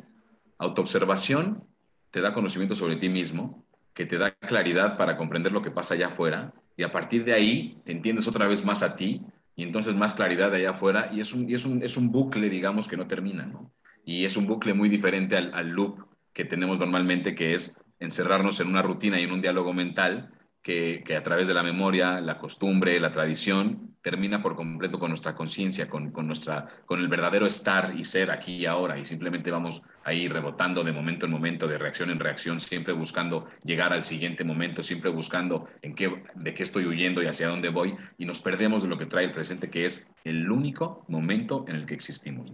Autoobservación 0.58 1.64
te 2.10 2.20
da 2.20 2.32
conocimiento 2.32 2.74
sobre 2.74 2.96
ti 2.96 3.08
mismo, 3.08 3.64
que 3.92 4.06
te 4.06 4.18
da 4.18 4.32
claridad 4.32 4.96
para 4.96 5.16
comprender 5.16 5.52
lo 5.52 5.62
que 5.62 5.70
pasa 5.70 5.94
allá 5.94 6.08
afuera, 6.08 6.52
y 6.76 6.82
a 6.82 6.92
partir 6.92 7.24
de 7.24 7.32
ahí 7.32 7.80
entiendes 7.86 8.28
otra 8.28 8.46
vez 8.46 8.64
más 8.64 8.82
a 8.82 8.96
ti, 8.96 9.22
y 9.54 9.62
entonces 9.62 9.94
más 9.94 10.14
claridad 10.14 10.50
de 10.50 10.58
allá 10.58 10.70
afuera, 10.70 11.10
y 11.12 11.20
es 11.20 11.32
un, 11.32 11.50
es 11.50 11.64
un, 11.64 11.82
es 11.82 11.96
un 11.96 12.12
bucle, 12.12 12.50
digamos, 12.50 12.88
que 12.88 12.96
no 12.96 13.06
termina, 13.06 13.46
¿no? 13.46 13.72
Y 14.04 14.24
es 14.24 14.36
un 14.36 14.46
bucle 14.46 14.74
muy 14.74 14.88
diferente 14.88 15.36
al 15.36 15.68
loop 15.70 16.06
que 16.32 16.44
tenemos 16.44 16.78
normalmente, 16.78 17.34
que 17.34 17.54
es 17.54 17.80
encerrarnos 17.98 18.60
en 18.60 18.68
una 18.68 18.82
rutina 18.82 19.18
y 19.18 19.24
en 19.24 19.32
un 19.32 19.40
diálogo 19.40 19.72
mental 19.72 20.35
que, 20.66 21.16
a 21.16 21.22
través 21.22 21.46
de 21.46 21.54
la 21.54 21.62
memoria, 21.62 22.20
la 22.20 22.38
costumbre, 22.38 22.98
la 22.98 23.12
tradición, 23.12 23.94
termina 24.02 24.42
por 24.42 24.56
completo 24.56 24.98
con 24.98 25.10
nuestra 25.10 25.32
conciencia, 25.32 25.88
con, 25.88 26.12
nuestra, 26.26 26.66
con 26.86 26.98
el 26.98 27.06
verdadero 27.06 27.46
estar 27.46 27.94
y 27.96 28.02
ser 28.02 28.32
aquí 28.32 28.56
y 28.56 28.66
ahora, 28.66 28.98
y 28.98 29.04
simplemente 29.04 29.52
vamos 29.52 29.82
ahí 30.02 30.26
rebotando 30.26 30.82
de 30.82 30.90
momento 30.90 31.26
en 31.26 31.30
momento, 31.30 31.68
de 31.68 31.78
reacción 31.78 32.10
en 32.10 32.18
reacción, 32.18 32.58
siempre 32.58 32.92
buscando 32.94 33.46
llegar 33.62 33.92
al 33.92 34.02
siguiente 34.02 34.42
momento, 34.42 34.82
siempre 34.82 35.08
buscando 35.08 35.68
en 35.82 35.94
qué, 35.94 36.20
de 36.34 36.52
qué 36.52 36.64
estoy 36.64 36.84
huyendo 36.86 37.22
y 37.22 37.26
hacia 37.26 37.46
dónde 37.46 37.68
voy, 37.68 37.94
y 38.18 38.24
nos 38.24 38.40
perdemos 38.40 38.82
de 38.82 38.88
lo 38.88 38.98
que 38.98 39.06
trae 39.06 39.26
el 39.26 39.32
presente, 39.32 39.70
que 39.70 39.84
es 39.84 40.10
el 40.24 40.50
único 40.50 41.04
momento 41.06 41.64
en 41.68 41.76
el 41.76 41.86
que 41.86 41.94
existimos. 41.94 42.50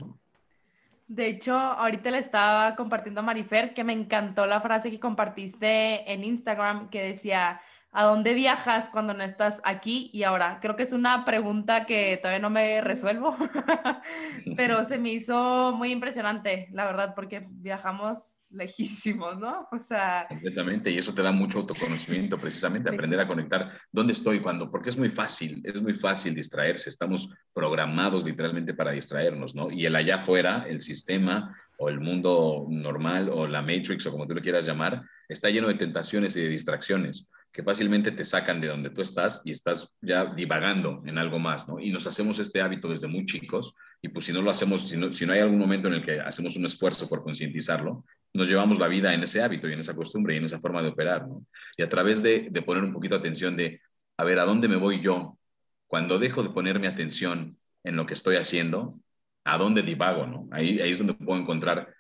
De 1.09 1.29
hecho, 1.29 1.55
ahorita 1.55 2.11
le 2.11 2.19
estaba 2.19 2.77
compartiendo 2.77 3.21
a 3.21 3.25
Marifer 3.25 3.73
que 3.73 3.85
me 3.85 3.95
encantó 3.95 4.45
la 4.47 4.61
frase 4.61 4.91
que 4.91 5.01
compartiste 5.01 6.11
en 6.13 6.25
Instagram 6.25 6.91
que 6.91 7.03
decía, 7.03 7.61
¿A 7.95 8.05
dónde 8.05 8.33
viajas 8.33 8.89
cuando 8.89 9.13
no 9.13 9.23
estás 9.23 9.61
aquí 9.65 10.09
y 10.15 10.23
ahora? 10.23 10.61
Creo 10.63 10.77
que 10.77 10.83
es 10.83 10.95
una 10.95 11.27
pregunta 11.27 11.85
que 11.85 12.17
todavía 12.17 12.41
no 12.41 12.49
me 12.49 12.81
resuelvo, 12.81 13.37
pero 14.57 14.83
se 14.87 14.97
me 14.97 15.13
hizo 15.13 15.73
muy 15.73 15.93
impresionante, 15.93 16.69
la 16.73 16.87
verdad, 16.87 17.15
porque 17.15 17.47
viajamos 17.51 18.43
lejísimos, 18.49 19.39
¿no? 19.39 19.69
O 19.71 19.79
sea... 19.79 20.25
Completamente, 20.27 20.91
y 20.91 20.97
eso 20.97 21.13
te 21.13 21.23
da 21.23 21.33
mucho 21.33 21.59
autoconocimiento, 21.59 22.39
precisamente, 22.39 22.89
aprender 22.89 23.21
a 23.21 23.29
conectar 23.29 23.71
dónde 23.91 24.15
estoy, 24.15 24.41
cuando, 24.41 24.71
porque 24.71 24.89
es 24.89 24.97
muy 24.97 25.11
fácil, 25.11 25.61
es 25.63 25.83
muy 25.83 25.93
fácil 25.93 26.35
distraerse, 26.35 26.89
estamos 26.89 27.29
programados 27.53 28.25
literalmente 28.25 28.73
para 28.73 28.93
distraernos, 28.93 29.55
¿no? 29.55 29.71
Y 29.71 29.85
el 29.85 29.97
allá 29.97 30.15
afuera, 30.17 30.65
el 30.67 30.81
sistema 30.81 31.55
o 31.77 31.91
el 31.91 32.01
mundo 32.01 32.67
normal 32.71 33.29
o 33.29 33.47
la 33.47 33.61
Matrix 33.61 34.07
o 34.07 34.13
como 34.13 34.27
tú 34.27 34.35
lo 34.35 34.41
quieras 34.41 34.65
llamar, 34.65 35.03
está 35.29 35.51
lleno 35.51 35.69
de 35.69 35.75
tentaciones 35.75 36.35
y 36.37 36.41
de 36.41 36.49
distracciones 36.49 37.29
que 37.53 37.63
fácilmente 37.63 38.11
te 38.13 38.25
sacan 38.25 38.61
de 38.61 38.69
donde 38.69 38.91
tú 38.91 39.03
estás 39.03 39.43
y 39.45 39.51
estás 39.51 39.93
ya 40.01 40.33
divagando 40.35 41.03
en 41.05 41.19
algo 41.19 41.39
más, 41.39 41.69
¿no? 41.69 41.79
Y 41.79 41.91
nos 41.91 42.07
hacemos 42.07 42.39
este 42.39 42.63
hábito 42.63 42.89
desde 42.89 43.09
muy 43.09 43.27
chicos 43.27 43.75
y 44.01 44.09
pues 44.09 44.25
si 44.25 44.33
no 44.33 44.41
lo 44.41 44.51
hacemos, 44.51 44.89
si 44.89 44.97
no, 44.97 45.13
si 45.13 45.27
no 45.27 45.35
hay 45.35 45.41
algún 45.41 45.59
momento 45.59 45.89
en 45.89 45.95
el 45.95 46.03
que 46.03 46.19
hacemos 46.19 46.57
un 46.57 46.65
esfuerzo 46.65 47.09
por 47.09 47.23
concientizarlo, 47.23 48.05
nos 48.33 48.49
llevamos 48.49 48.79
la 48.79 48.89
vida 48.89 49.13
en 49.13 49.23
ese 49.23 49.43
hábito 49.43 49.69
y 49.69 49.75
en 49.75 49.81
esa 49.81 49.95
costumbre 49.95 50.35
y 50.35 50.39
en 50.39 50.45
esa 50.45 50.61
forma 50.61 50.83
de 50.83 50.89
operar, 50.89 51.29
¿no? 51.29 51.45
Y 51.77 51.83
a 51.83 51.87
través 51.87 52.23
de, 52.23 52.49
de 52.51 52.63
poner 52.63 52.83
un 52.85 52.93
poquito 52.93 53.17
de 53.17 53.21
atención 53.21 53.55
de, 53.55 53.83
a 54.17 54.25
ver, 54.25 54.39
¿a 54.39 54.47
dónde 54.47 54.67
me 54.69 54.77
voy 54.77 55.01
yo? 55.01 55.39
Cuando 55.87 56.19
dejo 56.19 56.43
de 56.43 56.51
ponerme 56.51 56.87
atención 56.87 57.59
en 57.85 57.97
lo 57.97 58.07
que 58.07 58.15
estoy 58.15 58.37
haciendo, 58.37 58.99
¿a 59.45 59.59
dónde 59.59 59.83
divago, 59.83 60.27
no? 60.27 60.49
Ahí, 60.53 60.81
ahí 60.81 60.91
es 60.91 60.99
donde 60.99 61.15
puedo 61.15 61.39
encontrar 61.39 61.95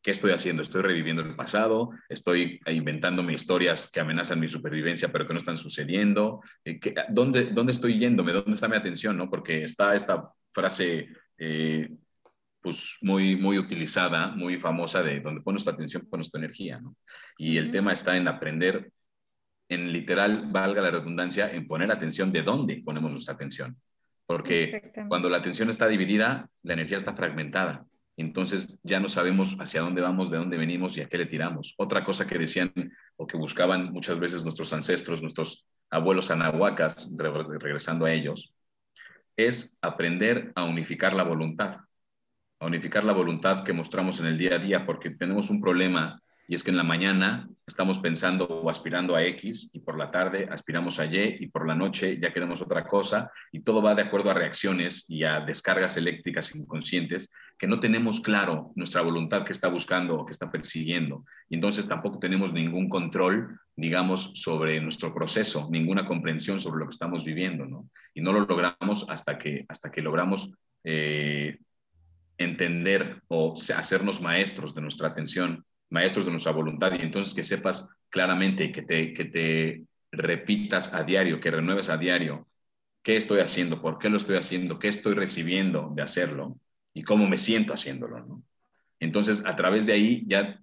¿Qué 0.00 0.12
estoy 0.12 0.30
haciendo? 0.30 0.62
¿Estoy 0.62 0.82
reviviendo 0.82 1.22
el 1.22 1.34
pasado? 1.34 1.90
¿Estoy 2.08 2.60
inventándome 2.66 3.32
historias 3.32 3.90
que 3.90 3.98
amenazan 3.98 4.38
mi 4.38 4.46
supervivencia 4.46 5.10
pero 5.10 5.26
que 5.26 5.32
no 5.32 5.38
están 5.38 5.56
sucediendo? 5.56 6.40
Eh, 6.64 6.78
¿Dónde, 7.08 7.46
¿Dónde 7.46 7.72
estoy 7.72 7.98
yéndome? 7.98 8.32
¿Dónde 8.32 8.52
está 8.52 8.68
mi 8.68 8.76
atención? 8.76 9.16
¿no? 9.16 9.28
Porque 9.28 9.62
está 9.62 9.96
esta 9.96 10.32
frase 10.52 11.08
eh, 11.36 11.90
pues 12.60 12.98
muy, 13.02 13.34
muy 13.34 13.58
utilizada, 13.58 14.28
muy 14.28 14.56
famosa 14.56 15.02
de 15.02 15.20
donde 15.20 15.40
pones 15.40 15.64
tu 15.64 15.70
atención, 15.70 16.06
pones 16.08 16.30
tu 16.30 16.38
energía. 16.38 16.78
¿no? 16.80 16.94
Y 17.36 17.56
el 17.56 17.72
tema 17.72 17.92
está 17.92 18.16
en 18.16 18.28
aprender, 18.28 18.92
en 19.68 19.92
literal, 19.92 20.46
valga 20.52 20.80
la 20.80 20.92
redundancia, 20.92 21.50
en 21.50 21.66
poner 21.66 21.90
atención 21.90 22.30
de 22.30 22.42
dónde 22.42 22.82
ponemos 22.84 23.10
nuestra 23.10 23.34
atención. 23.34 23.76
Porque 24.26 24.92
cuando 25.08 25.28
la 25.28 25.38
atención 25.38 25.70
está 25.70 25.88
dividida, 25.88 26.48
la 26.62 26.74
energía 26.74 26.98
está 26.98 27.14
fragmentada 27.14 27.84
entonces 28.22 28.78
ya 28.82 29.00
no 29.00 29.08
sabemos 29.08 29.56
hacia 29.60 29.80
dónde 29.80 30.02
vamos, 30.02 30.30
de 30.30 30.38
dónde 30.38 30.56
venimos 30.56 30.96
y 30.96 31.00
a 31.00 31.08
qué 31.08 31.18
le 31.18 31.26
tiramos. 31.26 31.74
Otra 31.78 32.02
cosa 32.02 32.26
que 32.26 32.38
decían 32.38 32.72
o 33.16 33.26
que 33.26 33.36
buscaban 33.36 33.92
muchas 33.92 34.18
veces 34.18 34.42
nuestros 34.44 34.72
ancestros, 34.72 35.22
nuestros 35.22 35.66
abuelos 35.88 36.30
anahuacas, 36.30 37.10
regresando 37.16 38.06
a 38.06 38.12
ellos, 38.12 38.52
es 39.36 39.78
aprender 39.80 40.52
a 40.56 40.64
unificar 40.64 41.14
la 41.14 41.22
voluntad, 41.22 41.76
a 42.60 42.66
unificar 42.66 43.04
la 43.04 43.12
voluntad 43.12 43.62
que 43.62 43.72
mostramos 43.72 44.18
en 44.18 44.26
el 44.26 44.36
día 44.36 44.56
a 44.56 44.58
día, 44.58 44.84
porque 44.84 45.10
tenemos 45.10 45.48
un 45.48 45.60
problema 45.60 46.20
y 46.50 46.54
es 46.54 46.64
que 46.64 46.70
en 46.70 46.78
la 46.78 46.82
mañana 46.82 47.46
estamos 47.66 47.98
pensando 47.98 48.46
o 48.46 48.70
aspirando 48.70 49.14
a 49.14 49.22
X 49.22 49.68
y 49.74 49.80
por 49.80 49.98
la 49.98 50.10
tarde 50.10 50.48
aspiramos 50.50 50.98
a 50.98 51.04
Y 51.04 51.36
y 51.40 51.46
por 51.48 51.68
la 51.68 51.74
noche 51.74 52.18
ya 52.18 52.32
queremos 52.32 52.62
otra 52.62 52.86
cosa 52.86 53.30
y 53.52 53.60
todo 53.60 53.82
va 53.82 53.94
de 53.94 54.00
acuerdo 54.00 54.30
a 54.30 54.34
reacciones 54.34 55.04
y 55.08 55.24
a 55.24 55.40
descargas 55.40 55.98
eléctricas 55.98 56.56
inconscientes 56.56 57.30
que 57.58 57.66
no 57.66 57.80
tenemos 57.80 58.20
claro 58.20 58.72
nuestra 58.76 59.02
voluntad 59.02 59.42
que 59.42 59.52
está 59.52 59.68
buscando 59.68 60.14
o 60.14 60.24
que 60.24 60.32
está 60.32 60.50
persiguiendo. 60.50 61.26
Y 61.50 61.56
entonces 61.56 61.86
tampoco 61.86 62.18
tenemos 62.18 62.54
ningún 62.54 62.88
control, 62.88 63.60
digamos, 63.76 64.30
sobre 64.34 64.80
nuestro 64.80 65.12
proceso, 65.12 65.68
ninguna 65.70 66.06
comprensión 66.06 66.58
sobre 66.58 66.78
lo 66.78 66.86
que 66.86 66.92
estamos 66.92 67.24
viviendo, 67.24 67.66
¿no? 67.66 67.90
Y 68.14 68.22
no 68.22 68.32
lo 68.32 68.46
logramos 68.46 69.04
hasta 69.10 69.36
que, 69.36 69.66
hasta 69.68 69.90
que 69.90 70.00
logramos 70.00 70.50
eh, 70.84 71.58
entender 72.38 73.20
o 73.26 73.52
hacernos 73.76 74.22
maestros 74.22 74.74
de 74.74 74.80
nuestra 74.80 75.08
atención 75.08 75.64
maestros 75.90 76.26
de 76.26 76.32
nuestra 76.32 76.52
voluntad 76.52 76.92
y 76.98 77.02
entonces 77.02 77.34
que 77.34 77.42
sepas 77.42 77.88
claramente, 78.08 78.72
que 78.72 78.82
te, 78.82 79.12
que 79.12 79.24
te 79.24 79.82
repitas 80.12 80.94
a 80.94 81.02
diario, 81.02 81.40
que 81.40 81.50
renueves 81.50 81.88
a 81.90 81.96
diario 81.96 82.48
qué 83.02 83.16
estoy 83.16 83.40
haciendo, 83.40 83.80
por 83.80 83.98
qué 83.98 84.10
lo 84.10 84.16
estoy 84.16 84.36
haciendo, 84.36 84.78
qué 84.78 84.88
estoy 84.88 85.14
recibiendo 85.14 85.92
de 85.94 86.02
hacerlo. 86.02 86.58
y 86.94 87.02
cómo 87.02 87.28
me 87.28 87.38
siento 87.38 87.72
haciéndolo. 87.72 88.42
Entonces, 88.98 89.46
a 89.46 89.54
través 89.54 89.86
de 89.86 89.92
ahí 89.92 90.24
ya 90.26 90.60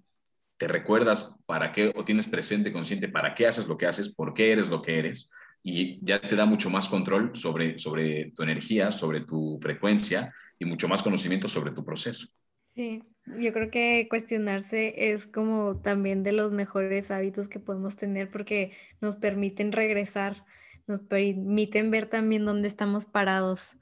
te 0.58 0.68
recuerdas 0.68 1.32
para 1.46 1.72
qué 1.72 1.92
o 1.94 2.04
tienes 2.04 2.26
presente, 2.26 2.72
consciente, 2.72 3.08
para 3.08 3.34
qué 3.34 3.46
haces 3.46 3.66
lo 3.66 3.78
que 3.78 3.86
haces, 3.86 4.08
por 4.10 4.34
qué 4.34 4.52
eres 4.52 4.68
lo 4.68 4.82
que 4.82 4.98
eres 4.98 5.30
y 5.62 5.98
ya 6.04 6.20
te 6.20 6.36
da 6.36 6.46
mucho 6.46 6.70
más 6.70 6.88
control 6.88 7.32
sobre, 7.34 7.78
sobre 7.78 8.30
tu 8.32 8.42
energía, 8.44 8.92
sobre 8.92 9.22
tu 9.22 9.58
frecuencia 9.60 10.32
y 10.58 10.64
mucho 10.64 10.88
más 10.88 11.02
conocimiento 11.02 11.48
sobre 11.48 11.72
tu 11.72 11.84
proceso. 11.84 12.28
Sí, 12.76 13.02
yo 13.38 13.54
creo 13.54 13.70
que 13.70 14.06
cuestionarse 14.10 15.10
es 15.10 15.26
como 15.26 15.80
también 15.80 16.22
de 16.22 16.32
los 16.32 16.52
mejores 16.52 17.10
hábitos 17.10 17.48
que 17.48 17.58
podemos 17.58 17.96
tener 17.96 18.30
porque 18.30 18.72
nos 19.00 19.16
permiten 19.16 19.72
regresar, 19.72 20.44
nos 20.86 21.00
permiten 21.00 21.90
ver 21.90 22.06
también 22.06 22.44
dónde 22.44 22.68
estamos 22.68 23.06
parados. 23.06 23.78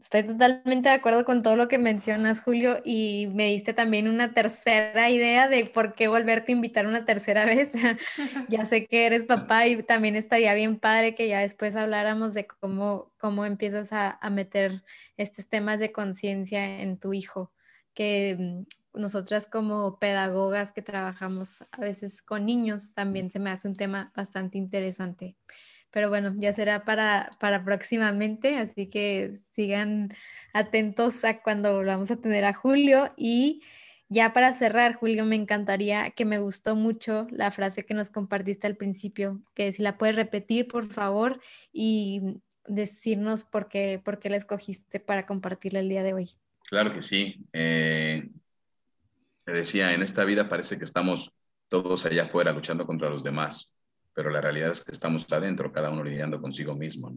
Estoy 0.00 0.22
totalmente 0.22 0.88
de 0.88 0.94
acuerdo 0.94 1.24
con 1.24 1.42
todo 1.42 1.56
lo 1.56 1.66
que 1.66 1.78
mencionas, 1.78 2.40
Julio, 2.40 2.80
y 2.84 3.26
me 3.34 3.46
diste 3.48 3.72
también 3.72 4.06
una 4.06 4.32
tercera 4.34 5.10
idea 5.10 5.48
de 5.48 5.64
por 5.64 5.94
qué 5.94 6.06
volverte 6.06 6.52
a 6.52 6.54
invitar 6.54 6.86
una 6.86 7.04
tercera 7.04 7.44
vez. 7.46 7.72
ya 8.48 8.64
sé 8.66 8.86
que 8.86 9.06
eres 9.06 9.24
papá 9.24 9.66
y 9.66 9.82
también 9.82 10.14
estaría 10.14 10.54
bien 10.54 10.78
padre 10.78 11.16
que 11.16 11.26
ya 11.26 11.40
después 11.40 11.74
habláramos 11.74 12.34
de 12.34 12.46
cómo, 12.46 13.12
cómo 13.18 13.44
empiezas 13.44 13.92
a, 13.92 14.16
a 14.20 14.30
meter 14.30 14.84
estos 15.16 15.48
temas 15.48 15.80
de 15.80 15.90
conciencia 15.90 16.82
en 16.82 16.98
tu 16.98 17.12
hijo 17.12 17.52
que 17.98 18.36
mm, 18.38 19.00
nosotras 19.00 19.46
como 19.46 19.98
pedagogas 19.98 20.70
que 20.70 20.82
trabajamos 20.82 21.62
a 21.72 21.80
veces 21.80 22.22
con 22.22 22.46
niños 22.46 22.92
también 22.92 23.28
se 23.32 23.40
me 23.40 23.50
hace 23.50 23.66
un 23.66 23.74
tema 23.74 24.12
bastante 24.14 24.56
interesante. 24.56 25.34
Pero 25.90 26.08
bueno, 26.08 26.32
ya 26.36 26.52
será 26.52 26.84
para, 26.84 27.30
para 27.40 27.64
próximamente, 27.64 28.56
así 28.58 28.88
que 28.88 29.32
sigan 29.52 30.10
atentos 30.52 31.24
a 31.24 31.42
cuando 31.42 31.74
volvamos 31.74 32.10
a 32.12 32.16
tener 32.18 32.44
a 32.44 32.52
Julio. 32.52 33.12
Y 33.16 33.62
ya 34.08 34.32
para 34.32 34.52
cerrar, 34.52 34.94
Julio, 34.94 35.24
me 35.24 35.34
encantaría 35.34 36.10
que 36.10 36.24
me 36.24 36.38
gustó 36.38 36.76
mucho 36.76 37.26
la 37.32 37.50
frase 37.50 37.84
que 37.84 37.94
nos 37.94 38.10
compartiste 38.10 38.68
al 38.68 38.76
principio, 38.76 39.42
que 39.54 39.72
si 39.72 39.82
la 39.82 39.98
puedes 39.98 40.14
repetir, 40.14 40.68
por 40.68 40.86
favor, 40.86 41.40
y 41.72 42.42
decirnos 42.66 43.42
por 43.44 43.68
qué, 43.68 44.00
por 44.04 44.20
qué 44.20 44.30
la 44.30 44.36
escogiste 44.36 45.00
para 45.00 45.26
compartirla 45.26 45.80
el 45.80 45.88
día 45.88 46.04
de 46.04 46.14
hoy. 46.14 46.38
Claro 46.68 46.92
que 46.92 47.00
sí. 47.00 47.34
Eh, 47.52 48.28
decía, 49.46 49.94
en 49.94 50.02
esta 50.02 50.24
vida 50.24 50.48
parece 50.48 50.76
que 50.76 50.84
estamos 50.84 51.32
todos 51.68 52.04
allá 52.04 52.24
afuera 52.24 52.52
luchando 52.52 52.86
contra 52.86 53.08
los 53.08 53.22
demás, 53.22 53.74
pero 54.12 54.28
la 54.30 54.42
realidad 54.42 54.70
es 54.70 54.84
que 54.84 54.92
estamos 54.92 55.30
adentro, 55.32 55.72
cada 55.72 55.90
uno 55.90 56.04
lidiando 56.04 56.40
consigo 56.40 56.74
mismo. 56.76 57.10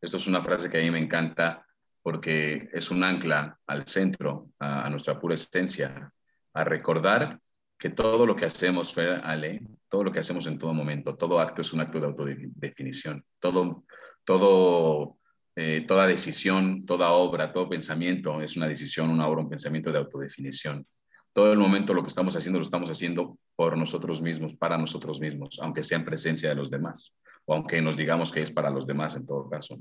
Esto 0.00 0.18
es 0.18 0.26
una 0.28 0.40
frase 0.40 0.70
que 0.70 0.78
a 0.78 0.82
mí 0.82 0.90
me 0.92 1.00
encanta 1.00 1.66
porque 2.00 2.68
es 2.72 2.92
un 2.92 3.02
ancla 3.02 3.58
al 3.66 3.88
centro, 3.88 4.50
a, 4.60 4.88
nuestra 4.88 5.18
pura 5.18 5.34
esencia, 5.34 6.12
a 6.52 6.64
recordar 6.64 7.40
que 7.76 7.90
todo 7.90 8.24
lo 8.24 8.36
que 8.36 8.44
hacemos, 8.44 8.96
Ale, 8.96 9.62
todo 9.88 10.04
lo 10.04 10.12
que 10.12 10.20
hacemos 10.20 10.46
en 10.46 10.58
todo 10.58 10.72
momento, 10.72 11.16
todo 11.16 11.40
acto 11.40 11.62
es 11.62 11.72
un 11.72 11.80
acto 11.80 11.98
de 11.98 12.06
autodefinición, 12.06 13.24
todo, 13.40 13.84
todo 14.24 15.18
eh, 15.58 15.84
toda 15.86 16.06
decisión, 16.06 16.84
toda 16.84 17.12
obra, 17.12 17.50
todo 17.50 17.68
pensamiento 17.68 18.42
es 18.42 18.56
una 18.56 18.68
decisión, 18.68 19.08
una 19.08 19.26
obra, 19.26 19.40
un 19.40 19.48
pensamiento 19.48 19.90
de 19.90 19.98
autodefinición. 19.98 20.86
Todo 21.32 21.50
el 21.52 21.58
momento 21.58 21.94
lo 21.94 22.02
que 22.02 22.08
estamos 22.08 22.36
haciendo 22.36 22.58
lo 22.58 22.62
estamos 22.62 22.90
haciendo 22.90 23.38
por 23.56 23.76
nosotros 23.76 24.20
mismos, 24.20 24.54
para 24.54 24.76
nosotros 24.76 25.18
mismos, 25.18 25.58
aunque 25.62 25.82
sea 25.82 25.98
en 25.98 26.04
presencia 26.04 26.50
de 26.50 26.54
los 26.54 26.70
demás, 26.70 27.14
o 27.46 27.54
aunque 27.54 27.80
nos 27.80 27.96
digamos 27.96 28.32
que 28.32 28.42
es 28.42 28.50
para 28.50 28.70
los 28.70 28.86
demás 28.86 29.16
en 29.16 29.26
todo 29.26 29.48
caso. 29.48 29.78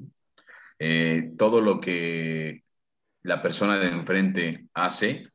Eh, 0.79 1.33
todo 1.37 1.59
lo 1.59 1.81
que 1.81 2.63
la 3.23 3.41
persona 3.41 3.77
de 3.77 3.87
enfrente 3.87 4.67
hace 4.73 5.29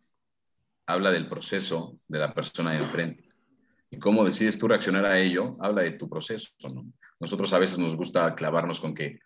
habla 0.87 1.11
del 1.11 1.29
proceso 1.29 1.99
de 2.09 2.19
la 2.19 2.33
persona 2.33 2.73
de 2.73 2.79
enfrente. 2.79 3.29
Y 3.91 3.99
cómo 3.99 4.25
decides 4.25 4.59
tú 4.59 4.69
reaccionar 4.69 5.05
a 5.05 5.19
ello, 5.19 5.57
habla 5.61 5.83
de 5.83 5.93
tu 5.93 6.09
proceso. 6.09 6.51
Nosotros 7.19 7.53
a 7.53 7.59
veces 7.59 7.79
nos 7.79 7.95
gusta 7.95 8.35
clavarnos 8.35 8.81
con 8.81 8.95
que 8.95 9.19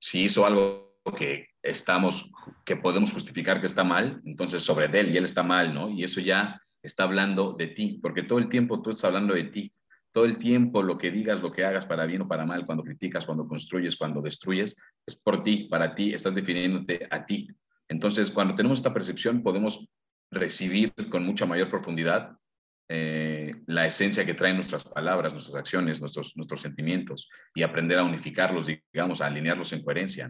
si 0.00 0.24
hizo 0.24 0.44
algo 0.44 0.98
que 1.16 1.48
estamos, 1.62 2.30
que 2.64 2.76
podemos 2.76 3.12
justificar 3.12 3.60
que 3.60 3.66
está 3.66 3.84
mal, 3.84 4.20
entonces 4.24 4.62
sobre 4.62 4.86
él 4.98 5.10
y 5.10 5.16
él 5.16 5.24
está 5.24 5.42
mal, 5.42 5.74
¿no? 5.74 5.90
Y 5.90 6.04
eso 6.04 6.20
ya 6.20 6.60
está 6.82 7.04
hablando 7.04 7.52
de 7.52 7.68
ti, 7.68 7.98
porque 8.02 8.22
todo 8.22 8.38
el 8.38 8.48
tiempo 8.48 8.80
tú 8.80 8.90
estás 8.90 9.04
hablando 9.04 9.34
de 9.34 9.44
ti. 9.44 9.72
Todo 10.12 10.24
el 10.24 10.38
tiempo 10.38 10.82
lo 10.82 10.98
que 10.98 11.10
digas, 11.10 11.40
lo 11.40 11.52
que 11.52 11.64
hagas 11.64 11.86
para 11.86 12.04
bien 12.06 12.22
o 12.22 12.28
para 12.28 12.44
mal, 12.44 12.66
cuando 12.66 12.82
criticas, 12.82 13.26
cuando 13.26 13.46
construyes, 13.46 13.96
cuando 13.96 14.20
destruyes, 14.20 14.76
es 15.06 15.14
por 15.20 15.42
ti, 15.44 15.68
para 15.70 15.94
ti, 15.94 16.12
estás 16.12 16.34
definiéndote 16.34 17.06
a 17.10 17.24
ti. 17.24 17.48
Entonces, 17.88 18.32
cuando 18.32 18.54
tenemos 18.54 18.78
esta 18.78 18.92
percepción, 18.92 19.42
podemos 19.42 19.86
recibir 20.32 20.92
con 21.10 21.24
mucha 21.24 21.46
mayor 21.46 21.70
profundidad 21.70 22.36
eh, 22.92 23.52
la 23.66 23.86
esencia 23.86 24.26
que 24.26 24.34
traen 24.34 24.56
nuestras 24.56 24.82
palabras, 24.82 25.32
nuestras 25.32 25.54
acciones, 25.54 26.00
nuestros, 26.00 26.36
nuestros 26.36 26.60
sentimientos 26.60 27.28
y 27.54 27.62
aprender 27.62 28.00
a 28.00 28.02
unificarlos, 28.02 28.66
digamos, 28.92 29.20
a 29.20 29.26
alinearlos 29.26 29.72
en 29.72 29.84
coherencia. 29.84 30.28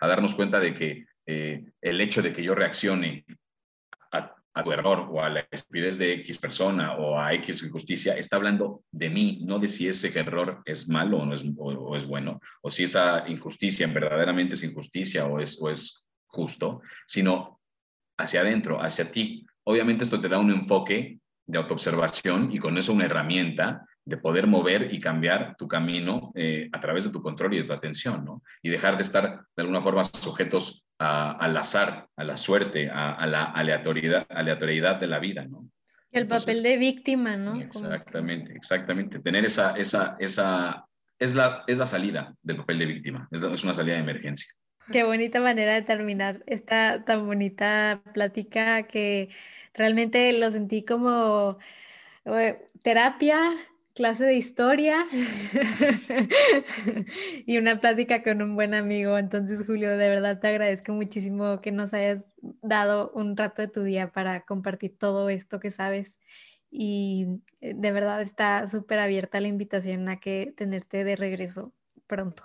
A 0.00 0.08
darnos 0.08 0.34
cuenta 0.34 0.58
de 0.58 0.74
que 0.74 1.04
eh, 1.24 1.64
el 1.80 2.00
hecho 2.00 2.20
de 2.20 2.32
que 2.32 2.42
yo 2.42 2.56
reaccione 2.56 3.24
a, 4.10 4.34
tu 4.60 4.72
error 4.72 5.08
o 5.08 5.22
a 5.22 5.28
la 5.28 5.46
estupidez 5.52 5.98
de 5.98 6.14
X 6.14 6.40
persona 6.40 6.96
o 6.96 7.16
a 7.16 7.32
X 7.34 7.62
injusticia 7.62 8.16
está 8.16 8.34
hablando 8.34 8.82
de 8.90 9.08
mí, 9.08 9.38
no 9.46 9.60
de 9.60 9.68
si 9.68 9.86
ese 9.86 10.08
error 10.18 10.62
es 10.64 10.88
malo 10.88 11.18
o, 11.18 11.24
no 11.24 11.32
es, 11.32 11.44
o, 11.56 11.96
es 11.96 12.06
bueno, 12.06 12.40
o 12.60 12.72
si 12.72 12.82
esa 12.82 13.24
injusticia 13.28 13.86
verdaderamente 13.86 14.56
es 14.56 14.64
injusticia 14.64 15.26
o 15.26 15.38
es, 15.38 15.62
o 15.62 15.70
es 15.70 16.04
justo, 16.26 16.82
sino 17.06 17.60
hacia 18.18 18.40
adentro, 18.40 18.82
hacia 18.82 19.12
ti. 19.12 19.46
Obviamente 19.62 20.02
esto 20.02 20.20
te 20.20 20.28
da 20.28 20.40
un 20.40 20.50
enfoque 20.50 21.20
de 21.50 21.58
autoobservación 21.58 22.50
y 22.52 22.58
con 22.58 22.78
eso 22.78 22.92
una 22.92 23.06
herramienta 23.06 23.84
de 24.04 24.16
poder 24.16 24.46
mover 24.46 24.92
y 24.92 24.98
cambiar 24.98 25.56
tu 25.56 25.68
camino 25.68 26.32
eh, 26.34 26.68
a 26.72 26.80
través 26.80 27.04
de 27.04 27.10
tu 27.10 27.22
control 27.22 27.54
y 27.54 27.58
de 27.58 27.64
tu 27.64 27.72
atención, 27.72 28.24
¿no? 28.24 28.42
Y 28.62 28.70
dejar 28.70 28.96
de 28.96 29.02
estar 29.02 29.42
de 29.56 29.62
alguna 29.62 29.82
forma 29.82 30.04
sujetos 30.04 30.84
al 30.98 31.56
azar, 31.56 32.08
a 32.16 32.24
la 32.24 32.36
suerte, 32.36 32.90
a, 32.90 33.26
la 33.26 33.44
aleatoriedad, 33.44 34.26
aleatoriedad 34.28 35.00
de 35.00 35.06
la 35.06 35.18
vida, 35.18 35.46
¿no? 35.46 35.66
El 36.12 36.26
papel 36.26 36.62
de 36.62 36.76
víctima, 36.76 37.36
¿no? 37.36 37.60
Exactamente, 37.60 38.52
exactamente. 38.54 39.20
Tener 39.20 39.44
esa, 39.44 39.76
esa, 39.76 40.16
esa, 40.18 40.84
es 41.18 41.34
la, 41.34 41.62
es 41.66 41.78
la 41.78 41.86
salida 41.86 42.34
del 42.42 42.56
papel 42.56 42.80
de 42.80 42.86
víctima, 42.86 43.28
es, 43.30 43.42
es 43.42 43.64
una 43.64 43.74
salida 43.74 43.94
de 43.94 44.00
emergencia. 44.00 44.52
Qué 44.92 45.04
bonita 45.04 45.40
manera 45.40 45.74
de 45.74 45.82
terminar 45.82 46.42
esta 46.46 47.04
tan 47.04 47.24
bonita 47.26 48.02
plática 48.12 48.82
que 48.88 49.28
Realmente 49.74 50.32
lo 50.32 50.50
sentí 50.50 50.84
como 50.84 51.58
eh, 52.24 52.66
terapia, 52.82 53.38
clase 53.94 54.24
de 54.24 54.34
historia 54.34 55.06
y 57.46 57.58
una 57.58 57.80
plática 57.80 58.22
con 58.22 58.42
un 58.42 58.54
buen 58.54 58.74
amigo. 58.74 59.18
Entonces, 59.18 59.64
Julio, 59.66 59.90
de 59.90 60.08
verdad 60.08 60.40
te 60.40 60.48
agradezco 60.48 60.92
muchísimo 60.92 61.60
que 61.60 61.72
nos 61.72 61.94
hayas 61.94 62.34
dado 62.62 63.10
un 63.14 63.36
rato 63.36 63.62
de 63.62 63.68
tu 63.68 63.82
día 63.82 64.12
para 64.12 64.42
compartir 64.42 64.96
todo 64.96 65.28
esto 65.28 65.60
que 65.60 65.70
sabes. 65.70 66.18
Y 66.70 67.40
eh, 67.60 67.74
de 67.76 67.92
verdad 67.92 68.22
está 68.22 68.66
súper 68.68 69.00
abierta 69.00 69.40
la 69.40 69.48
invitación 69.48 70.08
a 70.08 70.20
que 70.20 70.54
tenerte 70.56 71.04
de 71.04 71.16
regreso 71.16 71.72
pronto. 72.06 72.44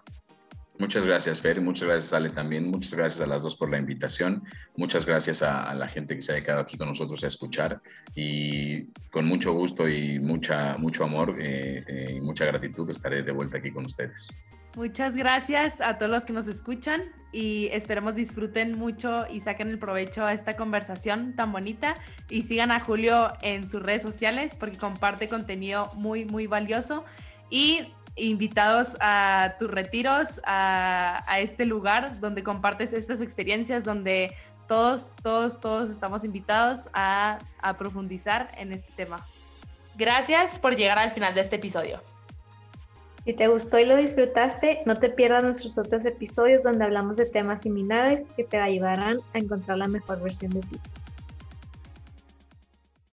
Muchas 0.77 1.07
gracias, 1.07 1.39
Fer, 1.39 1.61
muchas 1.61 1.88
gracias, 1.88 2.14
Ale, 2.14 2.30
también. 2.30 2.69
Muchas 2.69 2.93
gracias 2.93 3.22
a 3.22 3.26
las 3.26 3.43
dos 3.43 3.56
por 3.56 3.72
la 3.72 3.77
invitación. 3.77 4.43
Muchas 4.76 5.06
gracias 5.06 5.41
a, 5.41 5.73
la 5.73 5.88
gente 5.88 6.15
que 6.15 6.22
se 6.22 6.34
ha 6.35 6.43
quedado 6.43 6.61
aquí 6.61 6.77
con 6.77 6.89
nosotros 6.89 7.23
a 7.23 7.27
escuchar. 7.27 7.81
Y 8.14 8.88
con 9.10 9.26
mucho 9.26 9.53
gusto 9.53 9.88
y 9.88 10.19
mucha, 10.19 10.77
mucho 10.77 11.06
amor 11.06 11.38
eh, 11.39 11.84
eh, 11.88 12.14
y 12.18 12.22
mucha 12.22 12.45
gratitud 12.45 12.89
estaré 12.89 13.23
de 13.23 13.31
vuelta 13.31 13.57
aquí 13.57 13.72
con 13.72 13.85
ustedes. 13.85 14.27
Muchas 14.76 15.15
gracias 15.15 15.80
a 15.80 15.97
todos 15.97 16.11
los 16.11 16.23
que 16.26 16.34
nos 16.34 16.49
escuchan 16.49 17.02
y 17.31 17.69
esperemos 17.72 18.14
disfruten 18.14 18.77
mucho 18.77 19.26
y 19.31 19.39
saquen 19.39 19.69
el 19.69 19.80
provecho 19.80 20.26
a 20.26 20.34
esta 20.34 20.57
conversación 20.57 21.34
tan 21.38 21.53
bonita 21.53 21.95
y 22.30 22.41
sigan 22.41 22.73
a 22.73 22.81
Julio 22.81 23.30
en 23.41 23.69
sus 23.69 23.81
redes 23.81 24.02
sociales 24.02 24.53
porque 24.60 24.77
comparte 24.77 25.30
contenido 25.30 25.89
muy, 25.95 26.26
muy 26.26 26.47
valioso. 26.47 27.06
Y 27.49 27.88
invitados 28.15 28.95
a 28.99 29.55
tus 29.59 29.69
retiros, 29.69 30.41
a, 30.45 31.23
este 31.39 31.65
lugar 31.65 32.19
donde 32.19 32.43
compartes 32.43 32.93
estas 32.93 33.21
experiencias, 33.21 33.83
donde 33.83 34.33
todos, 34.67 35.09
todos, 35.21 35.59
todos 35.59 35.89
estamos 35.89 36.23
invitados 36.23 36.89
a, 36.93 37.39
a 37.61 37.77
profundizar 37.77 38.51
en 38.57 38.71
este 38.71 38.91
tema. 38.93 39.25
Gracias 39.95 40.59
por 40.59 40.75
llegar 40.75 40.97
al 40.99 41.11
final 41.11 41.35
de 41.35 41.41
este 41.41 41.57
episodio. 41.57 42.01
Si 43.25 43.33
te 43.33 43.47
gustó 43.47 43.79
y 43.79 43.85
lo 43.85 43.95
disfrutaste, 43.95 44.83
no 44.85 44.97
te 44.97 45.09
pierdas 45.09 45.43
nuestros 45.43 45.77
otros 45.77 46.05
episodios 46.05 46.63
donde 46.63 46.85
hablamos 46.85 47.17
de 47.17 47.25
temas 47.25 47.61
similares 47.61 48.29
que 48.35 48.43
te 48.43 48.57
ayudarán 48.57 49.19
a 49.33 49.39
encontrar 49.39 49.79
la 49.79 49.87
mejor 49.87 50.21
versión 50.21 50.51
de 50.51 50.61
ti. 50.61 50.79